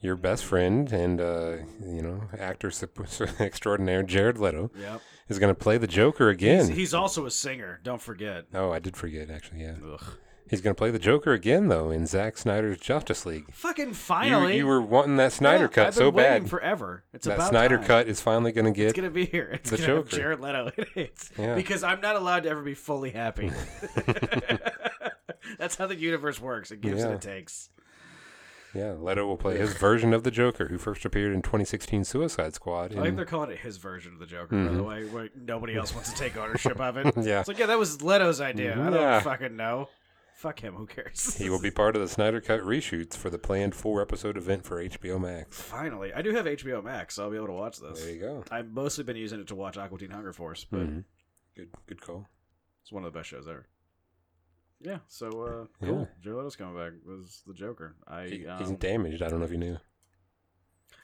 your 0.00 0.16
best 0.16 0.44
friend 0.46 0.90
and 0.90 1.20
uh, 1.20 1.56
you 1.84 2.00
know 2.00 2.22
actor 2.38 2.72
extraordinaire 3.40 4.02
Jared 4.02 4.38
Leto 4.38 4.70
yep. 4.78 5.02
is 5.28 5.38
going 5.38 5.54
to 5.54 5.58
play 5.60 5.76
the 5.76 5.86
Joker 5.86 6.30
again. 6.30 6.68
He's, 6.68 6.76
he's 6.76 6.94
also 6.94 7.26
a 7.26 7.30
singer. 7.30 7.78
Don't 7.82 8.00
forget. 8.00 8.46
oh, 8.54 8.70
I 8.72 8.78
did 8.78 8.96
forget 8.96 9.28
actually. 9.28 9.60
Yeah, 9.62 9.74
Ugh. 9.92 10.04
He's 10.50 10.60
going 10.60 10.74
to 10.74 10.78
play 10.78 10.90
the 10.90 10.98
Joker 10.98 11.32
again 11.32 11.68
though 11.68 11.90
in 11.90 12.06
Zack 12.06 12.36
Snyder's 12.36 12.78
Justice 12.78 13.24
League. 13.24 13.50
Fucking 13.52 13.94
finally. 13.94 14.56
you 14.58 14.66
were 14.66 14.82
wanting 14.82 15.16
that 15.16 15.32
Snyder 15.32 15.64
Yeah, 15.64 15.68
cut 15.68 15.86
I've 15.88 15.94
so 15.94 16.10
waiting 16.10 16.42
bad. 16.42 16.50
forever. 16.50 17.04
It's 17.14 17.26
that 17.26 17.34
about 17.36 17.48
Snyder 17.50 17.76
time. 17.78 17.86
cut 17.86 18.08
is 18.08 18.20
finally 18.20 18.52
going 18.52 18.66
to 18.66 18.72
get. 18.72 18.88
It's 18.88 18.96
gonna 18.96 19.10
be 19.10 19.24
here. 19.26 19.50
It's 19.54 19.70
the 19.70 19.78
Joker. 19.78 20.08
Jared 20.16 20.40
Leto 20.40 20.70
in 20.76 20.86
it. 20.96 21.30
Yeah. 21.38 21.54
Because 21.54 21.82
I'm 21.82 22.00
not 22.00 22.16
allowed 22.16 22.42
to 22.42 22.50
ever 22.50 22.62
be 22.62 22.74
fully 22.74 23.10
happy. 23.10 23.50
That's 25.58 25.76
how 25.76 25.86
the 25.86 25.96
universe 25.96 26.40
works. 26.40 26.70
It 26.70 26.80
gives 26.80 27.02
and 27.02 27.14
it 27.14 27.20
takes. 27.20 27.70
Yeah, 28.72 28.92
Leto 28.92 29.26
will 29.26 29.36
play 29.36 29.58
his 29.58 29.72
version 29.74 30.14
of 30.14 30.22
the 30.22 30.30
Joker, 30.30 30.68
who 30.68 30.78
first 30.78 31.04
appeared 31.04 31.32
in 31.32 31.42
2016 31.42 32.04
Suicide 32.04 32.54
Squad. 32.54 32.96
I 32.96 33.02
think 33.02 33.16
they're 33.16 33.24
calling 33.24 33.50
it 33.50 33.58
his 33.58 33.78
version 33.78 34.12
of 34.12 34.20
the 34.20 34.26
Joker, 34.26 34.50
by 34.54 34.70
Mhm. 34.70 34.76
the 34.76 34.82
way, 34.84 35.04
where 35.06 35.28
nobody 35.34 35.74
else 35.76 35.92
wants 35.92 36.12
to 36.12 36.16
take 36.16 36.36
ownership 36.36 36.78
of 36.78 36.96
it. 36.96 37.06
yeah, 37.20 37.40
It's 37.40 37.48
like, 37.48 37.58
yeah, 37.58 37.66
that 37.66 37.80
was 37.80 38.00
Leto's 38.00 38.40
idea. 38.40 38.80
I 38.80 38.90
don't 38.90 39.22
fucking 39.24 39.56
know. 39.56 39.88
Fuck 40.40 40.60
him. 40.60 40.74
Who 40.74 40.86
cares? 40.86 41.36
he 41.36 41.50
will 41.50 41.60
be 41.60 41.70
part 41.70 41.94
of 41.96 42.00
the 42.00 42.08
Snyder 42.08 42.40
Cut 42.40 42.60
reshoots 42.60 43.14
for 43.14 43.28
the 43.28 43.38
planned 43.38 43.74
four-episode 43.74 44.38
event 44.38 44.64
for 44.64 44.82
HBO 44.82 45.20
Max. 45.20 45.60
Finally, 45.60 46.14
I 46.14 46.22
do 46.22 46.32
have 46.32 46.46
HBO 46.46 46.82
Max, 46.82 47.16
so 47.16 47.24
I'll 47.24 47.30
be 47.30 47.36
able 47.36 47.48
to 47.48 47.52
watch 47.52 47.78
this. 47.78 48.00
There 48.00 48.10
you 48.14 48.20
go. 48.20 48.44
I've 48.50 48.70
mostly 48.70 49.04
been 49.04 49.16
using 49.16 49.38
it 49.38 49.48
to 49.48 49.54
watch 49.54 49.76
Aqua 49.76 49.98
Teen 49.98 50.08
Hunger 50.08 50.32
Force, 50.32 50.64
but 50.70 50.80
Mhm. 50.80 51.04
Good, 51.54 51.68
good 51.86 52.00
call. 52.00 52.26
it's 52.80 52.90
one 52.90 53.04
of 53.04 53.12
the 53.12 53.18
best 53.18 53.28
shows 53.28 53.46
ever. 53.46 53.68
Yeah, 54.80 55.00
so 55.08 55.28
uh, 55.28 55.84
cool. 55.84 56.08
Joe 56.22 56.36
Leto's 56.36 56.56
coming 56.56 56.74
back 56.74 56.92
was 57.04 57.42
the 57.46 57.52
Joker. 57.52 57.96
I 58.08 58.24
He, 58.28 58.46
um, 58.46 58.58
he's 58.60 58.70
damaged. 58.72 59.20
I 59.20 59.28
don't 59.28 59.40
know 59.40 59.44
if 59.44 59.52
you 59.52 59.58
knew. 59.58 59.76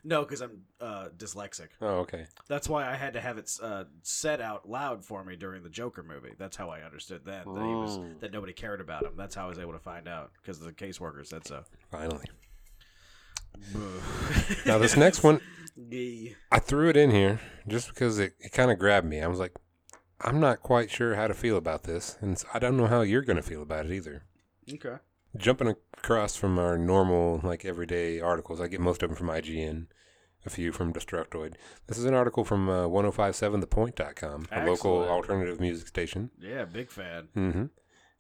No, 0.07 0.23
because 0.23 0.41
I'm 0.41 0.63
uh, 0.81 1.09
dyslexic. 1.17 1.69
Oh, 1.81 1.99
okay. 1.99 2.27
That's 2.49 2.69
why 2.69 2.89
I 2.89 2.95
had 2.95 3.13
to 3.15 3.21
have 3.21 3.39
it 3.39 3.51
uh, 3.63 3.85
said 4.03 4.41
out 4.41 4.69
loud 4.69 5.05
for 5.05 5.25
me 5.25 5.35
during 5.37 5.63
the 5.65 5.69
Joker 5.69 6.03
movie. 6.03 6.33
That's 6.39 6.57
how 6.57 6.71
I 6.71 6.83
understood 6.83 7.23
then 7.25 7.43
that 7.55 7.67
he 7.67 7.75
was 7.75 7.99
Mm. 7.99 8.21
that 8.21 8.33
nobody 8.33 8.53
cared 8.53 8.81
about 8.81 9.05
him. 9.05 9.15
That's 9.17 9.35
how 9.35 9.47
I 9.47 9.49
was 9.49 9.59
able 9.59 9.73
to 9.73 9.79
find 9.79 10.07
out 10.09 10.31
because 10.41 10.61
the 10.61 10.73
caseworker 10.73 11.27
said 11.27 11.47
so. 11.47 11.65
Finally. 11.91 12.25
Now 14.67 14.79
this 14.79 14.97
next 14.97 15.23
one. 15.23 15.41
I 16.53 16.59
threw 16.59 16.89
it 16.91 16.97
in 16.97 17.11
here 17.11 17.41
just 17.69 17.89
because 17.89 18.19
it, 18.19 18.35
it 18.41 18.53
kind 18.53 18.71
of 18.71 18.79
grabbed 18.79 19.07
me. 19.07 19.21
I 19.21 19.27
was 19.29 19.39
like, 19.39 19.53
I'm 20.21 20.41
not 20.41 20.61
quite 20.61 20.91
sure 20.91 21.15
how 21.15 21.27
to 21.27 21.35
feel 21.35 21.57
about 21.57 21.85
this, 21.85 22.17
and 22.21 22.43
I 22.55 22.59
don't 22.59 22.77
know 22.77 22.87
how 22.87 23.03
you're 23.03 23.23
going 23.23 23.37
to 23.37 23.43
feel 23.43 23.63
about 23.63 23.87
it 23.87 23.93
either. 23.93 24.25
Okay. 24.73 24.97
Jumping 25.39 25.69
across 25.99 26.37
from 26.37 26.59
our 26.59 26.79
normal, 26.79 27.41
like 27.43 27.65
everyday 27.65 28.21
articles, 28.21 28.61
I 28.61 28.69
get 28.69 28.81
most 28.81 29.03
of 29.03 29.11
them 29.11 29.17
from 29.17 29.29
IGN, 29.29 29.87
a 30.45 30.51
few 30.51 30.73
from 30.73 30.93
Destructoid. 30.93 31.55
This 31.87 31.99
is 31.99 32.05
an 32.05 32.15
article 32.15 32.45
from 32.45 32.69
uh, 32.69 32.87
1057thepoint.com, 32.87 34.49
a 34.53 34.59
local 34.61 34.73
Excellent. 35.03 35.11
alternative 35.11 35.61
music 35.61 35.89
station. 35.89 36.31
Yeah, 36.39 36.65
big 36.65 36.91
fan. 36.91 37.29
hmm 37.35 37.65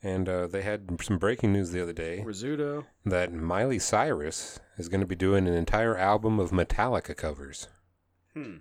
And 0.03 0.29
uh, 0.29 0.47
they 0.47 0.62
had 0.62 1.01
some 1.03 1.19
breaking 1.19 1.53
news 1.53 1.71
the 1.71 1.83
other 1.83 1.93
day 1.93 2.23
Rizzuto. 2.27 2.85
that 3.05 3.33
Miley 3.33 3.79
Cyrus 3.79 4.61
is 4.77 4.89
going 4.89 5.01
to 5.01 5.07
be 5.07 5.17
doing 5.17 5.47
an 5.49 5.55
entire 5.55 5.97
album 5.97 6.39
of 6.39 6.51
Metallica 6.51 7.17
covers. 7.17 7.69
Hmm. 8.35 8.57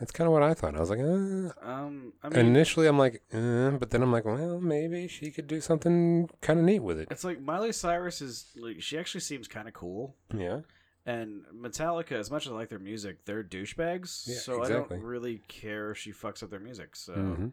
That's 0.00 0.10
kind 0.10 0.26
of 0.26 0.32
what 0.32 0.42
I 0.42 0.54
thought. 0.54 0.74
I 0.76 0.80
was 0.80 0.90
like, 0.90 0.98
uh, 1.00 1.52
Um. 1.62 2.12
I 2.22 2.28
mean, 2.28 2.46
initially 2.46 2.86
I'm 2.86 2.98
like, 2.98 3.22
uh, 3.32 3.70
but 3.72 3.90
then 3.90 4.02
I'm 4.02 4.10
like, 4.12 4.24
well, 4.24 4.60
maybe 4.60 5.06
she 5.08 5.30
could 5.30 5.46
do 5.46 5.60
something 5.60 6.28
kind 6.40 6.58
of 6.58 6.64
neat 6.64 6.80
with 6.80 6.98
it. 6.98 7.08
it's 7.10 7.24
like 7.24 7.40
Miley 7.40 7.72
Cyrus 7.72 8.20
is 8.20 8.46
like 8.56 8.82
she 8.82 8.98
actually 8.98 9.20
seems 9.20 9.46
kind 9.48 9.68
of 9.68 9.74
cool. 9.74 10.16
Yeah. 10.34 10.60
And 11.06 11.42
Metallica, 11.54 12.12
as 12.12 12.30
much 12.30 12.46
as 12.46 12.52
I 12.52 12.54
like 12.54 12.70
their 12.70 12.78
music, 12.78 13.24
they're 13.26 13.44
douchebags. 13.44 14.26
Yeah, 14.26 14.36
so 14.38 14.62
exactly. 14.62 14.96
I 14.96 15.00
don't 15.00 15.06
really 15.06 15.42
care 15.48 15.90
if 15.90 15.98
she 15.98 16.12
fucks 16.12 16.42
up 16.42 16.50
their 16.50 16.60
music. 16.60 16.96
So 16.96 17.12
hmm 17.12 17.48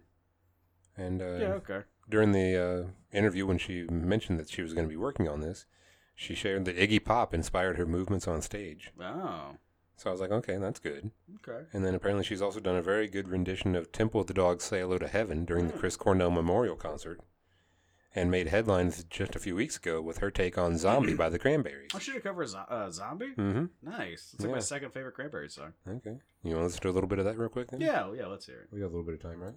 And 0.97 1.21
uh, 1.21 1.25
yeah, 1.37 1.53
okay. 1.61 1.81
during 2.09 2.31
the 2.31 2.55
uh, 2.57 3.17
interview, 3.17 3.45
when 3.45 3.57
she 3.57 3.83
mentioned 3.83 4.39
that 4.39 4.49
she 4.49 4.61
was 4.61 4.73
going 4.73 4.85
to 4.85 4.89
be 4.89 4.97
working 4.97 5.27
on 5.27 5.41
this, 5.41 5.65
she 6.15 6.33
shared 6.33 6.65
that 6.65 6.77
Iggy 6.77 7.03
Pop 7.03 7.33
inspired 7.33 7.77
her 7.77 7.85
movements 7.85 8.27
on 8.27 8.41
stage. 8.41 8.91
Oh, 8.99 9.57
So 10.01 10.09
I 10.09 10.13
was 10.13 10.19
like, 10.19 10.31
okay, 10.31 10.57
that's 10.57 10.79
good. 10.79 11.11
okay. 11.47 11.63
And 11.73 11.85
then 11.85 11.93
apparently 11.93 12.23
she's 12.25 12.41
also 12.41 12.59
done 12.59 12.75
a 12.75 12.81
very 12.81 13.07
good 13.07 13.27
rendition 13.29 13.75
of 13.75 13.91
Temple 13.91 14.21
of 14.21 14.25
the 14.25 14.33
Dogs 14.33 14.63
Say 14.63 14.79
Hello 14.79 14.97
to 14.97 15.07
Heaven 15.07 15.45
during 15.45 15.67
the 15.67 15.73
Chris 15.77 15.95
Cornell 15.95 16.31
Memorial 16.31 16.75
Concert. 16.75 17.19
And 18.15 18.31
made 18.31 18.47
headlines 18.47 19.03
just 19.11 19.35
a 19.35 19.39
few 19.39 19.55
weeks 19.55 19.77
ago 19.77 20.01
with 20.01 20.17
her 20.17 20.31
take 20.31 20.57
on 20.57 20.79
Zombie 20.79 21.13
by 21.13 21.29
the 21.29 21.37
Cranberries. 21.37 21.91
Oh, 21.95 21.99
should 21.99 22.15
have 22.15 22.23
covered 22.23 22.47
zo- 22.47 22.65
uh, 22.67 22.89
Zombie. 22.89 23.33
Mm-hmm. 23.37 23.65
Nice. 23.83 24.31
It's 24.33 24.43
like 24.43 24.51
my 24.53 24.59
second 24.59 24.91
favorite 24.91 25.13
Cranberry 25.13 25.49
song. 25.49 25.73
Okay. 25.87 26.17
You 26.43 26.55
want 26.55 26.61
to 26.61 26.63
listen 26.63 26.81
to 26.81 26.89
a 26.89 26.91
little 26.91 27.07
bit 27.07 27.19
of 27.19 27.25
that 27.25 27.37
real 27.37 27.49
quick 27.49 27.69
then? 27.69 27.79
Yeah, 27.79 28.07
well, 28.07 28.15
yeah. 28.15 28.25
Let's 28.25 28.47
hear 28.47 28.61
it. 28.61 28.69
We 28.73 28.79
got 28.79 28.87
a 28.87 28.93
little 28.93 29.03
bit 29.03 29.13
of 29.13 29.21
time, 29.21 29.39
right? 29.39 29.53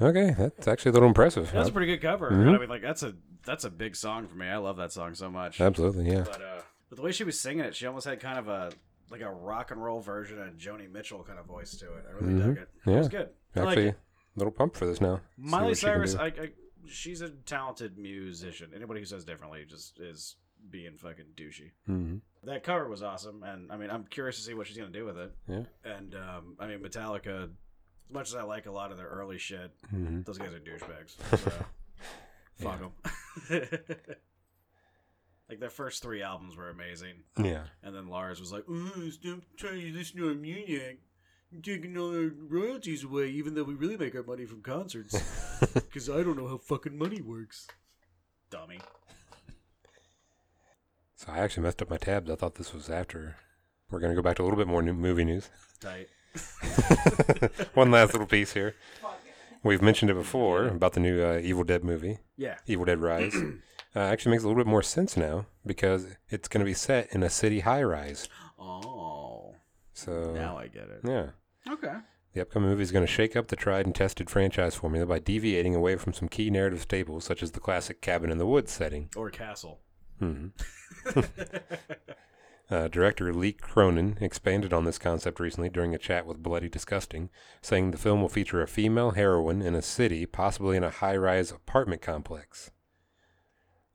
Okay, 0.00 0.32
that's 0.38 0.68
actually 0.68 0.90
a 0.90 0.92
little 0.92 1.08
impressive. 1.08 1.50
That's 1.52 1.68
a 1.70 1.72
pretty 1.72 1.88
good 1.92 2.00
cover. 2.00 2.30
Mhm. 2.30 2.54
I 2.54 2.58
mean, 2.60 2.68
like 2.68 2.82
that's 2.82 3.02
a 3.02 3.14
that's 3.44 3.64
a 3.64 3.70
big 3.70 3.96
song 3.96 4.28
for 4.28 4.36
me. 4.36 4.46
I 4.46 4.58
love 4.58 4.76
that 4.76 4.92
song 4.92 5.14
so 5.16 5.28
much. 5.28 5.60
Absolutely, 5.60 6.08
yeah. 6.08 6.22
But 6.24 6.40
uh, 6.40 6.60
but 6.88 6.96
the 6.96 7.02
way 7.02 7.10
she 7.10 7.24
was 7.24 7.38
singing 7.38 7.64
it, 7.64 7.74
she 7.74 7.84
almost 7.84 8.06
had 8.06 8.20
kind 8.20 8.38
of 8.38 8.46
a 8.48 8.70
like 9.10 9.20
a 9.22 9.30
rock 9.32 9.70
and 9.70 9.82
roll 9.82 10.00
version 10.00 10.40
of 10.40 10.54
Joni 10.56 10.90
Mitchell 10.90 11.22
kind 11.24 11.38
of 11.38 11.46
voice 11.46 11.76
to 11.78 11.86
it. 11.94 12.04
I 12.08 12.12
really 12.12 12.34
Mhm. 12.34 12.46
dug 12.46 12.58
it. 12.58 12.68
Yeah. 12.86 12.94
It 12.94 12.98
was 12.98 13.08
good. 13.08 13.30
I 13.56 13.60
like 13.60 13.68
Actually, 13.70 13.88
it. 13.88 13.94
a 13.94 14.38
little 14.38 14.52
pumped 14.52 14.76
for 14.76 14.86
this 14.86 15.00
now. 15.00 15.20
Miley 15.36 15.68
what 15.68 15.76
she 15.78 15.86
can 15.86 15.94
Cyrus. 16.06 16.14
I, 16.16 16.26
I, 16.26 16.52
she's 16.86 17.20
a 17.22 17.30
talented 17.30 17.96
musician. 17.98 18.72
Anybody 18.74 19.00
who 19.00 19.06
says 19.06 19.24
differently 19.24 19.64
just 19.66 19.98
is 20.00 20.36
being 20.70 20.96
fucking 20.96 21.24
douchey. 21.36 21.70
Mhm. 21.88 22.20
That 22.44 22.62
cover 22.64 22.88
was 22.88 23.02
awesome, 23.02 23.42
and 23.42 23.70
I 23.72 23.76
mean, 23.76 23.90
I'm 23.90 24.04
curious 24.04 24.36
to 24.36 24.42
see 24.42 24.54
what 24.54 24.66
she's 24.66 24.76
gonna 24.76 24.90
do 24.90 25.04
with 25.04 25.16
it. 25.18 25.32
Yeah. 25.46 25.62
And 25.84 26.14
um, 26.14 26.56
I 26.58 26.66
mean, 26.66 26.80
Metallica, 26.80 27.44
as 27.44 27.50
much 28.10 28.28
as 28.28 28.34
I 28.34 28.42
like 28.42 28.66
a 28.66 28.70
lot 28.72 28.90
of 28.90 28.96
their 28.96 29.06
early 29.08 29.38
shit, 29.38 29.70
Mhm. 29.92 30.24
those 30.24 30.38
guys 30.38 30.52
are 30.52 30.60
douchebags. 30.60 31.16
So, 31.38 31.50
fuck 32.56 32.80
them. 32.80 32.92
like 35.48 35.60
their 35.60 35.70
first 35.70 36.02
three 36.02 36.22
albums 36.22 36.56
were 36.56 36.68
amazing, 36.70 37.24
Yeah. 37.38 37.64
and 37.82 37.94
then 37.94 38.08
Lars 38.08 38.40
was 38.40 38.52
like, 38.52 38.64
"Oh, 38.68 39.08
stop 39.10 39.40
trying 39.56 39.80
to 39.80 39.92
listen 39.92 40.18
to 40.18 40.28
our 40.28 40.34
music." 40.34 41.00
You're 41.50 41.62
taking 41.62 41.96
all 41.96 42.14
our 42.14 42.30
royalties 42.48 43.04
away, 43.04 43.28
even 43.30 43.54
though 43.54 43.62
we 43.62 43.74
really 43.74 43.96
make 43.96 44.14
our 44.14 44.22
money 44.22 44.44
from 44.44 44.60
concerts. 44.62 45.14
Because 45.74 46.08
I 46.10 46.22
don't 46.22 46.36
know 46.36 46.46
how 46.46 46.58
fucking 46.58 46.96
money 46.96 47.20
works. 47.22 47.66
Dummy. 48.50 48.78
So 51.16 51.32
I 51.32 51.38
actually 51.38 51.64
messed 51.64 51.82
up 51.82 51.90
my 51.90 51.96
tabs. 51.96 52.30
I 52.30 52.36
thought 52.36 52.54
this 52.56 52.72
was 52.72 52.88
after 52.90 53.36
we're 53.90 53.98
going 53.98 54.10
to 54.12 54.16
go 54.16 54.22
back 54.22 54.36
to 54.36 54.42
a 54.42 54.44
little 54.44 54.58
bit 54.58 54.68
more 54.68 54.82
new 54.82 54.92
movie 54.92 55.24
news. 55.24 55.50
Tight. 55.80 56.08
One 57.74 57.90
last 57.90 58.12
little 58.12 58.26
piece 58.28 58.52
here. 58.52 58.74
We've 59.64 59.82
mentioned 59.82 60.10
it 60.10 60.14
before 60.14 60.66
about 60.68 60.92
the 60.92 61.00
new 61.00 61.20
uh, 61.24 61.40
Evil 61.42 61.64
Dead 61.64 61.82
movie, 61.82 62.18
Yeah. 62.36 62.58
Evil 62.66 62.84
Dead 62.84 63.00
Rise. 63.00 63.34
uh, 63.98 64.02
actually 64.12 64.30
makes 64.32 64.44
a 64.44 64.46
little 64.48 64.62
bit 64.62 64.70
more 64.70 64.82
sense 64.82 65.16
now 65.16 65.46
because 65.66 66.06
it's 66.28 66.48
going 66.48 66.60
to 66.60 66.64
be 66.64 66.74
set 66.74 67.12
in 67.12 67.22
a 67.22 67.30
city 67.30 67.60
high 67.60 67.82
rise. 67.82 68.28
Oh. 68.58 69.54
So 69.92 70.32
Now 70.32 70.56
I 70.56 70.68
get 70.68 70.84
it. 70.88 71.00
yeah, 71.04 71.30
Okay. 71.68 71.94
the 72.32 72.40
upcoming 72.42 72.70
movie 72.70 72.82
is 72.84 72.92
going 72.92 73.04
to 73.06 73.12
shake 73.12 73.34
up 73.34 73.48
the 73.48 73.56
tried 73.56 73.84
and 73.86 73.94
tested 73.94 74.30
franchise 74.30 74.76
formula 74.76 75.04
by 75.06 75.18
deviating 75.18 75.74
away 75.74 75.96
from 75.96 76.12
some 76.12 76.28
key 76.28 76.50
narrative 76.50 76.82
staples 76.82 77.24
such 77.24 77.42
as 77.42 77.50
the 77.50 77.60
classic 77.60 78.00
cabin 78.00 78.30
in 78.30 78.38
the 78.38 78.46
woods 78.46 78.70
setting. 78.72 79.08
Or 79.16 79.30
castle. 79.30 79.80
hmm 80.18 80.48
Uh, 82.70 82.86
director 82.86 83.32
Lee 83.32 83.52
Cronin 83.54 84.18
expanded 84.20 84.74
on 84.74 84.84
this 84.84 84.98
concept 84.98 85.40
recently 85.40 85.70
during 85.70 85.94
a 85.94 85.98
chat 85.98 86.26
with 86.26 86.42
Bloody 86.42 86.68
Disgusting, 86.68 87.30
saying 87.62 87.92
the 87.92 87.96
film 87.96 88.20
will 88.20 88.28
feature 88.28 88.60
a 88.60 88.68
female 88.68 89.12
heroine 89.12 89.62
in 89.62 89.74
a 89.74 89.80
city, 89.80 90.26
possibly 90.26 90.76
in 90.76 90.84
a 90.84 90.90
high-rise 90.90 91.50
apartment 91.50 92.02
complex. 92.02 92.70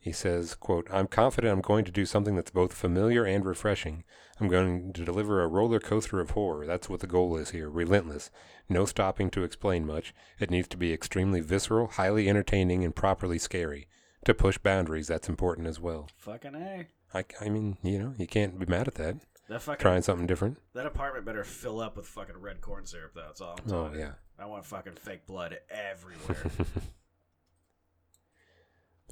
He 0.04 0.12
says, 0.12 0.54
quote, 0.54 0.86
I'm 0.91 1.08
confident 1.08 1.54
I'm 1.54 1.62
going 1.62 1.86
to 1.86 1.91
do 1.91 2.06
something 2.06 2.36
that's 2.36 2.51
both 2.51 2.74
familiar 2.74 3.24
and 3.24 3.45
refreshing. 3.45 4.04
I'm 4.38 4.49
going 4.49 4.91
to 4.91 5.06
deliver 5.06 5.41
a 5.41 5.47
roller 5.47 5.80
coaster 5.80 6.20
of 6.20 6.32
horror. 6.32 6.66
That's 6.68 6.89
what 6.89 6.99
the 6.99 7.08
goal 7.08 7.38
is 7.38 7.51
here. 7.51 7.70
Relentless. 7.70 8.30
No 8.68 8.84
stopping 8.84 9.30
to 9.32 9.43
explain 9.45 9.86
much. 9.88 10.14
It 10.39 10.51
needs 10.51 10.68
to 10.70 10.78
be 10.78 10.91
extremely 10.91 11.39
visceral, 11.39 11.88
highly 11.88 12.28
entertaining, 12.28 12.84
and 12.84 12.93
properly 12.93 13.39
scary. 13.39 13.88
To 14.26 14.34
push 14.34 14.58
boundaries, 14.58 15.08
that's 15.08 15.30
important 15.30 15.68
as 15.68 15.80
well. 15.80 16.10
Fucking 16.18 16.54
A. 16.56 16.88
I, 17.14 17.24
I 17.39 17.47
mean, 17.47 17.78
you 17.82 17.97
know, 17.97 18.14
you 18.18 18.28
can't 18.28 18.60
be 18.60 18.66
mad 18.66 18.89
at 18.89 18.95
that. 18.95 19.16
That 19.47 19.62
fucking 19.62 19.82
Trying 19.82 20.01
something 20.01 20.28
different. 20.28 20.58
that 20.74 20.86
apartment 20.86 21.26
better 21.26 21.45
fill 21.45 21.80
up 21.80 21.95
with 21.95 22.08
fucking 22.08 22.38
red 22.41 22.60
corn 22.60 22.86
syrup 22.86 23.12
though, 23.16 23.22
that's 23.28 23.39
all 23.39 23.58
I'm 23.58 23.64
Oh, 23.68 23.70
telling 23.84 23.93
you. 23.93 23.99
yeah. 23.99 24.12
I 24.38 24.47
want 24.47 24.66
fucking 24.66 24.95
fake 24.95 25.26
blood 25.28 25.60
everywhere. 25.70 26.51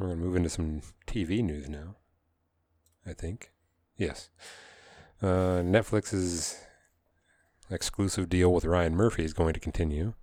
We're 0.01 0.07
going 0.07 0.19
to 0.19 0.25
move 0.25 0.35
into 0.35 0.49
some 0.49 0.81
TV 1.05 1.43
news 1.43 1.69
now. 1.69 1.95
I 3.05 3.13
think. 3.13 3.51
Yes. 3.97 4.29
Uh, 5.21 5.61
Netflix's 5.61 6.57
exclusive 7.69 8.27
deal 8.27 8.51
with 8.51 8.65
Ryan 8.65 8.95
Murphy 8.95 9.23
is 9.23 9.33
going 9.33 9.53
to 9.53 9.59
continue. 9.59 10.15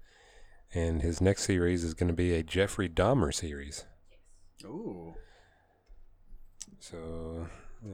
And 0.74 1.00
his 1.02 1.20
next 1.20 1.44
series 1.44 1.84
is 1.84 1.94
going 1.94 2.08
to 2.08 2.14
be 2.14 2.34
a 2.34 2.42
Jeffrey 2.42 2.88
Dahmer 2.88 3.32
series. 3.32 3.84
Ooh. 4.64 5.14
So, 6.80 7.46
uh, 7.86 7.88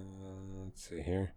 let's 0.65 0.89
see 0.89 1.03
here. 1.03 1.35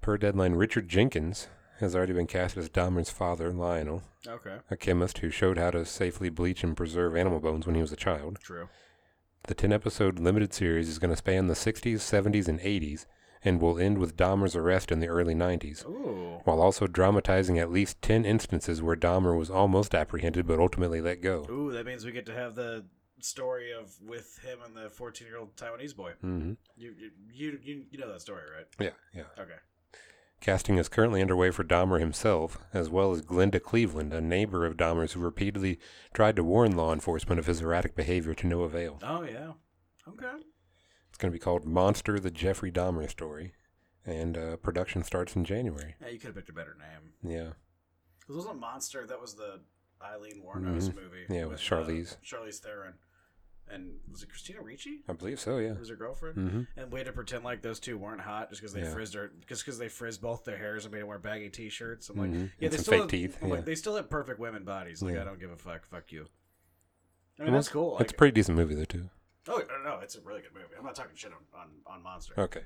Per 0.00 0.18
deadline, 0.18 0.54
Richard 0.54 0.88
Jenkins 0.88 1.46
has 1.78 1.94
already 1.94 2.12
been 2.12 2.26
cast 2.26 2.56
as 2.56 2.68
Dahmer's 2.68 3.10
father, 3.10 3.52
Lionel, 3.52 4.02
Okay. 4.26 4.56
a 4.68 4.76
chemist 4.76 5.18
who 5.18 5.30
showed 5.30 5.58
how 5.58 5.70
to 5.70 5.84
safely 5.84 6.28
bleach 6.28 6.64
and 6.64 6.76
preserve 6.76 7.14
animal 7.16 7.38
bones 7.38 7.66
when 7.66 7.76
he 7.76 7.82
was 7.82 7.92
a 7.92 7.96
child. 7.96 8.38
True. 8.42 8.68
The 9.46 9.54
10 9.54 9.72
episode 9.72 10.18
limited 10.18 10.52
series 10.52 10.88
is 10.88 10.98
going 10.98 11.10
to 11.10 11.16
span 11.16 11.46
the 11.46 11.54
60s, 11.54 11.96
70s, 11.96 12.48
and 12.48 12.58
80s 12.60 13.06
and 13.44 13.60
will 13.60 13.78
end 13.78 13.98
with 13.98 14.16
Dahmer's 14.16 14.56
arrest 14.56 14.90
in 14.90 14.98
the 14.98 15.06
early 15.06 15.34
90s, 15.34 15.86
Ooh. 15.86 16.40
while 16.44 16.60
also 16.60 16.88
dramatizing 16.88 17.56
at 17.58 17.70
least 17.70 18.02
10 18.02 18.24
instances 18.24 18.82
where 18.82 18.96
Dahmer 18.96 19.38
was 19.38 19.50
almost 19.50 19.94
apprehended 19.94 20.46
but 20.48 20.58
ultimately 20.58 21.00
let 21.00 21.20
go. 21.20 21.46
Ooh, 21.48 21.70
that 21.72 21.86
means 21.86 22.04
we 22.04 22.10
get 22.10 22.26
to 22.26 22.34
have 22.34 22.56
the 22.56 22.86
story 23.20 23.72
of 23.72 23.94
with 24.02 24.38
him 24.44 24.58
and 24.64 24.76
the 24.76 24.90
14 24.90 25.28
year 25.28 25.38
old 25.38 25.54
Taiwanese 25.54 25.94
boy. 25.94 26.12
hmm 26.20 26.54
You, 26.76 26.94
you 26.98 27.10
you 27.32 27.58
you 27.62 27.84
you 27.92 27.98
know 27.98 28.10
that 28.12 28.20
story, 28.20 28.42
right? 28.54 28.66
Yeah, 28.80 28.90
yeah. 29.14 29.42
Okay. 29.42 29.58
Casting 30.46 30.78
is 30.78 30.88
currently 30.88 31.20
underway 31.20 31.50
for 31.50 31.64
Dahmer 31.64 31.98
himself, 31.98 32.56
as 32.72 32.88
well 32.88 33.10
as 33.10 33.20
Glenda 33.20 33.60
Cleveland, 33.60 34.12
a 34.12 34.20
neighbor 34.20 34.64
of 34.64 34.76
Dahmer's 34.76 35.14
who 35.14 35.18
repeatedly 35.20 35.80
tried 36.14 36.36
to 36.36 36.44
warn 36.44 36.76
law 36.76 36.92
enforcement 36.92 37.40
of 37.40 37.46
his 37.46 37.60
erratic 37.62 37.96
behavior 37.96 38.32
to 38.34 38.46
no 38.46 38.60
avail. 38.60 39.00
Oh 39.02 39.24
yeah. 39.24 39.54
Okay. 40.08 40.30
It's 41.08 41.18
going 41.18 41.32
to 41.32 41.36
be 41.36 41.40
called 41.42 41.64
Monster 41.64 42.20
the 42.20 42.30
Jeffrey 42.30 42.70
Dahmer 42.70 43.10
Story, 43.10 43.54
and 44.04 44.38
uh, 44.38 44.56
production 44.58 45.02
starts 45.02 45.34
in 45.34 45.44
January. 45.44 45.96
Yeah, 46.00 46.10
you 46.10 46.18
could 46.20 46.28
have 46.28 46.36
picked 46.36 46.48
a 46.50 46.52
better 46.52 46.76
name. 46.78 47.14
Yeah. 47.28 47.54
Because 48.20 48.36
wasn't 48.36 48.60
Monster 48.60 49.04
that 49.04 49.20
was 49.20 49.34
the 49.34 49.62
Eileen 50.00 50.44
Wuornos 50.44 50.90
Mhm. 50.90 50.94
movie? 50.94 51.26
Yeah, 51.28 51.46
with 51.46 51.58
Charlize. 51.58 52.12
Uh, 52.12 52.16
Charlize 52.24 52.60
Theron. 52.60 52.94
And 53.68 53.94
was 54.10 54.22
it 54.22 54.28
Christina 54.28 54.62
Ricci? 54.62 55.00
I 55.08 55.12
believe 55.12 55.40
so, 55.40 55.58
yeah. 55.58 55.72
Was 55.72 55.88
her 55.88 55.96
girlfriend? 55.96 56.36
hmm 56.50 56.62
And 56.80 56.92
way 56.92 57.02
to 57.02 57.12
pretend 57.12 57.42
like 57.42 57.62
those 57.62 57.80
two 57.80 57.98
weren't 57.98 58.20
hot 58.20 58.48
just 58.50 58.60
because 58.60 58.72
they 58.72 58.82
Yeah. 58.82 58.92
frizzed 58.92 59.14
her, 59.14 59.32
just 59.48 59.64
because 59.64 59.76
they 59.78 59.88
frizzed 59.88 60.20
both 60.20 60.44
their 60.44 60.56
hairs 60.56 60.84
and 60.84 60.92
made 60.94 61.00
them 61.00 61.08
wear 61.08 61.18
baggy 61.18 61.50
t-shirts. 61.50 62.08
I'm 62.08 62.16
like, 62.16 62.30
Mhm. 62.30 62.50
yeah, 62.60 62.66
And 62.66 62.72
they 62.72 62.76
still 62.78 63.00
have, 63.00 63.10
teeth, 63.10 63.38
I'm 63.42 63.48
like, 63.50 63.58
yeah. 63.60 63.64
they 63.64 63.74
still 63.74 63.96
have 63.96 64.08
perfect 64.08 64.38
women 64.38 64.62
bodies. 64.64 65.02
Like 65.02 65.14
Yeah. 65.14 65.22
I 65.22 65.24
don't 65.24 65.40
give 65.40 65.50
a 65.50 65.56
fuck. 65.56 65.84
Fuck 65.86 66.12
you. 66.12 66.26
I 67.38 67.42
mean 67.42 67.52
Well, 67.52 67.60
that's 67.60 67.68
cool. 67.68 67.98
it's 67.98 68.12
a 68.12 68.16
pretty 68.16 68.32
decent 68.32 68.56
movie, 68.56 68.74
though, 68.76 68.84
too. 68.84 69.10
oh 69.48 69.62
no, 69.84 69.98
it's 70.00 70.14
a 70.16 70.20
really 70.22 70.42
good 70.42 70.54
movie. 70.54 70.66
I'm 70.78 70.84
not 70.84 70.94
talking 70.94 71.16
shit 71.16 71.32
on 71.32 71.60
on, 71.60 71.68
on 71.86 72.02
Monster. 72.02 72.34
Okay. 72.38 72.62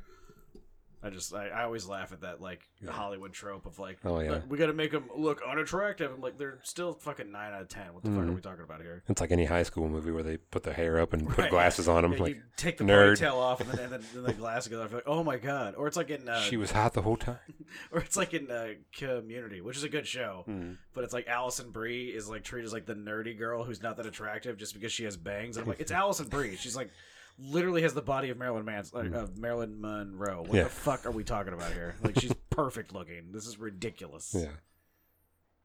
I 1.03 1.09
just 1.09 1.33
I, 1.35 1.49
I 1.49 1.63
always 1.65 1.87
laugh 1.87 2.13
at 2.13 2.21
that 2.21 2.43
like 2.43 2.61
Yeah. 2.83 2.91
Hollywood 2.91 3.33
trope 3.33 3.65
of 3.65 3.79
like, 3.79 3.99
Oh, 4.05 4.21
yeah. 4.21 4.41
We 4.49 4.59
got 4.59 4.67
to 4.67 4.75
make 4.75 4.91
them 4.91 5.05
look 5.17 5.41
unattractive. 5.49 6.13
I'm 6.13 6.21
like, 6.21 6.37
they're 6.37 6.59
still 6.63 6.93
fucking 6.93 7.33
nine 7.33 7.55
out 7.55 7.63
of 7.63 7.69
ten. 7.69 7.95
What 7.95 8.03
the 8.03 8.11
fuck 8.11 8.19
are 8.19 8.27
Mhm. 8.27 8.35
we 8.35 8.41
talking 8.43 8.65
about 8.65 8.83
here? 8.83 9.03
It's 9.09 9.21
like 9.21 9.31
any 9.31 9.47
high 9.47 9.63
school 9.63 9.89
movie 9.89 10.11
where 10.11 10.23
they 10.23 10.37
put 10.37 10.63
their 10.63 10.75
hair 10.75 11.01
up 11.01 11.15
and 11.15 11.27
put 11.27 11.39
Right. 11.39 11.51
glasses 11.51 11.89
on 11.89 12.03
them. 12.03 12.13
Yeah, 12.13 12.19
like, 12.23 12.37
take 12.59 12.77
the 12.77 12.85
nerd. 12.85 13.17
ponytail 13.19 13.33
off 13.35 13.61
and 13.63 13.71
then, 13.71 13.79
and 13.81 13.93
then, 13.95 14.03
then 14.13 14.23
the 14.25 14.33
glasses 14.35 14.69
go 14.71 14.83
off. 14.83 14.93
Like, 14.93 15.05
oh 15.07 15.25
my 15.25 15.39
god! 15.39 15.75
Or 15.75 15.87
it's 15.87 15.97
like 15.97 16.11
in 16.11 16.29
uh, 16.29 16.41
she 16.43 16.59
was 16.59 16.71
hot 16.73 16.93
the 16.93 17.03
whole 17.03 17.17
time. 17.17 17.39
or 17.93 18.01
it's 18.01 18.17
like 18.19 18.35
in 18.35 18.51
uh, 18.51 18.75
Community, 18.95 19.61
which 19.63 19.77
is 19.79 19.85
a 19.85 19.89
good 19.89 20.07
show, 20.07 20.45
Mm. 20.47 20.77
but 20.93 21.05
it's 21.05 21.15
like 21.15 21.29
Alison 21.29 21.71
Brie 21.71 22.09
is 22.09 22.29
like 22.29 22.43
treated 22.45 22.67
as 22.67 22.73
like 22.73 22.85
the 22.87 22.95
nerdy 22.95 23.39
girl 23.39 23.65
who's 23.65 23.83
not 23.83 23.97
that 23.97 24.05
attractive 24.07 24.59
just 24.59 24.75
because 24.75 24.93
she 24.93 25.05
has 25.05 25.17
bangs. 25.17 25.57
And 25.57 25.65
I'm 25.65 25.69
like, 25.71 25.81
it's 25.81 25.93
Alison 25.93 26.29
Brie. 26.29 26.57
She's 26.57 26.77
like 26.77 26.91
literally 27.41 27.83
has 27.83 27.95
the 27.95 28.03
body 28.03 28.31
of 28.31 28.37
Marilyn 28.39 28.65
Manson, 28.65 29.13
like, 29.13 29.21
of 29.21 29.39
Marilyn 29.39 29.81
Monroe. 29.81 30.43
What 30.43 30.53
Yeah. 30.55 30.65
the 30.65 30.69
fuck 30.71 31.07
are 31.07 31.11
we 31.11 31.25
talking 31.25 31.53
about 31.53 31.73
here? 31.73 31.95
Like 32.03 32.19
she's 32.21 32.33
perfect 32.51 32.93
looking. 32.93 33.33
This 33.33 33.47
is 33.47 33.59
ridiculous. 33.59 34.35
Yeah. 34.39 34.51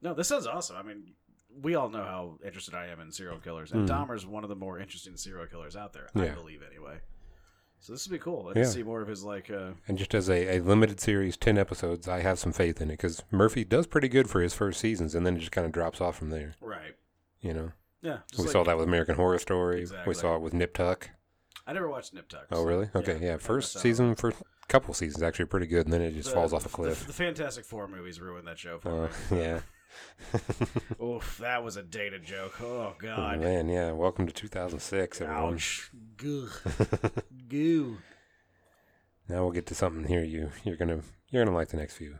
No, 0.02 0.14
this 0.14 0.28
sounds 0.28 0.48
awesome. 0.48 0.76
I 0.78 0.84
mean, 0.84 1.14
we 1.62 1.76
all 1.76 1.90
know 1.90 2.04
how 2.04 2.40
interested 2.46 2.74
I 2.76 2.88
am 2.88 3.00
in 3.00 3.12
serial 3.12 3.40
killers, 3.40 3.72
and 3.72 3.88
Mhm. 3.88 4.08
Dahmer's 4.08 4.26
one 4.26 4.44
of 4.44 4.50
the 4.50 4.56
more 4.56 4.80
interesting 4.80 5.16
serial 5.18 5.48
killers 5.48 5.76
out 5.76 5.94
there. 5.94 6.10
I 6.16 6.26
Yeah. 6.26 6.34
believe 6.36 6.62
anyway. 6.70 7.00
So 7.80 7.94
this 7.94 8.08
would 8.08 8.14
be 8.14 8.20
cool. 8.20 8.48
I'd 8.50 8.58
Yeah. 8.58 8.64
see 8.66 8.84
more 8.84 9.02
of 9.02 9.08
his 9.08 9.24
like. 9.24 9.50
uh 9.52 9.72
And 9.88 9.98
just 9.98 10.14
as 10.16 10.30
a, 10.30 10.58
a 10.58 10.60
limited 10.60 11.00
series, 11.00 11.38
10 11.38 11.58
episodes, 11.58 12.08
I 12.08 12.20
have 12.22 12.40
some 12.40 12.52
faith 12.52 12.82
in 12.82 12.90
it 12.90 12.94
because 12.94 13.24
Murphy 13.32 13.64
does 13.64 13.86
pretty 13.86 14.08
good 14.10 14.30
for 14.30 14.42
his 14.42 14.54
first 14.54 14.80
seasons 14.80 15.14
and 15.14 15.26
then 15.26 15.36
it 15.38 15.40
just 15.40 15.52
kind 15.52 15.66
of 15.66 15.72
drops 15.72 16.02
off 16.02 16.18
from 16.18 16.30
there. 16.30 16.56
Right. 16.62 16.96
You 17.42 17.54
know? 17.54 17.72
Yeah. 18.02 18.20
just 18.32 18.40
we 18.40 18.46
like- 18.46 18.52
saw 18.54 18.64
that 18.64 18.78
with 18.78 18.88
American 18.88 19.16
Horror 19.16 19.40
Story. 19.40 19.82
Exactly. 19.82 20.10
We 20.12 20.14
saw 20.16 20.36
it 20.36 20.42
with 20.42 20.54
Nip 20.54 20.74
Tuck. 20.74 21.10
I 21.68 21.74
never 21.74 21.90
watched 21.90 22.14
Nip 22.14 22.28
Tuck. 22.30 22.46
Oh, 22.52 22.58
so- 22.58 22.64
really? 22.64 22.90
Okay, 22.96 23.18
yeah, 23.20 23.26
yeah. 23.32 23.38
First 23.38 23.76
missed 23.76 23.78
out 23.78 23.80
on 23.80 23.84
season, 23.84 24.16
first 24.16 24.42
couple 24.68 24.94
seasons 24.94 25.24
actually 25.24 25.46
pretty 25.46 25.68
good, 25.68 25.86
and 25.86 25.94
then 25.94 26.02
it 26.02 26.14
just 26.14 26.30
The- 26.30 26.36
falls 26.36 26.54
off 26.54 26.62
a 26.66 26.70
the- 26.70 26.74
cliff. 26.76 27.08
The, 27.08 27.14
Fantastic 27.14 27.66
Four 27.66 27.88
movies 27.88 28.20
ruined 28.22 28.48
that 28.48 28.60
show 28.60 28.80
for 28.80 29.06
Uh, 29.06 29.34
me. 29.34 29.42
yeah. 29.42 29.60
Oof, 31.02 31.38
that 31.40 31.64
was 31.64 31.78
a 31.78 31.84
dated 31.84 32.24
joke. 32.24 32.60
Oh 32.62 32.66
Oh, 32.66 32.96
God. 33.00 33.40
man, 33.40 33.70
yeah. 33.70 33.92
Welcome 33.92 34.28
to 34.28 34.34
2006, 34.34 35.22
everyone. 35.22 35.54
Ouch. 35.54 35.90
Goo. 36.18 36.50
Goo. 37.48 37.98
now 39.30 39.42
we'll 39.44 39.52
get 39.52 39.66
to 39.68 39.76
something 39.76 40.06
here 40.06 40.24
you 40.24 40.52
you're 40.66 40.76
gonna 40.76 41.00
you're 41.30 41.44
gonna 41.46 41.56
like 41.56 41.70
the 41.70 41.78
next 41.78 41.96
few. 41.96 42.18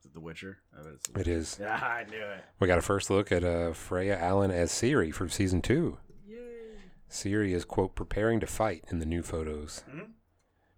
Is 0.00 0.06
it 0.06 0.14
The 0.14 0.20
Witcher. 0.20 0.58
I 0.78 0.82
bet 0.82 0.92
it's 0.94 1.08
It 1.20 1.28
is. 1.28 1.58
Yeah, 1.60 1.74
I 1.74 2.04
knew 2.10 2.16
it. 2.24 2.42
We 2.58 2.66
got 2.66 2.78
a 2.78 2.82
first 2.82 3.10
look 3.10 3.30
at 3.30 3.44
uh, 3.44 3.72
Freya 3.74 4.18
Allan 4.18 4.50
as 4.50 4.72
Ciri 4.72 5.12
for 5.14 5.28
season 5.28 5.60
two. 5.60 5.98
Ciri 7.14 7.52
is 7.52 7.64
quote 7.64 7.94
preparing 7.94 8.40
to 8.40 8.46
fight 8.46 8.84
in 8.90 8.98
the 8.98 9.06
new 9.06 9.22
photos. 9.22 9.84
Mhm. 9.88 10.12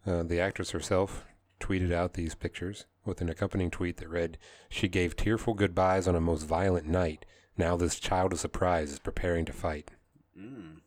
Uh, 0.04 0.22
the 0.22 0.38
actress 0.38 0.70
herself 0.72 1.24
tweeted 1.58 1.90
out 1.92 2.12
these 2.12 2.34
pictures 2.34 2.84
with 3.06 3.22
an 3.22 3.30
accompanying 3.30 3.70
tweet 3.70 3.96
that 3.96 4.08
read, 4.08 4.36
"She 4.68 4.86
gave 4.86 5.16
tearful 5.16 5.54
goodbyes 5.54 6.06
on 6.06 6.14
a 6.14 6.20
most 6.20 6.42
violent 6.42 6.86
night. 6.86 7.24
Now 7.56 7.76
this 7.76 7.98
child 7.98 8.34
of 8.34 8.38
surprise 8.38 8.92
is 8.92 8.98
preparing 8.98 9.46
to 9.46 9.52
fight." 9.54 9.92
Mm. 10.36 10.82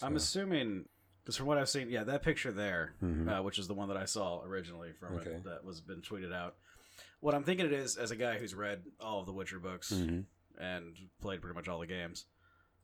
I'm 0.00 0.16
assuming, 0.16 0.88
because 1.22 1.36
from 1.36 1.46
what 1.46 1.58
I've 1.58 1.68
seen, 1.68 1.90
yeah, 1.90 2.04
that 2.04 2.22
picture 2.22 2.50
there, 2.50 2.94
Mhm. 3.02 3.28
uh, 3.28 3.42
which 3.42 3.58
is 3.58 3.68
the 3.68 3.74
one 3.74 3.88
that 3.88 3.98
I 3.98 4.06
saw 4.06 4.42
originally 4.44 4.94
from 4.94 5.16
Okay. 5.18 5.32
it, 5.32 5.44
that 5.44 5.62
was 5.62 5.82
been 5.82 6.00
tweeted 6.00 6.32
out. 6.32 6.56
What 7.20 7.34
I'm 7.34 7.44
thinking 7.44 7.66
it 7.66 7.72
is, 7.72 7.98
as 7.98 8.10
a 8.10 8.16
guy 8.16 8.38
who's 8.38 8.54
read 8.54 8.82
all 8.98 9.20
of 9.20 9.26
the 9.26 9.32
Witcher 9.34 9.58
books 9.60 9.92
Mhm. 9.92 10.24
and 10.56 10.96
played 11.20 11.42
pretty 11.42 11.54
much 11.54 11.68
all 11.68 11.78
the 11.80 11.86
games, 11.86 12.24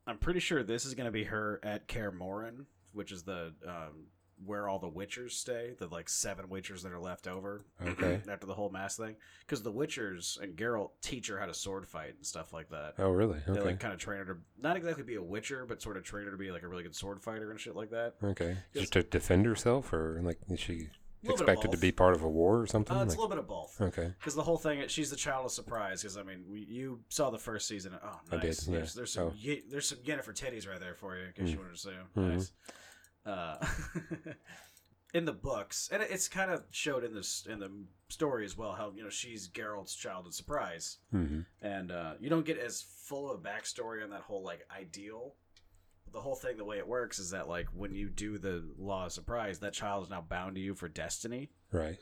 I'm 0.07 0.19
pretty 0.19 0.41
sure 0.41 0.63
this 0.63 0.85
is 0.85 0.95
going 0.95 1.07
to 1.07 1.13
be 1.13 1.25
her 1.25 1.61
at 1.63 1.89
Kaer 1.89 2.13
which 2.93 3.13
is 3.13 3.23
the 3.25 3.53
um, 3.67 4.07
where 4.45 4.69
all 4.69 4.79
the 4.79 4.91
Witchers 4.91 5.33
stay, 5.33 5.75
the 5.79 5.87
like 5.87 6.09
seven 6.09 6.47
Witchers 6.47 6.83
that 6.83 6.93
are 6.93 6.99
left 7.01 7.27
over 7.27 7.65
Okay. 7.83 8.21
after 8.29 8.47
the 8.47 8.55
whole 8.55 8.69
mass 8.71 8.97
thing. 8.97 9.17
Because 9.41 9.63
the 9.63 9.73
Witchers 9.73 10.39
and 10.41 10.57
Geralt 10.57 10.91
teach 11.01 11.29
her 11.29 11.39
how 11.39 11.47
to 11.47 11.55
sword 11.55 11.87
fight 11.87 12.15
and 12.17 12.27
stuff 12.27 12.53
like 12.53 12.69
that. 12.71 12.95
Oh, 12.99 13.11
really? 13.11 13.39
They 13.47 13.53
Okay. 13.53 13.63
like 13.63 13.81
kind 13.81 13.95
of 13.95 13.99
train 14.01 14.19
her 14.19 14.25
to 14.27 14.37
not 14.61 14.77
exactly 14.77 15.05
be 15.05 15.15
a 15.15 15.23
Witcher, 15.23 15.65
but 15.67 15.81
sort 15.81 15.97
of 15.97 16.05
train 16.05 16.27
her 16.27 16.31
to 16.33 16.37
be 16.37 16.51
like 16.53 16.63
a 16.63 16.69
really 16.69 16.83
good 16.83 16.95
sword 16.95 17.23
fighter 17.23 17.51
and 17.51 17.59
shit 17.59 17.75
like 17.77 17.91
that. 17.91 18.15
okay. 18.23 18.59
Just 18.75 18.93
to 18.93 19.03
defend 19.03 19.47
herself, 19.47 19.93
or 19.93 20.21
like 20.23 20.39
is 20.51 20.61
she? 20.61 20.89
Little 21.23 21.37
bit 21.39 21.43
of 21.43 21.49
expected 21.49 21.71
to 21.73 21.79
be 21.81 21.93
part 21.93 22.15
of 22.15 22.23
a 22.23 22.29
war 22.29 22.61
or 22.61 22.67
something? 22.67 22.97
Uh, 22.97 23.03
it's 23.03 23.11
Like- 23.11 23.19
a 23.19 23.21
little 23.21 23.29
bit 23.37 23.39
of 23.39 23.49
both. 23.49 23.81
okay. 23.81 24.13
Because 24.19 24.35
the 24.35 24.43
whole 24.43 24.59
thing, 24.59 24.87
she's 24.89 25.11
the 25.11 25.17
child 25.17 25.47
of 25.47 25.53
surprise. 25.53 26.03
Because 26.03 26.17
I 26.17 26.23
mean, 26.23 26.45
we, 26.49 26.61
you 26.61 27.01
saw 27.09 27.31
the 27.31 27.39
first 27.39 27.67
season. 27.69 27.99
Oh, 28.03 28.21
I 28.33 28.37
nice. 28.37 28.59
did, 28.59 28.69
yeah. 28.73 28.79
There's, 28.79 28.95
there's 28.95 29.13
some 29.13 29.29
Oh. 29.29 29.33
Ye- 29.37 29.63
there's 29.69 29.89
some 29.89 29.99
Yennefer 29.99 30.35
titties 30.35 30.69
right 30.69 30.81
there 30.81 30.95
for 30.95 31.17
you, 31.17 31.25
in 31.27 31.33
case 31.33 31.49
Mm. 31.49 31.53
you 31.53 31.59
wanted 31.59 31.73
to 31.75 31.79
see 31.79 31.91
'em. 31.91 32.07
Mhm. 32.17 32.33
Nice. 32.35 32.53
Uh, 33.25 33.67
in 35.15 35.25
the 35.25 35.33
books, 35.33 35.89
and 35.93 36.03
it- 36.03 36.11
it's 36.11 36.29
kind 36.29 36.51
of 36.51 36.65
showed 36.71 37.03
in 37.05 37.15
this 37.15 37.47
in 37.47 37.59
the 37.59 37.71
story 38.09 38.45
as 38.45 38.57
well. 38.57 38.73
How 38.73 38.93
you 38.95 39.03
know 39.03 39.11
she's 39.11 39.49
Geralt's 39.49 39.95
child 39.95 40.27
of 40.27 40.35
surprise, 40.35 40.99
hmm 41.11 41.41
and 41.63 41.91
uh, 41.91 42.15
you 42.21 42.29
don't 42.29 42.45
get 42.47 42.59
as 42.59 42.83
full 42.83 43.31
of 43.31 43.41
a 43.41 43.43
backstory 43.43 44.03
on 44.03 44.11
that 44.11 44.23
whole 44.23 44.43
like 44.43 44.67
ideal. 44.77 45.35
The 46.13 46.21
whole 46.21 46.35
thing, 46.37 46.57
the 46.57 46.65
way 46.65 46.79
it 46.79 46.87
works, 46.89 47.19
is 47.19 47.31
that 47.31 47.49
like 47.49 47.67
when 47.75 47.95
you 47.95 48.09
do 48.09 48.39
the 48.39 48.65
law 48.79 49.07
of 49.07 49.13
surprise, 49.13 49.59
that 49.61 49.73
child 49.73 50.05
is 50.05 50.11
now 50.11 50.21
bound 50.23 50.55
to 50.57 50.61
you 50.61 50.75
for 50.75 50.89
destiny 50.89 51.51
Right. 51.73 51.99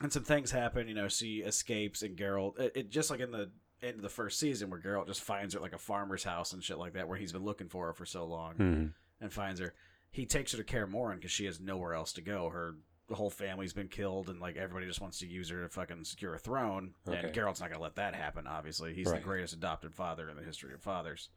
and 0.00 0.12
some 0.12 0.24
things 0.24 0.50
happen. 0.50 0.88
You 0.88 0.94
know, 0.94 1.08
she 1.08 1.38
escapes, 1.38 2.02
and 2.02 2.16
Geralt. 2.16 2.58
It, 2.58 2.72
it 2.74 2.90
just 2.90 3.10
like 3.10 3.20
in 3.20 3.30
the 3.30 3.50
end 3.82 3.96
of 3.96 4.02
the 4.02 4.08
first 4.08 4.38
season, 4.38 4.70
where 4.70 4.80
Geralt 4.80 5.06
just 5.06 5.22
finds 5.22 5.54
her 5.54 5.58
at 5.58 5.62
like 5.62 5.72
a 5.74 5.78
farmer's 5.78 6.24
house 6.24 6.52
and 6.52 6.62
shit 6.62 6.78
like 6.78 6.94
that, 6.94 7.08
where 7.08 7.18
he's 7.18 7.32
been 7.32 7.44
looking 7.44 7.68
for 7.68 7.86
her 7.86 7.92
for 7.92 8.06
so 8.06 8.24
long, 8.24 8.54
hmm 8.54 8.86
and 9.20 9.32
finds 9.32 9.60
her. 9.60 9.72
He 10.10 10.26
takes 10.26 10.52
her 10.52 10.58
to 10.58 10.64
Kaer 10.64 10.86
Morhen 10.86 11.16
because 11.16 11.30
she 11.30 11.44
has 11.46 11.60
nowhere 11.60 11.94
else 11.94 12.12
to 12.14 12.20
go. 12.22 12.48
Her 12.50 12.74
the 13.08 13.14
whole 13.16 13.30
family's 13.30 13.72
been 13.72 13.88
killed, 13.88 14.28
and 14.30 14.40
like 14.40 14.56
everybody 14.56 14.86
just 14.86 15.00
wants 15.00 15.18
to 15.18 15.26
use 15.26 15.50
her 15.50 15.62
to 15.62 15.68
fucking 15.68 16.04
secure 16.04 16.34
a 16.34 16.38
throne. 16.38 16.94
And 17.06 17.14
Okay. 17.16 17.30
Geralt's 17.40 17.60
not 17.60 17.68
gonna 17.70 17.82
let 17.82 17.96
that 17.96 18.14
happen. 18.14 18.46
Obviously, 18.46 18.94
he's 18.94 19.06
Right. 19.08 19.20
the 19.20 19.24
greatest 19.24 19.52
adopted 19.52 19.94
father 19.94 20.30
in 20.30 20.36
the 20.36 20.42
history 20.42 20.72
of 20.72 20.80
fathers. 20.82 21.28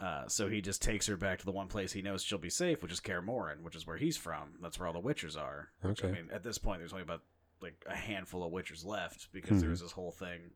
Uh, 0.00 0.28
so 0.28 0.48
he 0.48 0.60
just 0.60 0.80
takes 0.80 1.06
her 1.08 1.16
back 1.16 1.38
to 1.40 1.44
the 1.44 1.50
one 1.52 1.66
place 1.66 1.92
he 1.92 2.02
knows 2.02 2.22
she'll 2.22 2.38
be 2.38 2.50
safe, 2.50 2.82
which 2.82 2.92
is 2.92 3.00
Kaer 3.00 3.20
Morhen, 3.20 3.62
which 3.62 3.74
is 3.74 3.86
where 3.86 3.96
he's 3.96 4.16
from. 4.16 4.50
That's 4.62 4.78
where 4.78 4.86
all 4.86 4.92
the 4.92 5.00
Witchers 5.00 5.36
are. 5.36 5.70
Which, 5.82 6.04
I 6.04 6.12
mean, 6.12 6.28
at 6.32 6.44
this 6.44 6.56
point, 6.58 6.78
there's 6.80 6.92
only 6.92 7.02
about 7.02 7.22
like 7.60 7.84
a 7.86 7.96
handful 7.96 8.44
of 8.44 8.52
Witchers 8.52 8.84
left 8.86 9.28
because 9.32 9.58
Mhm. 9.58 9.60
there's 9.62 9.80
this 9.80 9.90
whole 9.92 10.12
thing. 10.12 10.52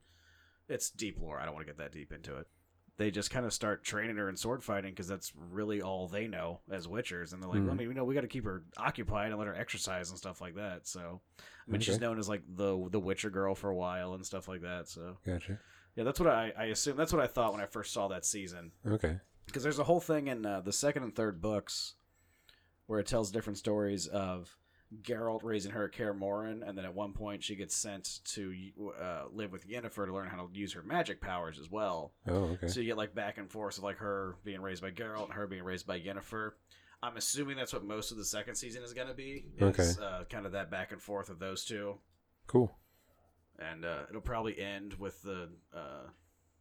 It's 0.69 0.91
deep 0.91 1.19
lore. 1.21 1.41
I 1.41 1.45
don't 1.45 1.55
want 1.55 1.67
to 1.67 1.73
get 1.73 1.79
that 1.79 1.91
deep 1.93 2.13
into 2.13 2.37
it. 2.37 2.47
They 2.99 3.11
just 3.11 3.33
kind 3.33 3.45
of 3.45 3.53
start 3.53 3.83
training 3.83 4.17
her 4.19 4.29
in 4.29 4.37
sword 4.37 4.63
fighting 4.63 4.93
because 4.93 5.09
that's 5.09 5.33
really 5.35 5.83
all 5.83 6.07
they 6.07 6.29
know 6.29 6.61
as 6.71 6.87
Witchers. 6.87 7.33
And 7.33 7.43
they're 7.43 7.51
like, 7.51 7.63
Mhm. 7.63 7.71
I 7.73 7.75
mean, 7.75 7.89
we 7.89 7.95
know 7.95 8.05
we 8.05 8.15
got 8.15 8.21
to 8.21 8.29
keep 8.29 8.45
her 8.45 8.63
occupied 8.77 9.31
and 9.31 9.39
let 9.39 9.49
her 9.49 9.57
exercise 9.57 10.11
and 10.11 10.19
stuff 10.19 10.41
like 10.41 10.55
that. 10.55 10.87
So, 10.87 11.21
I 11.41 11.71
mean, 11.71 11.81
she's 11.81 11.99
known 11.99 12.21
as 12.21 12.29
like 12.29 12.43
the 12.47 12.89
the 12.91 13.01
Witcher 13.01 13.31
girl 13.31 13.57
for 13.57 13.71
a 13.71 13.75
while 13.75 14.15
and 14.15 14.25
stuff 14.25 14.47
like 14.47 14.61
that. 14.61 14.89
So, 14.89 15.19
Gotcha. 15.27 15.59
yeah, 15.97 16.05
that's 16.05 16.21
what 16.21 16.29
I 16.29 16.53
I 16.57 16.65
assume. 16.67 16.97
That's 16.97 17.13
what 17.13 17.23
I 17.23 17.27
thought 17.27 17.51
when 17.53 17.63
I 17.63 17.67
first 17.67 17.93
saw 17.93 18.07
that 18.09 18.25
season 18.25 18.71
Okay. 18.87 19.19
Because 19.53 19.63
there's 19.63 19.79
a 19.79 19.85
whole 19.85 20.01
thing 20.01 20.29
in 20.29 20.47
uh, 20.47 20.61
the 20.61 20.73
second 20.73 21.03
and 21.03 21.15
third 21.15 21.41
books 21.43 21.95
where 22.87 22.99
it 22.99 23.07
tells 23.07 23.31
different 23.31 23.59
stories 23.59 24.07
of 24.07 24.57
Geralt 25.03 25.41
raising 25.43 25.73
her 25.73 25.85
at 25.87 25.93
Kaer 25.93 26.13
Morhen, 26.15 26.67
and 26.67 26.77
then 26.77 26.85
at 26.85 26.95
one 26.95 27.13
point 27.13 27.43
she 27.43 27.55
gets 27.55 27.75
sent 27.77 28.21
to 28.27 28.55
uh, 29.01 29.23
live 29.33 29.53
with 29.53 29.67
Yennefer 29.69 30.07
to 30.07 30.13
learn 30.13 30.29
how 30.29 30.37
to 30.37 30.49
use 30.53 30.73
her 30.75 30.83
magic 30.83 31.21
powers 31.21 31.59
as 31.59 31.71
well. 31.71 32.13
Oh, 32.27 32.45
okay. 32.55 32.67
So 32.69 32.81
you 32.81 32.87
get 32.87 32.97
like 32.97 33.15
back 33.15 33.39
and 33.39 33.51
forth 33.51 33.79
of 33.79 33.85
like 33.85 33.99
her 33.99 34.37
being 34.45 34.61
raised 34.61 34.83
by 34.83 34.91
Geralt 34.91 35.25
and 35.27 35.33
her 35.35 35.47
being 35.47 35.63
raised 35.65 35.87
by 35.87 35.99
Yennefer. 36.01 36.53
I'm 37.03 37.17
assuming 37.17 37.57
that's 37.57 37.73
what 37.73 37.85
most 37.85 38.11
of 38.13 38.17
the 38.19 38.25
second 38.25 38.55
season 38.55 38.83
is 38.83 38.93
going 38.93 39.09
to 39.09 39.15
be. 39.15 39.47
Is, 39.59 39.63
Okay. 39.63 40.05
Uh, 40.05 40.25
kind 40.31 40.47
of 40.47 40.53
that 40.53 40.71
back 40.71 40.93
and 40.93 41.01
forth 41.01 41.31
of 41.31 41.39
those 41.39 41.65
two, 41.65 41.99
Cool. 42.47 42.71
and 43.59 43.85
uh, 43.85 44.03
it'll 44.09 44.21
probably 44.21 44.59
end 44.61 44.95
with 44.95 45.21
the. 45.23 45.49
Uh, 45.75 46.09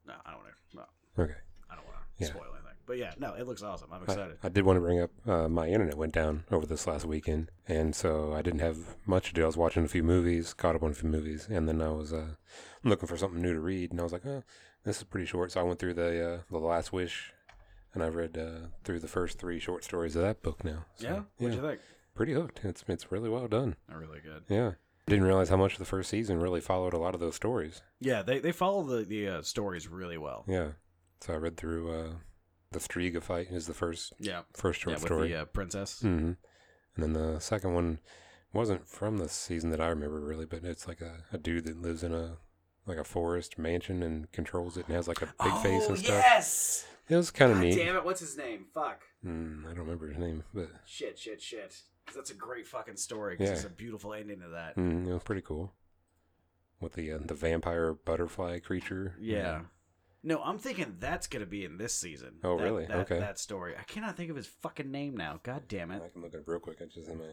no, 0.07 0.13
I 0.26 0.31
don't 0.31 0.39
want 0.41 0.53
to. 0.72 0.77
No, 0.77 1.23
Okay. 1.23 1.34
I 1.69 1.76
don't 1.76 1.85
want 1.85 1.97
to 1.97 2.23
Yeah. 2.23 2.30
spoil 2.30 2.43
anything. 2.53 2.70
But 2.91 2.97
yeah, 2.97 3.13
no, 3.18 3.35
it 3.35 3.47
looks 3.47 3.63
awesome. 3.63 3.88
I'm 3.93 4.03
excited. 4.03 4.35
I 4.43 4.49
did 4.49 4.65
want 4.65 4.76
to 4.76 4.81
bring 4.81 4.99
up 4.99 5.11
uh, 5.26 5.47
my 5.47 5.69
internet 5.69 5.95
went 5.95 6.11
down 6.11 6.43
over 6.51 6.65
this 6.65 6.85
last 6.85 7.05
weekend, 7.05 7.49
and 7.65 7.95
so 7.95 8.34
I 8.34 8.41
didn't 8.41 8.59
have 8.59 8.97
much 9.05 9.30
to 9.30 9.34
do. 9.34 9.43
I 9.43 9.45
was 9.45 9.55
watching 9.55 9.85
a 9.85 9.88
few 9.88 10.03
movies, 10.03 10.53
caught 10.53 10.76
up 10.76 10.84
on 10.84 10.91
a 10.91 10.93
few 10.93 11.07
movies, 11.07 11.47
and 11.49 11.69
then 11.69 11.81
I 11.81 11.88
was 11.88 12.11
uh, 12.11 12.35
looking 12.84 13.07
for 13.07 13.15
something 13.15 13.41
new 13.41 13.53
to 13.53 13.61
read, 13.61 13.91
and 13.91 14.01
I 14.01 14.03
was 14.03 14.11
like, 14.11 14.26
oh, 14.26 14.43
this 14.84 14.97
is 14.97 15.05
pretty 15.05 15.26
short. 15.26 15.53
So 15.53 15.61
I 15.61 15.63
went 15.63 15.80
through 15.80 15.93
the 15.93 16.34
uh, 16.34 16.39
the 16.51 16.57
Last 16.57 16.91
Wish, 16.91 17.31
and 17.93 18.03
I 18.03 18.09
read 18.09 18.38
uh, 18.38 18.68
through 18.84 18.99
the 18.99 19.07
first 19.07 19.39
three 19.39 19.57
short 19.61 19.85
stories 19.85 20.18
of 20.18 20.23
that 20.23 20.43
book 20.43 20.65
now. 20.65 20.84
So, 20.95 21.07
yeah, 21.07 21.22
what'd 21.38 21.55
you 21.55 21.61
think? 21.61 21.80
pretty 22.13 22.34
hooked. 22.34 22.59
It's 22.65 22.84
it's 22.89 23.09
really 23.09 23.30
well 23.30 23.47
done. 23.47 23.77
Really 23.88 24.19
good. 24.19 24.43
Yeah, 24.49 24.72
didn't 25.07 25.23
realize 25.23 25.47
how 25.47 25.55
much 25.55 25.77
the 25.77 25.85
first 25.85 26.09
season 26.09 26.41
really 26.41 26.59
followed 26.59 26.93
a 26.93 26.99
lot 26.99 27.13
of 27.13 27.22
those 27.22 27.35
stories. 27.35 27.84
Yeah, 28.01 28.22
they 28.22 28.39
they 28.39 28.51
follow 28.51 28.84
the 28.84 29.05
the 29.05 29.30
uh, 29.30 29.41
stories 29.43 29.88
really 29.88 30.18
well. 30.18 30.43
Yeah, 30.45 30.72
so 31.22 31.31
I 31.31 31.38
read 31.38 31.55
through 31.55 31.89
uh, 31.89 32.09
the 32.72 32.80
Striga 32.80 33.22
fight 33.22 33.48
is 33.52 33.68
the 33.68 33.73
first 33.73 34.14
Yeah, 34.19 34.41
first 34.53 34.80
yeah, 34.81 34.84
short 34.84 34.95
with 34.95 35.03
story. 35.03 35.30
the 35.30 35.41
uh, 35.41 35.45
princess. 35.45 36.02
hmm 36.02 36.07
And 36.07 36.38
then 36.98 37.14
the 37.14 37.39
second 37.39 37.73
one 37.73 37.99
wasn't 38.53 38.88
from 38.88 39.18
the 39.18 39.30
season 39.30 39.69
that 39.72 39.81
I 39.81 39.88
remember 39.88 40.19
really, 40.19 40.45
but 40.45 40.64
it's 40.64 40.88
like 40.88 41.02
a, 41.02 41.23
a 41.31 41.38
dude 41.38 41.65
that 41.65 41.81
lives 41.81 42.03
in 42.03 42.14
a 42.14 42.38
like 42.85 42.98
a 42.98 43.03
forest 43.03 43.57
mansion 43.60 44.02
and 44.02 44.31
controls 44.31 44.76
it 44.77 44.88
and 44.88 44.95
has 44.95 45.07
like 45.07 45.22
a 45.22 45.34
big 45.43 45.53
face 45.61 45.88
and 45.88 45.98
stuff. 45.99 46.11
Oh, 46.11 46.18
yes! 46.18 46.85
It 47.10 47.15
was 47.15 47.30
kind 47.30 47.52
of 47.52 47.60
neat. 47.60 47.76
damn 47.76 47.95
it! 47.95 48.03
What's 48.06 48.22
his 48.22 48.38
name? 48.38 48.65
Fuck. 48.73 49.02
Mm, 49.26 49.65
I 49.65 49.69
don't 49.69 49.80
remember 49.80 50.07
his 50.07 50.18
name, 50.18 50.43
but 50.53 50.69
Shit, 50.85 51.19
shit, 51.19 51.41
shit. 51.41 51.76
that's 52.15 52.31
a 52.31 52.34
great 52.34 52.65
fucking 52.68 52.95
story. 52.98 53.38
'cause 53.38 53.48
Yeah. 53.48 53.53
it's 53.53 53.65
a 53.65 53.69
beautiful 53.69 54.14
ending 54.14 54.39
to 54.39 54.48
that. 54.49 54.76
mm, 54.77 55.07
it 55.07 55.14
was 55.14 55.23
pretty 55.23 55.41
cool. 55.43 55.73
With 56.80 56.93
the 56.93 57.11
uh, 57.11 57.19
the 57.23 57.35
vampire 57.35 57.93
butterfly 57.93 58.60
creature. 58.60 59.15
Yeah. 59.19 59.61
No, 60.23 60.41
I'm 60.43 60.60
thinking 60.60 60.98
that's 60.99 61.27
gonna 61.27 61.45
be 61.45 61.65
in 61.65 61.77
this 61.77 61.93
season. 61.93 62.39
Oh, 62.43 62.57
That- 62.57 62.64
really? 62.64 62.85
That, 62.85 62.98
Okay. 62.99 63.19
That 63.19 63.39
story. 63.39 63.73
I 63.77 63.84
cannot 63.84 64.15
think 64.18 64.30
of 64.30 64.35
his 64.35 64.48
fucking 64.48 64.91
name 64.91 65.18
now. 65.18 65.39
God 65.43 65.64
damn 65.68 65.91
it. 65.91 66.02
I 66.03 66.10
can 66.10 66.22
look 66.22 66.34
it 66.34 66.39
up 66.41 66.48
real 66.48 66.60
quick. 66.60 66.77
I 66.81 66.85
just 66.85 67.10
in 67.10 67.18
my. 67.18 67.26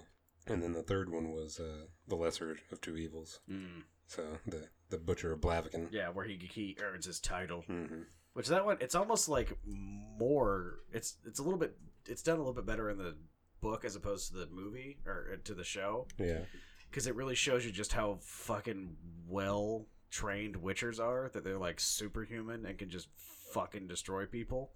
And 0.46 0.62
then 0.62 0.72
the 0.72 0.82
third 0.82 1.10
one 1.10 1.30
was 1.32 1.60
uh, 1.60 1.84
the 2.06 2.16
lesser 2.16 2.56
of 2.72 2.80
two 2.80 2.96
evils. 2.96 3.40
Mm. 3.50 3.82
So 4.06 4.22
the 4.46 4.68
the 4.88 4.96
butcher 4.96 5.32
of 5.32 5.40
Blaviken. 5.40 5.88
Yeah, 5.92 6.08
where 6.08 6.24
he 6.24 6.36
he 6.50 6.76
earns 6.82 7.04
his 7.04 7.20
title. 7.20 7.60
hmm 7.66 8.02
Which 8.32 8.46
that 8.48 8.64
one, 8.64 8.78
it's 8.80 8.94
almost 8.94 9.28
like 9.28 9.52
more. 9.66 10.80
It's 10.92 11.16
it's 11.26 11.38
a 11.38 11.42
little 11.42 11.58
bit. 11.58 11.76
It's 12.06 12.22
done 12.22 12.36
a 12.36 12.38
little 12.38 12.54
bit 12.54 12.66
better 12.66 12.88
in 12.90 12.96
the 12.98 13.16
book 13.60 13.84
as 13.84 13.96
opposed 13.96 14.28
to 14.32 14.38
the 14.38 14.46
movie 14.46 14.98
or 15.04 15.30
uh, 15.32 15.36
to 15.44 15.52
the 15.54 15.64
show 15.64 16.06
Yeah. 16.16 16.44
because 16.88 17.06
it 17.08 17.14
really 17.16 17.34
shows 17.34 17.66
you 17.66 17.72
just 17.72 17.92
how 17.92 18.18
fucking 18.22 18.96
well 19.26 19.86
trained 20.10 20.56
witchers 20.56 21.00
are. 21.00 21.30
That 21.32 21.44
they're 21.44 21.58
like 21.58 21.80
superhuman 21.80 22.66
and 22.66 22.78
can 22.78 22.90
just 22.90 23.08
fucking 23.52 23.86
destroy 23.86 24.26
people. 24.26 24.70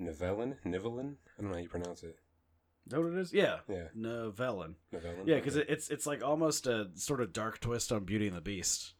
Nivellen? 0.00 0.56
Nivellen? 0.64 1.16
I 1.38 1.42
don't 1.42 1.50
know 1.50 1.56
how 1.56 1.62
you 1.62 1.68
pronounce 1.68 2.02
it. 2.02 2.16
Is 2.86 2.92
that 2.92 3.02
what 3.02 3.12
it 3.12 3.18
is? 3.18 3.32
Yeah, 3.34 3.58
Yeah. 3.68 3.88
Novellin. 3.96 4.74
Nivellen? 4.94 5.26
Yeah, 5.26 5.36
because 5.36 5.56
it, 5.56 5.66
it's 5.68 5.90
it's 5.90 6.06
like 6.06 6.22
almost 6.24 6.66
a 6.66 6.88
sort 6.94 7.20
of 7.20 7.32
dark 7.32 7.60
twist 7.60 7.92
on 7.92 8.04
Beauty 8.04 8.28
and 8.28 8.36
the 8.36 8.40
Beast. 8.40 8.94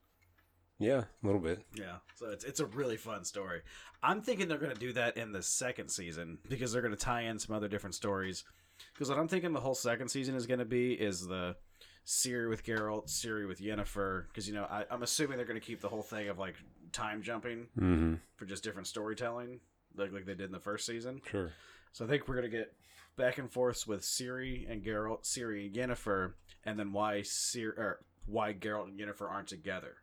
Yeah, 0.79 1.05
a 1.23 1.27
little 1.27 1.41
bit. 1.41 1.65
Yeah, 1.75 1.97
so 2.15 2.29
it's 2.31 2.45
it's 2.45 2.61
a 2.61 2.67
really 2.67 2.97
fun 2.97 3.25
story. 3.25 3.63
I'm 4.03 4.21
thinking 4.21 4.47
they're 4.47 4.59
going 4.59 4.75
to 4.75 4.79
do 4.81 4.93
that 4.93 5.17
in 5.17 5.33
the 5.33 5.43
second 5.43 5.89
season 5.89 6.39
because 6.49 6.73
they're 6.73 6.83
going 6.83 6.95
to 6.95 7.01
tie 7.01 7.23
in 7.23 7.39
some 7.39 7.57
other 7.57 7.67
different 7.69 7.95
stories. 7.95 8.45
Because 8.93 9.09
what 9.09 9.19
I'm 9.19 9.27
thinking 9.27 9.53
the 9.53 9.61
whole 9.61 9.75
second 9.75 10.09
season 10.09 10.37
is 10.37 10.47
going 10.47 10.61
to 10.61 10.65
be 10.65 10.93
is 10.93 11.27
the 11.27 11.57
Ciri 12.09 12.49
with 12.49 12.65
Geralt, 12.65 13.09
Ciri 13.09 13.47
with 13.47 13.61
Yennefer. 13.61 14.27
Because 14.29 14.49
you 14.49 14.55
know 14.55 14.65
I, 14.65 14.87
I'm 14.91 15.03
assuming 15.03 15.37
they're 15.37 15.47
going 15.47 15.61
to 15.61 15.65
keep 15.67 15.83
the 15.83 15.91
whole 15.91 16.03
thing 16.03 16.29
of 16.31 16.39
like 16.39 16.55
time 16.91 17.21
jumping 17.23 17.67
Mm-hmm. 17.79 18.15
for 18.37 18.47
just 18.47 18.65
different 18.65 18.89
storytelling, 18.89 19.61
like 19.95 20.11
like 20.11 20.25
they 20.25 20.35
did 20.35 20.47
in 20.47 20.53
the 20.53 20.59
first 20.59 20.87
season. 20.87 21.21
Sure. 21.31 21.53
So 21.93 22.07
I 22.07 22.09
think 22.09 22.27
we're 22.27 22.37
gonna 22.37 22.49
get 22.49 22.73
back 23.17 23.37
and 23.39 23.53
forth 23.53 23.87
with 23.87 24.01
Ciri 24.01 24.71
and 24.71 24.83
Geralt, 24.83 25.25
Ciri 25.25 25.67
and 25.67 25.75
Yennefer, 25.75 26.33
and 26.65 26.79
then 26.79 26.93
why 26.93 27.21
Ciri 27.21 27.77
or 27.77 28.01
why 28.25 28.55
Geralt 28.55 28.89
and 28.89 28.99
Yennefer 28.99 29.31
aren't 29.31 29.49
together 29.49 29.97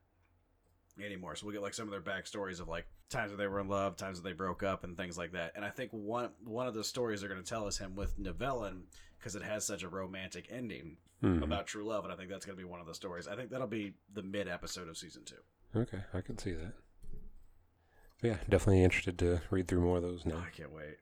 anymore. 1.04 1.36
So 1.36 1.46
we'll 1.48 1.54
get 1.54 1.62
like 1.64 1.74
some 1.74 1.88
of 1.88 1.92
their 1.92 2.02
backstories 2.02 2.60
of 2.60 2.68
like 2.68 2.86
times 3.10 3.32
that 3.32 3.38
they 3.38 3.48
were 3.48 3.60
in 3.60 3.68
love, 3.68 3.96
times 3.98 4.22
that 4.22 4.28
they 4.28 4.34
broke 4.34 4.64
up, 4.64 4.84
and 4.84 4.98
things 4.98 5.18
like 5.18 5.32
that. 5.34 5.52
And 5.56 5.64
I 5.64 5.70
think 5.70 5.92
one 5.92 6.30
one 6.44 6.68
of 6.68 6.74
the 6.74 6.84
stories 6.84 7.22
they're 7.22 7.30
gonna 7.30 7.44
tell 7.44 7.68
us 7.68 7.78
him 7.78 7.96
with 7.96 8.18
Nivellen 8.20 8.84
because 9.18 9.36
it 9.36 9.42
has 9.44 9.66
such 9.66 9.84
a 9.84 9.90
romantic 9.90 10.48
ending 10.50 10.98
Mhm. 11.24 11.44
about 11.44 11.66
true 11.68 11.84
love, 11.86 12.04
and 12.04 12.14
I 12.14 12.18
think 12.18 12.30
that's 12.30 12.46
gonna 12.46 12.58
be 12.58 12.64
one 12.66 12.80
of 12.82 12.88
the 12.88 12.94
stories. 12.94 13.28
I 13.28 13.36
think 13.36 13.50
that'll 13.50 13.68
be 13.68 13.94
the 14.14 14.22
mid 14.24 14.48
episode 14.48 14.88
of 14.90 14.98
season 14.98 15.24
two. 15.24 15.42
Okay, 15.76 16.04
I 16.14 16.22
can 16.22 16.38
see 16.38 16.54
that. 16.54 16.74
But 18.22 18.28
yeah, 18.28 18.38
definitely 18.50 18.84
interested 18.84 19.18
to 19.20 19.42
read 19.50 19.68
through 19.68 19.82
more 19.82 19.98
of 19.98 20.04
those 20.04 20.26
now. 20.26 20.38
I 20.38 20.50
can't 20.50 20.72
wait. 20.72 20.98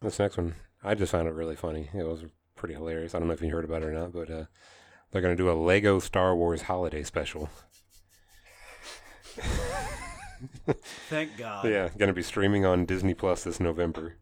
This 0.00 0.18
next 0.18 0.36
one, 0.36 0.54
I 0.82 0.94
just 0.94 1.12
found 1.12 1.28
it 1.28 1.32
really 1.34 1.56
funny. 1.56 1.90
It 1.94 2.04
was 2.04 2.24
pretty 2.54 2.74
hilarious. 2.74 3.14
I 3.14 3.18
don't 3.18 3.28
know 3.28 3.34
if 3.34 3.42
you 3.42 3.50
heard 3.50 3.64
about 3.64 3.82
it 3.82 3.86
or 3.86 3.92
not, 3.92 4.12
but 4.12 4.30
uh, 4.30 4.44
they're 5.10 5.22
going 5.22 5.36
to 5.36 5.42
do 5.42 5.50
a 5.50 5.52
Lego 5.54 5.98
Star 5.98 6.34
Wars 6.36 6.62
holiday 6.62 7.02
special. 7.02 7.50
Thank 11.08 11.36
God. 11.36 11.66
yeah, 11.68 11.88
going 11.96 12.08
to 12.08 12.12
be 12.14 12.22
streaming 12.22 12.64
on 12.64 12.86
Disney 12.86 13.14
Plus 13.14 13.44
this 13.44 13.60
November. 13.60 14.16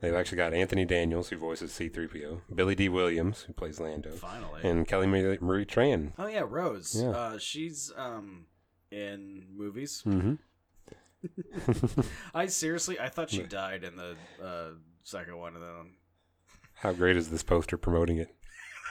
They've 0.00 0.14
actually 0.14 0.36
got 0.36 0.52
Anthony 0.52 0.84
Daniels, 0.84 1.30
who 1.30 1.38
voices 1.38 1.72
C-3PO, 1.72 2.42
Billy 2.54 2.74
Dee 2.74 2.90
Williams, 2.90 3.42
who 3.42 3.54
plays 3.54 3.80
Lando, 3.80 4.12
Finally. 4.12 4.60
and 4.62 4.86
Kelly 4.86 5.06
Marie, 5.06 5.38
Marie 5.40 5.64
Tran. 5.64 6.12
Oh 6.18 6.26
yeah, 6.26 6.44
Rose. 6.46 6.94
Yeah. 7.00 7.10
Uh, 7.10 7.38
she's 7.38 7.90
um 7.96 8.46
in 8.90 9.46
movies. 9.56 10.02
Mm-hmm. 10.06 10.34
I 12.34 12.46
seriously, 12.46 13.00
I 13.00 13.08
thought 13.08 13.30
she 13.30 13.42
died 13.42 13.84
in 13.84 13.96
the 13.96 14.16
uh, 14.42 14.70
second 15.02 15.38
one, 15.38 15.54
and 15.54 15.62
then 15.62 15.94
How 16.74 16.92
great 16.92 17.16
is 17.16 17.30
this 17.30 17.42
poster 17.42 17.78
promoting 17.78 18.18
it? 18.18 18.34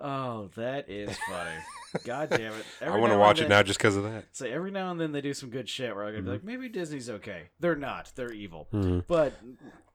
Oh, 0.04 0.50
that 0.56 0.90
is 0.90 1.16
funny. 1.28 1.50
God 2.04 2.30
damn 2.30 2.54
it! 2.54 2.64
I 2.80 2.96
want 2.98 3.12
to 3.12 3.18
watch 3.18 3.38
it 3.38 3.42
then- 3.42 3.50
now 3.50 3.62
just 3.62 3.78
because 3.78 3.96
of 3.96 4.02
that. 4.02 4.24
So 4.32 4.46
every 4.46 4.70
now 4.72 4.90
and 4.90 5.00
then 5.00 5.12
they 5.12 5.20
do 5.20 5.32
some 5.32 5.48
good 5.50 5.68
shit 5.68 5.94
where 5.94 6.04
I'm 6.04 6.12
gonna 6.12 6.22
be 6.24 6.30
like, 6.30 6.42
maybe 6.44 6.68
Disney's 6.68 7.08
okay. 7.08 7.50
They're 7.60 7.76
not. 7.76 8.10
They're 8.16 8.32
evil. 8.32 8.66
Mhm. 8.72 9.04
But 9.06 9.34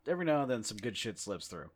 every 0.07 0.25
now 0.25 0.43
and 0.43 0.49
then 0.51 0.63
some 0.63 0.77
good 0.77 0.95
shit 0.95 1.19
slips 1.19 1.47
through. 1.47 1.69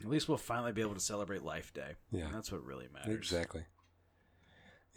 At 0.00 0.08
least 0.08 0.28
we'll 0.28 0.38
finally 0.38 0.72
be 0.72 0.80
able 0.80 0.94
to 0.94 1.00
celebrate 1.00 1.42
Life 1.44 1.72
Day. 1.74 1.92
Yeah. 2.10 2.24
And 2.26 2.34
that's 2.34 2.50
what 2.50 2.64
really 2.64 2.88
matters. 2.92 3.14
Exactly. 3.14 3.62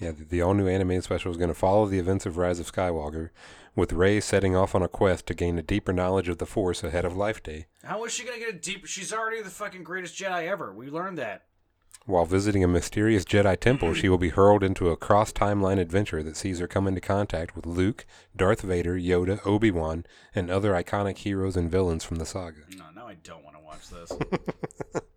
Yeah, 0.03 0.11
the, 0.11 0.25
the 0.25 0.41
all 0.41 0.53
new 0.53 0.67
animated 0.67 1.05
special 1.05 1.31
is 1.31 1.37
going 1.37 1.49
to 1.49 1.53
follow 1.53 1.85
the 1.85 1.97
events 1.97 2.25
of 2.25 2.35
Rise 2.35 2.59
of 2.59 2.69
Skywalker, 2.69 3.29
with 3.73 3.93
Rey 3.93 4.19
setting 4.19 4.53
off 4.53 4.75
on 4.75 4.83
a 4.83 4.89
quest 4.89 5.27
to 5.27 5.33
gain 5.33 5.57
a 5.57 5.63
deeper 5.63 5.93
knowledge 5.93 6.27
of 6.27 6.39
the 6.39 6.45
Force 6.45 6.83
ahead 6.83 7.05
of 7.05 7.15
Life 7.15 7.41
Day. 7.41 7.67
How 7.85 8.03
is 8.03 8.11
she 8.11 8.25
gonna 8.25 8.37
get 8.37 8.49
a 8.49 8.59
deep? 8.59 8.85
She's 8.85 9.13
already 9.13 9.41
the 9.41 9.49
fucking 9.49 9.83
greatest 9.83 10.21
Jedi 10.21 10.45
ever. 10.45 10.73
We 10.73 10.89
learned 10.89 11.17
that. 11.19 11.45
While 12.05 12.25
visiting 12.25 12.65
a 12.65 12.67
mysterious 12.67 13.23
Jedi 13.23 13.57
temple, 13.57 13.93
she 13.93 14.09
will 14.09 14.17
be 14.17 14.27
hurled 14.27 14.61
into 14.61 14.89
a 14.89 14.97
cross 14.97 15.31
timeline 15.31 15.79
adventure 15.79 16.21
that 16.21 16.35
sees 16.35 16.59
her 16.59 16.67
come 16.67 16.85
into 16.85 16.99
contact 16.99 17.55
with 17.55 17.65
Luke, 17.65 18.05
Darth 18.35 18.59
Vader, 18.59 18.95
Yoda, 18.95 19.39
Obi 19.45 19.71
Wan, 19.71 20.05
and 20.35 20.51
other 20.51 20.73
iconic 20.73 21.19
heroes 21.19 21.55
and 21.55 21.71
villains 21.71 22.03
from 22.03 22.17
the 22.17 22.25
saga. 22.25 22.63
No, 22.75 22.83
now 22.93 23.07
I 23.07 23.13
don't 23.23 23.45
want 23.45 23.55
to 23.55 23.63
watch 23.63 23.89
this. 23.89 24.11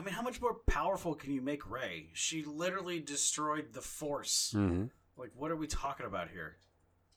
I 0.00 0.02
mean, 0.02 0.14
how 0.14 0.22
much 0.22 0.40
more 0.40 0.54
powerful 0.66 1.14
can 1.14 1.30
you 1.30 1.42
make 1.42 1.70
Rey? 1.70 2.08
She 2.14 2.42
literally 2.42 3.00
destroyed 3.00 3.74
the 3.74 3.82
Force. 3.82 4.54
Mm-hmm. 4.56 4.84
Like, 5.18 5.30
what 5.36 5.50
are 5.50 5.56
we 5.56 5.66
talking 5.66 6.06
about 6.06 6.30
here? 6.30 6.56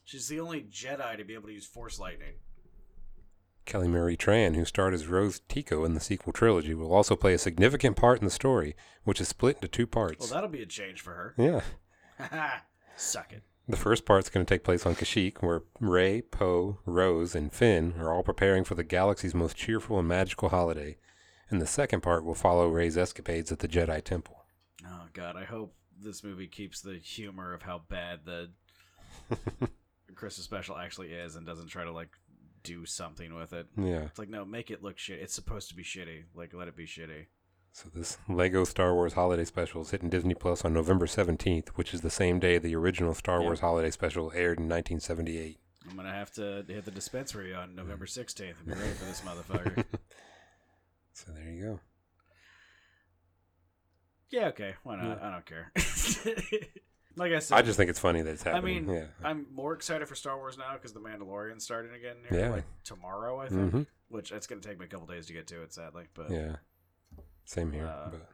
She's 0.04 0.28
the 0.28 0.42
only 0.42 0.64
Jedi 0.64 1.16
to 1.16 1.24
be 1.24 1.34
able 1.34 1.48
to 1.48 1.54
use 1.54 1.66
Force 1.66 1.98
lightning. 1.98 2.34
Kelly 3.64 3.88
Marie 3.88 4.18
Tran, 4.18 4.58
who 4.58 4.66
starred 4.66 4.94
as 4.94 5.08
Rose 5.08 5.40
Tico 5.48 5.86
in 5.86 5.94
the 5.94 6.02
sequel 6.02 6.34
trilogy, 6.34 6.74
will 6.74 6.94
also 6.94 7.16
play 7.16 7.34
a 7.34 7.38
significant 7.38 7.96
part 7.96 8.20
in 8.20 8.26
the 8.26 8.32
story, 8.32 8.76
which 9.06 9.22
is 9.22 9.30
split 9.30 9.56
into 9.56 9.70
two 9.70 9.88
parts. 9.88 10.20
Well, 10.20 10.34
that'll 10.34 10.50
be 10.50 10.62
a 10.62 10.66
change 10.66 11.00
for 11.00 11.14
her. 11.14 11.36
yeah. 11.38 12.60
Suck 12.98 13.32
it. 13.32 13.44
The 13.66 13.78
first 13.78 14.06
part's 14.06 14.30
going 14.30 14.46
to 14.46 14.54
take 14.54 14.66
place 14.66 14.86
on 14.86 14.96
Kashyyyk, 14.96 15.38
where 15.38 15.64
Rey, 15.80 16.22
Poe, 16.22 16.80
Rose, 16.86 17.34
and 17.34 17.54
Finn 17.54 17.94
are 17.98 18.12
all 18.12 18.24
preparing 18.24 18.66
for 18.66 18.76
the 18.76 18.84
galaxy's 18.84 19.34
most 19.34 19.56
cheerful 19.56 20.00
and 20.00 20.08
magical 20.10 20.50
holiday. 20.50 20.98
And 21.54 21.62
the 21.62 21.68
second 21.68 22.02
part 22.02 22.26
will 22.26 22.34
follow 22.34 22.68
Rey's 22.68 22.98
escapades 22.98 23.52
at 23.52 23.60
the 23.60 23.68
Jedi 23.68 24.04
Temple. 24.04 24.44
Oh 24.88 25.04
god, 25.14 25.36
I 25.38 25.44
hope 25.44 25.76
this 26.02 26.24
movie 26.24 26.48
keeps 26.48 26.82
the 26.82 26.96
humor 26.96 27.54
of 27.54 27.62
how 27.62 27.84
bad 27.90 28.22
the 28.26 28.50
Christmas 30.16 30.46
special 30.46 30.80
actually 30.80 31.10
is 31.14 31.36
and 31.36 31.46
doesn't 31.46 31.68
try 31.68 31.84
to 31.84 31.92
like 31.92 32.10
do 32.64 32.88
something 32.88 33.36
with 33.36 33.54
it. 33.54 33.68
Yeah. 33.78 34.02
It's 34.06 34.18
like 34.18 34.30
no, 34.30 34.44
make 34.46 34.72
it 34.72 34.82
look 34.82 34.98
shit. 34.98 35.20
It's 35.20 35.36
supposed 35.36 35.70
to 35.70 35.76
be 35.76 35.84
shitty. 35.84 36.24
Like 36.34 36.56
let 36.56 36.68
it 36.68 36.76
be 36.76 36.88
shitty. 36.88 37.28
So 37.72 37.88
this 37.94 38.18
Lego 38.28 38.64
Star 38.64 38.96
Wars 38.96 39.14
Holiday 39.14 39.46
Special 39.46 39.84
is 39.84 39.92
hitting 39.92 40.10
Disney 40.10 40.34
Plus 40.34 40.66
on 40.66 40.74
November 40.74 41.06
17th, 41.06 41.70
which 41.76 41.94
is 41.94 42.02
the 42.02 42.10
same 42.10 42.40
day 42.40 42.58
the 42.58 42.76
original 42.76 43.14
Star 43.14 43.38
Yeah. 43.42 43.46
Wars 43.46 43.60
Holiday 43.60 43.92
Special 43.92 44.32
aired 44.34 44.58
in 44.58 44.68
1978. 44.68 45.60
I'm 45.88 45.96
gonna 45.98 46.12
have 46.12 46.32
to 46.32 46.66
hit 46.68 46.86
the 46.86 46.90
dispensary 46.90 47.54
on 47.54 47.76
November 47.76 48.08
16th 48.08 48.56
and 48.58 48.66
be 48.66 48.74
ready 48.74 48.94
for 48.94 49.06
this 49.06 49.22
motherfucker. 49.22 49.84
So 51.14 51.32
there 51.32 51.50
you 51.50 51.62
go. 51.64 51.80
yeah, 54.30 54.48
okay, 54.48 54.74
why 54.84 54.96
not? 55.02 55.22
I 55.22 55.32
don't 55.32 55.46
care. 55.46 55.72
like 57.16 57.32
I 57.34 57.40
said, 57.40 57.56
I 57.58 57.62
just 57.62 57.78
think 57.78 57.90
it's 57.92 58.00
funny 58.00 58.22
that 58.24 58.32
it's 58.32 58.46
I 58.46 58.52
happening. 58.54 58.88
mean, 58.88 58.96
yeah. 58.96 59.06
I'm 59.24 59.46
more 59.54 59.74
excited 59.74 60.08
for 60.08 60.16
Star 60.16 60.38
Wars 60.38 60.58
now 60.58 60.74
because 60.74 60.94
the 60.94 61.00
Mandalorian's 61.00 61.64
starting 61.64 61.94
again 61.94 62.16
here, 62.30 62.40
Yeah. 62.40 62.50
like 62.50 62.64
tomorrow, 62.84 63.40
I 63.40 63.48
think. 63.48 63.72
hmm 63.72 63.82
Which 64.10 64.32
it's 64.32 64.48
gonna 64.48 64.62
take 64.62 64.80
me 64.80 64.86
a 64.86 64.90
couple 64.90 65.06
days 65.08 65.28
to 65.28 65.34
get 65.34 65.46
to 65.48 65.62
it, 65.62 65.72
sadly. 65.74 66.06
But 66.16 66.32
Yeah. 66.32 66.56
Same 67.46 67.72
here. 67.72 67.86
Uh, 67.86 68.10
but 68.10 68.28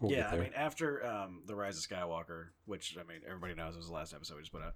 we'll 0.00 0.12
yeah, 0.12 0.30
I 0.32 0.36
mean, 0.38 0.52
after 0.56 1.04
um, 1.04 1.42
the 1.46 1.54
Rise 1.54 1.76
of 1.76 1.82
Skywalker, 1.88 2.46
which 2.64 2.96
I 2.98 3.02
mean, 3.06 3.20
everybody 3.26 3.54
knows 3.54 3.76
was 3.76 3.88
the 3.88 3.92
last 3.92 4.14
episode 4.14 4.36
we 4.36 4.40
just 4.42 4.52
put 4.52 4.62
out. 4.62 4.74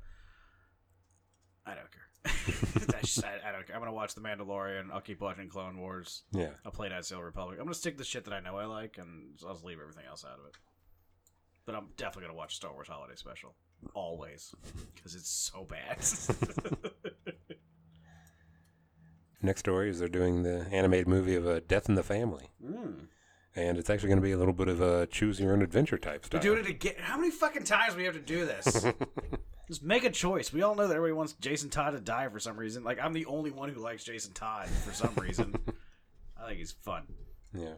I 1.64 1.70
don't 1.74 1.90
care. 1.90 2.07
I, 2.26 3.00
just, 3.02 3.24
I, 3.24 3.48
I 3.48 3.52
don't 3.52 3.66
care. 3.66 3.76
I'm 3.76 3.80
gonna 3.82 3.92
watch 3.92 4.14
The 4.14 4.20
Mandalorian. 4.20 4.90
I'll 4.92 5.00
keep 5.00 5.20
watching 5.20 5.48
Clone 5.48 5.78
Wars. 5.78 6.22
yeah. 6.32 6.50
I'll 6.64 6.72
play 6.72 6.88
Night 6.88 7.04
Sail 7.04 7.22
Republic. 7.22 7.58
I'm 7.58 7.64
gonna 7.64 7.74
stick 7.74 7.98
the 7.98 8.04
shit 8.04 8.24
that 8.24 8.34
I 8.34 8.40
know 8.40 8.56
I 8.56 8.64
like, 8.66 8.98
and 8.98 9.38
I'll 9.46 9.52
just 9.54 9.64
leave 9.64 9.78
everything 9.80 10.04
else 10.08 10.24
out 10.24 10.38
of 10.38 10.46
it. 10.46 10.54
But 11.66 11.74
I'm 11.74 11.88
definitely 11.96 12.28
gonna 12.28 12.38
watch 12.38 12.56
Star 12.56 12.72
Wars 12.72 12.88
Holiday 12.88 13.16
Special 13.16 13.54
always 13.94 14.54
because 14.94 15.14
it's 15.14 15.30
so 15.30 15.64
bad. 15.64 15.98
Next 19.40 19.60
story 19.60 19.88
is 19.90 20.00
they're 20.00 20.08
doing 20.08 20.42
the 20.42 20.66
animated 20.72 21.06
movie 21.06 21.36
of 21.36 21.46
uh, 21.46 21.60
Death 21.68 21.88
in 21.88 21.94
the 21.94 22.02
Family. 22.02 22.50
mm. 22.64 23.06
And 23.54 23.78
it's 23.78 23.90
actually 23.90 24.08
going 24.08 24.20
to 24.20 24.24
be 24.24 24.32
a 24.32 24.38
little 24.38 24.52
bit 24.52 24.68
of 24.68 24.80
a 24.80 25.06
choose 25.06 25.40
your 25.40 25.52
own 25.52 25.62
adventure 25.62 25.98
type 25.98 26.26
We're 26.32 26.38
doing 26.38 26.58
it 26.60 26.68
again. 26.68 26.94
How 26.98 27.16
many 27.16 27.30
fucking 27.30 27.64
times 27.64 27.94
do 27.94 27.98
we 27.98 28.04
have 28.04 28.14
to 28.14 28.20
do 28.20 28.46
this? 28.46 28.84
Just 29.68 29.82
make 29.82 30.04
a 30.04 30.10
choice. 30.10 30.52
We 30.52 30.62
all 30.62 30.74
know 30.74 30.88
that 30.88 30.96
everybody 30.96 31.12
wants 31.12 31.34
Jason 31.34 31.68
Todd 31.68 31.92
to 31.92 32.00
die 32.00 32.28
for 32.28 32.40
some 32.40 32.56
reason. 32.56 32.82
Like 32.82 32.98
I'm 33.02 33.12
the 33.12 33.26
only 33.26 33.50
one 33.50 33.68
who 33.68 33.80
likes 33.80 34.02
Jason 34.02 34.32
Todd 34.32 34.66
for 34.68 34.92
some 34.92 35.14
reason. 35.16 35.54
I 36.42 36.46
think 36.46 36.58
he's 36.58 36.72
fun. 36.72 37.04
Yeah. 37.52 37.74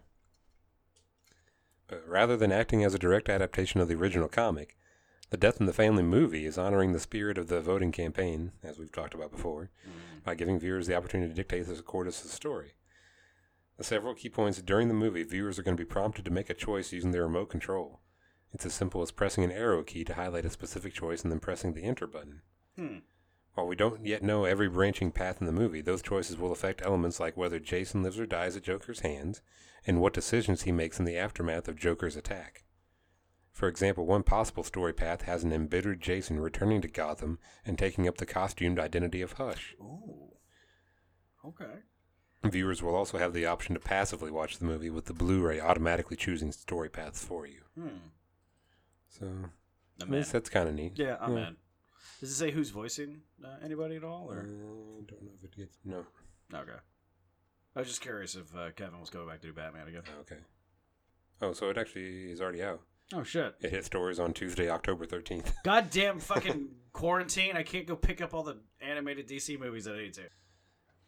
But 1.88 2.06
rather 2.06 2.36
than 2.36 2.52
acting 2.52 2.84
as 2.84 2.94
a 2.94 2.98
direct 2.98 3.28
adaptation 3.28 3.80
of 3.80 3.88
the 3.88 3.96
original 3.96 4.28
comic, 4.28 4.76
the 5.30 5.36
Death 5.36 5.58
in 5.58 5.66
the 5.66 5.72
Family 5.72 6.04
movie 6.04 6.46
is 6.46 6.56
honoring 6.56 6.92
the 6.92 7.00
spirit 7.00 7.36
of 7.36 7.48
the 7.48 7.60
voting 7.60 7.90
campaign, 7.90 8.52
as 8.62 8.78
we've 8.78 8.92
talked 8.92 9.14
about 9.14 9.32
before, 9.32 9.70
mm. 9.84 10.24
by 10.24 10.36
giving 10.36 10.58
viewers 10.58 10.86
the 10.86 10.96
opportunity 10.96 11.30
to 11.30 11.34
dictate 11.34 11.66
the 11.66 11.82
course 11.82 12.18
of 12.18 12.30
the 12.30 12.34
story. 12.34 12.74
Several 13.80 14.14
key 14.14 14.28
points 14.28 14.60
during 14.60 14.88
the 14.88 14.94
movie, 14.94 15.22
viewers 15.22 15.58
are 15.58 15.62
going 15.62 15.76
to 15.76 15.80
be 15.80 15.88
prompted 15.88 16.24
to 16.26 16.30
make 16.30 16.50
a 16.50 16.54
choice 16.54 16.92
using 16.92 17.12
their 17.12 17.22
remote 17.22 17.48
control. 17.48 18.00
It's 18.52 18.66
as 18.66 18.74
simple 18.74 19.02
as 19.02 19.10
pressing 19.10 19.44
an 19.44 19.52
arrow 19.52 19.82
key 19.82 20.04
to 20.04 20.14
highlight 20.14 20.44
a 20.44 20.50
specific 20.50 20.92
choice 20.92 21.22
and 21.22 21.30
then 21.30 21.40
pressing 21.40 21.74
the 21.74 21.84
enter 21.84 22.06
button. 22.06 22.42
Hmm. 22.76 22.98
While 23.54 23.66
we 23.66 23.76
don't 23.76 24.06
yet 24.06 24.22
know 24.22 24.44
every 24.44 24.68
branching 24.68 25.12
path 25.12 25.40
in 25.40 25.46
the 25.46 25.52
movie, 25.52 25.80
those 25.80 26.02
choices 26.02 26.38
will 26.38 26.52
affect 26.52 26.82
elements 26.82 27.20
like 27.20 27.36
whether 27.36 27.58
Jason 27.58 28.02
lives 28.02 28.18
or 28.18 28.26
dies 28.26 28.56
at 28.56 28.62
Joker's 28.62 29.00
hands, 29.00 29.42
and 29.86 30.00
what 30.00 30.12
decisions 30.12 30.62
he 30.62 30.72
makes 30.72 30.98
in 30.98 31.04
the 31.04 31.16
aftermath 31.16 31.68
of 31.68 31.76
Joker's 31.76 32.16
attack. 32.16 32.64
For 33.52 33.68
example, 33.68 34.06
one 34.06 34.22
possible 34.22 34.62
story 34.62 34.92
path 34.92 35.22
has 35.22 35.42
an 35.44 35.52
embittered 35.52 36.00
Jason 36.00 36.40
returning 36.40 36.80
to 36.82 36.88
Gotham 36.88 37.38
and 37.64 37.78
taking 37.78 38.06
up 38.06 38.18
the 38.18 38.26
costumed 38.26 38.78
identity 38.78 39.20
of 39.20 39.32
Hush. 39.32 39.74
Ooh. 39.80 40.34
Okay. 41.44 41.80
Viewers 42.44 42.82
will 42.82 42.94
also 42.94 43.18
have 43.18 43.34
the 43.34 43.46
option 43.46 43.74
to 43.74 43.80
passively 43.80 44.30
watch 44.30 44.58
the 44.58 44.64
movie 44.64 44.90
with 44.90 45.06
the 45.06 45.12
Blu 45.12 45.42
ray 45.42 45.60
automatically 45.60 46.16
choosing 46.16 46.52
story 46.52 46.88
paths 46.88 47.22
for 47.24 47.46
you. 47.46 47.62
Hmm. 47.74 47.98
So, 49.10 49.26
at 50.00 50.10
least 50.10 50.32
that's 50.32 50.48
kind 50.48 50.68
of 50.68 50.74
neat. 50.74 50.92
Yeah, 50.96 51.16
I'm 51.20 51.36
Yeah. 51.36 51.48
in. 51.48 51.56
Does 52.20 52.30
it 52.30 52.34
say 52.34 52.50
who's 52.50 52.70
voicing 52.70 53.22
uh, 53.44 53.56
anybody 53.64 53.96
at 53.96 54.04
all? 54.04 54.28
Uh, 54.30 54.34
I 54.34 54.36
Or 54.38 54.42
don't 54.42 55.22
know 55.22 55.30
if 55.38 55.44
it 55.44 55.56
gets. 55.56 55.78
No. 55.84 56.06
okay. 56.54 56.72
I 57.76 57.78
was 57.80 57.88
just 57.88 58.00
curious 58.00 58.34
if 58.34 58.54
uh, 58.56 58.70
Kevin 58.76 59.00
was 59.00 59.10
going 59.10 59.28
back 59.28 59.40
to 59.42 59.46
do 59.46 59.52
Batman 59.52 59.88
again. 59.88 60.02
Okay. 60.22 60.40
Oh, 61.42 61.52
so 61.52 61.70
it 61.70 61.78
actually 61.78 62.30
is 62.30 62.40
already 62.40 62.62
out. 62.62 62.80
Oh 63.12 63.22
shit! 63.24 63.56
It 63.60 63.70
hit 63.70 63.84
stores 63.84 64.20
on 64.20 64.32
Tuesday, 64.32 64.68
October 64.70 65.04
13th. 65.04 65.52
Goddamn 65.64 66.20
fucking 66.20 66.68
quarantine! 66.92 67.56
I 67.56 67.62
can't 67.64 67.86
go 67.86 67.96
pick 67.96 68.20
up 68.20 68.34
all 68.34 68.44
the 68.44 68.58
animated 68.80 69.26
DC 69.28 69.58
movies 69.58 69.84
that 69.86 69.94
I 69.96 70.02
need 70.02 70.14
to. 70.14 70.28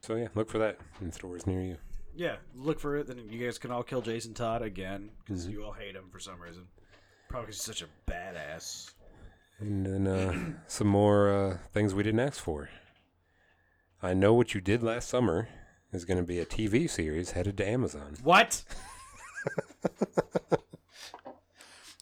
So 0.00 0.16
yeah, 0.16 0.28
look 0.34 0.50
for 0.50 0.58
that 0.58 0.78
in 1.00 1.12
stores 1.12 1.46
near 1.46 1.60
you. 1.62 1.76
Yeah, 2.14 2.36
look 2.56 2.80
for 2.80 2.96
it. 2.96 3.06
Then 3.06 3.18
you 3.28 3.44
guys 3.44 3.58
can 3.58 3.70
all 3.70 3.84
kill 3.84 4.02
Jason 4.02 4.34
Todd 4.34 4.62
again 4.62 5.10
because 5.24 5.46
Mhm. 5.46 5.52
you 5.52 5.64
all 5.64 5.72
hate 5.72 5.94
him 5.94 6.08
for 6.10 6.18
some 6.18 6.40
reason. 6.40 6.66
Probably 7.32 7.52
such 7.52 7.82
a 7.82 7.86
badass. 8.06 8.92
And 9.59 9.86
then 9.86 10.06
uh, 10.06 10.52
some 10.66 10.86
more 10.86 11.30
uh, 11.30 11.59
things 11.72 11.94
we 11.94 12.02
didn't 12.02 12.20
ask 12.20 12.38
for. 12.38 12.68
I 14.02 14.12
Know 14.12 14.34
What 14.34 14.52
You 14.54 14.60
Did 14.60 14.82
Last 14.82 15.09
Summer 15.09 15.48
is 15.92 16.04
going 16.04 16.18
to 16.18 16.24
be 16.24 16.38
a 16.38 16.44
TV 16.44 16.90
series 16.90 17.30
headed 17.30 17.56
to 17.56 17.66
Amazon. 17.66 18.16
What? 18.22 18.62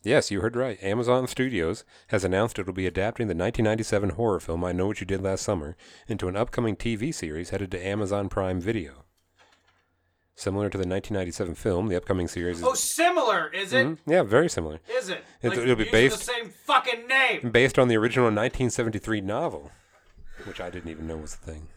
Yes, 0.02 0.30
you 0.30 0.40
heard 0.40 0.56
right. 0.56 0.82
Amazon 0.82 1.26
Studios 1.26 1.84
has 2.08 2.24
announced 2.24 2.58
it 2.58 2.64
will 2.64 2.72
be 2.72 2.86
adapting 2.86 3.26
the 3.26 3.34
1997 3.34 4.10
horror 4.10 4.40
film 4.40 4.64
I 4.64 4.72
Know 4.72 4.86
What 4.86 5.00
You 5.00 5.06
Did 5.06 5.20
Last 5.20 5.42
Summer 5.42 5.76
into 6.08 6.26
an 6.26 6.36
upcoming 6.36 6.74
TV 6.74 7.12
series 7.12 7.50
headed 7.50 7.70
to 7.72 7.86
Amazon 7.86 8.30
Prime 8.30 8.62
Video. 8.62 9.04
Similar 10.36 10.70
to 10.70 10.78
the 10.78 10.86
1997 10.88 11.54
film, 11.54 11.88
the 11.88 11.96
upcoming 11.96 12.26
series 12.28 12.58
is 12.58 12.64
Oh, 12.64 12.72
similar 12.74 13.48
is 13.52 13.72
it? 13.74 13.86
Mhm. 13.86 13.98
yeah, 14.06 14.22
very 14.22 14.48
similar. 14.48 14.80
Is 14.88 15.08
it? 15.10 15.22
It's- 15.42 15.58
it'll 15.58 15.76
be 15.76 15.84
using 15.84 15.92
based- 15.92 16.18
the 16.18 16.24
same 16.24 16.50
fucking 16.50 17.06
name. 17.06 17.50
Based 17.50 17.78
on 17.78 17.88
the 17.88 17.96
original 17.96 18.30
1973 18.30 19.20
novel, 19.20 19.70
which 20.44 20.60
I 20.60 20.70
didn't 20.70 20.90
even 20.90 21.06
know 21.06 21.18
was 21.18 21.34
a 21.34 21.38
thing. 21.38 21.68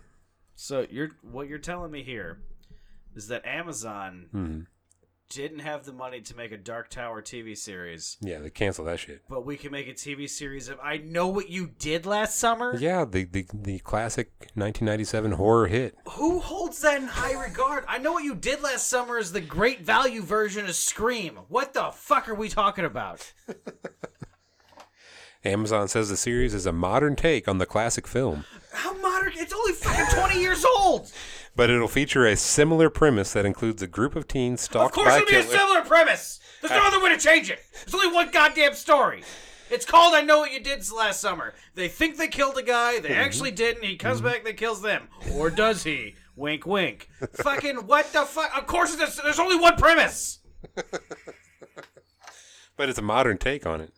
So 0.55 0.87
you're 0.89 1.09
what 1.23 1.47
you're 1.49 1.57
telling 1.59 1.91
me 1.91 2.03
here 2.03 2.39
is 3.15 3.27
that 3.27 3.45
Amazon 3.45 4.29
Mhm. 4.33 4.65
Didn't 5.29 5.59
have 5.59 5.83
the 5.85 5.93
money 5.93 6.21
to 6.21 6.35
make 6.35 6.51
a 6.51 6.57
Dark 6.57 6.89
Tower 6.89 7.21
TV 7.21 7.57
series, 7.57 8.17
Yeah, 8.21 8.39
they 8.39 8.49
canceled 8.51 8.87
that 8.87 8.99
shit. 8.99 9.21
but 9.27 9.45
we 9.45 9.57
can 9.57 9.71
make 9.71 9.87
a 9.87 9.93
TV 9.93 10.29
series 10.29 10.69
of 10.69 10.77
I 10.83 10.97
Know 10.97 11.27
What 11.27 11.49
You 11.49 11.71
Did 11.79 12.05
Last 12.05 12.37
Summer. 12.37 12.75
Yeah, 12.77 13.03
the, 13.05 13.23
the, 13.23 13.45
the 13.53 13.79
classic 13.79 14.27
1997 14.53 15.31
horror 15.33 15.67
hit. 15.67 15.95
Who 16.11 16.39
holds 16.39 16.81
that 16.81 17.01
in 17.01 17.07
high 17.07 17.33
regard? 17.41 17.83
I 17.87 17.97
Know 17.97 18.13
What 18.13 18.23
You 18.23 18.35
Did 18.35 18.61
Last 18.61 18.87
Summer 18.87 19.17
is 19.17 19.31
the 19.31 19.41
great 19.41 19.81
value 19.81 20.21
version 20.21 20.65
of 20.65 20.75
Scream. 20.75 21.39
What 21.47 21.73
the 21.73 21.91
fuck 21.93 22.29
are 22.29 22.35
we 22.35 22.49
talking 22.49 22.85
about? 22.85 23.33
Amazon 25.45 25.87
says 25.89 26.07
the 26.09 26.15
series 26.17 26.53
is 26.53 26.65
a 26.65 26.71
modern 26.71 27.15
take 27.17 27.47
on 27.49 27.57
the 27.57 27.65
classic 27.65 28.07
film, 28.07 28.45
How 28.71 28.93
modern? 29.01 29.33
It's 29.35 29.51
only 29.53 29.73
fucking 29.73 30.17
20 30.17 30.39
years 30.39 30.63
old. 30.77 31.11
But 31.55 31.69
it'll 31.69 31.87
feature 31.87 32.25
a 32.25 32.35
similar 32.35 32.89
premise 32.89 33.33
that 33.33 33.45
includes 33.45 33.81
a 33.81 33.87
group 33.87 34.15
of 34.15 34.27
teens 34.27 34.61
stalked 34.61 34.95
by 34.95 35.01
Of 35.01 35.05
course 35.05 35.13
by 35.13 35.17
it'll 35.17 35.29
be 35.29 35.35
a 35.35 35.43
killer- 35.43 35.57
similar 35.57 35.81
premise. 35.81 36.39
There's 36.61 36.71
no 36.71 36.83
uh, 36.83 36.87
other 36.87 37.01
way 37.01 37.09
to 37.09 37.17
change 37.17 37.49
it. 37.49 37.59
There's 37.73 37.93
only 37.93 38.13
one 38.13 38.31
goddamn 38.31 38.73
story. 38.73 39.23
It's 39.69 39.85
called 39.85 40.13
I 40.13 40.21
Know 40.21 40.39
What 40.39 40.51
You 40.51 40.59
Did 40.59 40.89
Last 40.91 41.19
Summer. 41.19 41.53
They 41.75 41.87
think 41.87 42.17
they 42.17 42.27
killed 42.27 42.57
a 42.57 42.63
guy, 42.63 42.99
they 42.99 43.09
mm-hmm. 43.09 43.19
actually 43.19 43.51
didn't. 43.51 43.83
He 43.83 43.97
comes 43.97 44.17
mm-hmm. 44.17 44.27
back, 44.27 44.37
and 44.37 44.45
they 44.45 44.53
kills 44.53 44.81
them. 44.81 45.07
Or 45.33 45.49
does 45.49 45.83
he? 45.83 46.15
Wink, 46.35 46.65
wink. 46.65 47.09
Fucking 47.33 47.87
what 47.87 48.11
the 48.13 48.21
fuck? 48.21 48.57
Of 48.57 48.67
course, 48.67 48.95
there's, 48.95 49.17
there's 49.17 49.39
only 49.39 49.57
one 49.57 49.75
premise. 49.75 50.39
but 52.77 52.89
it's 52.89 52.99
a 52.99 53.03
modern 53.03 53.37
take 53.37 53.65
on 53.65 53.81
it. 53.81 53.91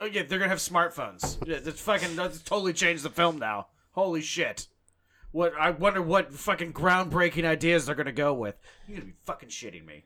Oh 0.00 0.06
yeah, 0.06 0.24
they're 0.24 0.40
gonna 0.40 0.48
have 0.48 0.58
smartphones. 0.58 1.38
Yeah, 1.46 1.60
that's 1.60 1.80
fucking 1.80 2.16
that's 2.16 2.42
totally 2.42 2.72
changed 2.72 3.04
the 3.04 3.10
film 3.10 3.38
now. 3.38 3.68
Holy 3.92 4.20
shit. 4.20 4.66
What 5.32 5.54
I 5.58 5.70
wonder 5.70 6.00
what 6.02 6.32
fucking 6.32 6.72
groundbreaking 6.72 7.44
ideas 7.44 7.86
they're 7.86 7.94
gonna 7.94 8.12
go 8.12 8.32
with. 8.32 8.56
You're 8.86 8.98
gonna 8.98 9.10
be 9.10 9.16
fucking 9.24 9.48
shitting 9.48 9.84
me. 9.84 10.04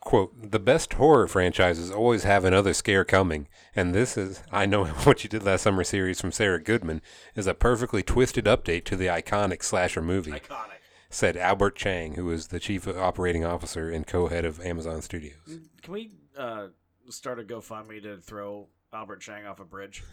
Quote, 0.00 0.50
the 0.52 0.60
best 0.60 0.92
horror 0.92 1.26
franchises 1.26 1.90
always 1.90 2.24
have 2.24 2.44
another 2.44 2.72
scare 2.72 3.04
coming, 3.04 3.48
and 3.74 3.94
this 3.94 4.16
is, 4.16 4.42
I 4.52 4.66
Know 4.66 4.84
What 5.04 5.24
You 5.24 5.30
Did 5.30 5.42
Last 5.42 5.62
Summer 5.62 5.82
series 5.82 6.20
from 6.20 6.30
Sarah 6.30 6.62
Goodman, 6.62 7.00
is 7.34 7.46
a 7.46 7.54
perfectly 7.54 8.02
twisted 8.02 8.44
update 8.44 8.84
to 8.84 8.96
the 8.96 9.06
iconic 9.06 9.64
slasher 9.64 10.02
movie, 10.02 10.32
Iconic. 10.32 10.78
said 11.10 11.36
Albert 11.36 11.74
Cheng, 11.74 12.14
who 12.14 12.30
is 12.30 12.48
the 12.48 12.60
chief 12.60 12.86
operating 12.86 13.44
officer 13.44 13.90
and 13.90 14.06
co-head 14.06 14.44
of 14.44 14.60
Amazon 14.60 15.02
Studios. 15.02 15.58
Can 15.82 15.92
we 15.92 16.12
uh, 16.38 16.68
start 17.08 17.40
a 17.40 17.42
GoFundMe 17.42 18.02
to 18.02 18.18
throw 18.18 18.68
Albert 18.92 19.20
Cheng 19.20 19.46
off 19.46 19.58
a 19.58 19.64
bridge? 19.64 20.04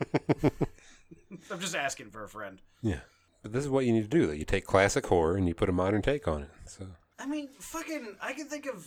I'm 1.50 1.60
just 1.60 1.74
asking 1.74 2.10
for 2.10 2.24
a 2.24 2.28
friend. 2.28 2.60
Yeah. 2.82 3.00
But 3.42 3.52
this 3.52 3.64
is 3.64 3.70
what 3.70 3.84
you 3.84 3.92
need 3.92 4.02
to 4.02 4.08
do, 4.08 4.26
though. 4.26 4.32
You 4.32 4.44
take 4.44 4.66
classic 4.66 5.06
horror 5.06 5.36
and 5.36 5.46
you 5.46 5.54
put 5.54 5.68
a 5.68 5.72
modern 5.72 6.02
take 6.02 6.26
on 6.26 6.42
it. 6.42 6.50
So 6.66 6.86
I 7.18 7.26
mean, 7.26 7.48
fucking, 7.60 8.16
I 8.20 8.32
can 8.32 8.46
think 8.46 8.66
of 8.66 8.86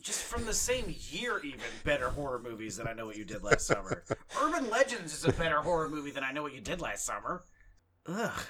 just 0.00 0.22
from 0.22 0.44
the 0.44 0.54
same 0.54 0.94
year, 1.10 1.40
even 1.44 1.60
better 1.84 2.08
horror 2.08 2.40
movies 2.40 2.76
than 2.76 2.86
I 2.88 2.92
Know 2.92 3.06
What 3.06 3.16
You 3.16 3.24
Did 3.24 3.42
Last 3.42 3.66
Summer. 3.66 4.02
Urban 4.42 4.68
Legends 4.70 5.14
is 5.14 5.24
a 5.24 5.32
better 5.32 5.60
horror 5.60 5.88
movie 5.88 6.10
than 6.10 6.24
I 6.24 6.32
Know 6.32 6.42
What 6.42 6.54
You 6.54 6.60
Did 6.60 6.80
Last 6.80 7.04
Summer. 7.04 7.42
Ugh. 8.06 8.40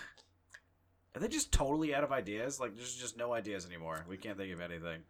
Are 1.14 1.20
they 1.20 1.28
just 1.28 1.52
totally 1.52 1.94
out 1.94 2.04
of 2.04 2.12
ideas? 2.12 2.58
Like, 2.58 2.74
there's 2.74 2.94
just 2.94 3.18
no 3.18 3.34
ideas 3.34 3.66
anymore. 3.66 4.06
We 4.08 4.16
can't 4.16 4.38
think 4.38 4.52
of 4.52 4.60
anything. 4.60 5.00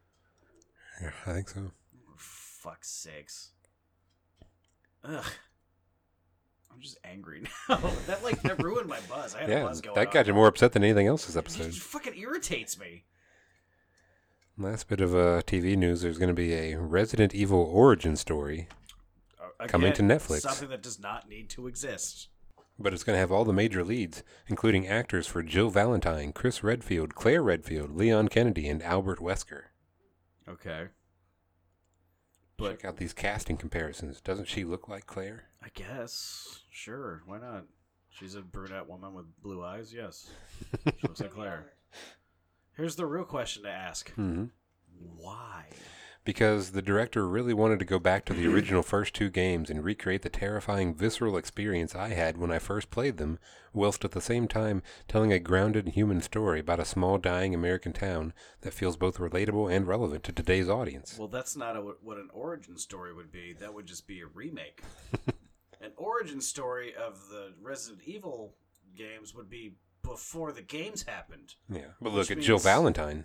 yeah, 1.01 1.11
I 1.27 1.33
think 1.35 1.49
so. 1.49 1.71
For 2.17 2.19
fuck's 2.19 2.91
sakes. 2.91 3.51
Ugh. 5.05 5.25
I'm 6.73 6.81
just 6.81 6.99
angry 7.05 7.43
now. 7.69 7.77
that 8.07 8.23
like 8.25 8.41
that 8.43 8.63
ruined 8.63 8.89
my 8.89 8.99
buzz. 9.09 9.35
I 9.35 9.41
had 9.41 9.51
a 9.51 9.65
buzz 9.65 9.81
going 9.81 9.95
that 9.95 10.09
on. 10.09 10.13
got 10.15 10.27
you 10.27 10.35
more 10.35 10.47
upset 10.49 10.73
than 10.73 10.83
anything 10.85 11.07
else 11.07 11.27
this 11.27 11.37
It 11.37 11.39
episode. 11.39 11.71
just 11.71 11.81
fucking 11.83 12.17
irritates 12.17 12.79
me. 12.79 13.05
Last 14.59 14.89
bit 14.89 15.01
of 15.01 15.15
uh, 15.15 15.43
TV 15.47 15.77
news: 15.77 16.03
There's 16.03 16.19
going 16.19 16.29
to 16.29 16.35
be 16.35 16.53
a 16.53 16.77
Resident 16.79 17.35
Evil 17.35 17.61
origin 17.63 18.17
story, 18.17 18.69
Uh, 19.61 19.67
Coming 19.67 19.93
to 19.95 20.03
Netflix. 20.03 20.41
Something 20.43 20.69
that 20.71 20.83
does 20.83 20.99
not 21.01 21.29
need 21.29 21.49
to 21.51 21.67
exist. 21.67 22.29
but 22.79 22.93
it's 22.93 23.05
going 23.05 23.15
to 23.15 23.21
have 23.21 23.33
all 23.33 23.45
the 23.45 23.53
major 23.53 23.83
leads, 23.85 24.23
including 24.49 24.87
actors 24.87 25.27
for 25.27 25.43
Jill 25.43 25.71
Valentine, 25.71 26.33
Chris 26.33 26.63
Redfield, 26.63 27.15
Claire 27.15 27.43
Redfield, 27.43 27.95
Leon 27.97 28.29
Kennedy, 28.29 28.69
and 28.69 28.83
Albert 28.83 29.21
Wesker. 29.21 29.63
Okay. 30.49 30.89
But 32.63 32.71
Check 32.81 32.85
out 32.85 32.97
these 32.97 33.13
casting 33.13 33.57
comparisons. 33.57 34.21
Doesn't 34.21 34.47
she 34.49 34.65
look 34.65 34.89
like 34.89 35.07
Claire? 35.07 35.45
I 35.63 35.69
guess 35.75 36.61
sure, 36.71 37.23
why 37.27 37.39
not? 37.39 37.65
She's 38.09 38.35
a 38.35 38.43
brunette 38.43 38.89
woman 38.89 39.15
with 39.15 39.27
blue 39.43 39.65
eyes. 39.65 39.93
Yes, 39.93 40.31
she 40.85 41.07
looks 41.07 41.21
like 41.21 41.33
Claire. 41.33 41.73
Here's 42.77 42.97
the 42.97 43.07
real 43.07 43.25
question 43.25 43.65
to 43.65 43.69
ask: 43.71 44.13
hmm 44.13 44.45
Why? 45.17 45.65
Because 46.25 46.71
the 46.71 46.83
director 46.83 47.27
really 47.27 47.53
wanted 47.53 47.81
to 47.81 47.85
go 47.85 47.99
back 47.99 48.25
to 48.27 48.35
the 48.35 48.47
original 48.53 48.83
first 48.83 49.15
two 49.15 49.29
games 49.29 49.69
and 49.69 49.83
recreate 49.83 50.23
the 50.23 50.29
terrifying, 50.29 50.95
visceral 50.95 51.37
experience 51.37 51.95
I 51.95 52.11
had 52.11 52.39
when 52.39 52.53
I 52.53 52.61
first 52.61 52.91
played 52.91 53.17
them, 53.17 53.41
whilst 53.73 54.05
at 54.05 54.13
the 54.13 54.21
same 54.21 54.47
time 54.47 54.83
telling 55.09 55.33
a 55.33 55.41
grounded 55.41 55.89
human 55.89 56.21
story 56.21 56.61
about 56.61 56.79
a 56.79 56.85
small, 56.85 57.19
dying 57.19 57.55
American 57.55 57.93
town 57.93 58.33
that 58.61 58.75
feels 58.75 58.97
both 58.97 59.19
relatable 59.19 59.75
and 59.75 59.89
relevant 59.89 60.23
to 60.25 60.33
today's 60.33 60.69
audience. 60.69 61.17
Well, 61.19 61.29
that's 61.29 61.57
not 61.57 61.77
a, 61.77 61.81
what 61.81 62.19
an 62.19 62.31
origin 62.33 62.79
story 62.79 63.13
would 63.13 63.33
be. 63.33 63.55
That 63.55 63.75
would 63.75 63.87
just 63.87 64.07
be 64.07 64.21
a 64.21 64.27
remake. 64.27 64.83
an 65.81 65.93
origin 65.97 66.41
story 66.41 66.95
of 66.95 67.29
the 67.31 67.53
Resident 67.61 68.03
Evil 68.07 68.55
games 68.97 69.35
would 69.35 69.51
be 69.51 69.75
before 70.03 70.53
the 70.53 70.63
games 70.63 71.03
happened. 71.03 71.55
Yeah, 71.69 71.93
but 72.01 72.13
look 72.13 72.31
at 72.31 72.41
Jill 72.41 72.59
Valentine, 72.59 73.25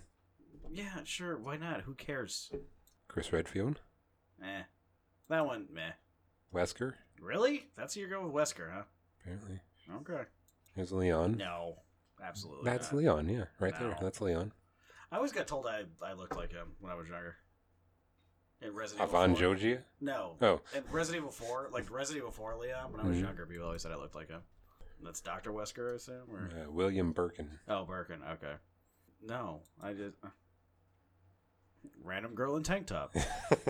Yeah, 0.70 1.00
sure. 1.04 1.38
Why 1.38 1.56
not? 1.56 1.82
Who 1.82 1.94
cares? 1.94 2.50
Chris 3.08 3.32
Redfield, 3.32 3.80
Eh. 4.42 4.62
That 5.28 5.44
one, 5.46 5.66
meh. 5.72 5.92
Wesker, 6.54 6.94
Really? 7.20 7.66
That's 7.76 7.94
who 7.94 8.00
you're 8.00 8.08
going 8.08 8.30
with 8.30 8.34
Wesker, 8.34 8.72
huh? 8.72 8.82
apparently. 9.20 9.60
Okay. 9.96 10.22
There's 10.76 10.92
Leon. 10.92 11.36
No, 11.36 11.76
absolutely. 12.22 12.64
That's 12.70 12.92
not. 12.92 12.98
Leon, 12.98 13.28
yeah, 13.28 13.44
right 13.58 13.76
there. 13.78 13.96
That's 14.00 14.20
Leon. 14.20 14.52
I 15.10 15.16
always 15.16 15.32
got 15.32 15.46
told 15.48 15.66
I, 15.66 15.84
I 16.04 16.12
looked 16.12 16.36
like 16.36 16.52
him 16.52 16.68
when 16.80 16.92
I 16.92 16.94
was 16.94 17.08
younger. 17.08 17.36
In 18.60 18.74
Resident 18.74 19.08
Avon 19.08 19.30
Evil 19.32 19.54
4. 19.54 19.56
Jogia? 19.56 19.78
No. 20.00 20.36
Oh. 20.42 20.60
In 20.74 20.84
Resident 20.90 21.22
Evil 21.22 21.30
4, 21.32 21.68
like 21.72 21.90
Resident 21.90 22.22
Evil 22.22 22.32
4 22.32 22.56
Leon, 22.56 22.92
when 22.92 23.00
I 23.00 23.08
was 23.08 23.16
Mhm. 23.16 23.22
younger, 23.22 23.46
people 23.46 23.66
always 23.66 23.82
said 23.82 23.92
I 23.92 23.96
looked 23.96 24.14
like 24.14 24.28
him. 24.28 24.42
That's 25.02 25.20
Dr. 25.20 25.52
Wesker, 25.52 25.92
I 25.92 25.96
assume? 25.96 26.28
Or... 26.30 26.50
Uh, 26.66 26.70
William 26.70 27.12
Birkin. 27.12 27.58
Oh, 27.68 27.84
Birkin, 27.84 28.20
okay. 28.32 28.54
No, 29.22 29.62
I 29.82 29.92
did. 29.92 30.14
Random 32.02 32.34
girl 32.34 32.56
in 32.56 32.62
tank 32.62 32.86
top. 32.86 33.14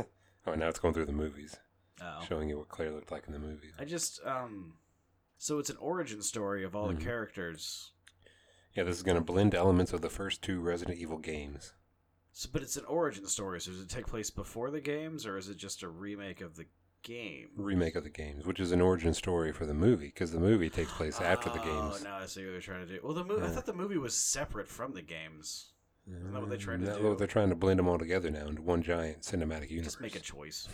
oh, 0.47 0.55
now 0.55 0.69
it's 0.69 0.79
going 0.79 0.95
through 0.95 1.07
the 1.07 1.13
movies, 1.13 1.57
Oh. 2.01 2.21
showing 2.29 2.49
you 2.49 2.59
what 2.59 2.69
Claire 2.69 2.93
looked 2.93 3.11
like 3.11 3.25
in 3.27 3.33
the 3.33 3.39
movies. 3.39 3.75
I 3.79 3.85
just, 3.85 4.21
um. 4.25 4.75
So 5.41 5.59
it's 5.61 5.71
an 5.71 5.77
origin 5.79 6.21
story 6.23 6.65
of 6.65 6.75
all 6.75 6.89
Mhm. 6.89 6.99
the 6.99 7.05
characters. 7.05 7.93
Yeah, 8.75 8.83
this 8.85 8.97
is 8.97 9.03
going 9.05 9.17
to 9.17 9.25
blend 9.25 9.55
elements 9.55 9.93
of 9.93 10.01
the 10.03 10.11
first 10.11 10.43
two 10.43 10.61
Resident 10.61 10.99
Evil 10.99 11.19
games. 11.19 11.73
So, 12.33 12.49
but 12.53 12.63
it's 12.63 12.77
an 12.77 12.85
origin 12.85 13.27
story, 13.27 13.61
so 13.61 13.71
does 13.73 13.81
it 13.81 13.89
take 13.89 14.07
place 14.07 14.31
before 14.31 14.71
the 14.71 14.81
games, 14.81 15.27
or 15.27 15.37
is 15.37 15.49
it 15.49 15.57
just 15.57 15.83
a 15.83 15.89
remake 15.89 16.41
of 16.41 16.57
the 16.57 16.67
game? 17.03 17.51
Remake 17.57 17.95
of 17.97 18.05
the 18.05 18.11
games, 18.11 18.47
which 18.47 18.61
is 18.61 18.71
an 18.73 18.81
origin 18.81 19.15
story 19.15 19.53
for 19.53 19.65
the 19.67 19.75
movie, 19.75 20.07
because 20.07 20.31
the 20.33 20.39
movie 20.41 20.71
takes 20.71 20.93
place 20.93 21.21
after 21.21 21.51
the 21.51 21.59
games. 21.61 21.99
Oh, 22.01 22.05
now 22.05 22.17
I 22.19 22.27
see 22.27 22.45
what 22.45 22.53
they're 22.53 22.61
trying 22.61 22.87
to 22.87 22.93
do. 22.93 23.01
Well, 23.03 23.15
the 23.15 23.25
movie. 23.25 23.43
I 23.43 23.47
Yeah. 23.47 23.53
thought 23.53 23.67
the 23.67 23.73
movie 23.73 23.99
was 23.99 24.15
separate 24.17 24.69
from 24.69 24.93
the 24.93 25.03
games. 25.03 25.73
Isn't 26.11 26.33
that 26.33 26.41
what 26.41 26.49
they 26.51 26.57
tried 26.57 26.81
to 26.81 26.87
No, 26.87 26.99
do? 26.99 27.17
They're 27.17 27.27
trying 27.27 27.51
to 27.51 27.55
blend 27.55 27.79
them 27.79 27.87
all 27.89 27.99
together 27.99 28.31
now 28.31 28.47
into 28.47 28.63
one 28.63 28.83
giant 28.83 29.21
cinematic 29.23 29.71
universe. 29.71 29.93
Just 29.93 30.01
make 30.01 30.17
a 30.17 30.21
choice. 30.21 30.67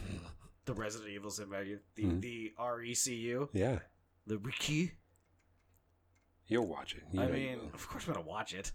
The 0.65 0.75
Resident 0.75 1.11
Evil 1.11 1.31
cinematic, 1.31 1.81
the 1.97 2.05
Mhm. 2.05 2.21
the 2.21 2.53
RECU, 2.59 3.49
Yeah, 3.53 3.81
the 4.27 4.39
Riki. 4.39 4.93
you'll 6.47 6.67
watch 6.67 6.95
it. 6.95 7.03
You 7.13 7.21
I 7.23 7.27
know 7.27 7.35
you 7.35 7.47
mean, 7.51 7.59
will. 7.59 7.75
of 7.75 7.89
course 7.89 8.07
I'm 8.07 8.15
gonna 8.15 8.27
watch 8.27 8.55
it. 8.55 8.73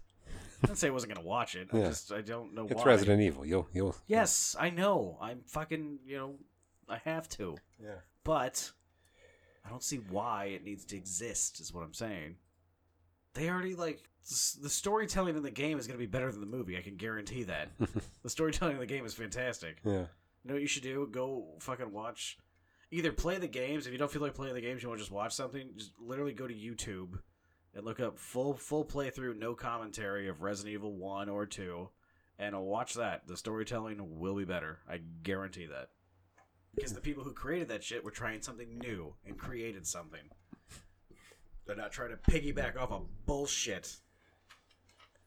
I 0.62 0.66
didn't 0.66 0.78
say 0.78 0.88
I 0.88 0.90
wasn't 0.90 1.14
gonna 1.14 1.26
watch 1.26 1.54
it. 1.54 1.68
I 1.72 1.78
Yeah. 1.78 1.88
just 1.88 2.12
I 2.12 2.20
don't 2.20 2.52
know 2.54 2.66
it's 2.66 2.74
why. 2.74 2.84
Resident 2.84 3.22
Evil. 3.22 3.44
You'll 3.46 3.68
you'll. 3.72 3.96
Yes, 4.06 4.54
I 4.58 4.70
know. 4.70 5.18
I'm 5.20 5.42
fucking. 5.44 6.00
You 6.04 6.16
know, 6.16 6.38
I 6.88 6.98
have 6.98 7.28
to, 7.30 7.56
Yeah. 7.82 8.00
but 8.24 8.72
I 9.64 9.70
don't 9.70 9.82
see 9.82 9.98
why 9.98 10.46
it 10.46 10.62
needs 10.64 10.84
to 10.86 10.96
exist. 10.96 11.60
Is 11.60 11.72
what 11.72 11.82
I'm 11.84 11.94
saying. 11.94 12.36
They 13.34 13.48
already 13.48 13.74
like 13.74 13.98
s- 13.98 14.02
the 14.62 14.68
storytelling 14.68 15.36
in 15.36 15.42
the 15.42 15.50
game 15.50 15.78
is 15.78 15.86
gonna 15.86 15.98
be 15.98 16.06
better 16.06 16.30
than 16.30 16.40
the 16.40 16.46
movie. 16.46 16.76
I 16.76 16.82
can 16.82 16.96
guarantee 16.96 17.44
that. 17.44 17.70
the 18.22 18.30
storytelling 18.30 18.74
in 18.74 18.80
the 18.80 18.86
game 18.86 19.04
is 19.04 19.14
fantastic. 19.14 19.78
Yeah. 19.84 20.06
You 20.42 20.48
know 20.48 20.54
what 20.54 20.62
you 20.62 20.68
should 20.68 20.82
do? 20.82 21.08
Go 21.10 21.54
fucking 21.60 21.92
watch. 21.92 22.38
Either 22.90 23.12
play 23.12 23.38
the 23.38 23.46
games. 23.46 23.86
If 23.86 23.92
you 23.92 23.98
don't 23.98 24.10
feel 24.10 24.22
like 24.22 24.34
playing 24.34 24.54
the 24.54 24.60
games, 24.60 24.82
you 24.82 24.88
want 24.88 24.98
to 24.98 25.02
just 25.02 25.12
watch 25.12 25.32
something. 25.32 25.70
Just 25.76 25.92
literally 25.98 26.32
go 26.32 26.46
to 26.46 26.54
YouTube 26.54 27.18
and 27.74 27.84
look 27.84 28.00
up 28.00 28.18
full 28.18 28.54
full 28.54 28.84
playthrough, 28.84 29.38
no 29.38 29.54
commentary 29.54 30.28
of 30.28 30.42
Resident 30.42 30.74
Evil 30.74 30.94
One 30.94 31.28
or 31.28 31.46
Two, 31.46 31.88
and 32.38 32.54
I'll 32.54 32.64
watch 32.64 32.94
that. 32.94 33.26
The 33.26 33.36
storytelling 33.36 34.18
will 34.18 34.34
be 34.34 34.44
better. 34.44 34.80
I 34.88 35.00
guarantee 35.22 35.66
that. 35.66 35.90
Because 36.74 36.92
the 36.92 37.00
people 37.00 37.24
who 37.24 37.32
created 37.32 37.68
that 37.68 37.84
shit 37.84 38.04
were 38.04 38.10
trying 38.10 38.42
something 38.42 38.78
new 38.78 39.14
and 39.26 39.36
created 39.36 39.86
something. 39.86 40.20
They're 41.66 41.76
not 41.76 41.92
trying 41.92 42.10
to 42.10 42.16
piggyback 42.16 42.76
off 42.76 42.90
of 42.90 43.06
bullshit. 43.26 43.96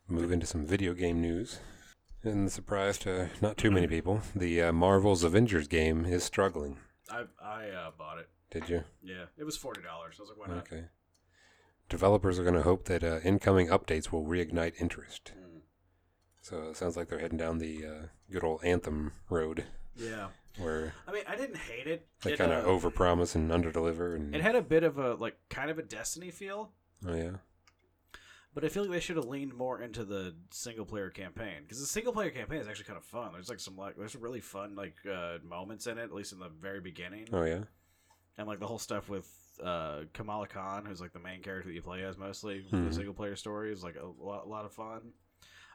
Move 0.08 0.32
into 0.32 0.46
some 0.46 0.66
video 0.66 0.94
game 0.94 1.22
news. 1.22 1.60
And 2.24 2.48
the 2.48 2.52
surprise 2.52 2.98
to 3.00 3.30
not 3.42 3.58
too 3.58 3.72
many 3.72 3.88
people, 3.88 4.22
the 4.36 4.62
uh, 4.64 4.72
Marvel's 4.74 5.24
Avengers 5.24 5.68
game 5.68 6.06
is 6.06 6.24
struggling. 6.24 6.78
I 7.10 7.24
I 7.42 7.70
uh, 7.70 7.92
bought 7.98 8.20
it. 8.20 8.30
Did 8.50 8.70
you? 8.70 8.84
Yeah, 9.04 9.26
it 9.38 9.44
was 9.44 9.58
forty 9.58 9.82
dollars. 9.82 10.16
I 10.20 10.22
was 10.24 10.30
like, 10.30 10.40
why 10.40 10.48
not? 10.56 10.68
Okay. 10.72 10.86
Developers 11.90 12.40
are 12.40 12.44
going 12.44 12.56
to 12.56 12.62
hope 12.62 12.86
that 12.86 13.04
uh, 13.04 13.20
incoming 13.24 13.68
updates 13.68 14.12
will 14.12 14.24
reignite 14.26 14.74
interest. 14.80 15.34
Mm. 15.38 15.62
So 16.42 16.70
it 16.70 16.78
sounds 16.78 16.96
like 16.96 17.10
they're 17.10 17.20
heading 17.20 17.38
down 17.38 17.58
the 17.58 17.86
uh, 17.86 18.06
good 18.32 18.44
old 18.44 18.64
Anthem 18.64 19.12
road, 19.30 19.66
Yeah, 19.96 20.28
where 20.58 20.94
I 21.08 21.12
mean, 21.12 21.24
I 21.28 21.36
didn't 21.36 21.58
hate 21.58 21.88
it. 21.88 22.08
they 22.24 22.36
kind 22.38 22.52
of 22.54 22.66
uh, 22.66 22.68
overpromise 22.68 23.36
and 23.36 23.52
underdeliver. 23.52 24.16
And 24.16 24.34
It 24.34 24.42
had 24.42 24.56
a 24.56 24.62
bit 24.62 24.84
of 24.84 24.98
a 24.98 25.16
like 25.16 25.36
kind 25.50 25.70
of 25.70 25.78
a 25.78 25.84
Destiny 25.84 26.32
feel, 26.32 26.72
oh 27.08 27.16
yeah, 27.16 27.32
but 28.54 28.64
I 28.66 28.70
feel 28.70 28.84
like 28.84 28.92
they 28.92 29.00
should 29.00 29.16
have 29.18 29.26
leaned 29.26 29.54
more 29.54 29.82
into 29.82 30.04
the 30.06 30.36
single 30.52 30.86
player 30.86 31.10
campaign 31.10 31.62
because 31.64 31.80
the 31.80 31.86
single 31.86 32.14
player 32.14 32.30
campaign 32.30 32.60
is 32.60 32.68
actually 32.68 32.86
kind 32.86 32.98
of 32.98 33.04
fun. 33.06 33.32
There's 33.34 33.50
like 33.50 33.60
some 33.60 33.76
like 33.78 33.96
there's 33.98 34.16
really 34.16 34.42
fun 34.42 34.76
like 34.76 34.96
uh, 35.12 35.38
moments 35.44 35.88
in 35.88 35.98
it, 35.98 36.04
at 36.04 36.14
least 36.14 36.34
in 36.34 36.40
the 36.40 36.50
very 36.50 36.80
beginning, 36.82 37.28
oh 37.34 37.44
yeah, 37.44 37.64
and 38.38 38.48
like 38.48 38.60
the 38.60 38.68
whole 38.68 38.80
stuff 38.80 39.10
with 39.10 39.28
uh, 39.64 40.02
Kamala 40.14 40.48
Khan, 40.48 40.86
who's 40.86 41.02
like 41.02 41.14
the 41.14 41.20
main 41.20 41.42
character 41.42 41.70
that 41.70 41.76
you 41.76 41.82
play 41.82 42.04
as 42.04 42.18
mostly. 42.18 42.66
Mhm. 42.72 42.90
The 42.90 42.94
single 42.96 43.14
player 43.14 43.36
story 43.36 43.72
is 43.72 43.84
like 43.84 43.96
a 43.96 44.06
lot, 44.24 44.46
a 44.46 44.50
lot 44.50 44.66
of 44.66 44.72
fun. 44.72 45.14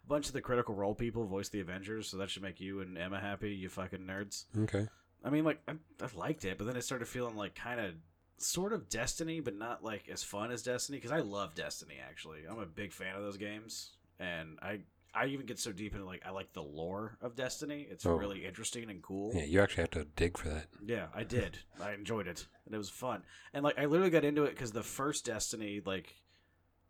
A 0.05 0.07
bunch 0.09 0.27
of 0.29 0.33
the 0.33 0.41
Critical 0.41 0.75
Role 0.75 0.95
people 0.95 1.27
voice 1.27 1.49
the 1.51 1.61
Avengers, 1.61 2.09
so 2.09 2.17
that 2.17 2.31
should 2.31 2.43
make 2.43 2.61
you 2.61 2.81
and 2.81 2.97
Emma 2.97 3.21
happy. 3.21 3.51
You 3.51 3.69
fucking 3.69 4.01
nerds. 4.01 4.45
okay, 4.65 4.89
I 5.25 5.31
mean, 5.31 5.45
like 5.45 5.61
I, 5.69 5.73
I 6.03 6.09
liked 6.17 6.45
it, 6.45 6.57
but 6.59 6.67
then 6.67 6.77
it 6.77 6.83
started 6.85 7.07
feeling 7.09 7.37
like 7.37 7.55
kind 7.55 7.79
of, 7.81 7.93
sort 8.39 8.73
of 8.73 8.89
Destiny, 8.89 9.41
but 9.41 9.57
not 9.57 9.83
like 9.85 10.09
as 10.09 10.23
fun 10.23 10.51
as 10.51 10.63
Destiny. 10.63 10.99
Because 10.99 11.13
I 11.13 11.21
love 11.21 11.55
Destiny. 11.55 11.95
Actually, 12.07 12.41
I'm 12.49 12.59
a 12.59 12.67
big 12.67 12.93
fan 12.93 13.15
of 13.17 13.23
those 13.23 13.37
games, 13.37 13.91
and 14.19 14.59
I 14.63 14.81
I 15.15 15.27
even 15.27 15.47
get 15.47 15.59
so 15.59 15.73
deep 15.73 15.95
into 15.95 16.05
like 16.07 16.23
I 16.27 16.31
like 16.31 16.53
the 16.53 16.63
lore 16.63 17.17
of 17.23 17.35
Destiny. 17.35 17.87
It's 17.91 18.05
Oh. 18.07 18.15
really 18.15 18.45
interesting 18.45 18.91
and 18.91 19.03
cool. 19.03 19.33
yeah. 19.35 19.45
You 19.45 19.61
actually 19.63 19.83
have 19.83 19.91
to 19.93 20.05
dig 20.17 20.37
for 20.39 20.49
that. 20.51 20.67
Yeah, 20.85 21.07
I 21.15 21.25
did. 21.25 21.59
I 21.81 21.93
enjoyed 21.93 22.27
it, 22.29 22.47
and 22.67 22.75
it 22.75 22.79
was 22.79 22.91
fun. 22.91 23.23
And 23.55 23.65
like, 23.65 23.79
I 23.79 23.87
literally 23.87 24.11
got 24.11 24.25
into 24.25 24.45
it 24.45 24.51
because 24.51 24.73
the 24.73 24.83
first 24.83 25.25
Destiny, 25.25 25.81
like, 25.85 26.15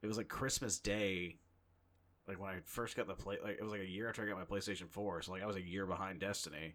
it 0.02 0.06
was 0.06 0.16
like 0.16 0.28
Christmas 0.28 0.78
Day, 0.78 1.38
like 2.26 2.40
when 2.40 2.50
I 2.50 2.56
first 2.64 2.96
got 2.96 3.06
the 3.06 3.14
play. 3.14 3.36
Like, 3.42 3.56
it 3.58 3.62
was 3.62 3.72
like 3.72 3.80
a 3.82 3.88
year 3.88 4.08
after 4.08 4.22
I 4.22 4.26
got 4.28 4.36
my 4.38 4.44
PlayStation 4.56 4.88
Four, 4.90 5.22
so 5.22 5.32
like 5.32 5.42
I 5.42 5.46
was 5.46 5.56
a 5.56 5.62
year 5.62 5.86
behind 5.86 6.20
Destiny, 6.20 6.74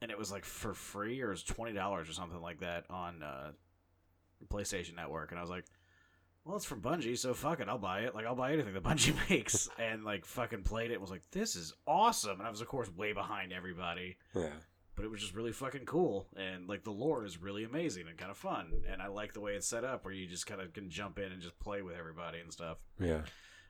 and 0.00 0.10
it 0.10 0.18
was 0.18 0.30
like 0.30 0.44
for 0.44 0.74
free 0.74 1.20
or 1.20 1.28
it 1.28 1.30
was 1.30 1.42
twenty 1.42 1.72
dollars 1.72 2.08
or 2.08 2.12
something 2.12 2.40
like 2.40 2.60
that 2.60 2.84
on 2.90 3.22
uh, 3.22 3.52
PlayStation 4.48 4.96
Network, 4.96 5.30
and 5.30 5.38
I 5.38 5.42
was 5.42 5.50
like. 5.50 5.64
Well, 6.44 6.54
it's 6.54 6.64
from 6.64 6.80
Bungie, 6.80 7.18
so 7.18 7.34
fuck 7.34 7.58
it, 7.58 7.68
I'll 7.68 7.76
buy 7.76 8.02
it. 8.02 8.14
Like, 8.14 8.24
I'll 8.24 8.36
buy 8.36 8.52
anything 8.52 8.72
that 8.74 8.82
Bungie 8.84 9.16
makes, 9.28 9.68
and 9.80 10.04
like, 10.04 10.24
fucking 10.24 10.62
played 10.62 10.92
it. 10.92 10.94
and 10.94 11.00
Was 11.00 11.10
like, 11.10 11.24
this 11.32 11.56
is 11.56 11.74
awesome, 11.88 12.38
and 12.38 12.46
I 12.46 12.50
was, 12.52 12.60
of 12.60 12.68
course, 12.68 12.88
way 12.88 13.12
behind 13.12 13.52
everybody 13.52 14.16
Yeah, 14.32 14.50
but 14.96 15.04
it 15.04 15.10
was 15.10 15.20
just 15.20 15.34
really 15.34 15.52
fucking 15.52 15.84
cool 15.84 16.26
and 16.36 16.68
like 16.68 16.82
the 16.82 16.90
lore 16.90 17.24
is 17.24 17.40
really 17.40 17.64
amazing 17.64 18.08
and 18.08 18.16
kind 18.16 18.30
of 18.30 18.36
fun 18.36 18.72
and 18.90 19.00
i 19.00 19.06
like 19.06 19.32
the 19.34 19.40
way 19.40 19.52
it's 19.52 19.66
set 19.66 19.84
up 19.84 20.04
where 20.04 20.14
you 20.14 20.26
just 20.26 20.46
kind 20.46 20.60
of 20.60 20.72
can 20.72 20.88
jump 20.88 21.18
in 21.18 21.30
and 21.30 21.42
just 21.42 21.58
play 21.60 21.82
with 21.82 21.94
everybody 21.96 22.40
and 22.40 22.52
stuff 22.52 22.78
yeah, 22.98 23.20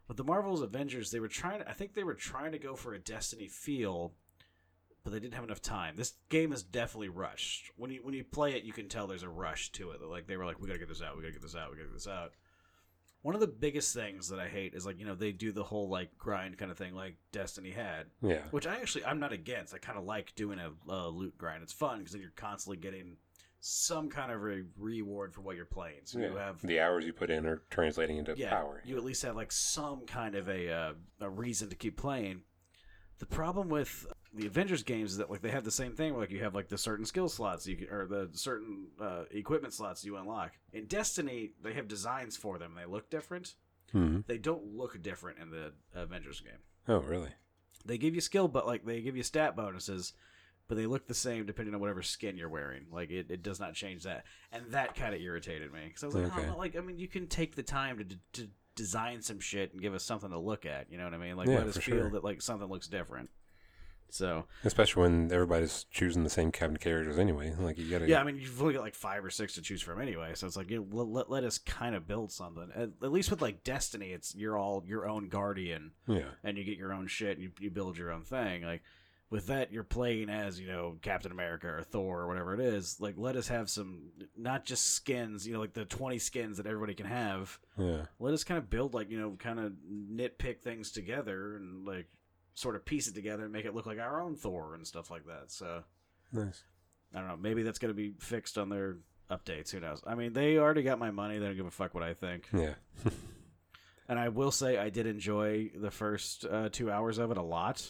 but 0.06 0.16
the 0.16 0.24
marvel's 0.24 0.62
avengers 0.62 1.10
they 1.10 1.20
were 1.20 1.28
trying 1.28 1.62
i 1.66 1.72
think 1.72 1.94
they 1.94 2.04
were 2.04 2.14
trying 2.14 2.52
to 2.52 2.58
go 2.58 2.74
for 2.76 2.94
a 2.94 2.98
destiny 2.98 3.48
feel 3.48 4.12
but 5.06 5.12
they 5.12 5.20
didn't 5.20 5.34
have 5.34 5.44
enough 5.44 5.62
time 5.62 5.94
this 5.94 6.14
game 6.30 6.52
is 6.52 6.64
definitely 6.64 7.08
rushed 7.08 7.70
when 7.76 7.92
you 7.92 8.00
when 8.02 8.12
you 8.12 8.24
play 8.24 8.54
it 8.54 8.64
you 8.64 8.72
can 8.72 8.88
tell 8.88 9.06
there's 9.06 9.22
a 9.22 9.28
rush 9.28 9.70
to 9.70 9.92
it 9.92 10.02
like 10.02 10.26
they 10.26 10.36
were 10.36 10.44
like 10.44 10.60
we 10.60 10.66
gotta 10.66 10.80
get 10.80 10.88
this 10.88 11.00
out 11.00 11.16
we 11.16 11.22
gotta 11.22 11.32
get 11.32 11.40
this 11.42 11.54
out 11.54 11.70
we 11.70 11.76
gotta 11.76 11.86
get 11.88 11.94
this 11.94 12.08
out 12.08 12.32
one 13.22 13.32
of 13.32 13.40
the 13.40 13.46
biggest 13.46 13.94
things 13.94 14.28
that 14.28 14.40
i 14.40 14.48
hate 14.48 14.74
is 14.74 14.84
like 14.84 14.98
you 14.98 15.06
know 15.06 15.14
they 15.14 15.30
do 15.30 15.52
the 15.52 15.62
whole 15.62 15.88
like 15.88 16.18
grind 16.18 16.58
kind 16.58 16.72
of 16.72 16.76
thing 16.76 16.92
like 16.92 17.14
destiny 17.30 17.70
had 17.70 18.06
yeah, 18.20 18.40
which 18.50 18.66
I 18.66 18.74
actually 18.76 19.04
I'm 19.04 19.20
not 19.20 19.32
against. 19.32 19.74
I 19.74 19.78
kind 19.78 19.96
of 19.96 20.04
like 20.04 20.34
doing 20.34 20.58
a, 20.58 20.72
a 20.92 21.08
loot 21.08 21.38
grind. 21.38 21.62
It's 21.62 21.72
fun 21.72 21.98
because 21.98 22.12
then 22.12 22.20
you're 22.20 22.30
constantly 22.34 22.76
getting 22.76 23.16
some 23.60 24.08
kind 24.08 24.30
of 24.30 24.42
a 24.42 24.62
reward 24.78 25.34
for 25.34 25.40
what 25.40 25.56
you're 25.56 25.64
playing. 25.64 26.00
So 26.04 26.18
you 26.18 26.36
have 26.36 26.60
the 26.62 26.80
hours 26.80 27.04
you 27.04 27.12
put 27.12 27.30
in 27.30 27.46
are 27.46 27.62
translating 27.70 28.18
into 28.18 28.34
yeah, 28.36 28.50
power. 28.50 28.82
you 28.84 28.96
at 28.96 29.04
least 29.04 29.22
have 29.22 29.36
like 29.36 29.52
some 29.52 30.06
kind 30.06 30.34
of 30.34 30.48
a 30.48 30.72
uh, 30.72 30.92
a 31.20 31.30
reason 31.30 31.68
to 31.70 31.76
keep 31.76 31.96
playing. 31.96 32.42
The 33.18 33.26
problem 33.26 33.68
with 33.68 34.06
the 34.36 34.46
Avengers 34.46 34.82
games 34.82 35.12
is 35.12 35.18
that 35.18 35.30
like 35.30 35.40
they 35.42 35.50
have 35.50 35.64
the 35.64 35.70
same 35.70 35.92
thing. 35.92 36.12
Where, 36.12 36.22
like 36.22 36.30
you 36.30 36.42
have 36.44 36.54
like 36.54 36.68
the 36.68 36.78
certain 36.78 37.04
skill 37.04 37.28
slots 37.28 37.66
you 37.66 37.76
can, 37.76 37.88
or 37.90 38.06
the 38.06 38.28
certain 38.32 38.88
uh, 39.00 39.24
equipment 39.30 39.74
slots 39.74 40.04
you 40.04 40.16
unlock. 40.16 40.52
In 40.72 40.86
Destiny, 40.86 41.52
they 41.62 41.72
have 41.74 41.88
designs 41.88 42.36
for 42.36 42.58
them. 42.58 42.74
They 42.76 42.86
look 42.86 43.10
different. 43.10 43.54
hmm 43.92 44.20
They 44.26 44.38
don't 44.38 44.74
look 44.76 45.00
different 45.02 45.38
in 45.38 45.50
the 45.50 45.72
Avengers 45.94 46.40
game 46.40 46.60
Oh 46.88 46.98
really? 47.00 47.30
they 47.84 47.98
give 47.98 48.14
you 48.14 48.20
skill 48.20 48.48
but 48.48 48.66
like 48.66 48.84
they 48.84 49.00
give 49.00 49.16
you 49.16 49.22
stat 49.22 49.54
bonuses 49.56 50.12
but 50.68 50.76
they 50.76 50.86
look 50.86 51.06
the 51.06 51.14
same 51.14 51.46
depending 51.46 51.72
on 51.74 51.80
whatever 51.80 52.02
skin 52.02 52.36
you're 52.36 52.48
wearing 52.48 52.86
like 52.90 53.10
it, 53.10 53.26
it 53.30 53.42
does 53.44 53.60
not 53.60 53.74
change 53.74 54.02
that 54.02 54.24
and 54.50 54.64
that 54.72 54.96
kind 54.96 55.14
of 55.14 55.20
irritated 55.20 55.72
me 55.72 55.80
because 55.86 56.02
i 56.02 56.06
was 56.06 56.14
like 56.16 56.36
Okay. 56.36 56.48
oh, 56.52 56.56
like 56.58 56.74
i 56.76 56.80
mean 56.80 56.98
you 56.98 57.06
can 57.06 57.28
take 57.28 57.54
the 57.54 57.62
time 57.62 57.98
to, 57.98 58.04
d- 58.04 58.18
to 58.32 58.48
design 58.74 59.22
some 59.22 59.38
shit 59.38 59.72
and 59.72 59.80
give 59.80 59.94
us 59.94 60.02
something 60.02 60.30
to 60.30 60.38
look 60.38 60.66
at 60.66 60.90
you 60.90 60.98
know 60.98 61.04
what 61.04 61.14
i 61.14 61.18
mean 61.18 61.36
like 61.36 61.46
Yeah, 61.48 61.58
let 61.58 61.68
us 61.68 61.76
feel 61.76 61.96
sure. 61.98 62.10
that 62.10 62.24
like 62.24 62.42
something 62.42 62.68
looks 62.68 62.88
different 62.88 63.30
so 64.10 64.44
Especially 64.64 65.02
when 65.02 65.32
everybody's 65.32 65.84
choosing 65.90 66.24
the 66.24 66.30
same 66.30 66.52
cabin 66.52 66.76
characters 66.76 67.18
anyway. 67.18 67.54
Like 67.58 67.76
you 67.78 67.90
gotta. 67.90 68.08
yeah 68.08 68.20
i 68.20 68.24
mean 68.24 68.36
you've 68.36 68.60
only 68.62 68.74
got 68.74 68.82
like 68.82 68.94
five 68.94 69.24
or 69.24 69.30
six 69.30 69.54
to 69.54 69.62
choose 69.62 69.82
from 69.82 70.00
anyway 70.00 70.32
so 70.34 70.46
it's 70.46 70.56
like 70.56 70.70
you 70.70 70.78
know, 70.80 70.86
let, 70.90 71.08
let, 71.08 71.30
let 71.30 71.44
us 71.44 71.58
kind 71.58 71.94
of 71.94 72.06
build 72.06 72.30
something 72.32 72.68
at, 72.74 72.90
at 73.02 73.12
least 73.12 73.30
with 73.30 73.42
like 73.42 73.64
destiny 73.64 74.10
it's 74.12 74.34
you're 74.34 74.56
all 74.56 74.82
your 74.86 75.08
own 75.08 75.28
guardian 75.28 75.92
Yeah. 76.06 76.28
and 76.44 76.56
you 76.56 76.64
get 76.64 76.78
your 76.78 76.92
own 76.92 77.06
shit 77.06 77.36
and 77.36 77.42
you, 77.42 77.50
you 77.60 77.70
build 77.70 77.98
your 77.98 78.10
own 78.12 78.22
thing 78.22 78.62
like 78.62 78.82
with 79.28 79.48
that 79.48 79.72
you're 79.72 79.82
playing 79.82 80.30
as 80.30 80.60
you 80.60 80.68
know 80.68 80.96
captain 81.02 81.32
america 81.32 81.66
or 81.66 81.82
thor 81.82 82.20
or 82.20 82.28
whatever 82.28 82.54
it 82.54 82.60
is 82.60 82.98
like 83.00 83.14
let 83.18 83.34
us 83.34 83.48
have 83.48 83.68
some 83.68 84.02
not 84.36 84.64
just 84.64 84.92
skins 84.94 85.44
you 85.46 85.52
know 85.52 85.58
like 85.58 85.72
the 85.72 85.84
20 85.84 86.16
skins 86.20 86.58
that 86.58 86.66
everybody 86.66 86.94
can 86.94 87.06
have 87.06 87.58
Yeah. 87.76 88.02
let 88.20 88.32
us 88.34 88.44
kind 88.44 88.58
of 88.58 88.70
build 88.70 88.94
like 88.94 89.10
you 89.10 89.18
know 89.20 89.32
kind 89.36 89.58
of 89.58 89.72
nitpick 89.90 90.60
things 90.60 90.92
together 90.92 91.56
and 91.56 91.84
like 91.84 92.06
sort 92.56 92.74
of 92.74 92.84
piece 92.84 93.06
it 93.06 93.14
together 93.14 93.44
and 93.44 93.52
make 93.52 93.64
it 93.64 93.74
look 93.74 93.86
like 93.86 94.00
our 94.00 94.20
own 94.20 94.34
thor 94.34 94.74
and 94.74 94.84
stuff 94.86 95.10
like 95.10 95.24
that 95.26 95.44
so 95.52 95.84
Nice. 96.32 96.64
i 97.14 97.18
don't 97.20 97.28
know 97.28 97.36
maybe 97.36 97.62
that's 97.62 97.78
going 97.78 97.90
to 97.90 97.94
be 97.94 98.14
fixed 98.18 98.58
on 98.58 98.68
their 98.68 98.96
updates 99.30 99.70
who 99.70 99.78
knows 99.78 100.02
i 100.06 100.14
mean 100.14 100.32
they 100.32 100.58
already 100.58 100.82
got 100.82 100.98
my 100.98 101.10
money 101.10 101.38
they 101.38 101.46
don't 101.46 101.56
give 101.56 101.66
a 101.66 101.70
fuck 101.70 101.94
what 101.94 102.02
i 102.02 102.12
think 102.14 102.48
Yeah. 102.52 102.74
and 104.08 104.18
I 104.18 104.28
will 104.28 104.52
say 104.52 104.78
I 104.78 104.88
did 104.88 105.06
enjoy 105.06 105.70
the 105.74 105.90
first 105.90 106.44
uh, 106.44 106.68
two 106.70 106.90
hours 106.92 107.18
of 107.18 107.32
it 107.32 107.36
a 107.36 107.42
lot. 107.42 107.86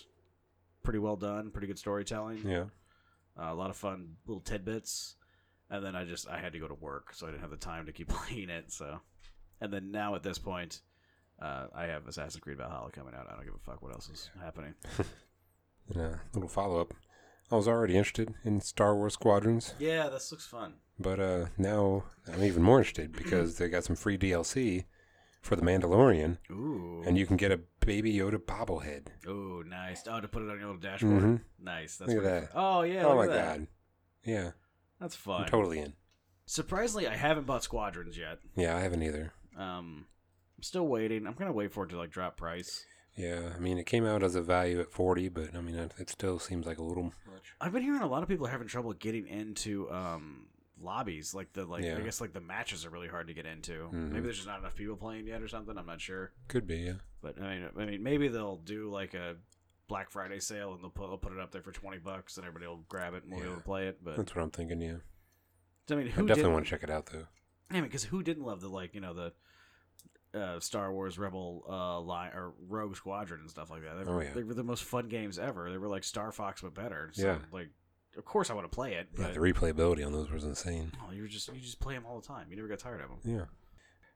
Pretty 0.82 0.98
well 0.98 1.16
done, 1.16 1.50
pretty 1.50 1.66
good 1.66 1.78
storytelling, 1.78 2.40
Yeah. 2.42 2.64
uh, 3.38 3.52
a 3.52 3.54
lot 3.54 3.68
of 3.68 3.76
fun 3.76 4.14
little 4.26 4.40
tidbits. 4.40 5.16
And 5.68 5.84
then 5.84 5.94
I 5.94 6.04
just 6.06 6.26
I 6.26 6.38
had 6.38 6.54
to 6.54 6.58
go 6.58 6.68
to 6.68 6.74
work, 6.74 7.12
so 7.12 7.26
I 7.26 7.30
didn't 7.32 7.42
have 7.42 7.50
the 7.50 7.56
time 7.58 7.84
to 7.84 7.92
keep 7.92 8.08
playing 8.18 8.48
it. 8.48 8.72
So, 8.72 9.00
and 9.60 9.70
then 9.70 9.90
now 9.90 10.14
at 10.14 10.22
this 10.22 10.38
point, 10.38 10.80
uh, 11.40 11.66
I 11.74 11.84
have 11.84 12.06
Assassin's 12.06 12.40
Creed 12.42 12.58
Valhalla 12.58 12.90
coming 12.90 13.14
out. 13.14 13.26
I 13.30 13.34
don't 13.34 13.44
give 13.44 13.54
a 13.54 13.58
fuck 13.58 13.82
what 13.82 13.92
else 13.92 14.08
is 14.08 14.30
happening. 14.42 14.74
And 15.88 16.00
a 16.00 16.20
little 16.34 16.48
follow 16.48 16.80
up. 16.80 16.94
I 17.50 17.54
was 17.54 17.68
already 17.68 17.96
interested 17.96 18.34
in 18.44 18.60
Star 18.60 18.96
Wars 18.96 19.12
Squadrons, 19.14 19.74
Yeah, 19.78 20.08
this 20.08 20.32
looks 20.32 20.44
fun. 20.46 20.74
but 20.98 21.20
uh, 21.20 21.46
now 21.56 22.02
I'm 22.26 22.42
even 22.42 22.64
more 22.64 22.78
interested 22.78 23.12
because 23.12 23.56
they 23.58 23.68
got 23.68 23.84
some 23.84 23.94
free 23.94 24.18
DLC 24.18 24.86
for 25.42 25.54
The 25.54 25.62
Mandalorian, 25.62 26.38
Ooh, 26.50 27.04
and 27.06 27.16
you 27.16 27.24
can 27.24 27.36
get 27.36 27.52
a 27.52 27.60
Baby 27.78 28.12
Yoda 28.14 28.38
bobblehead. 28.38 29.06
ooh, 29.28 29.62
nice. 29.64 30.02
Oh, 30.10 30.20
to 30.20 30.26
put 30.26 30.42
it 30.42 30.50
on 30.50 30.58
your 30.58 30.66
little 30.72 30.80
dashboard. 30.82 31.22
hmm 31.22 31.36
Nice. 31.60 31.98
That's 31.98 32.12
Look 32.12 32.24
at 32.24 32.24
pretty 32.24 32.40
that. 32.46 32.52
fun. 32.52 32.62
Oh 32.64 32.82
yeah. 32.82 33.04
oh 33.04 33.08
look 33.10 33.16
my 33.18 33.24
at 33.26 33.30
that. 33.30 33.58
god. 33.58 33.66
Yeah, 34.24 34.50
That's 35.00 35.14
I'm 35.14 35.20
fun. 35.20 35.46
totally 35.46 35.78
in. 35.78 35.92
Surprisingly, 36.46 37.06
I 37.06 37.14
haven't 37.14 37.46
bought 37.46 37.62
Squadrons 37.62 38.18
yet. 38.18 38.40
Yeah, 38.56 38.76
I 38.76 38.80
haven't 38.80 39.04
either. 39.04 39.32
Um, 39.56 40.06
I'm 40.56 40.62
still 40.62 40.86
waiting. 40.86 41.26
I'm 41.26 41.34
gonna 41.34 41.52
wait 41.52 41.72
for 41.72 41.84
it 41.84 41.88
to 41.90 41.98
like 41.98 42.10
drop 42.10 42.36
price. 42.36 42.84
Yeah, 43.16 43.50
I 43.54 43.58
mean, 43.58 43.78
it 43.78 43.86
came 43.86 44.04
out 44.04 44.22
as 44.22 44.34
a 44.34 44.42
value 44.42 44.78
at 44.80 44.90
40, 44.92 45.28
but 45.30 45.54
I 45.56 45.60
mean, 45.62 45.74
it, 45.74 45.92
it 45.98 46.10
still 46.10 46.38
seems 46.38 46.66
like 46.66 46.76
a 46.78 46.82
little 46.82 47.04
much. 47.04 47.54
I've 47.60 47.72
been 47.72 47.82
hearing 47.82 48.02
a 48.02 48.06
lot 48.06 48.22
of 48.22 48.28
people 48.28 48.46
having 48.46 48.68
trouble 48.68 48.92
getting 48.92 49.26
into 49.26 49.90
um 49.90 50.46
lobbies. 50.80 51.32
Like 51.34 51.52
the 51.54 51.64
like 51.64 51.84
Yeah. 51.84 51.96
I 51.96 52.00
guess 52.02 52.20
like 52.20 52.32
the 52.34 52.40
matches 52.40 52.84
are 52.84 52.90
really 52.90 53.08
hard 53.08 53.28
to 53.28 53.34
get 53.34 53.46
into. 53.46 53.88
Mhm. 53.92 54.10
Maybe 54.10 54.20
there's 54.22 54.36
just 54.36 54.48
not 54.48 54.58
enough 54.60 54.74
people 54.74 54.96
playing 54.96 55.26
yet 55.26 55.40
or 55.42 55.48
something. 55.48 55.76
I'm 55.78 55.86
not 55.86 56.00
sure. 56.00 56.32
Could 56.48 56.66
be, 56.66 56.76
yeah. 56.78 56.94
But 57.22 57.40
I 57.40 57.56
mean, 57.58 57.68
I 57.78 57.84
mean, 57.86 58.02
maybe 58.02 58.28
they'll 58.28 58.56
do 58.58 58.90
like 58.90 59.14
a 59.14 59.36
Black 59.88 60.10
Friday 60.10 60.40
sale 60.40 60.74
and 60.74 60.82
they'll 60.82 60.90
put, 60.90 61.08
they'll 61.08 61.16
put 61.16 61.32
it 61.32 61.38
up 61.38 61.52
there 61.52 61.62
for 61.62 61.72
twenty 61.72 61.98
bucks 61.98 62.36
and 62.36 62.46
everybody 62.46 62.66
will 62.68 62.84
grab 62.88 63.14
it 63.14 63.22
and 63.22 63.32
we'll 63.32 63.40
be 63.40 63.46
Yeah. 63.46 63.52
able 63.52 63.60
to 63.62 63.64
play 63.66 63.86
it. 63.88 63.98
But 64.04 64.16
That's 64.16 64.34
what 64.34 64.42
I'm 64.42 64.50
thinking, 64.50 64.80
yeah. 64.82 64.96
I 65.90 65.94
mean, 65.94 66.08
I 66.08 66.10
who 66.10 66.26
definitely 66.26 66.34
didn't- 66.34 66.52
want 66.52 66.64
to 66.66 66.70
check 66.70 66.82
it 66.82 66.90
out, 66.90 67.06
though. 67.06 67.26
I 67.70 67.74
mean, 67.74 67.84
because 67.84 68.04
who 68.04 68.22
didn't 68.22 68.44
love 68.44 68.60
the 68.60 68.68
like 68.68 68.94
you 68.94 69.00
know 69.00 69.14
the 69.14 69.32
uh, 70.36 70.60
Star 70.60 70.92
Wars 70.92 71.18
Rebel 71.18 71.64
uh, 71.68 72.00
line 72.00 72.30
or 72.34 72.52
Rogue 72.68 72.96
Squadron 72.96 73.40
and 73.40 73.50
stuff 73.50 73.70
like 73.70 73.82
that? 73.82 73.96
They 73.98 74.04
were, 74.04 74.18
Oh, 74.18 74.22
yeah. 74.22 74.32
they 74.34 74.42
were 74.44 74.54
the 74.54 74.62
most 74.64 74.84
fun 74.84 75.08
games 75.08 75.38
ever. 75.38 75.70
They 75.70 75.78
were 75.78 75.88
like 75.88 76.04
Star 76.04 76.30
Fox 76.32 76.60
but 76.62 76.74
better. 76.74 77.10
So, 77.14 77.22
Yeah. 77.26 77.38
like, 77.52 77.70
of 78.16 78.24
course 78.24 78.50
I 78.50 78.54
want 78.54 78.70
to 78.70 78.74
play 78.74 78.94
it. 78.94 79.08
Yeah, 79.18 79.32
the 79.32 79.40
replayability 79.40 80.04
on 80.06 80.12
those 80.12 80.30
was 80.30 80.44
insane. 80.44 80.92
oh, 81.06 81.12
you 81.12 81.22
were 81.22 81.28
just 81.28 81.48
you 81.48 81.60
just 81.60 81.80
play 81.80 81.94
them 81.94 82.04
all 82.06 82.20
the 82.20 82.26
time. 82.26 82.46
You 82.50 82.56
never 82.56 82.68
got 82.68 82.78
tired 82.78 83.00
of 83.02 83.08
them. 83.10 83.18
Yeah. 83.24 83.44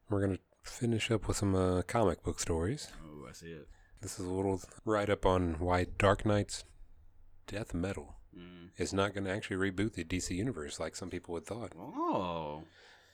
We're 0.08 0.20
going 0.26 0.36
to 0.38 0.42
finish 0.70 1.10
up 1.10 1.28
with 1.28 1.36
some 1.36 1.54
uh, 1.54 1.82
comic 1.82 2.22
book 2.22 2.40
stories. 2.40 2.88
Oh, 3.04 3.26
I 3.28 3.32
see 3.32 3.46
it. 3.52 3.68
This 4.00 4.18
is 4.18 4.26
a 4.26 4.30
little 4.30 4.60
write 4.84 5.10
up 5.10 5.24
on 5.26 5.54
why 5.58 5.86
Dark 5.98 6.24
Nights 6.26 6.64
death 7.46 7.74
metal 7.74 8.16
Mm. 8.36 8.70
is 8.78 8.92
not 8.92 9.12
going 9.12 9.24
to 9.24 9.30
actually 9.32 9.56
reboot 9.56 9.94
the 9.94 10.04
DC 10.04 10.30
universe 10.36 10.78
like 10.78 10.94
some 10.94 11.10
people 11.10 11.34
had 11.34 11.44
thought. 11.46 11.72
Oh. 11.76 12.62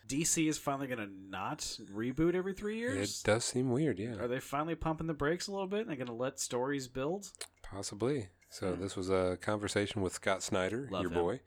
DC 0.06 0.48
is 0.48 0.58
finally 0.58 0.86
going 0.86 0.98
to 0.98 1.10
not 1.30 1.58
reboot 1.92 2.34
every 2.34 2.54
three 2.54 2.78
years? 2.78 3.20
It 3.20 3.26
does 3.26 3.44
seem 3.44 3.70
weird, 3.70 3.98
yeah. 3.98 4.14
Are 4.16 4.28
they 4.28 4.40
finally 4.40 4.74
pumping 4.74 5.06
the 5.06 5.14
brakes 5.14 5.46
a 5.48 5.52
little 5.52 5.66
bit 5.66 5.80
and 5.80 5.88
they're 5.88 5.96
going 5.96 6.06
to 6.06 6.12
let 6.12 6.38
stories 6.40 6.88
build? 6.88 7.30
Possibly. 7.62 8.28
So 8.48 8.74
Hmm. 8.74 8.80
this 8.82 8.96
was 8.96 9.10
a 9.10 9.36
conversation 9.40 10.02
with 10.02 10.12
Scott 10.14 10.42
Snyder, 10.42 10.88
Love 10.90 11.02
your 11.02 11.10
him. 11.10 11.18
boy, 11.18 11.40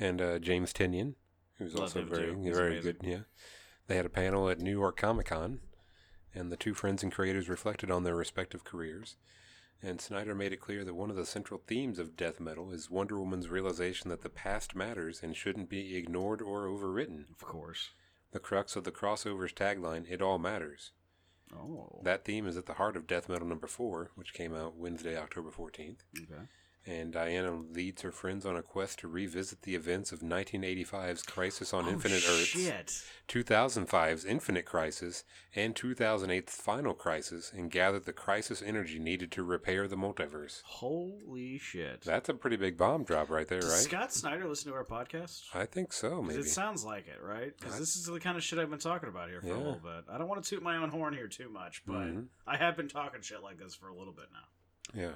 and 0.00 0.20
uh, 0.22 0.38
James 0.38 0.72
Tynion, 0.72 1.14
who's 1.58 1.74
Love 1.74 1.82
also 1.82 2.04
very 2.04 2.32
very 2.34 2.72
amazing. 2.78 2.82
good. 2.82 2.96
Yeah, 3.08 3.20
they 3.86 3.96
had 3.96 4.06
a 4.06 4.10
panel 4.10 4.48
at 4.48 4.58
New 4.60 4.70
York 4.70 4.96
Comic 4.96 5.26
Con, 5.26 5.60
and 6.34 6.50
the 6.50 6.56
two 6.56 6.72
friends 6.74 7.02
and 7.02 7.12
creators 7.12 7.48
reflected 7.48 7.90
on 7.90 8.04
their 8.04 8.16
respective 8.16 8.64
careers. 8.64 9.16
And 9.82 10.00
Snyder 10.00 10.34
made 10.34 10.54
it 10.54 10.60
clear 10.60 10.84
that 10.84 10.94
one 10.94 11.10
of 11.10 11.16
the 11.16 11.26
central 11.26 11.60
themes 11.66 11.98
of 11.98 12.16
death 12.16 12.40
metal 12.40 12.72
is 12.72 12.90
Wonder 12.90 13.18
Woman's 13.20 13.48
realization 13.48 14.08
that 14.08 14.22
the 14.22 14.30
past 14.30 14.74
matters 14.74 15.22
and 15.22 15.36
shouldn't 15.36 15.68
be 15.68 15.94
ignored 15.96 16.40
or 16.40 16.66
overwritten. 16.66 17.30
Of 17.30 17.40
course. 17.46 17.90
The 18.32 18.40
crux 18.40 18.76
of 18.76 18.84
the 18.84 18.92
crossover's 18.92 19.52
tagline, 19.52 20.10
"It 20.10 20.20
all 20.20 20.38
matters." 20.38 20.92
Oh. 21.54 22.00
That 22.02 22.24
theme 22.24 22.46
is 22.46 22.56
at 22.56 22.66
the 22.66 22.74
heart 22.74 22.96
of 22.96 23.06
Death 23.06 23.28
Metal 23.28 23.46
number 23.46 23.66
four, 23.66 24.10
which 24.14 24.34
came 24.34 24.54
out 24.54 24.76
Wednesday, 24.76 25.16
October 25.16 25.50
fourteenth. 25.50 26.04
okay. 26.16 26.48
And 26.86 27.12
Diana 27.12 27.52
leads 27.72 28.02
her 28.02 28.12
friends 28.12 28.46
on 28.46 28.56
a 28.56 28.62
quest 28.62 29.00
to 29.00 29.08
revisit 29.08 29.62
the 29.62 29.74
events 29.74 30.12
of 30.12 30.20
1985's 30.20 31.22
Crisis 31.24 31.74
on 31.74 31.86
oh, 31.86 31.90
Infinite 31.90 32.24
Earths, 32.28 32.46
shit. 32.46 33.02
2005's 33.28 34.24
Infinite 34.24 34.64
Crisis, 34.64 35.24
and 35.54 35.74
2008's 35.74 36.54
Final 36.54 36.94
Crisis, 36.94 37.52
and 37.52 37.70
gather 37.70 37.98
the 37.98 38.12
crisis 38.12 38.62
energy 38.64 38.98
needed 38.98 39.32
to 39.32 39.42
repair 39.42 39.88
the 39.88 39.96
multiverse. 39.96 40.62
Holy 40.64 41.58
shit. 41.58 42.02
That's 42.02 42.28
a 42.28 42.34
pretty 42.34 42.56
big 42.56 42.76
bomb 42.76 43.04
drop 43.04 43.30
right 43.30 43.48
there, 43.48 43.60
Does 43.60 43.70
right? 43.72 43.80
Scott 43.80 44.12
Snyder 44.12 44.46
listen 44.48 44.70
to 44.70 44.76
our 44.76 44.84
podcast? 44.84 45.42
I 45.54 45.66
think 45.66 45.92
so, 45.92 46.22
maybe. 46.22 46.40
It 46.40 46.48
sounds 46.48 46.84
like 46.84 47.08
it, 47.08 47.20
right? 47.22 47.52
Because 47.58 47.78
this 47.78 47.96
is 47.96 48.04
the 48.06 48.20
kind 48.20 48.36
of 48.36 48.44
shit 48.44 48.58
I've 48.58 48.70
been 48.70 48.78
talking 48.78 49.08
about 49.08 49.28
here 49.28 49.40
for 49.40 49.48
a 49.48 49.58
little 49.58 49.80
bit. 49.82 50.04
I 50.10 50.18
don't 50.18 50.28
want 50.28 50.42
to 50.44 50.48
toot 50.48 50.62
my 50.62 50.76
own 50.76 50.90
horn 50.90 51.14
here 51.14 51.28
too 51.28 51.48
much, 51.48 51.82
but 51.86 51.96
Mhm. 51.96 52.26
I 52.46 52.56
have 52.56 52.76
been 52.76 52.88
talking 52.88 53.20
shit 53.22 53.42
like 53.42 53.58
this 53.58 53.74
for 53.74 53.88
a 53.88 53.94
little 53.94 54.12
bit 54.12 54.26
now. 54.32 55.00
Yeah. 55.00 55.14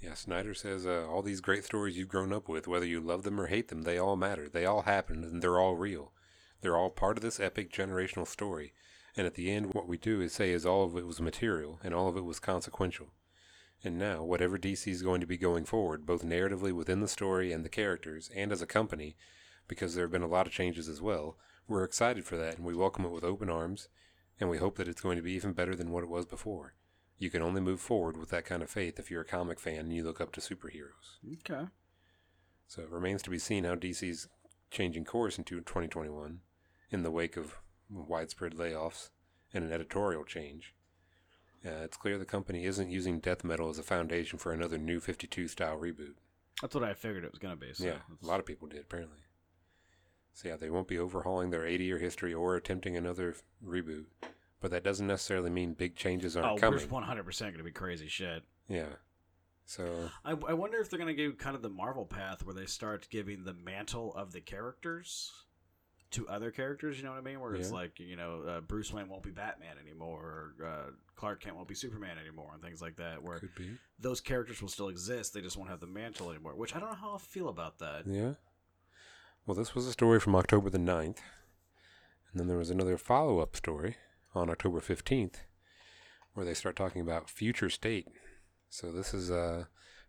Yeah, 0.00 0.14
Snyder 0.14 0.54
says 0.54 0.86
uh, 0.86 1.06
all 1.08 1.22
these 1.22 1.40
great 1.40 1.64
stories 1.64 1.96
you've 1.96 2.08
grown 2.08 2.32
up 2.32 2.48
with, 2.48 2.68
whether 2.68 2.86
you 2.86 3.00
love 3.00 3.24
them 3.24 3.40
or 3.40 3.48
hate 3.48 3.68
them, 3.68 3.82
they 3.82 3.98
all 3.98 4.14
matter. 4.14 4.48
They 4.48 4.64
all 4.64 4.82
happened, 4.82 5.24
and 5.24 5.42
they're 5.42 5.58
all 5.58 5.74
real. 5.74 6.12
They're 6.60 6.76
all 6.76 6.90
part 6.90 7.16
of 7.16 7.22
this 7.22 7.40
epic 7.40 7.72
generational 7.72 8.26
story. 8.26 8.72
And 9.16 9.26
at 9.26 9.34
the 9.34 9.50
end, 9.50 9.74
what 9.74 9.88
we 9.88 9.98
do 9.98 10.20
is 10.20 10.32
say 10.32 10.52
is 10.52 10.64
all 10.64 10.84
of 10.84 10.96
it 10.96 11.06
was 11.06 11.20
material, 11.20 11.80
and 11.82 11.92
all 11.92 12.08
of 12.08 12.16
it 12.16 12.24
was 12.24 12.38
consequential. 12.38 13.08
And 13.82 13.98
now, 13.98 14.22
whatever 14.22 14.56
DC 14.56 14.86
is 14.86 15.02
going 15.02 15.20
to 15.20 15.26
be 15.26 15.36
going 15.36 15.64
forward, 15.64 16.06
both 16.06 16.24
narratively 16.24 16.72
within 16.72 17.00
the 17.00 17.08
story 17.08 17.52
and 17.52 17.64
the 17.64 17.68
characters, 17.68 18.30
and 18.34 18.52
as 18.52 18.62
a 18.62 18.66
company, 18.66 19.16
because 19.66 19.94
there 19.94 20.04
have 20.04 20.12
been 20.12 20.22
a 20.22 20.28
lot 20.28 20.46
of 20.46 20.52
changes 20.52 20.88
as 20.88 21.02
well, 21.02 21.36
we're 21.66 21.84
excited 21.84 22.24
for 22.24 22.36
that, 22.36 22.56
and 22.56 22.64
we 22.64 22.74
welcome 22.74 23.04
it 23.04 23.10
with 23.10 23.24
open 23.24 23.50
arms, 23.50 23.88
and 24.38 24.48
we 24.48 24.58
hope 24.58 24.76
that 24.76 24.88
it's 24.88 25.00
going 25.00 25.16
to 25.16 25.22
be 25.22 25.32
even 25.32 25.52
better 25.52 25.74
than 25.74 25.90
what 25.90 26.04
it 26.04 26.08
was 26.08 26.24
before. 26.24 26.74
You 27.18 27.30
can 27.30 27.42
only 27.42 27.60
move 27.60 27.80
forward 27.80 28.16
with 28.16 28.30
that 28.30 28.44
kind 28.44 28.62
of 28.62 28.70
faith 28.70 28.98
if 28.98 29.10
you're 29.10 29.22
a 29.22 29.26
comic 29.26 29.58
fan 29.58 29.78
and 29.80 29.92
you 29.92 30.04
look 30.04 30.20
up 30.20 30.32
to 30.32 30.40
superheroes. 30.40 31.18
Okay. 31.40 31.66
So 32.66 32.82
it 32.82 32.90
remains 32.90 33.22
to 33.22 33.30
be 33.30 33.38
seen 33.38 33.64
how 33.64 33.74
DC's 33.74 34.28
changing 34.70 35.04
course 35.04 35.38
into 35.38 35.56
2021 35.60 36.40
in 36.90 37.02
the 37.02 37.10
wake 37.10 37.36
of 37.36 37.56
widespread 37.90 38.52
layoffs 38.54 39.10
and 39.52 39.64
an 39.64 39.72
editorial 39.72 40.24
change. 40.24 40.74
Uh, 41.66 41.82
it's 41.82 41.96
clear 41.96 42.18
the 42.18 42.24
company 42.24 42.64
isn't 42.64 42.90
using 42.90 43.18
death 43.18 43.42
metal 43.42 43.68
as 43.68 43.78
a 43.78 43.82
foundation 43.82 44.38
for 44.38 44.52
another 44.52 44.78
new 44.78 45.00
52 45.00 45.48
style 45.48 45.76
reboot. 45.78 46.14
That's 46.62 46.74
what 46.74 46.84
I 46.84 46.94
figured 46.94 47.24
it 47.24 47.32
was 47.32 47.38
going 47.40 47.54
to 47.54 47.60
be. 47.60 47.72
So 47.72 47.84
yeah, 47.84 47.90
it's- 47.90 48.22
a 48.22 48.26
lot 48.26 48.38
of 48.40 48.46
people 48.46 48.68
did 48.68 48.80
apparently. 48.82 49.18
So 50.34 50.48
yeah, 50.48 50.56
they 50.56 50.70
won't 50.70 50.86
be 50.86 50.98
overhauling 50.98 51.50
their 51.50 51.66
80 51.66 51.84
year 51.84 51.98
history 51.98 52.32
or 52.32 52.54
attempting 52.54 52.96
another 52.96 53.34
reboot, 53.64 54.04
but 54.60 54.70
that 54.70 54.82
doesn't 54.84 55.06
necessarily 55.06 55.50
mean 55.50 55.74
big 55.74 55.96
changes 55.96 56.36
aren't 56.36 56.48
Oh, 56.48 56.56
coming. 56.56 56.78
there's 56.78 56.90
100% 56.90 57.40
going 57.40 57.56
to 57.58 57.62
be 57.62 57.70
crazy 57.70 58.08
shit. 58.08 58.42
Yeah. 58.68 58.86
So 59.64 60.10
I, 60.24 60.30
I 60.32 60.54
wonder 60.54 60.78
if 60.78 60.88
they're 60.88 60.98
going 60.98 61.14
to 61.14 61.30
go 61.30 61.36
kind 61.36 61.54
of 61.54 61.62
the 61.62 61.68
Marvel 61.68 62.06
path 62.06 62.44
where 62.44 62.54
they 62.54 62.64
start 62.66 63.06
giving 63.10 63.44
the 63.44 63.52
mantle 63.52 64.14
of 64.14 64.32
the 64.32 64.40
characters 64.40 65.30
to 66.12 66.26
other 66.26 66.50
characters. 66.50 66.96
You 66.96 67.04
know 67.04 67.10
what 67.10 67.18
I 67.18 67.22
mean? 67.22 67.38
Where 67.38 67.54
it's 67.54 67.70
like 67.70 68.00
you 68.00 68.16
know 68.16 68.42
uh, 68.48 68.60
Bruce 68.62 68.90
Wayne 68.94 69.10
won't 69.10 69.22
be 69.22 69.30
Batman 69.30 69.76
anymore, 69.78 70.54
or 70.60 70.66
uh, 70.66 70.90
Clark 71.16 71.42
Kent 71.42 71.56
won't 71.56 71.68
be 71.68 71.74
Superman 71.74 72.16
anymore, 72.18 72.52
and 72.54 72.62
things 72.62 72.80
like 72.80 72.96
that. 72.96 73.22
Where 73.22 73.40
could 73.40 73.54
be. 73.54 73.72
those 74.00 74.22
characters 74.22 74.62
will 74.62 74.70
still 74.70 74.88
exist, 74.88 75.34
they 75.34 75.42
just 75.42 75.58
won't 75.58 75.68
have 75.68 75.80
the 75.80 75.86
mantle 75.86 76.30
anymore. 76.30 76.54
Which 76.56 76.74
I 76.74 76.80
don't 76.80 76.88
know 76.88 76.96
how 76.96 77.14
I 77.16 77.18
feel 77.18 77.50
about 77.50 77.78
that. 77.80 78.04
Yeah. 78.06 78.32
Well, 79.46 79.54
this 79.54 79.74
was 79.74 79.86
a 79.86 79.92
story 79.92 80.18
from 80.18 80.34
October 80.34 80.70
the 80.70 80.78
9th. 80.78 81.18
And 82.30 82.34
then 82.40 82.48
there 82.48 82.56
was 82.58 82.70
another 82.70 82.96
follow 82.98 83.40
up 83.40 83.54
story 83.56 83.96
on 84.34 84.50
October 84.50 84.80
15th 84.80 85.36
where 86.38 86.46
they 86.46 86.54
start 86.54 86.76
talking 86.76 87.02
about 87.02 87.28
future 87.28 87.68
state. 87.68 88.06
So 88.70 88.92
this 88.92 89.12
is 89.12 89.28
uh, 89.28 89.64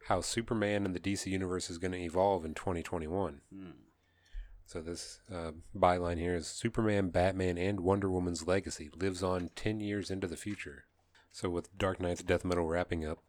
how 0.07 0.21
Superman 0.21 0.85
in 0.85 0.93
the 0.93 0.99
DC 0.99 1.25
universe 1.25 1.71
is 1.71 1.79
going 1.79 1.93
to 1.93 1.97
evolve 1.97 2.45
in 2.45 2.53
2021. 2.53 3.41
Hmm. 3.51 3.69
So 4.67 4.79
this 4.79 5.21
uh, 5.33 5.53
byline 5.75 6.19
here 6.19 6.35
is 6.35 6.45
Superman, 6.45 7.09
Batman, 7.09 7.57
and 7.57 7.79
Wonder 7.79 8.11
Woman's 8.11 8.45
legacy 8.45 8.91
lives 8.95 9.23
on 9.23 9.49
10 9.55 9.79
years 9.79 10.11
into 10.11 10.27
the 10.27 10.37
future. 10.37 10.85
So 11.31 11.49
with 11.49 11.75
Dark 11.75 11.99
Nights 11.99 12.21
death 12.21 12.45
metal 12.45 12.67
wrapping 12.67 13.03
up, 13.03 13.23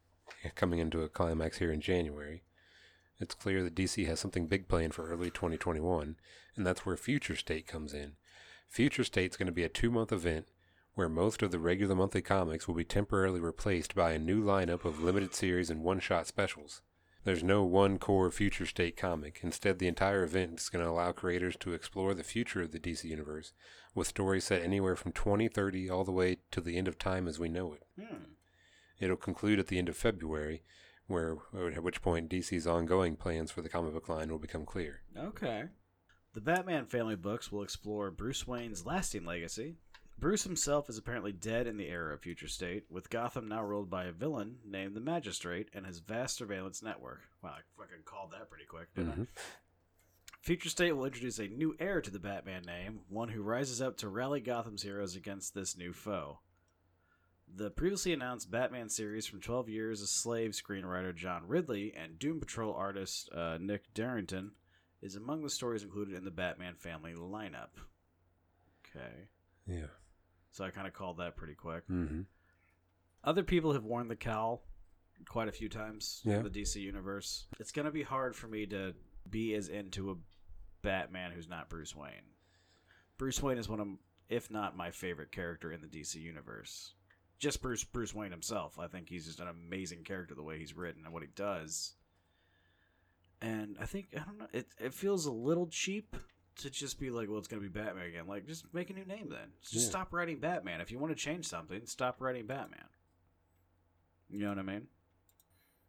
coming 0.54 0.78
into 0.78 1.00
a 1.00 1.08
climax 1.08 1.56
here 1.56 1.72
in 1.72 1.80
January, 1.80 2.42
it's 3.18 3.34
clear 3.34 3.64
that 3.64 3.74
DC 3.74 4.06
has 4.06 4.20
something 4.20 4.46
big 4.46 4.68
planned 4.68 4.92
for 4.92 5.08
early 5.08 5.30
2021, 5.30 6.16
and 6.54 6.66
that's 6.66 6.84
where 6.84 6.98
Future 6.98 7.36
State 7.36 7.66
comes 7.66 7.94
in. 7.94 8.12
Future 8.68 9.04
State's 9.04 9.38
going 9.38 9.46
to 9.46 9.52
be 9.52 9.64
a 9.64 9.70
two-month 9.70 10.12
event 10.12 10.46
where 11.01 11.09
most 11.09 11.40
of 11.40 11.51
the 11.51 11.59
regular 11.59 11.94
monthly 11.94 12.20
comics 12.20 12.68
will 12.68 12.74
be 12.74 12.85
temporarily 12.85 13.40
replaced 13.40 13.94
by 13.94 14.12
a 14.12 14.18
new 14.18 14.44
lineup 14.44 14.85
of 14.85 15.02
limited 15.02 15.35
series 15.35 15.70
and 15.70 15.82
one-shot 15.82 16.27
specials. 16.27 16.82
There's 17.24 17.43
no 17.43 17.64
one 17.64 17.98
core 17.98 18.31
future 18.31 18.66
state 18.66 18.98
comic. 18.98 19.40
Instead, 19.43 19.78
the 19.78 19.89
entire 19.89 20.24
event 20.24 20.60
is 20.60 20.68
going 20.68 20.85
to 20.85 20.90
allow 20.90 21.12
creators 21.12 21.56
to 21.60 21.72
explore 21.72 22.12
the 22.12 22.22
future 22.22 22.60
of 22.60 22.72
the 22.72 22.78
DC 22.78 23.05
Universe, 23.05 23.55
with 23.94 24.09
stories 24.09 24.44
set 24.44 24.60
anywhere 24.60 24.94
from 24.94 25.12
2030 25.12 25.89
all 25.89 26.05
the 26.05 26.12
way 26.12 26.36
to 26.51 26.60
the 26.60 26.77
end 26.77 26.86
of 26.86 26.98
time 26.98 27.27
as 27.27 27.39
we 27.39 27.48
know 27.48 27.72
it. 27.72 27.86
Hmm. 27.98 28.24
It'll 28.98 29.16
conclude 29.16 29.59
at 29.59 29.68
the 29.68 29.78
end 29.78 29.89
of 29.89 29.97
February, 29.97 30.64
where 31.06 31.39
at 31.74 31.82
which 31.82 32.02
point 32.02 32.28
DC's 32.28 32.66
ongoing 32.66 33.16
plans 33.16 33.51
for 33.51 33.62
the 33.62 33.70
comic 33.70 33.94
book 33.94 34.10
line 34.10 34.28
will 34.28 34.39
become 34.39 34.66
clear. 34.66 35.01
Okay. 35.16 35.64
The 36.35 36.43
Batman 36.43 36.85
family 36.85 37.16
books 37.16 37.51
will 37.51 37.62
explore 37.62 38.10
Bruce 38.10 38.47
Wayne's 38.47 38.85
lasting 38.85 39.24
legacy. 39.24 39.77
Bruce 40.20 40.44
himself 40.44 40.90
is 40.90 40.98
apparently 40.98 41.32
dead 41.32 41.66
in 41.66 41.78
the 41.78 41.88
era 41.88 42.12
of 42.12 42.20
Future 42.20 42.47
State, 42.47 42.84
with 42.90 43.09
Gotham 43.09 43.48
now 43.48 43.64
ruled 43.64 43.88
by 43.88 44.05
a 44.05 44.12
villain 44.12 44.59
named 44.66 44.94
the 44.94 45.01
Magistrate 45.01 45.70
and 45.72 45.86
his 45.86 46.01
vast 46.01 46.36
surveillance 46.36 46.82
network. 46.82 47.20
Wow, 47.42 47.55
I 47.56 47.60
fucking 47.80 48.05
called 48.05 48.32
that 48.32 48.51
pretty 48.51 48.66
quick, 48.66 48.94
didn't 48.94 49.10
I? 49.10 49.14
Mhm. 49.14 49.26
Future 50.42 50.68
State 50.68 50.92
will 50.92 51.06
introduce 51.06 51.38
a 51.38 51.48
new 51.48 51.74
heir 51.80 52.02
to 52.02 52.10
the 52.10 52.18
Batman 52.18 52.62
name, 52.62 53.01
one 53.09 53.30
who 53.30 53.42
rises 53.42 53.80
up 53.80 53.97
to 53.98 54.09
rally 54.09 54.40
Gotham's 54.40 54.82
heroes 54.82 55.16
against 55.16 55.55
this 55.55 55.76
new 55.76 55.92
foe. 55.94 56.40
The 57.48 57.70
previously 57.70 58.12
announced 58.12 58.51
Batman 58.51 58.90
series 58.90 59.26
from 59.26 59.40
12 59.40 59.68
Years 59.70 60.02
a 60.02 60.06
Slave 60.06 60.52
screenwriter 60.52 61.14
John 61.14 61.48
Ridley 61.48 61.94
and 61.94 62.18
Doom 62.18 62.40
Patrol 62.40 62.74
artist 62.74 63.30
uh, 63.32 63.59
Nick 63.59 63.92
Derington 63.94 64.52
is 65.01 65.16
among 65.16 65.42
the 65.42 65.51
stories 65.51 65.82
included 65.82 66.14
in 66.14 66.24
the 66.24 66.30
Batman 66.30 66.76
family 66.76 67.14
lineup. 67.14 67.70
Okay. 68.84 69.28
Yeah. 69.66 69.86
So 70.52 70.64
I 70.64 70.70
kind 70.70 70.86
of 70.86 70.93
called 70.93 71.18
that 71.18 71.36
pretty 71.36 71.55
quick. 71.55 71.85
hmm 71.86 72.22
Other 73.24 73.43
people 73.43 73.72
have 73.72 73.85
worn 73.85 74.09
the 74.09 74.16
cowl 74.16 74.62
quite 75.28 75.48
a 75.48 75.52
few 75.52 75.68
times 75.68 76.22
Yeah. 76.24 76.39
in 76.39 76.44
the 76.44 76.51
DC 76.51 76.77
universe. 76.81 77.47
It's 77.59 77.72
going 77.72 77.86
to 77.86 77.93
be 77.93 78.02
hard 78.02 78.35
for 78.35 78.48
me 78.48 78.66
to 78.66 78.94
be 79.28 79.55
as 79.55 79.68
into 79.68 80.10
a 80.10 80.16
Batman 80.82 81.31
who's 81.32 81.48
not 81.48 81.68
Bruce 81.68 81.94
Wayne. 81.94 82.35
Bruce 83.18 83.43
Wayne 83.43 83.59
is 83.59 83.68
one 83.68 83.81
of, 83.81 83.89
if 84.28 84.51
not 84.51 84.77
my 84.77 84.90
favorite 84.90 85.31
character 85.31 85.70
in 85.72 85.81
the 85.82 85.86
DC 85.86 86.14
universe. 86.16 86.94
Just 87.39 87.60
Bruce 87.62 87.85
Bruce 87.85 88.14
Wayne 88.14 88.31
himself. 88.31 88.78
I 88.78 88.86
think 88.86 89.09
he's 89.09 89.27
just 89.27 89.40
an 89.40 89.48
amazing 89.48 90.05
character 90.05 90.35
the 90.35 90.43
way 90.43 90.59
he's 90.59 90.74
written 90.77 91.05
and 91.05 91.12
what 91.12 91.22
he 91.22 91.28
does. 91.35 91.94
And 93.43 93.77
I 93.81 93.86
think 93.86 94.09
I 94.14 94.20
don't 94.24 94.39
know. 94.39 94.47
It 94.52 94.68
it 94.78 94.93
feels 94.94 95.24
a 95.27 95.32
little 95.32 95.66
cheap 95.66 96.16
to 96.62 96.70
just 96.70 96.98
be 96.98 97.10
like, 97.10 97.28
well, 97.28 97.38
it's 97.38 97.48
gonna 97.48 97.62
be 97.62 97.68
Batman 97.68 98.06
again. 98.06 98.26
Like, 98.26 98.46
just 98.46 98.72
make 98.74 98.90
a 98.90 98.94
new 98.94 99.04
name 99.04 99.28
then. 99.30 99.52
Just 99.62 99.74
Yeah. 99.86 99.90
stop 99.90 100.12
writing 100.12 100.38
Batman. 100.38 100.80
If 100.80 100.90
you 100.90 100.98
want 100.98 101.10
to 101.16 101.22
change 101.22 101.46
something, 101.46 101.86
stop 101.86 102.20
writing 102.20 102.46
Batman. 102.46 102.88
You 104.28 104.40
know 104.40 104.48
what 104.50 104.58
I 104.58 104.62
mean? 104.62 104.86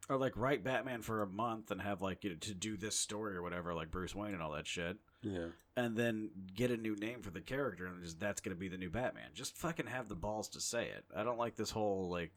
Or 0.10 0.18
like 0.18 0.36
write 0.36 0.64
Batman 0.64 1.02
for 1.04 1.22
a 1.22 1.28
month 1.28 1.72
and 1.72 1.82
have 1.82 2.02
like 2.02 2.24
you 2.24 2.32
know, 2.32 2.36
to 2.38 2.54
do 2.54 2.76
this 2.76 2.96
story 2.98 3.36
or 3.36 3.42
whatever, 3.44 3.74
like 3.74 3.92
Bruce 3.92 4.16
Wayne 4.16 4.34
and 4.34 4.42
all 4.42 4.52
that 4.54 4.68
shit, 4.68 4.98
Yeah. 5.22 5.50
and 5.78 5.96
then 5.96 6.32
get 6.54 6.72
a 6.72 6.76
new 6.78 6.96
name 6.96 7.22
for 7.22 7.30
the 7.30 7.40
character 7.40 7.86
and 7.86 8.04
just 8.04 8.20
that's 8.20 8.42
gonna 8.42 8.56
be 8.56 8.68
the 8.68 8.78
new 8.78 8.90
Batman. 8.90 9.30
Just 9.34 9.56
fucking 9.58 9.86
have 9.88 10.10
the 10.10 10.16
balls 10.16 10.50
to 10.50 10.60
say 10.60 10.90
it. 10.90 11.06
I 11.16 11.24
don't 11.24 11.38
like 11.38 11.56
this 11.56 11.70
whole 11.72 12.10
like 12.10 12.34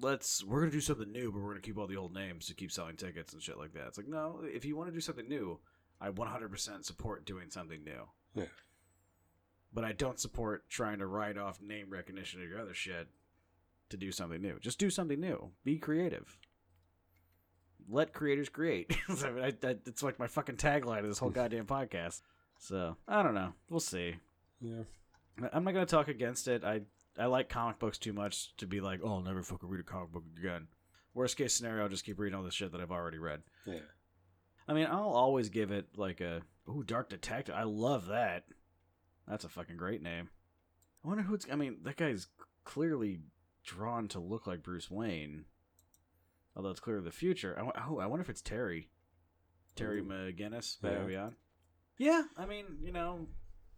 let's 0.00 0.44
we're 0.44 0.60
gonna 0.60 0.72
do 0.72 0.80
something 0.80 1.10
new, 1.10 1.30
but 1.32 1.38
we're 1.40 1.50
gonna 1.52 1.60
keep 1.62 1.78
all 1.78 1.86
the 1.86 1.96
old 1.96 2.12
names 2.12 2.46
to 2.48 2.54
keep 2.54 2.72
selling 2.72 2.96
tickets 2.96 3.32
and 3.32 3.42
shit 3.42 3.56
like 3.56 3.72
that. 3.74 3.86
It's 3.86 3.96
like 3.98 4.08
no, 4.08 4.40
if 4.44 4.64
you 4.64 4.76
want 4.76 4.88
to 4.88 4.94
do 4.94 5.00
something 5.00 5.28
new, 5.28 5.60
I 6.00 6.10
100% 6.10 6.84
support 6.84 7.24
doing 7.24 7.50
something 7.50 7.82
new. 7.82 8.08
Yeah. 8.34 8.44
But 9.72 9.84
I 9.84 9.92
don't 9.92 10.20
support 10.20 10.68
trying 10.68 10.98
to 10.98 11.06
write 11.06 11.38
off 11.38 11.60
name 11.60 11.86
recognition 11.90 12.40
or 12.40 12.44
your 12.44 12.60
other 12.60 12.74
shit 12.74 13.08
to 13.90 13.96
do 13.96 14.12
something 14.12 14.40
new. 14.40 14.58
Just 14.60 14.78
do 14.78 14.90
something 14.90 15.20
new. 15.20 15.50
Be 15.64 15.78
creative. 15.78 16.38
Let 17.88 18.12
creators 18.12 18.48
create. 18.48 18.96
I 19.08 19.30
mean, 19.30 19.54
I, 19.62 19.76
like 20.02 20.18
my 20.18 20.26
fucking 20.26 20.56
tagline 20.56 21.00
of 21.00 21.08
this 21.08 21.18
whole 21.18 21.30
goddamn 21.30 21.66
podcast. 21.66 22.22
So 22.58 22.96
I 23.06 23.22
don't 23.22 23.34
know. 23.34 23.52
We'll 23.70 23.80
see. 23.80 24.16
Yeah. 24.60 24.82
I'm 25.52 25.64
not 25.64 25.74
gonna 25.74 25.86
talk 25.86 26.08
against 26.08 26.48
it. 26.48 26.64
I 26.64 26.80
I 27.18 27.26
like 27.26 27.48
comic 27.48 27.78
books 27.78 27.98
too 27.98 28.12
much 28.12 28.56
to 28.56 28.66
be 28.66 28.80
like, 28.80 29.00
oh, 29.02 29.14
I'll 29.14 29.20
never 29.20 29.42
fucking 29.42 29.68
read 29.68 29.80
a 29.80 29.84
comic 29.84 30.12
book 30.12 30.24
again. 30.38 30.68
Worst 31.14 31.36
case 31.36 31.54
scenario, 31.54 31.82
I'll 31.84 31.88
just 31.88 32.04
keep 32.04 32.18
reading 32.18 32.36
all 32.36 32.42
the 32.44 32.50
shit 32.50 32.72
that 32.72 32.80
I've 32.80 32.90
already 32.90 33.18
read. 33.18 33.42
Yeah. 33.66 33.80
I 34.68 34.72
mean, 34.72 34.86
I'll 34.90 35.10
always 35.10 35.48
give 35.48 35.70
it 35.70 35.86
like 35.96 36.20
a 36.20 36.42
ooh, 36.68 36.82
Dark 36.84 37.08
Detective. 37.08 37.54
I 37.54 37.62
love 37.64 38.06
that. 38.06 38.44
That's 39.28 39.44
a 39.44 39.48
fucking 39.48 39.76
great 39.76 40.02
name. 40.02 40.28
I 41.04 41.08
wonder 41.08 41.22
who 41.22 41.34
it's. 41.34 41.46
I 41.50 41.56
mean, 41.56 41.78
that 41.82 41.96
guy's 41.96 42.26
clearly 42.64 43.20
drawn 43.64 44.08
to 44.08 44.18
look 44.18 44.46
like 44.46 44.62
Bruce 44.62 44.90
Wayne, 44.90 45.44
although 46.56 46.70
it's 46.70 46.80
clearly 46.80 47.04
the 47.04 47.10
future. 47.10 47.56
I, 47.58 47.80
oh, 47.88 47.98
I 47.98 48.06
wonder 48.06 48.22
if 48.22 48.30
it's 48.30 48.42
Terry, 48.42 48.88
Terry 49.74 50.00
Ooh. 50.00 50.04
McGinnis, 50.04 50.76
Yeah. 50.82 51.04
Beyond. 51.04 51.34
Yeah, 51.98 52.22
I 52.36 52.44
mean, 52.44 52.64
you 52.82 52.92
know, 52.92 53.26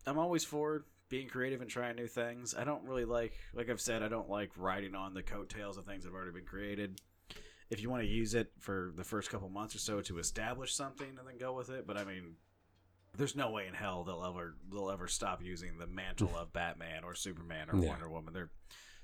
I'm 0.07 0.19
always 0.19 0.45
for 0.45 0.85
being 1.09 1.29
creative 1.29 1.61
and 1.61 1.71
trying 1.71 1.97
new 1.97 2.07
things. 2.09 2.55
I 2.55 2.65
don't 2.65 2.85
really 2.85 3.05
like, 3.05 3.33
like 3.55 3.71
I've 3.71 3.81
said, 3.81 4.03
I 4.03 4.09
don't 4.09 4.29
like 4.29 4.51
riding 4.57 4.95
on 4.95 5.15
the 5.15 5.23
coattails 5.23 5.79
of 5.79 5.87
things 5.87 6.03
that 6.03 6.11
have 6.11 6.15
already 6.15 6.33
been 6.33 6.45
created. 6.45 7.01
If 7.71 7.83
you 7.83 7.91
want 7.91 8.03
to 8.03 8.09
use 8.09 8.35
it 8.35 8.51
for 8.59 8.93
the 8.97 9.05
first 9.05 9.31
couple 9.31 9.49
months 9.51 9.75
or 9.75 9.79
so 9.79 10.01
to 10.03 10.19
establish 10.19 10.75
something 10.75 11.09
and 11.19 11.27
then 11.29 11.37
go 11.39 11.53
with 11.53 11.69
it, 11.69 11.87
but 11.87 11.97
I 11.99 12.05
mean, 12.05 12.37
there's 13.17 13.37
no 13.37 13.51
way 13.51 13.67
in 13.67 13.75
hell 13.75 14.05
they'll 14.05 14.25
ever 14.25 14.57
they'll 14.73 14.91
ever 14.91 15.07
stop 15.09 15.43
using 15.43 15.77
the 15.79 15.87
mantle 15.87 16.31
of 16.37 16.53
Batman 16.53 17.05
or 17.05 17.15
Superman 17.15 17.69
or 17.71 17.79
Yeah. 17.79 17.89
Wonder 17.91 18.09
Woman. 18.09 18.33
They're 18.33 18.51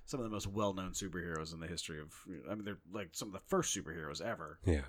some 0.07 0.21
of 0.21 0.25
the 0.25 0.31
most 0.31 0.47
well-known 0.47 0.93
superheroes 0.93 1.53
in 1.53 1.61
the 1.61 1.67
history 1.67 2.01
of. 2.01 2.13
I 2.51 2.55
mean, 2.55 2.65
they're 2.65 2.79
like 2.93 3.09
some 3.13 3.29
of 3.29 3.35
the 3.35 3.41
first 3.49 3.77
superheroes 3.77 4.21
ever. 4.23 4.59
Yeah. 4.65 4.83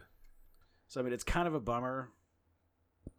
So 0.88 1.00
I 1.02 1.04
mean, 1.04 1.14
it's 1.14 1.24
kind 1.24 1.48
of 1.48 1.54
a 1.54 1.60
bummer 1.60 2.10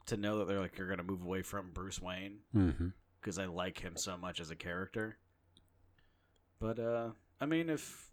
to 0.07 0.17
know 0.17 0.39
that 0.39 0.49
they're 0.49 0.61
like 0.61 0.79
you're 0.79 0.87
going 0.87 0.99
to 0.99 1.05
move 1.05 1.23
away 1.23 1.43
from 1.43 1.71
Bruce 1.73 2.01
Wayne 2.01 2.39
Mm-hmm. 2.55 2.89
because 3.21 3.39
I 3.39 3.47
like 3.47 3.79
him 3.81 3.97
so 3.97 4.17
much 4.17 4.41
as 4.41 4.51
a 4.51 4.57
character. 4.57 5.19
But 6.61 6.79
uh 6.79 7.11
I 7.41 7.47
mean, 7.47 7.69
if 7.69 8.11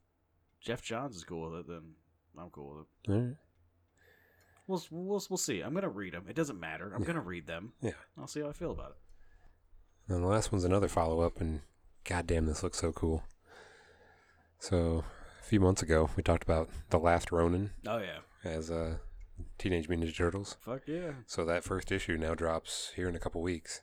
Geoff 0.60 0.82
Johns 0.82 1.16
is 1.16 1.24
cool 1.24 1.50
with 1.52 1.62
it, 1.62 1.68
then 1.68 1.94
I'm 2.38 2.50
cool 2.50 2.76
with 2.78 2.86
it. 2.86 3.12
All 3.14 3.20
right. 3.28 3.36
We'll 4.68 4.82
we'll, 4.92 5.22
we'll 5.30 5.38
see. 5.38 5.62
I'm 5.62 5.74
gonna 5.74 5.90
read 5.90 6.14
them. 6.14 6.26
It 6.30 6.36
doesn't 6.36 6.60
matter. 6.60 6.92
I'm 6.94 7.02
Yeah. 7.02 7.08
gonna 7.08 7.22
read 7.22 7.48
them. 7.48 7.74
Yeah. 7.82 7.92
I'll 8.18 8.28
see 8.28 8.42
how 8.42 8.50
I 8.50 8.54
feel 8.54 8.72
about 8.72 8.92
it. 8.92 10.14
And 10.14 10.24
the 10.24 10.28
last 10.28 10.52
one's 10.52 10.64
another 10.64 10.88
follow 10.88 11.22
up, 11.22 11.40
and 11.42 11.62
goddamn, 12.04 12.46
this 12.46 12.64
looks 12.64 12.80
so 12.80 12.92
cool. 12.92 13.24
So, 14.60 15.04
a 15.42 15.44
few 15.44 15.60
months 15.60 15.82
ago, 15.82 16.10
we 16.16 16.24
talked 16.24 16.44
about 16.44 16.70
The 16.90 16.98
Last 17.00 17.32
Ronin 17.32 17.72
Oh 17.88 17.98
yeah. 18.00 18.20
as 18.44 18.72
uh, 18.72 18.98
Teenage 19.58 19.90
Mutant 19.90 20.10
Ninja 20.10 20.16
Turtles. 20.16 20.58
Fuck 20.62 20.84
yeah. 20.88 21.12
So, 21.26 21.44
that 21.46 21.64
first 21.64 21.92
issue 21.92 22.18
now 22.18 22.34
drops 22.36 22.92
here 22.96 23.10
in 23.10 23.16
a 23.16 23.20
couple 23.20 23.42
weeks. 23.42 23.82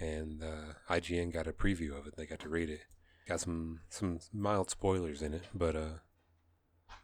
And 0.00 0.42
uh, 0.42 0.74
IGN 0.92 1.32
got 1.32 1.46
a 1.46 1.52
preview 1.52 1.96
of 1.98 2.06
it. 2.06 2.16
They 2.16 2.26
got 2.26 2.40
to 2.40 2.48
read 2.48 2.68
it. 2.70 2.80
Got 3.28 3.40
some, 3.40 3.80
some 3.88 4.18
mild 4.32 4.70
spoilers 4.70 5.22
in 5.22 5.32
it, 5.34 5.44
but 5.54 5.74
uh, 5.76 5.98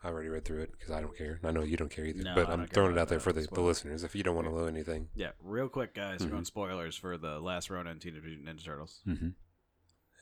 I 0.02 0.08
already 0.08 0.28
read 0.28 0.44
through 0.44 0.62
it 0.62 0.72
because 0.72 0.90
I 0.90 1.00
don't 1.00 1.16
care. 1.16 1.40
I 1.44 1.50
know 1.50 1.62
you 1.62 1.76
don't 1.76 1.90
care 1.90 2.06
either. 2.06 2.22
No, 2.22 2.34
but 2.34 2.48
I 2.48 2.52
I'm 2.52 2.58
don't 2.60 2.66
care 2.68 2.74
throwing 2.74 2.90
it 2.90 2.92
about 2.94 3.02
out 3.02 3.08
there 3.08 3.18
that. 3.18 3.24
for 3.24 3.32
the, 3.32 3.46
the 3.52 3.60
listeners 3.60 4.04
if 4.04 4.14
you 4.14 4.22
don't 4.22 4.34
want 4.34 4.48
to 4.48 4.54
know 4.54 4.66
anything. 4.66 5.08
Yeah. 5.14 5.30
Real 5.42 5.68
quick, 5.68 5.94
guys. 5.94 6.20
We're 6.20 6.30
going 6.30 6.44
spoilers 6.44 6.96
for 6.96 7.16
the 7.18 7.38
last 7.40 7.70
Ronin 7.70 7.98
Teenage 7.98 8.22
Mutant 8.22 8.46
Ninja 8.48 8.64
Turtles. 8.64 9.00
Mm-hmm. 9.06 9.28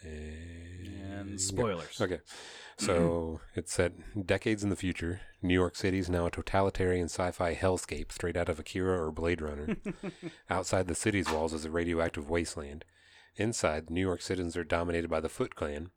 And 0.06 1.40
spoilers. 1.40 2.00
Okay. 2.00 2.20
So 2.80 3.40
it's 3.56 3.72
set 3.72 3.94
decades 4.24 4.62
in 4.62 4.70
the 4.70 4.76
future. 4.76 5.20
New 5.42 5.52
York 5.52 5.74
City 5.74 5.98
is 5.98 6.08
now 6.08 6.26
a 6.26 6.30
totalitarian 6.30 7.06
sci 7.06 7.32
fi 7.32 7.52
hellscape 7.52 8.12
straight 8.12 8.36
out 8.36 8.48
of 8.48 8.60
Akira 8.60 9.02
or 9.04 9.10
Blade 9.10 9.42
Runner. 9.42 9.76
Outside 10.48 10.86
the 10.86 10.94
city's 10.94 11.28
walls 11.28 11.52
is 11.52 11.64
a 11.64 11.72
radioactive 11.72 12.30
wasteland. 12.30 12.84
Inside, 13.34 13.90
New 13.90 14.00
York 14.00 14.22
citizens 14.22 14.56
are 14.56 14.62
dominated 14.62 15.10
by 15.10 15.18
the 15.18 15.28
Foot 15.28 15.56
Clan, 15.56 15.90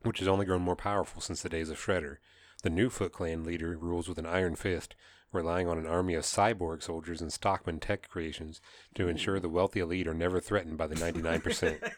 which 0.00 0.20
has 0.20 0.28
only 0.28 0.46
grown 0.46 0.62
more 0.62 0.76
powerful 0.76 1.20
since 1.20 1.42
the 1.42 1.50
days 1.50 1.68
of 1.68 1.76
Shredder. 1.76 2.16
The 2.62 2.70
new 2.70 2.90
Foot 2.90 3.12
Clan 3.12 3.44
leader 3.44 3.76
rules 3.76 4.08
with 4.08 4.18
an 4.18 4.26
iron 4.26 4.56
fist, 4.56 4.96
relying 5.32 5.68
on 5.68 5.78
an 5.78 5.86
army 5.86 6.14
of 6.14 6.24
cyborg 6.24 6.82
soldiers 6.82 7.20
and 7.20 7.32
Stockman 7.32 7.78
tech 7.78 8.08
creations 8.08 8.60
to 8.94 9.06
ensure 9.06 9.38
the 9.38 9.48
wealthy 9.48 9.78
elite 9.78 10.08
are 10.08 10.14
never 10.14 10.40
threatened 10.40 10.76
by 10.76 10.88
the 10.88 10.96
99%. 10.96 11.92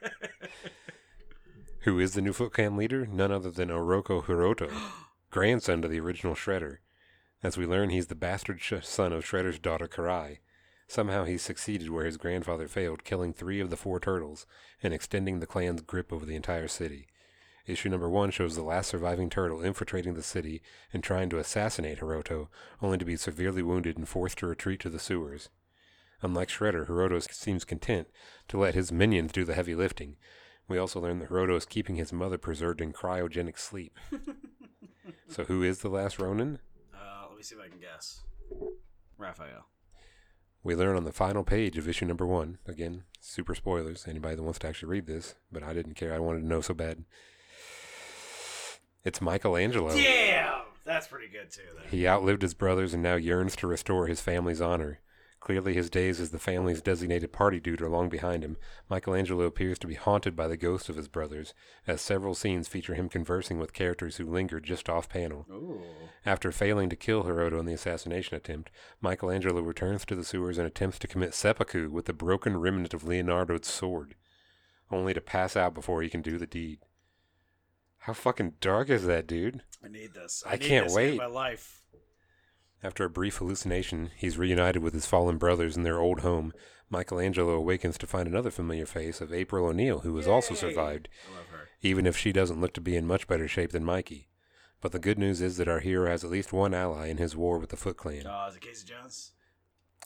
Who 1.84 1.98
is 1.98 2.12
the 2.12 2.20
new 2.20 2.34
Foot 2.34 2.52
Clan 2.52 2.76
leader? 2.76 3.06
None 3.06 3.32
other 3.32 3.50
than 3.50 3.70
Oroku 3.70 4.24
Hiroto, 4.24 4.70
grandson 5.30 5.80
to 5.80 5.88
the 5.88 6.00
original 6.00 6.34
Shredder. 6.34 6.78
As 7.42 7.56
we 7.56 7.64
learn, 7.64 7.88
he's 7.88 8.08
the 8.08 8.14
bastard 8.14 8.60
sh- 8.60 8.74
son 8.82 9.14
of 9.14 9.24
Shredder's 9.24 9.58
daughter 9.58 9.88
Karai. 9.88 10.40
Somehow 10.86 11.24
he 11.24 11.38
succeeded 11.38 11.88
where 11.88 12.04
his 12.04 12.18
grandfather 12.18 12.68
failed, 12.68 13.04
killing 13.04 13.32
three 13.32 13.60
of 13.60 13.70
the 13.70 13.78
four 13.78 13.98
turtles 13.98 14.44
and 14.82 14.92
extending 14.92 15.40
the 15.40 15.46
clan's 15.46 15.80
grip 15.80 16.12
over 16.12 16.26
the 16.26 16.36
entire 16.36 16.68
city. 16.68 17.06
Issue 17.70 17.88
number 17.88 18.10
one 18.10 18.32
shows 18.32 18.56
the 18.56 18.64
last 18.64 18.88
surviving 18.88 19.30
turtle 19.30 19.62
infiltrating 19.62 20.14
the 20.14 20.24
city 20.24 20.60
and 20.92 21.04
trying 21.04 21.30
to 21.30 21.38
assassinate 21.38 22.00
Hiroto, 22.00 22.48
only 22.82 22.98
to 22.98 23.04
be 23.04 23.16
severely 23.16 23.62
wounded 23.62 23.96
and 23.96 24.08
forced 24.08 24.38
to 24.38 24.48
retreat 24.48 24.80
to 24.80 24.90
the 24.90 24.98
sewers. 24.98 25.50
Unlike 26.20 26.48
Shredder, 26.48 26.88
Hiroto 26.88 27.22
seems 27.32 27.64
content 27.64 28.08
to 28.48 28.58
let 28.58 28.74
his 28.74 28.90
minions 28.90 29.30
do 29.30 29.44
the 29.44 29.54
heavy 29.54 29.76
lifting. 29.76 30.16
We 30.66 30.78
also 30.78 31.00
learn 31.00 31.20
that 31.20 31.28
Hiroto 31.28 31.56
is 31.56 31.64
keeping 31.64 31.94
his 31.94 32.12
mother 32.12 32.38
preserved 32.38 32.80
in 32.80 32.92
cryogenic 32.92 33.56
sleep. 33.56 33.96
so 35.28 35.44
who 35.44 35.62
is 35.62 35.78
the 35.78 35.88
last 35.88 36.18
Ronin? 36.18 36.58
Uh, 36.92 37.26
let 37.28 37.36
me 37.36 37.42
see 37.44 37.54
if 37.54 37.60
I 37.60 37.68
can 37.68 37.78
guess. 37.78 38.22
Raphael. 39.16 39.66
We 40.64 40.74
learn 40.74 40.96
on 40.96 41.04
the 41.04 41.12
final 41.12 41.44
page 41.44 41.78
of 41.78 41.88
issue 41.88 42.04
number 42.04 42.26
one. 42.26 42.58
Again, 42.66 43.04
super 43.20 43.54
spoilers. 43.54 44.08
Anybody 44.08 44.34
that 44.34 44.42
wants 44.42 44.58
to 44.58 44.66
actually 44.66 44.90
read 44.90 45.06
this, 45.06 45.36
but 45.52 45.62
I 45.62 45.72
didn't 45.72 45.94
care. 45.94 46.12
I 46.12 46.18
wanted 46.18 46.40
to 46.40 46.48
know 46.48 46.60
so 46.60 46.74
bad. 46.74 47.04
It's 49.04 49.20
Michelangelo. 49.20 49.94
Damn! 49.94 50.62
That's 50.84 51.08
pretty 51.08 51.28
good 51.28 51.50
too. 51.50 51.62
Then. 51.76 51.88
He 51.90 52.06
outlived 52.06 52.42
his 52.42 52.54
brothers 52.54 52.92
and 52.92 53.02
now 53.02 53.14
yearns 53.14 53.56
to 53.56 53.66
restore 53.66 54.06
his 54.06 54.20
family's 54.20 54.60
honor. 54.60 55.00
Clearly, 55.40 55.72
his 55.72 55.88
days 55.88 56.20
as 56.20 56.30
the 56.30 56.38
family's 56.38 56.82
designated 56.82 57.32
party 57.32 57.60
dude 57.60 57.80
are 57.80 57.88
long 57.88 58.10
behind 58.10 58.44
him. 58.44 58.58
Michelangelo 58.90 59.44
appears 59.44 59.78
to 59.78 59.86
be 59.86 59.94
haunted 59.94 60.36
by 60.36 60.46
the 60.46 60.56
ghosts 60.56 60.90
of 60.90 60.96
his 60.96 61.08
brothers, 61.08 61.54
as 61.86 62.02
several 62.02 62.34
scenes 62.34 62.68
feature 62.68 62.94
him 62.94 63.08
conversing 63.08 63.58
with 63.58 63.72
characters 63.72 64.16
who 64.16 64.26
linger 64.28 64.60
just 64.60 64.90
off 64.90 65.08
panel. 65.08 65.46
Ooh. 65.50 65.80
After 66.26 66.52
failing 66.52 66.90
to 66.90 66.96
kill 66.96 67.24
Hiroto 67.24 67.58
in 67.58 67.64
the 67.64 67.72
assassination 67.72 68.36
attempt, 68.36 68.70
Michelangelo 69.00 69.62
returns 69.62 70.04
to 70.04 70.14
the 70.14 70.24
sewers 70.24 70.58
and 70.58 70.66
attempts 70.66 70.98
to 70.98 71.08
commit 71.08 71.32
seppuku 71.32 71.88
with 71.88 72.04
the 72.04 72.12
broken 72.12 72.58
remnant 72.58 72.92
of 72.92 73.04
Leonardo's 73.04 73.66
sword, 73.66 74.16
only 74.90 75.14
to 75.14 75.22
pass 75.22 75.56
out 75.56 75.72
before 75.72 76.02
he 76.02 76.10
can 76.10 76.20
do 76.20 76.36
the 76.36 76.46
deed. 76.46 76.80
How 78.00 78.12
fucking 78.14 78.54
dark 78.60 78.88
is 78.88 79.04
that, 79.06 79.26
dude? 79.26 79.62
I 79.84 79.88
need 79.88 80.14
this. 80.14 80.42
I 80.46 80.52
need 80.56 80.62
can't 80.62 80.86
this 80.86 80.94
wait. 80.96 81.16
my 81.18 81.26
life. 81.26 81.82
After 82.82 83.04
a 83.04 83.10
brief 83.10 83.36
hallucination, 83.36 84.10
he's 84.16 84.38
reunited 84.38 84.82
with 84.82 84.94
his 84.94 85.04
fallen 85.06 85.36
brothers 85.36 85.76
in 85.76 85.82
their 85.82 85.98
old 85.98 86.20
home. 86.20 86.52
Michelangelo 86.88 87.52
awakens 87.52 87.98
to 87.98 88.06
find 88.06 88.26
another 88.26 88.50
familiar 88.50 88.86
face 88.86 89.20
of 89.20 89.32
April 89.32 89.66
O'Neil, 89.66 90.00
who 90.00 90.16
has 90.16 90.26
also 90.26 90.54
survived, 90.54 91.08
I 91.30 91.36
love 91.36 91.46
her. 91.48 91.68
even 91.82 92.06
if 92.06 92.16
she 92.16 92.32
doesn't 92.32 92.60
look 92.60 92.72
to 92.74 92.80
be 92.80 92.96
in 92.96 93.06
much 93.06 93.28
better 93.28 93.46
shape 93.46 93.70
than 93.70 93.84
Mikey. 93.84 94.28
But 94.80 94.92
the 94.92 94.98
good 94.98 95.18
news 95.18 95.42
is 95.42 95.58
that 95.58 95.68
our 95.68 95.80
hero 95.80 96.08
has 96.10 96.24
at 96.24 96.30
least 96.30 96.54
one 96.54 96.72
ally 96.72 97.08
in 97.08 97.18
his 97.18 97.36
war 97.36 97.58
with 97.58 97.68
the 97.68 97.76
Foot 97.76 97.98
Clan. 97.98 98.24
Oh, 98.26 98.48
is 98.48 98.56
it 98.56 98.62
Casey 98.62 98.86
Jones? 98.86 99.32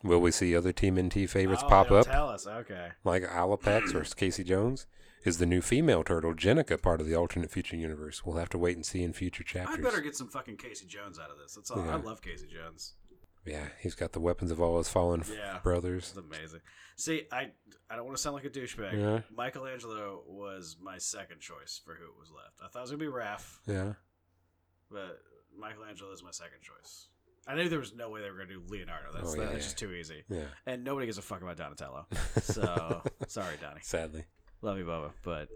Will 0.02 0.20
we 0.20 0.32
see 0.32 0.54
other 0.54 0.72
TMNT 0.72 1.28
favorites 1.30 1.62
oh, 1.64 1.68
pop 1.68 1.90
up, 1.92 2.06
Tell 2.06 2.28
us. 2.28 2.46
Okay. 2.46 2.88
like 3.04 3.22
Alopex 3.22 3.94
or 3.94 4.04
Casey 4.16 4.42
Jones? 4.44 4.86
Is 5.24 5.38
the 5.38 5.46
new 5.46 5.62
female 5.62 6.04
turtle, 6.04 6.34
Jennika, 6.34 6.80
part 6.80 7.00
of 7.00 7.06
the 7.06 7.14
alternate 7.14 7.50
future 7.50 7.76
universe? 7.76 8.24
We'll 8.26 8.36
have 8.36 8.50
to 8.50 8.58
wait 8.58 8.76
and 8.76 8.84
see 8.84 9.02
in 9.02 9.12
future 9.14 9.42
chapters. 9.42 9.78
I 9.78 9.80
better 9.80 10.00
get 10.02 10.14
some 10.16 10.28
fucking 10.28 10.58
Casey 10.58 10.86
Jones 10.86 11.18
out 11.18 11.30
of 11.30 11.38
this. 11.38 11.54
That's 11.54 11.70
all. 11.70 11.80
I 11.88 11.96
love 11.96 12.20
Casey 12.20 12.46
Jones. 12.46 12.92
Yeah, 13.46 13.66
he's 13.80 13.94
got 13.94 14.12
the 14.12 14.20
weapons 14.20 14.50
of 14.50 14.60
all 14.60 14.78
his 14.78 14.88
fallen 14.88 15.22
Yeah. 15.30 15.58
brothers. 15.62 16.08
It's 16.10 16.18
amazing. 16.18 16.60
See, 16.96 17.26
I 17.32 17.50
I 17.90 17.96
don't 17.96 18.04
want 18.06 18.16
to 18.16 18.22
sound 18.22 18.34
like 18.36 18.44
a 18.44 18.50
douchebag. 18.50 18.94
Yeah. 18.98 19.20
Michelangelo 19.36 20.22
was 20.26 20.76
my 20.80 20.96
second 20.98 21.40
choice 21.40 21.80
for 21.84 21.94
who 21.94 22.06
was 22.18 22.30
left. 22.30 22.60
I 22.62 22.68
thought 22.68 22.78
it 22.80 22.82
was 22.82 22.90
gonna 22.90 23.04
be 23.04 23.06
Raph, 23.10 23.58
Yeah. 23.66 23.94
but 24.90 25.20
Michelangelo 25.58 26.10
is 26.12 26.22
my 26.22 26.30
second 26.30 26.62
choice. 26.62 27.08
I 27.46 27.54
knew 27.54 27.68
there 27.68 27.78
was 27.78 27.94
no 27.94 28.08
way 28.08 28.22
they 28.22 28.30
were 28.30 28.38
gonna 28.38 28.48
do 28.48 28.62
Leonardo. 28.68 29.10
That's 29.12 29.32
Oh, 29.32 29.34
yeah, 29.36 29.42
that's 29.44 29.52
yeah. 29.52 29.58
just 29.58 29.78
too 29.78 29.92
easy. 29.92 30.24
Yeah. 30.30 30.46
And 30.66 30.82
nobody 30.82 31.06
gives 31.06 31.18
a 31.18 31.22
fuck 31.22 31.42
about 31.42 31.56
Donatello. 31.58 32.06
So 32.42 33.02
sorry, 33.26 33.56
Donnie. 33.60 33.80
Sadly. 33.82 34.24
Love 34.64 34.78
you, 34.78 34.84
Bubba, 34.86 35.10
but 35.22 35.48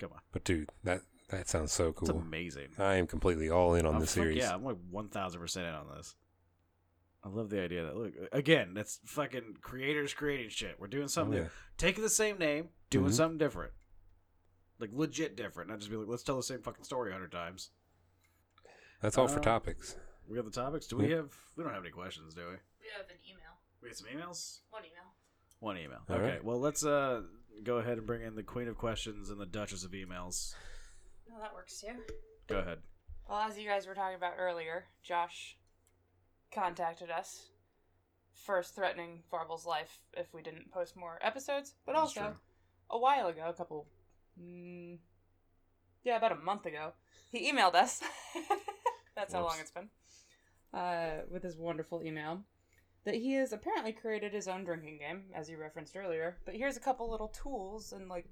come 0.00 0.10
on. 0.12 0.18
But 0.32 0.42
dude, 0.44 0.70
that 0.84 1.02
That 1.30 1.48
sounds 1.48 1.72
so 1.72 1.88
It's 1.88 2.00
cool. 2.00 2.18
amazing. 2.20 2.68
I 2.78 2.94
am 2.96 3.06
completely 3.06 3.48
all 3.50 3.74
in 3.74 3.84
on 3.86 3.96
Oh, 3.96 4.00
this 4.00 4.10
series. 4.12 4.36
Yeah, 4.38 4.52
I'm 4.54 4.64
like 4.64 4.76
one 4.90 5.08
thousand 5.08 5.40
percent 5.40 5.66
in 5.66 5.74
on 5.74 5.86
this. 5.96 6.14
I 7.24 7.28
love 7.28 7.48
the 7.50 7.60
idea 7.60 7.84
that 7.86 7.96
look 7.96 8.12
again. 8.32 8.74
That's 8.74 9.00
fucking 9.04 9.58
creators 9.60 10.14
creating 10.14 10.50
shit. 10.50 10.78
We're 10.78 10.86
doing 10.88 11.04
Oh, 11.04 11.08
something, 11.08 11.38
yeah. 11.42 11.48
taking 11.78 12.02
the 12.02 12.10
same 12.10 12.38
name, 12.38 12.68
doing 12.90 13.10
Mhm. 13.10 13.14
something 13.14 13.38
different, 13.38 13.72
like 14.78 14.90
legit 14.92 15.36
different. 15.36 15.70
Not 15.70 15.78
just 15.78 15.90
be 15.90 15.96
like, 15.96 16.06
let's 16.08 16.22
tell 16.22 16.36
the 16.36 16.42
same 16.44 16.62
fucking 16.62 16.84
story 16.84 17.10
a 17.10 17.12
hundred 17.14 17.32
times. 17.32 17.70
That's 19.00 19.16
all 19.18 19.28
for 19.28 19.38
Uh, 19.40 19.42
topics. 19.42 19.96
We 20.28 20.36
got 20.36 20.44
the 20.44 20.50
topics. 20.50 20.86
Do 20.88 20.96
we 20.96 21.08
Yeah. 21.08 21.16
have? 21.16 21.36
We 21.56 21.62
don't 21.64 21.72
have 21.72 21.82
any 21.82 21.92
questions, 21.92 22.34
do 22.34 22.42
we? 22.46 22.52
We 22.82 22.88
have 22.96 23.08
an 23.10 23.16
email. 23.28 23.58
We 23.80 23.88
have 23.88 23.96
some 23.96 24.08
emails. 24.08 24.60
One 24.70 24.84
email. 24.84 25.14
One 25.60 25.78
email. 25.78 26.02
All 26.08 26.16
okay. 26.16 26.24
right. 26.34 26.44
Well, 26.44 26.60
let's 26.60 26.84
uh 26.84 27.22
go 27.64 27.76
ahead 27.78 27.98
and 27.98 28.06
bring 28.06 28.22
in 28.22 28.34
the 28.34 28.42
queen 28.42 28.68
of 28.68 28.76
questions 28.76 29.30
and 29.30 29.40
the 29.40 29.46
duchess 29.46 29.84
of 29.84 29.92
emails. 29.92 30.54
No, 31.28 31.40
that 31.40 31.54
works 31.54 31.80
too. 31.80 31.94
Go 32.46 32.58
ahead. 32.58 32.78
Well, 33.28 33.40
as 33.40 33.58
you 33.58 33.68
guys 33.68 33.86
were 33.86 33.94
talking 33.94 34.16
about 34.16 34.34
earlier, 34.38 34.84
Josh 35.02 35.56
contacted 36.54 37.10
us, 37.10 37.50
first 38.32 38.74
threatening 38.74 39.22
Farble's 39.30 39.66
life 39.66 39.98
if 40.16 40.32
we 40.32 40.42
didn't 40.42 40.70
post 40.70 40.96
more 40.96 41.18
episodes, 41.22 41.74
but 41.84 41.92
That's 41.92 42.02
also 42.02 42.20
true. 42.20 42.36
a 42.90 42.98
while 42.98 43.26
ago, 43.26 43.46
a 43.48 43.52
couple, 43.52 43.88
mm, 44.40 44.98
yeah, 46.04 46.16
about 46.16 46.32
a 46.32 46.36
month 46.36 46.66
ago, 46.66 46.92
he 47.32 47.50
emailed 47.52 47.74
us. 47.74 48.00
That's 49.16 49.32
how 49.32 49.42
long 49.42 49.56
it's 49.60 49.72
been. 49.72 49.88
Uh, 50.72 51.22
with 51.30 51.42
his 51.42 51.56
wonderful 51.56 52.02
email. 52.04 52.42
That 53.06 53.14
he 53.14 53.34
has 53.34 53.52
apparently 53.52 53.92
created 53.92 54.32
his 54.34 54.48
own 54.48 54.64
drinking 54.64 54.98
game, 54.98 55.22
as 55.32 55.48
you 55.48 55.56
referenced 55.58 55.96
earlier. 55.96 56.36
But 56.44 56.56
here's 56.56 56.76
a 56.76 56.80
couple 56.80 57.08
little 57.08 57.28
tools 57.28 57.92
and 57.92 58.08
like 58.08 58.26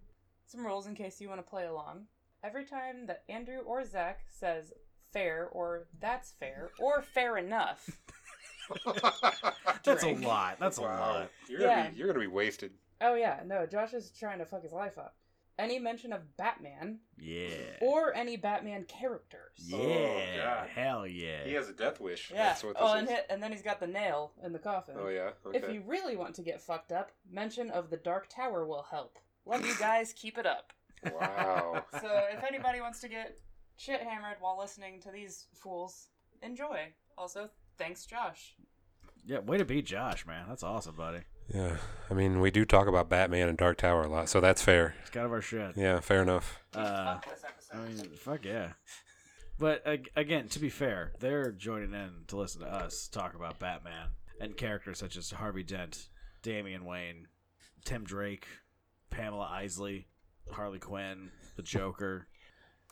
some 0.47 0.67
rules 0.67 0.87
in 0.89 0.95
case 0.97 1.21
you 1.21 1.29
want 1.29 1.39
to 1.39 1.49
play 1.49 1.67
along. 1.67 2.07
Every 2.43 2.65
time 2.67 3.07
that 3.07 3.23
Andrew 3.29 3.59
or 3.61 3.85
Zach 3.85 4.25
says 4.29 4.73
fair 5.13 5.49
or 5.53 5.87
that's 6.01 6.33
fair 6.33 6.73
or 6.81 7.03
fair 7.03 7.39
enough, 7.39 7.89
That's 9.85 10.03
a 10.05 10.15
lot. 10.15 10.57
That's 10.59 10.79
a 10.79 10.83
lot. 10.83 11.31
You're 11.49 11.61
gonna 11.61 11.71
gonna 11.75 11.85
be- 11.85 11.91
be 11.93 11.99
you're 11.99 12.07
gonna 12.09 12.19
be 12.21 12.27
wasted. 12.27 12.73
oh 13.01 13.15
yeah, 13.15 13.41
no, 13.47 13.67
Josh 13.67 13.95
is 13.95 14.11
trying 14.11 14.39
to 14.39 14.45
fuck 14.45 14.63
his 14.63 14.73
life 14.73 14.99
up. 14.99 15.15
Any 15.59 15.79
mention 15.79 16.13
of 16.13 16.37
Batman 16.37 16.99
Yeah. 17.17 17.47
or 17.81 18.13
any 18.15 18.37
Batman 18.37 18.85
characters. 18.85 19.53
yeah. 19.59 19.79
Oh, 19.79 20.23
God. 20.43 20.69
Hell 20.75 21.07
yeah. 21.07 21.45
He 21.45 21.53
has 21.53 21.69
a 21.69 21.73
death 21.73 22.01
wish. 22.01 22.31
Yeah. 22.33 22.49
That's 22.49 22.65
what 22.65 22.77
oh, 22.79 22.85
this 22.87 22.93
oh, 22.93 22.99
and, 22.99 23.09
is. 23.09 23.15
hit, 23.15 23.27
and 23.31 23.43
then 23.43 23.53
he's 23.53 23.63
got 23.63 23.79
the 23.79 23.87
nail 23.87 24.33
in 24.43 24.53
the 24.53 24.59
coffin. 24.59 24.97
Oh 24.99 25.09
yeah. 25.09 25.31
Okay. 25.47 25.59
If 25.59 25.73
you 25.73 25.83
really 25.87 26.17
want 26.17 26.35
to 26.37 26.43
get 26.43 26.61
fucked 26.61 26.91
up, 26.91 27.13
mention 27.31 27.71
of 27.71 27.89
the 27.91 27.97
Dark 27.97 28.29
Tower 28.29 28.67
will 28.67 28.87
help. 28.91 29.19
Love 29.47 29.65
you 29.65 29.75
guys. 29.79 30.13
Keep 30.13 30.39
it 30.39 30.47
up. 30.47 30.73
Wow. 31.13 31.85
So 32.01 32.23
if 32.33 32.43
anybody 32.43 32.81
wants 32.81 33.01
to 33.03 33.09
get 33.09 33.39
shit 33.77 34.01
hammered 34.01 34.37
while 34.41 34.59
listening 34.59 35.01
to 35.03 35.11
these 35.13 35.47
fools, 35.55 36.09
enjoy. 36.43 36.89
Also, 37.17 37.49
thanks, 37.79 38.07
Josh. 38.07 38.57
Yeah. 39.25 39.39
Way 39.39 39.59
to 39.59 39.65
be 39.65 39.83
Josh, 39.83 40.27
man. 40.27 40.47
That's 40.49 40.65
awesome, 40.65 40.97
buddy. 40.97 41.21
Yeah. 41.53 41.77
I 42.11 42.15
mean, 42.15 42.41
we 42.41 42.51
do 42.51 42.65
talk 42.65 42.87
about 42.87 43.09
Batman 43.09 43.49
and 43.49 43.59
Dark 43.59 43.79
Tower 43.79 44.03
a 44.03 44.09
lot, 44.09 44.29
so 44.29 44.41
that's 44.41 44.63
fair. 44.63 44.95
It's 45.03 45.11
kind 45.11 45.27
of 45.27 45.33
our 45.33 45.41
shit. 45.41 45.77
Yeah, 45.77 46.01
fair 46.01 46.23
enough. 46.23 46.61
Uh, 46.75 47.15
Fuck 47.15 47.25
this 47.31 47.45
episode. 47.45 47.77
I 47.77 47.89
mean, 47.89 48.17
fuck 48.17 48.45
yeah. 48.45 48.69
But 49.59 49.87
ag- 49.87 50.11
again, 50.17 50.49
to 50.49 50.59
be 50.59 50.69
fair, 50.71 51.13
they're 51.21 51.53
joining 51.53 51.93
in 51.95 52.11
to 52.29 52.37
listen 52.37 52.61
to 52.61 52.67
us 52.67 53.09
talk 53.09 53.35
about 53.35 53.59
Batman 53.59 54.09
and 54.41 54.57
characters 54.57 54.99
such 54.99 55.17
as 55.17 55.31
Harvey 55.31 55.63
Dent, 55.63 56.09
Damian 56.43 56.85
Wayne, 56.85 57.29
Tim 57.85 58.05
Drake, 58.05 58.47
Pamela 59.11 59.49
Isley, 59.51 60.09
Harley 60.53 60.79
Quinn, 60.79 61.31
the 61.57 61.63
Joker. 61.63 62.27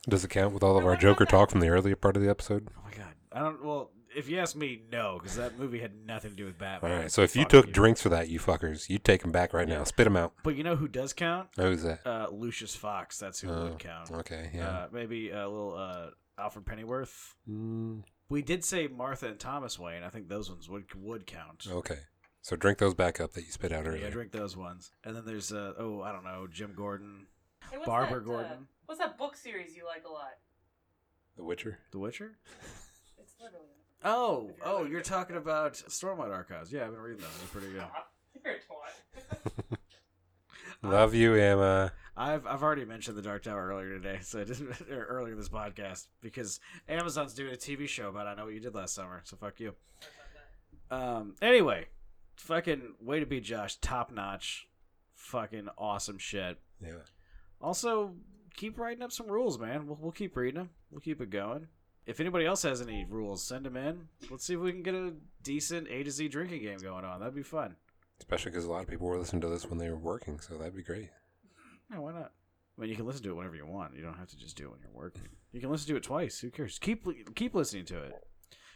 Does 0.08 0.24
it 0.24 0.30
count 0.30 0.54
with 0.54 0.62
all 0.62 0.78
of 0.78 0.86
our 0.86 0.96
Joker 0.96 1.24
talk 1.24 1.50
from 1.50 1.60
the 1.60 1.68
earlier 1.68 1.96
part 1.96 2.16
of 2.16 2.22
the 2.22 2.30
episode? 2.30 2.68
Oh 2.76 2.82
my 2.84 2.90
god, 2.96 3.14
I 3.32 3.40
don't. 3.40 3.64
Well, 3.64 3.90
if 4.16 4.28
you 4.28 4.38
ask 4.38 4.54
me, 4.56 4.82
no, 4.90 5.18
because 5.18 5.36
that 5.36 5.58
movie 5.58 5.78
had 5.80 5.92
nothing 6.06 6.30
to 6.32 6.36
do 6.36 6.44
with 6.44 6.58
Batman. 6.58 6.90
All 6.92 6.96
right, 6.98 7.10
So 7.12 7.22
if 7.22 7.34
you 7.36 7.42
Fuck 7.42 7.50
took 7.50 7.72
drinks 7.72 8.02
for 8.02 8.08
that, 8.10 8.28
you 8.28 8.38
fuckers, 8.38 8.88
you 8.88 8.98
take 8.98 9.22
them 9.22 9.32
back 9.32 9.52
right 9.52 9.68
Yeah. 9.68 9.78
now. 9.78 9.84
Spit 9.84 10.04
them 10.04 10.16
out. 10.16 10.34
but 10.42 10.54
you 10.56 10.62
know 10.64 10.76
who 10.76 10.88
does 10.88 11.12
count? 11.12 11.48
Who's 11.56 11.82
that? 11.82 12.06
Uh, 12.06 12.28
Lucius 12.30 12.74
Fox. 12.76 13.18
That's 13.18 13.40
who 13.40 13.50
Oh, 13.50 13.64
would 13.64 13.78
count. 13.78 14.10
Okay. 14.10 14.50
Yeah. 14.54 14.68
Uh, 14.68 14.88
maybe 14.92 15.30
a 15.30 15.48
little 15.48 15.74
uh, 15.76 16.10
Alfred 16.38 16.64
Pennyworth. 16.66 17.34
Mm, 17.48 18.04
We 18.28 18.42
did 18.42 18.64
say 18.64 18.86
Martha 18.88 19.28
and 19.28 19.38
Thomas 19.38 19.78
Wayne. 19.78 20.02
I 20.02 20.08
think 20.08 20.28
those 20.28 20.50
ones 20.50 20.68
would 20.68 20.94
would 20.94 21.26
count. 21.26 21.66
okay. 21.70 21.98
So 22.44 22.56
drink 22.56 22.78
those 22.78 22.94
back 22.94 23.20
up 23.20 23.34
that 23.34 23.44
you 23.44 23.52
spit 23.52 23.70
out 23.72 23.84
Yeah, 23.84 23.90
earlier. 23.90 24.10
drink 24.10 24.32
those 24.32 24.56
ones. 24.56 24.90
And 25.04 25.14
then 25.14 25.24
there's 25.24 25.52
uh 25.52 25.74
oh, 25.78 26.02
I 26.02 26.10
don't 26.12 26.24
know, 26.24 26.46
Jim 26.50 26.72
Gordon, 26.74 27.26
Hey, 27.70 27.76
what's 27.78 27.86
Barbara 27.86 28.18
that, 28.20 28.24
uh, 28.26 28.32
Gordon, 28.32 28.68
what's 28.86 28.98
that 29.00 29.16
book 29.16 29.36
series 29.36 29.76
you 29.76 29.84
like 29.86 30.04
a 30.04 30.10
lot? 30.10 30.32
The 31.36 31.44
Witcher. 31.44 31.78
The 31.92 31.98
Witcher. 31.98 32.36
It's 33.18 33.34
literally. 33.40 33.66
Oh, 34.04 34.50
oh, 34.64 34.84
you're 34.84 35.00
talking 35.00 35.36
about 35.36 35.74
Stormlight 35.74 36.32
Archives. 36.32 36.72
Yeah, 36.72 36.84
I've 36.84 36.92
been 36.92 37.00
reading 37.00 37.22
those. 37.22 37.38
They're 37.38 37.60
pretty 37.60 37.72
good. 37.72 37.84
You're 38.44 38.54
a 38.54 38.58
twat. 38.58 39.78
Love 40.82 41.14
you, 41.14 41.34
Emma. 41.34 41.92
I've 42.16 42.46
I've 42.46 42.62
already 42.62 42.84
mentioned 42.84 43.16
the 43.16 43.22
Dark 43.22 43.44
Tower 43.44 43.68
earlier 43.68 43.90
today, 43.90 44.18
so 44.22 44.40
I 44.40 44.44
didn't 44.44 44.68
or 44.90 45.04
earlier 45.04 45.32
in 45.32 45.38
this 45.38 45.48
podcast 45.48 46.08
because 46.20 46.58
Amazon's 46.88 47.34
doing 47.34 47.52
a 47.52 47.56
TV 47.56 47.88
show 47.88 48.08
about 48.08 48.26
I 48.26 48.34
know 48.34 48.44
what 48.44 48.54
you 48.54 48.60
did 48.60 48.74
last 48.74 48.94
summer. 48.94 49.20
So 49.24 49.36
fuck 49.36 49.60
you. 49.60 49.74
Um. 50.90 51.36
Anyway, 51.40 51.86
fucking 52.36 52.94
way 53.00 53.20
to 53.20 53.26
be 53.26 53.40
Josh. 53.40 53.76
Top 53.76 54.12
notch. 54.12 54.68
Fucking 55.14 55.68
awesome 55.78 56.18
shit. 56.18 56.58
Yeah. 56.82 56.90
Also, 57.60 58.14
keep 58.56 58.78
writing 58.78 59.02
up 59.02 59.12
some 59.12 59.28
rules, 59.28 59.58
man. 59.58 59.86
We'll, 59.86 59.98
we'll 60.00 60.12
keep 60.12 60.36
reading 60.36 60.58
them. 60.58 60.70
We'll 60.90 61.00
keep 61.00 61.20
it 61.20 61.30
going. 61.30 61.68
If 62.06 62.18
anybody 62.20 62.46
else 62.46 62.62
has 62.64 62.80
any 62.82 63.04
rules, 63.08 63.44
send 63.46 63.64
them 63.64 63.76
in. 63.76 64.08
Let's 64.30 64.44
see 64.44 64.54
if 64.54 64.60
we 64.60 64.72
can 64.72 64.82
get 64.82 64.94
a 64.94 65.12
decent 65.42 65.88
A 65.88 66.02
to 66.02 66.10
Z 66.10 66.28
drinking 66.28 66.62
game 66.62 66.78
going 66.78 67.04
on. 67.04 67.20
That'd 67.20 67.34
be 67.34 67.42
fun. 67.42 67.76
Especially 68.18 68.50
because 68.50 68.64
a 68.64 68.70
lot 68.70 68.82
of 68.82 68.88
people 68.88 69.06
were 69.06 69.18
listening 69.18 69.42
to 69.42 69.48
this 69.48 69.66
when 69.66 69.78
they 69.78 69.88
were 69.88 69.96
working, 69.98 70.40
so 70.40 70.56
that'd 70.56 70.74
be 70.76 70.82
great. 70.82 71.10
Yeah, 71.90 71.98
why 71.98 72.12
not? 72.12 72.32
I 72.76 72.80
mean, 72.80 72.90
you 72.90 72.96
can 72.96 73.06
listen 73.06 73.22
to 73.24 73.30
it 73.30 73.34
whenever 73.36 73.54
you 73.56 73.66
want. 73.66 73.94
You 73.94 74.02
don't 74.02 74.16
have 74.18 74.28
to 74.28 74.36
just 74.36 74.56
do 74.56 74.64
it 74.64 74.70
when 74.70 74.80
you're 74.80 74.90
working. 74.92 75.28
You 75.52 75.60
can 75.60 75.70
listen 75.70 75.88
to 75.88 75.96
it 75.96 76.02
twice. 76.02 76.38
Who 76.40 76.50
cares? 76.50 76.78
Keep 76.78 77.34
keep 77.34 77.54
listening 77.54 77.84
to 77.86 78.02
it. 78.02 78.14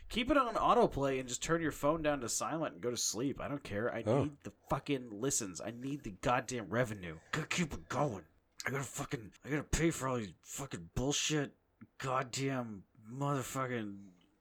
Keep 0.08 0.30
it 0.30 0.36
on 0.36 0.54
autoplay 0.54 1.18
and 1.18 1.28
just 1.28 1.42
turn 1.42 1.60
your 1.62 1.72
phone 1.72 2.02
down 2.02 2.20
to 2.20 2.28
silent 2.28 2.74
and 2.74 2.82
go 2.82 2.90
to 2.90 2.96
sleep. 2.96 3.40
I 3.40 3.48
don't 3.48 3.64
care. 3.64 3.92
I 3.92 4.04
Oh. 4.06 4.24
need 4.24 4.36
the 4.44 4.52
fucking 4.70 5.08
listens. 5.10 5.60
I 5.60 5.72
need 5.72 6.04
the 6.04 6.12
goddamn 6.20 6.68
revenue. 6.68 7.16
Gotta 7.32 7.48
keep 7.48 7.72
it 7.72 7.88
going. 7.88 8.22
I 8.66 8.70
gotta 8.70 8.84
fucking. 8.84 9.32
I 9.44 9.48
gotta 9.48 9.62
pay 9.64 9.90
for 9.90 10.06
all 10.08 10.16
these 10.18 10.32
fucking 10.42 10.90
bullshit, 10.94 11.54
goddamn 11.98 12.84
motherfucking 13.12 13.94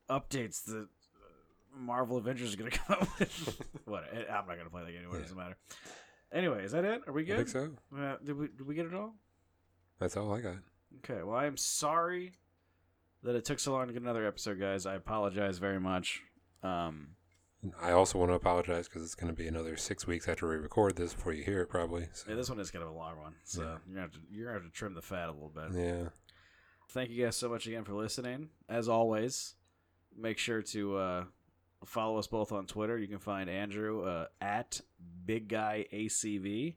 updates 0.10 0.64
that 0.66 0.88
Marvel 1.78 2.18
Avengers 2.18 2.54
are 2.54 2.58
gonna 2.58 2.70
come 2.72 2.98
out 3.02 3.20
with. 3.20 3.62
what? 3.86 4.04
I'm 4.14 4.48
not 4.48 4.58
gonna 4.58 4.70
play 4.70 4.84
that 4.86 4.92
game 4.92 5.02
anyway. 5.02 5.18
It 5.20 5.22
doesn't 5.24 5.38
matter. 5.38 5.58
Anyway, 6.34 6.64
is 6.64 6.72
that 6.72 6.84
it? 6.86 7.02
Are 7.08 7.14
we 7.14 7.24
good? 7.24 7.34
I 7.40 7.44
think 7.44 7.50
so. 7.50 7.72
Uh, 7.98 8.16
did 8.24 8.38
we 8.38 8.48
did 8.48 8.66
we 8.68 8.76
get 8.76 8.86
it 8.86 8.94
all? 8.94 9.14
That's 10.00 10.18
all 10.18 10.34
I 10.34 10.42
got. 10.42 10.56
Okay. 11.04 11.24
Well, 11.24 11.36
I 11.36 11.46
am 11.46 11.58
sorry 11.58 12.34
that 13.24 13.36
it 13.36 13.46
took 13.46 13.60
so 13.60 13.72
long 13.74 13.88
to 13.88 13.94
get 13.94 14.02
another 14.02 14.26
episode, 14.28 14.60
guys. 14.60 14.86
I 14.86 14.96
apologize 14.96 15.58
very 15.58 15.80
much. 15.80 16.22
Um, 16.64 17.10
I 17.82 17.92
also 17.92 18.20
want 18.20 18.30
to 18.32 18.36
apologize 18.36 18.88
because 18.88 19.04
it's 19.04 19.16
going 19.16 19.34
to 19.34 19.38
be 19.38 19.48
another 19.48 19.76
six 19.78 20.06
weeks 20.06 20.28
after 20.28 20.48
we 20.48 20.56
record 20.58 20.96
this 20.96 21.14
before 21.16 21.34
you 21.34 21.44
hear 21.44 21.62
it, 21.62 21.68
probably. 21.70 22.08
So, 22.14 22.28
yeah, 22.30 22.36
this 22.36 22.50
one 22.50 22.60
is 22.60 22.70
kind 22.70 22.84
of 22.84 22.92
a 22.92 22.94
long 22.94 23.18
one, 23.18 23.34
so 23.44 23.62
Yeah. 23.62 23.68
you're 23.68 23.80
gonna 23.88 24.02
have 24.02 24.12
to 24.12 24.20
you're 24.32 24.46
gonna 24.48 24.60
have 24.62 24.72
to 24.72 24.78
trim 24.78 24.94
the 24.94 25.02
fat 25.02 25.30
a 25.30 25.32
little 25.32 25.50
bit. 25.54 25.72
yeah. 25.74 26.10
Thank 26.90 27.10
you 27.10 27.26
guys 27.26 27.36
so 27.36 27.50
much 27.50 27.68
again 27.68 27.84
for 27.84 27.94
listening. 27.94 28.50
As 28.70 28.88
always, 28.88 29.56
make 30.18 30.38
sure 30.38 30.62
to 30.62 30.98
uh, 30.98 31.24
follow 31.84 32.18
us 32.18 32.28
both 32.28 32.52
on 32.52 32.66
Twitter. 32.66 32.98
You 32.98 33.08
can 33.08 33.20
find 33.20 33.50
Andrew 33.50 34.04
uh, 34.04 34.28
at 34.42 34.82
Big 35.26 35.48
Guy 35.48 35.86
ACV. 35.92 36.76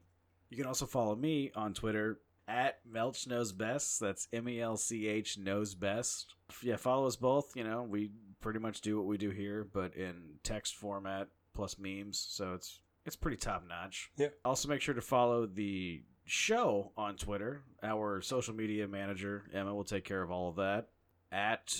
You 0.49 0.57
can 0.57 0.65
also 0.65 0.85
follow 0.85 1.15
me 1.15 1.51
on 1.55 1.73
Twitter 1.73 2.19
at 2.47 2.79
Melch 2.91 3.27
Knows 3.27 3.51
Best. 3.51 3.99
That's 3.99 4.27
M 4.33 4.49
E 4.49 4.59
L 4.59 4.77
C 4.77 5.07
H 5.07 5.37
Knows 5.37 5.75
Best. 5.75 6.35
Yeah, 6.63 6.75
follow 6.75 7.07
us 7.07 7.15
both. 7.15 7.55
You 7.55 7.63
know, 7.63 7.83
we 7.83 8.11
pretty 8.41 8.59
much 8.59 8.81
do 8.81 8.97
what 8.97 9.05
we 9.05 9.17
do 9.17 9.29
here, 9.29 9.67
but 9.71 9.95
in 9.95 10.39
text 10.43 10.75
format 10.75 11.27
plus 11.53 11.77
memes. 11.77 12.17
So 12.29 12.53
it's 12.53 12.79
it's 13.05 13.15
pretty 13.15 13.37
top 13.37 13.63
notch. 13.67 14.11
Yeah. 14.17 14.29
Also, 14.43 14.67
make 14.67 14.81
sure 14.81 14.95
to 14.95 15.01
follow 15.01 15.45
the 15.45 16.01
show 16.29 16.91
on 16.95 17.15
Twitter. 17.15 17.63
Our 17.83 18.21
social 18.21 18.53
media 18.53 18.87
manager 18.87 19.43
Emma 19.53 19.73
will 19.73 19.83
take 19.83 20.05
care 20.05 20.21
of 20.21 20.31
all 20.31 20.49
of 20.49 20.57
that 20.57 20.89
at 21.31 21.75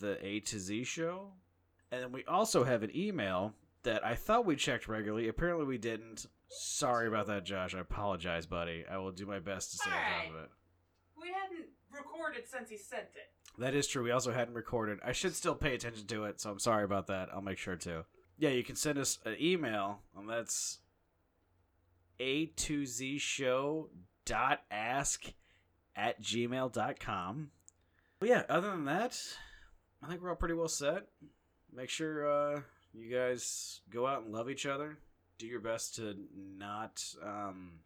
the 0.00 0.24
A 0.24 0.40
to 0.40 0.58
Z 0.58 0.84
show. 0.84 1.32
And 1.90 2.02
then 2.02 2.12
we 2.12 2.24
also 2.24 2.64
have 2.64 2.82
an 2.82 2.90
email 2.94 3.54
that 3.82 4.04
I 4.04 4.14
thought 4.14 4.46
we 4.46 4.56
checked 4.56 4.88
regularly. 4.88 5.28
Apparently, 5.28 5.66
we 5.66 5.78
didn't. 5.78 6.26
Sorry 6.48 7.08
about 7.08 7.26
that, 7.26 7.44
Josh. 7.44 7.74
I 7.74 7.80
apologize, 7.80 8.46
buddy. 8.46 8.84
I 8.90 8.98
will 8.98 9.10
do 9.10 9.26
my 9.26 9.38
best 9.38 9.72
to 9.72 9.76
stay 9.78 9.90
on 9.90 9.96
top 9.96 10.34
of 10.34 10.44
it. 10.44 10.50
We 11.20 11.28
hadn't 11.28 11.68
recorded 11.92 12.48
since 12.48 12.70
he 12.70 12.76
sent 12.76 13.08
it. 13.14 13.32
That 13.60 13.74
is 13.74 13.88
true. 13.88 14.04
We 14.04 14.12
also 14.12 14.32
hadn't 14.32 14.54
recorded. 14.54 14.98
I 15.04 15.12
should 15.12 15.34
still 15.34 15.54
pay 15.54 15.74
attention 15.74 16.06
to 16.06 16.24
it, 16.24 16.40
so 16.40 16.50
I'm 16.50 16.60
sorry 16.60 16.84
about 16.84 17.08
that. 17.08 17.28
I'll 17.32 17.42
make 17.42 17.58
sure 17.58 17.76
to. 17.76 18.04
Yeah, 18.38 18.50
you 18.50 18.62
can 18.62 18.76
send 18.76 18.98
us 18.98 19.18
an 19.24 19.36
email, 19.40 20.00
and 20.16 20.28
that's 20.28 20.78
a2z 22.20 23.20
show 23.20 23.90
dot 24.24 24.60
ask 24.70 25.32
at 25.96 26.22
gmail.com. 26.22 27.50
But 28.20 28.28
yeah, 28.28 28.42
other 28.48 28.70
than 28.70 28.84
that, 28.86 29.20
I 30.02 30.08
think 30.08 30.22
we're 30.22 30.30
all 30.30 30.36
pretty 30.36 30.54
well 30.54 30.68
set. 30.68 31.06
Make 31.72 31.90
sure 31.90 32.28
uh, 32.28 32.60
you 32.92 33.14
guys 33.14 33.80
go 33.90 34.06
out 34.06 34.22
and 34.22 34.32
love 34.32 34.50
each 34.50 34.66
other. 34.66 34.98
Do 35.38 35.46
your 35.46 35.60
best 35.60 35.96
to 35.96 36.16
not 36.34 37.02
um, 37.22 37.80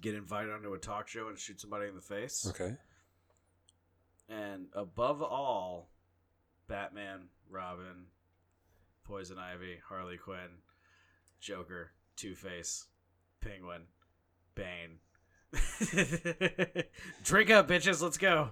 get 0.00 0.14
invited 0.14 0.52
onto 0.52 0.72
a 0.74 0.78
talk 0.78 1.08
show 1.08 1.28
and 1.28 1.38
shoot 1.38 1.60
somebody 1.60 1.88
in 1.88 1.94
the 1.94 2.00
face. 2.00 2.46
Okay. 2.48 2.76
And 4.28 4.66
above 4.74 5.22
all, 5.22 5.90
Batman, 6.68 7.28
Robin, 7.48 8.06
Poison 9.04 9.38
Ivy, 9.38 9.78
Harley 9.88 10.16
Quinn, 10.16 10.62
Joker, 11.40 11.90
Two 12.16 12.34
Face, 12.34 12.86
Penguin, 13.40 13.82
Bane. 14.54 14.98
Drink 17.24 17.50
up, 17.50 17.68
bitches. 17.68 18.02
Let's 18.02 18.18
go. 18.18 18.50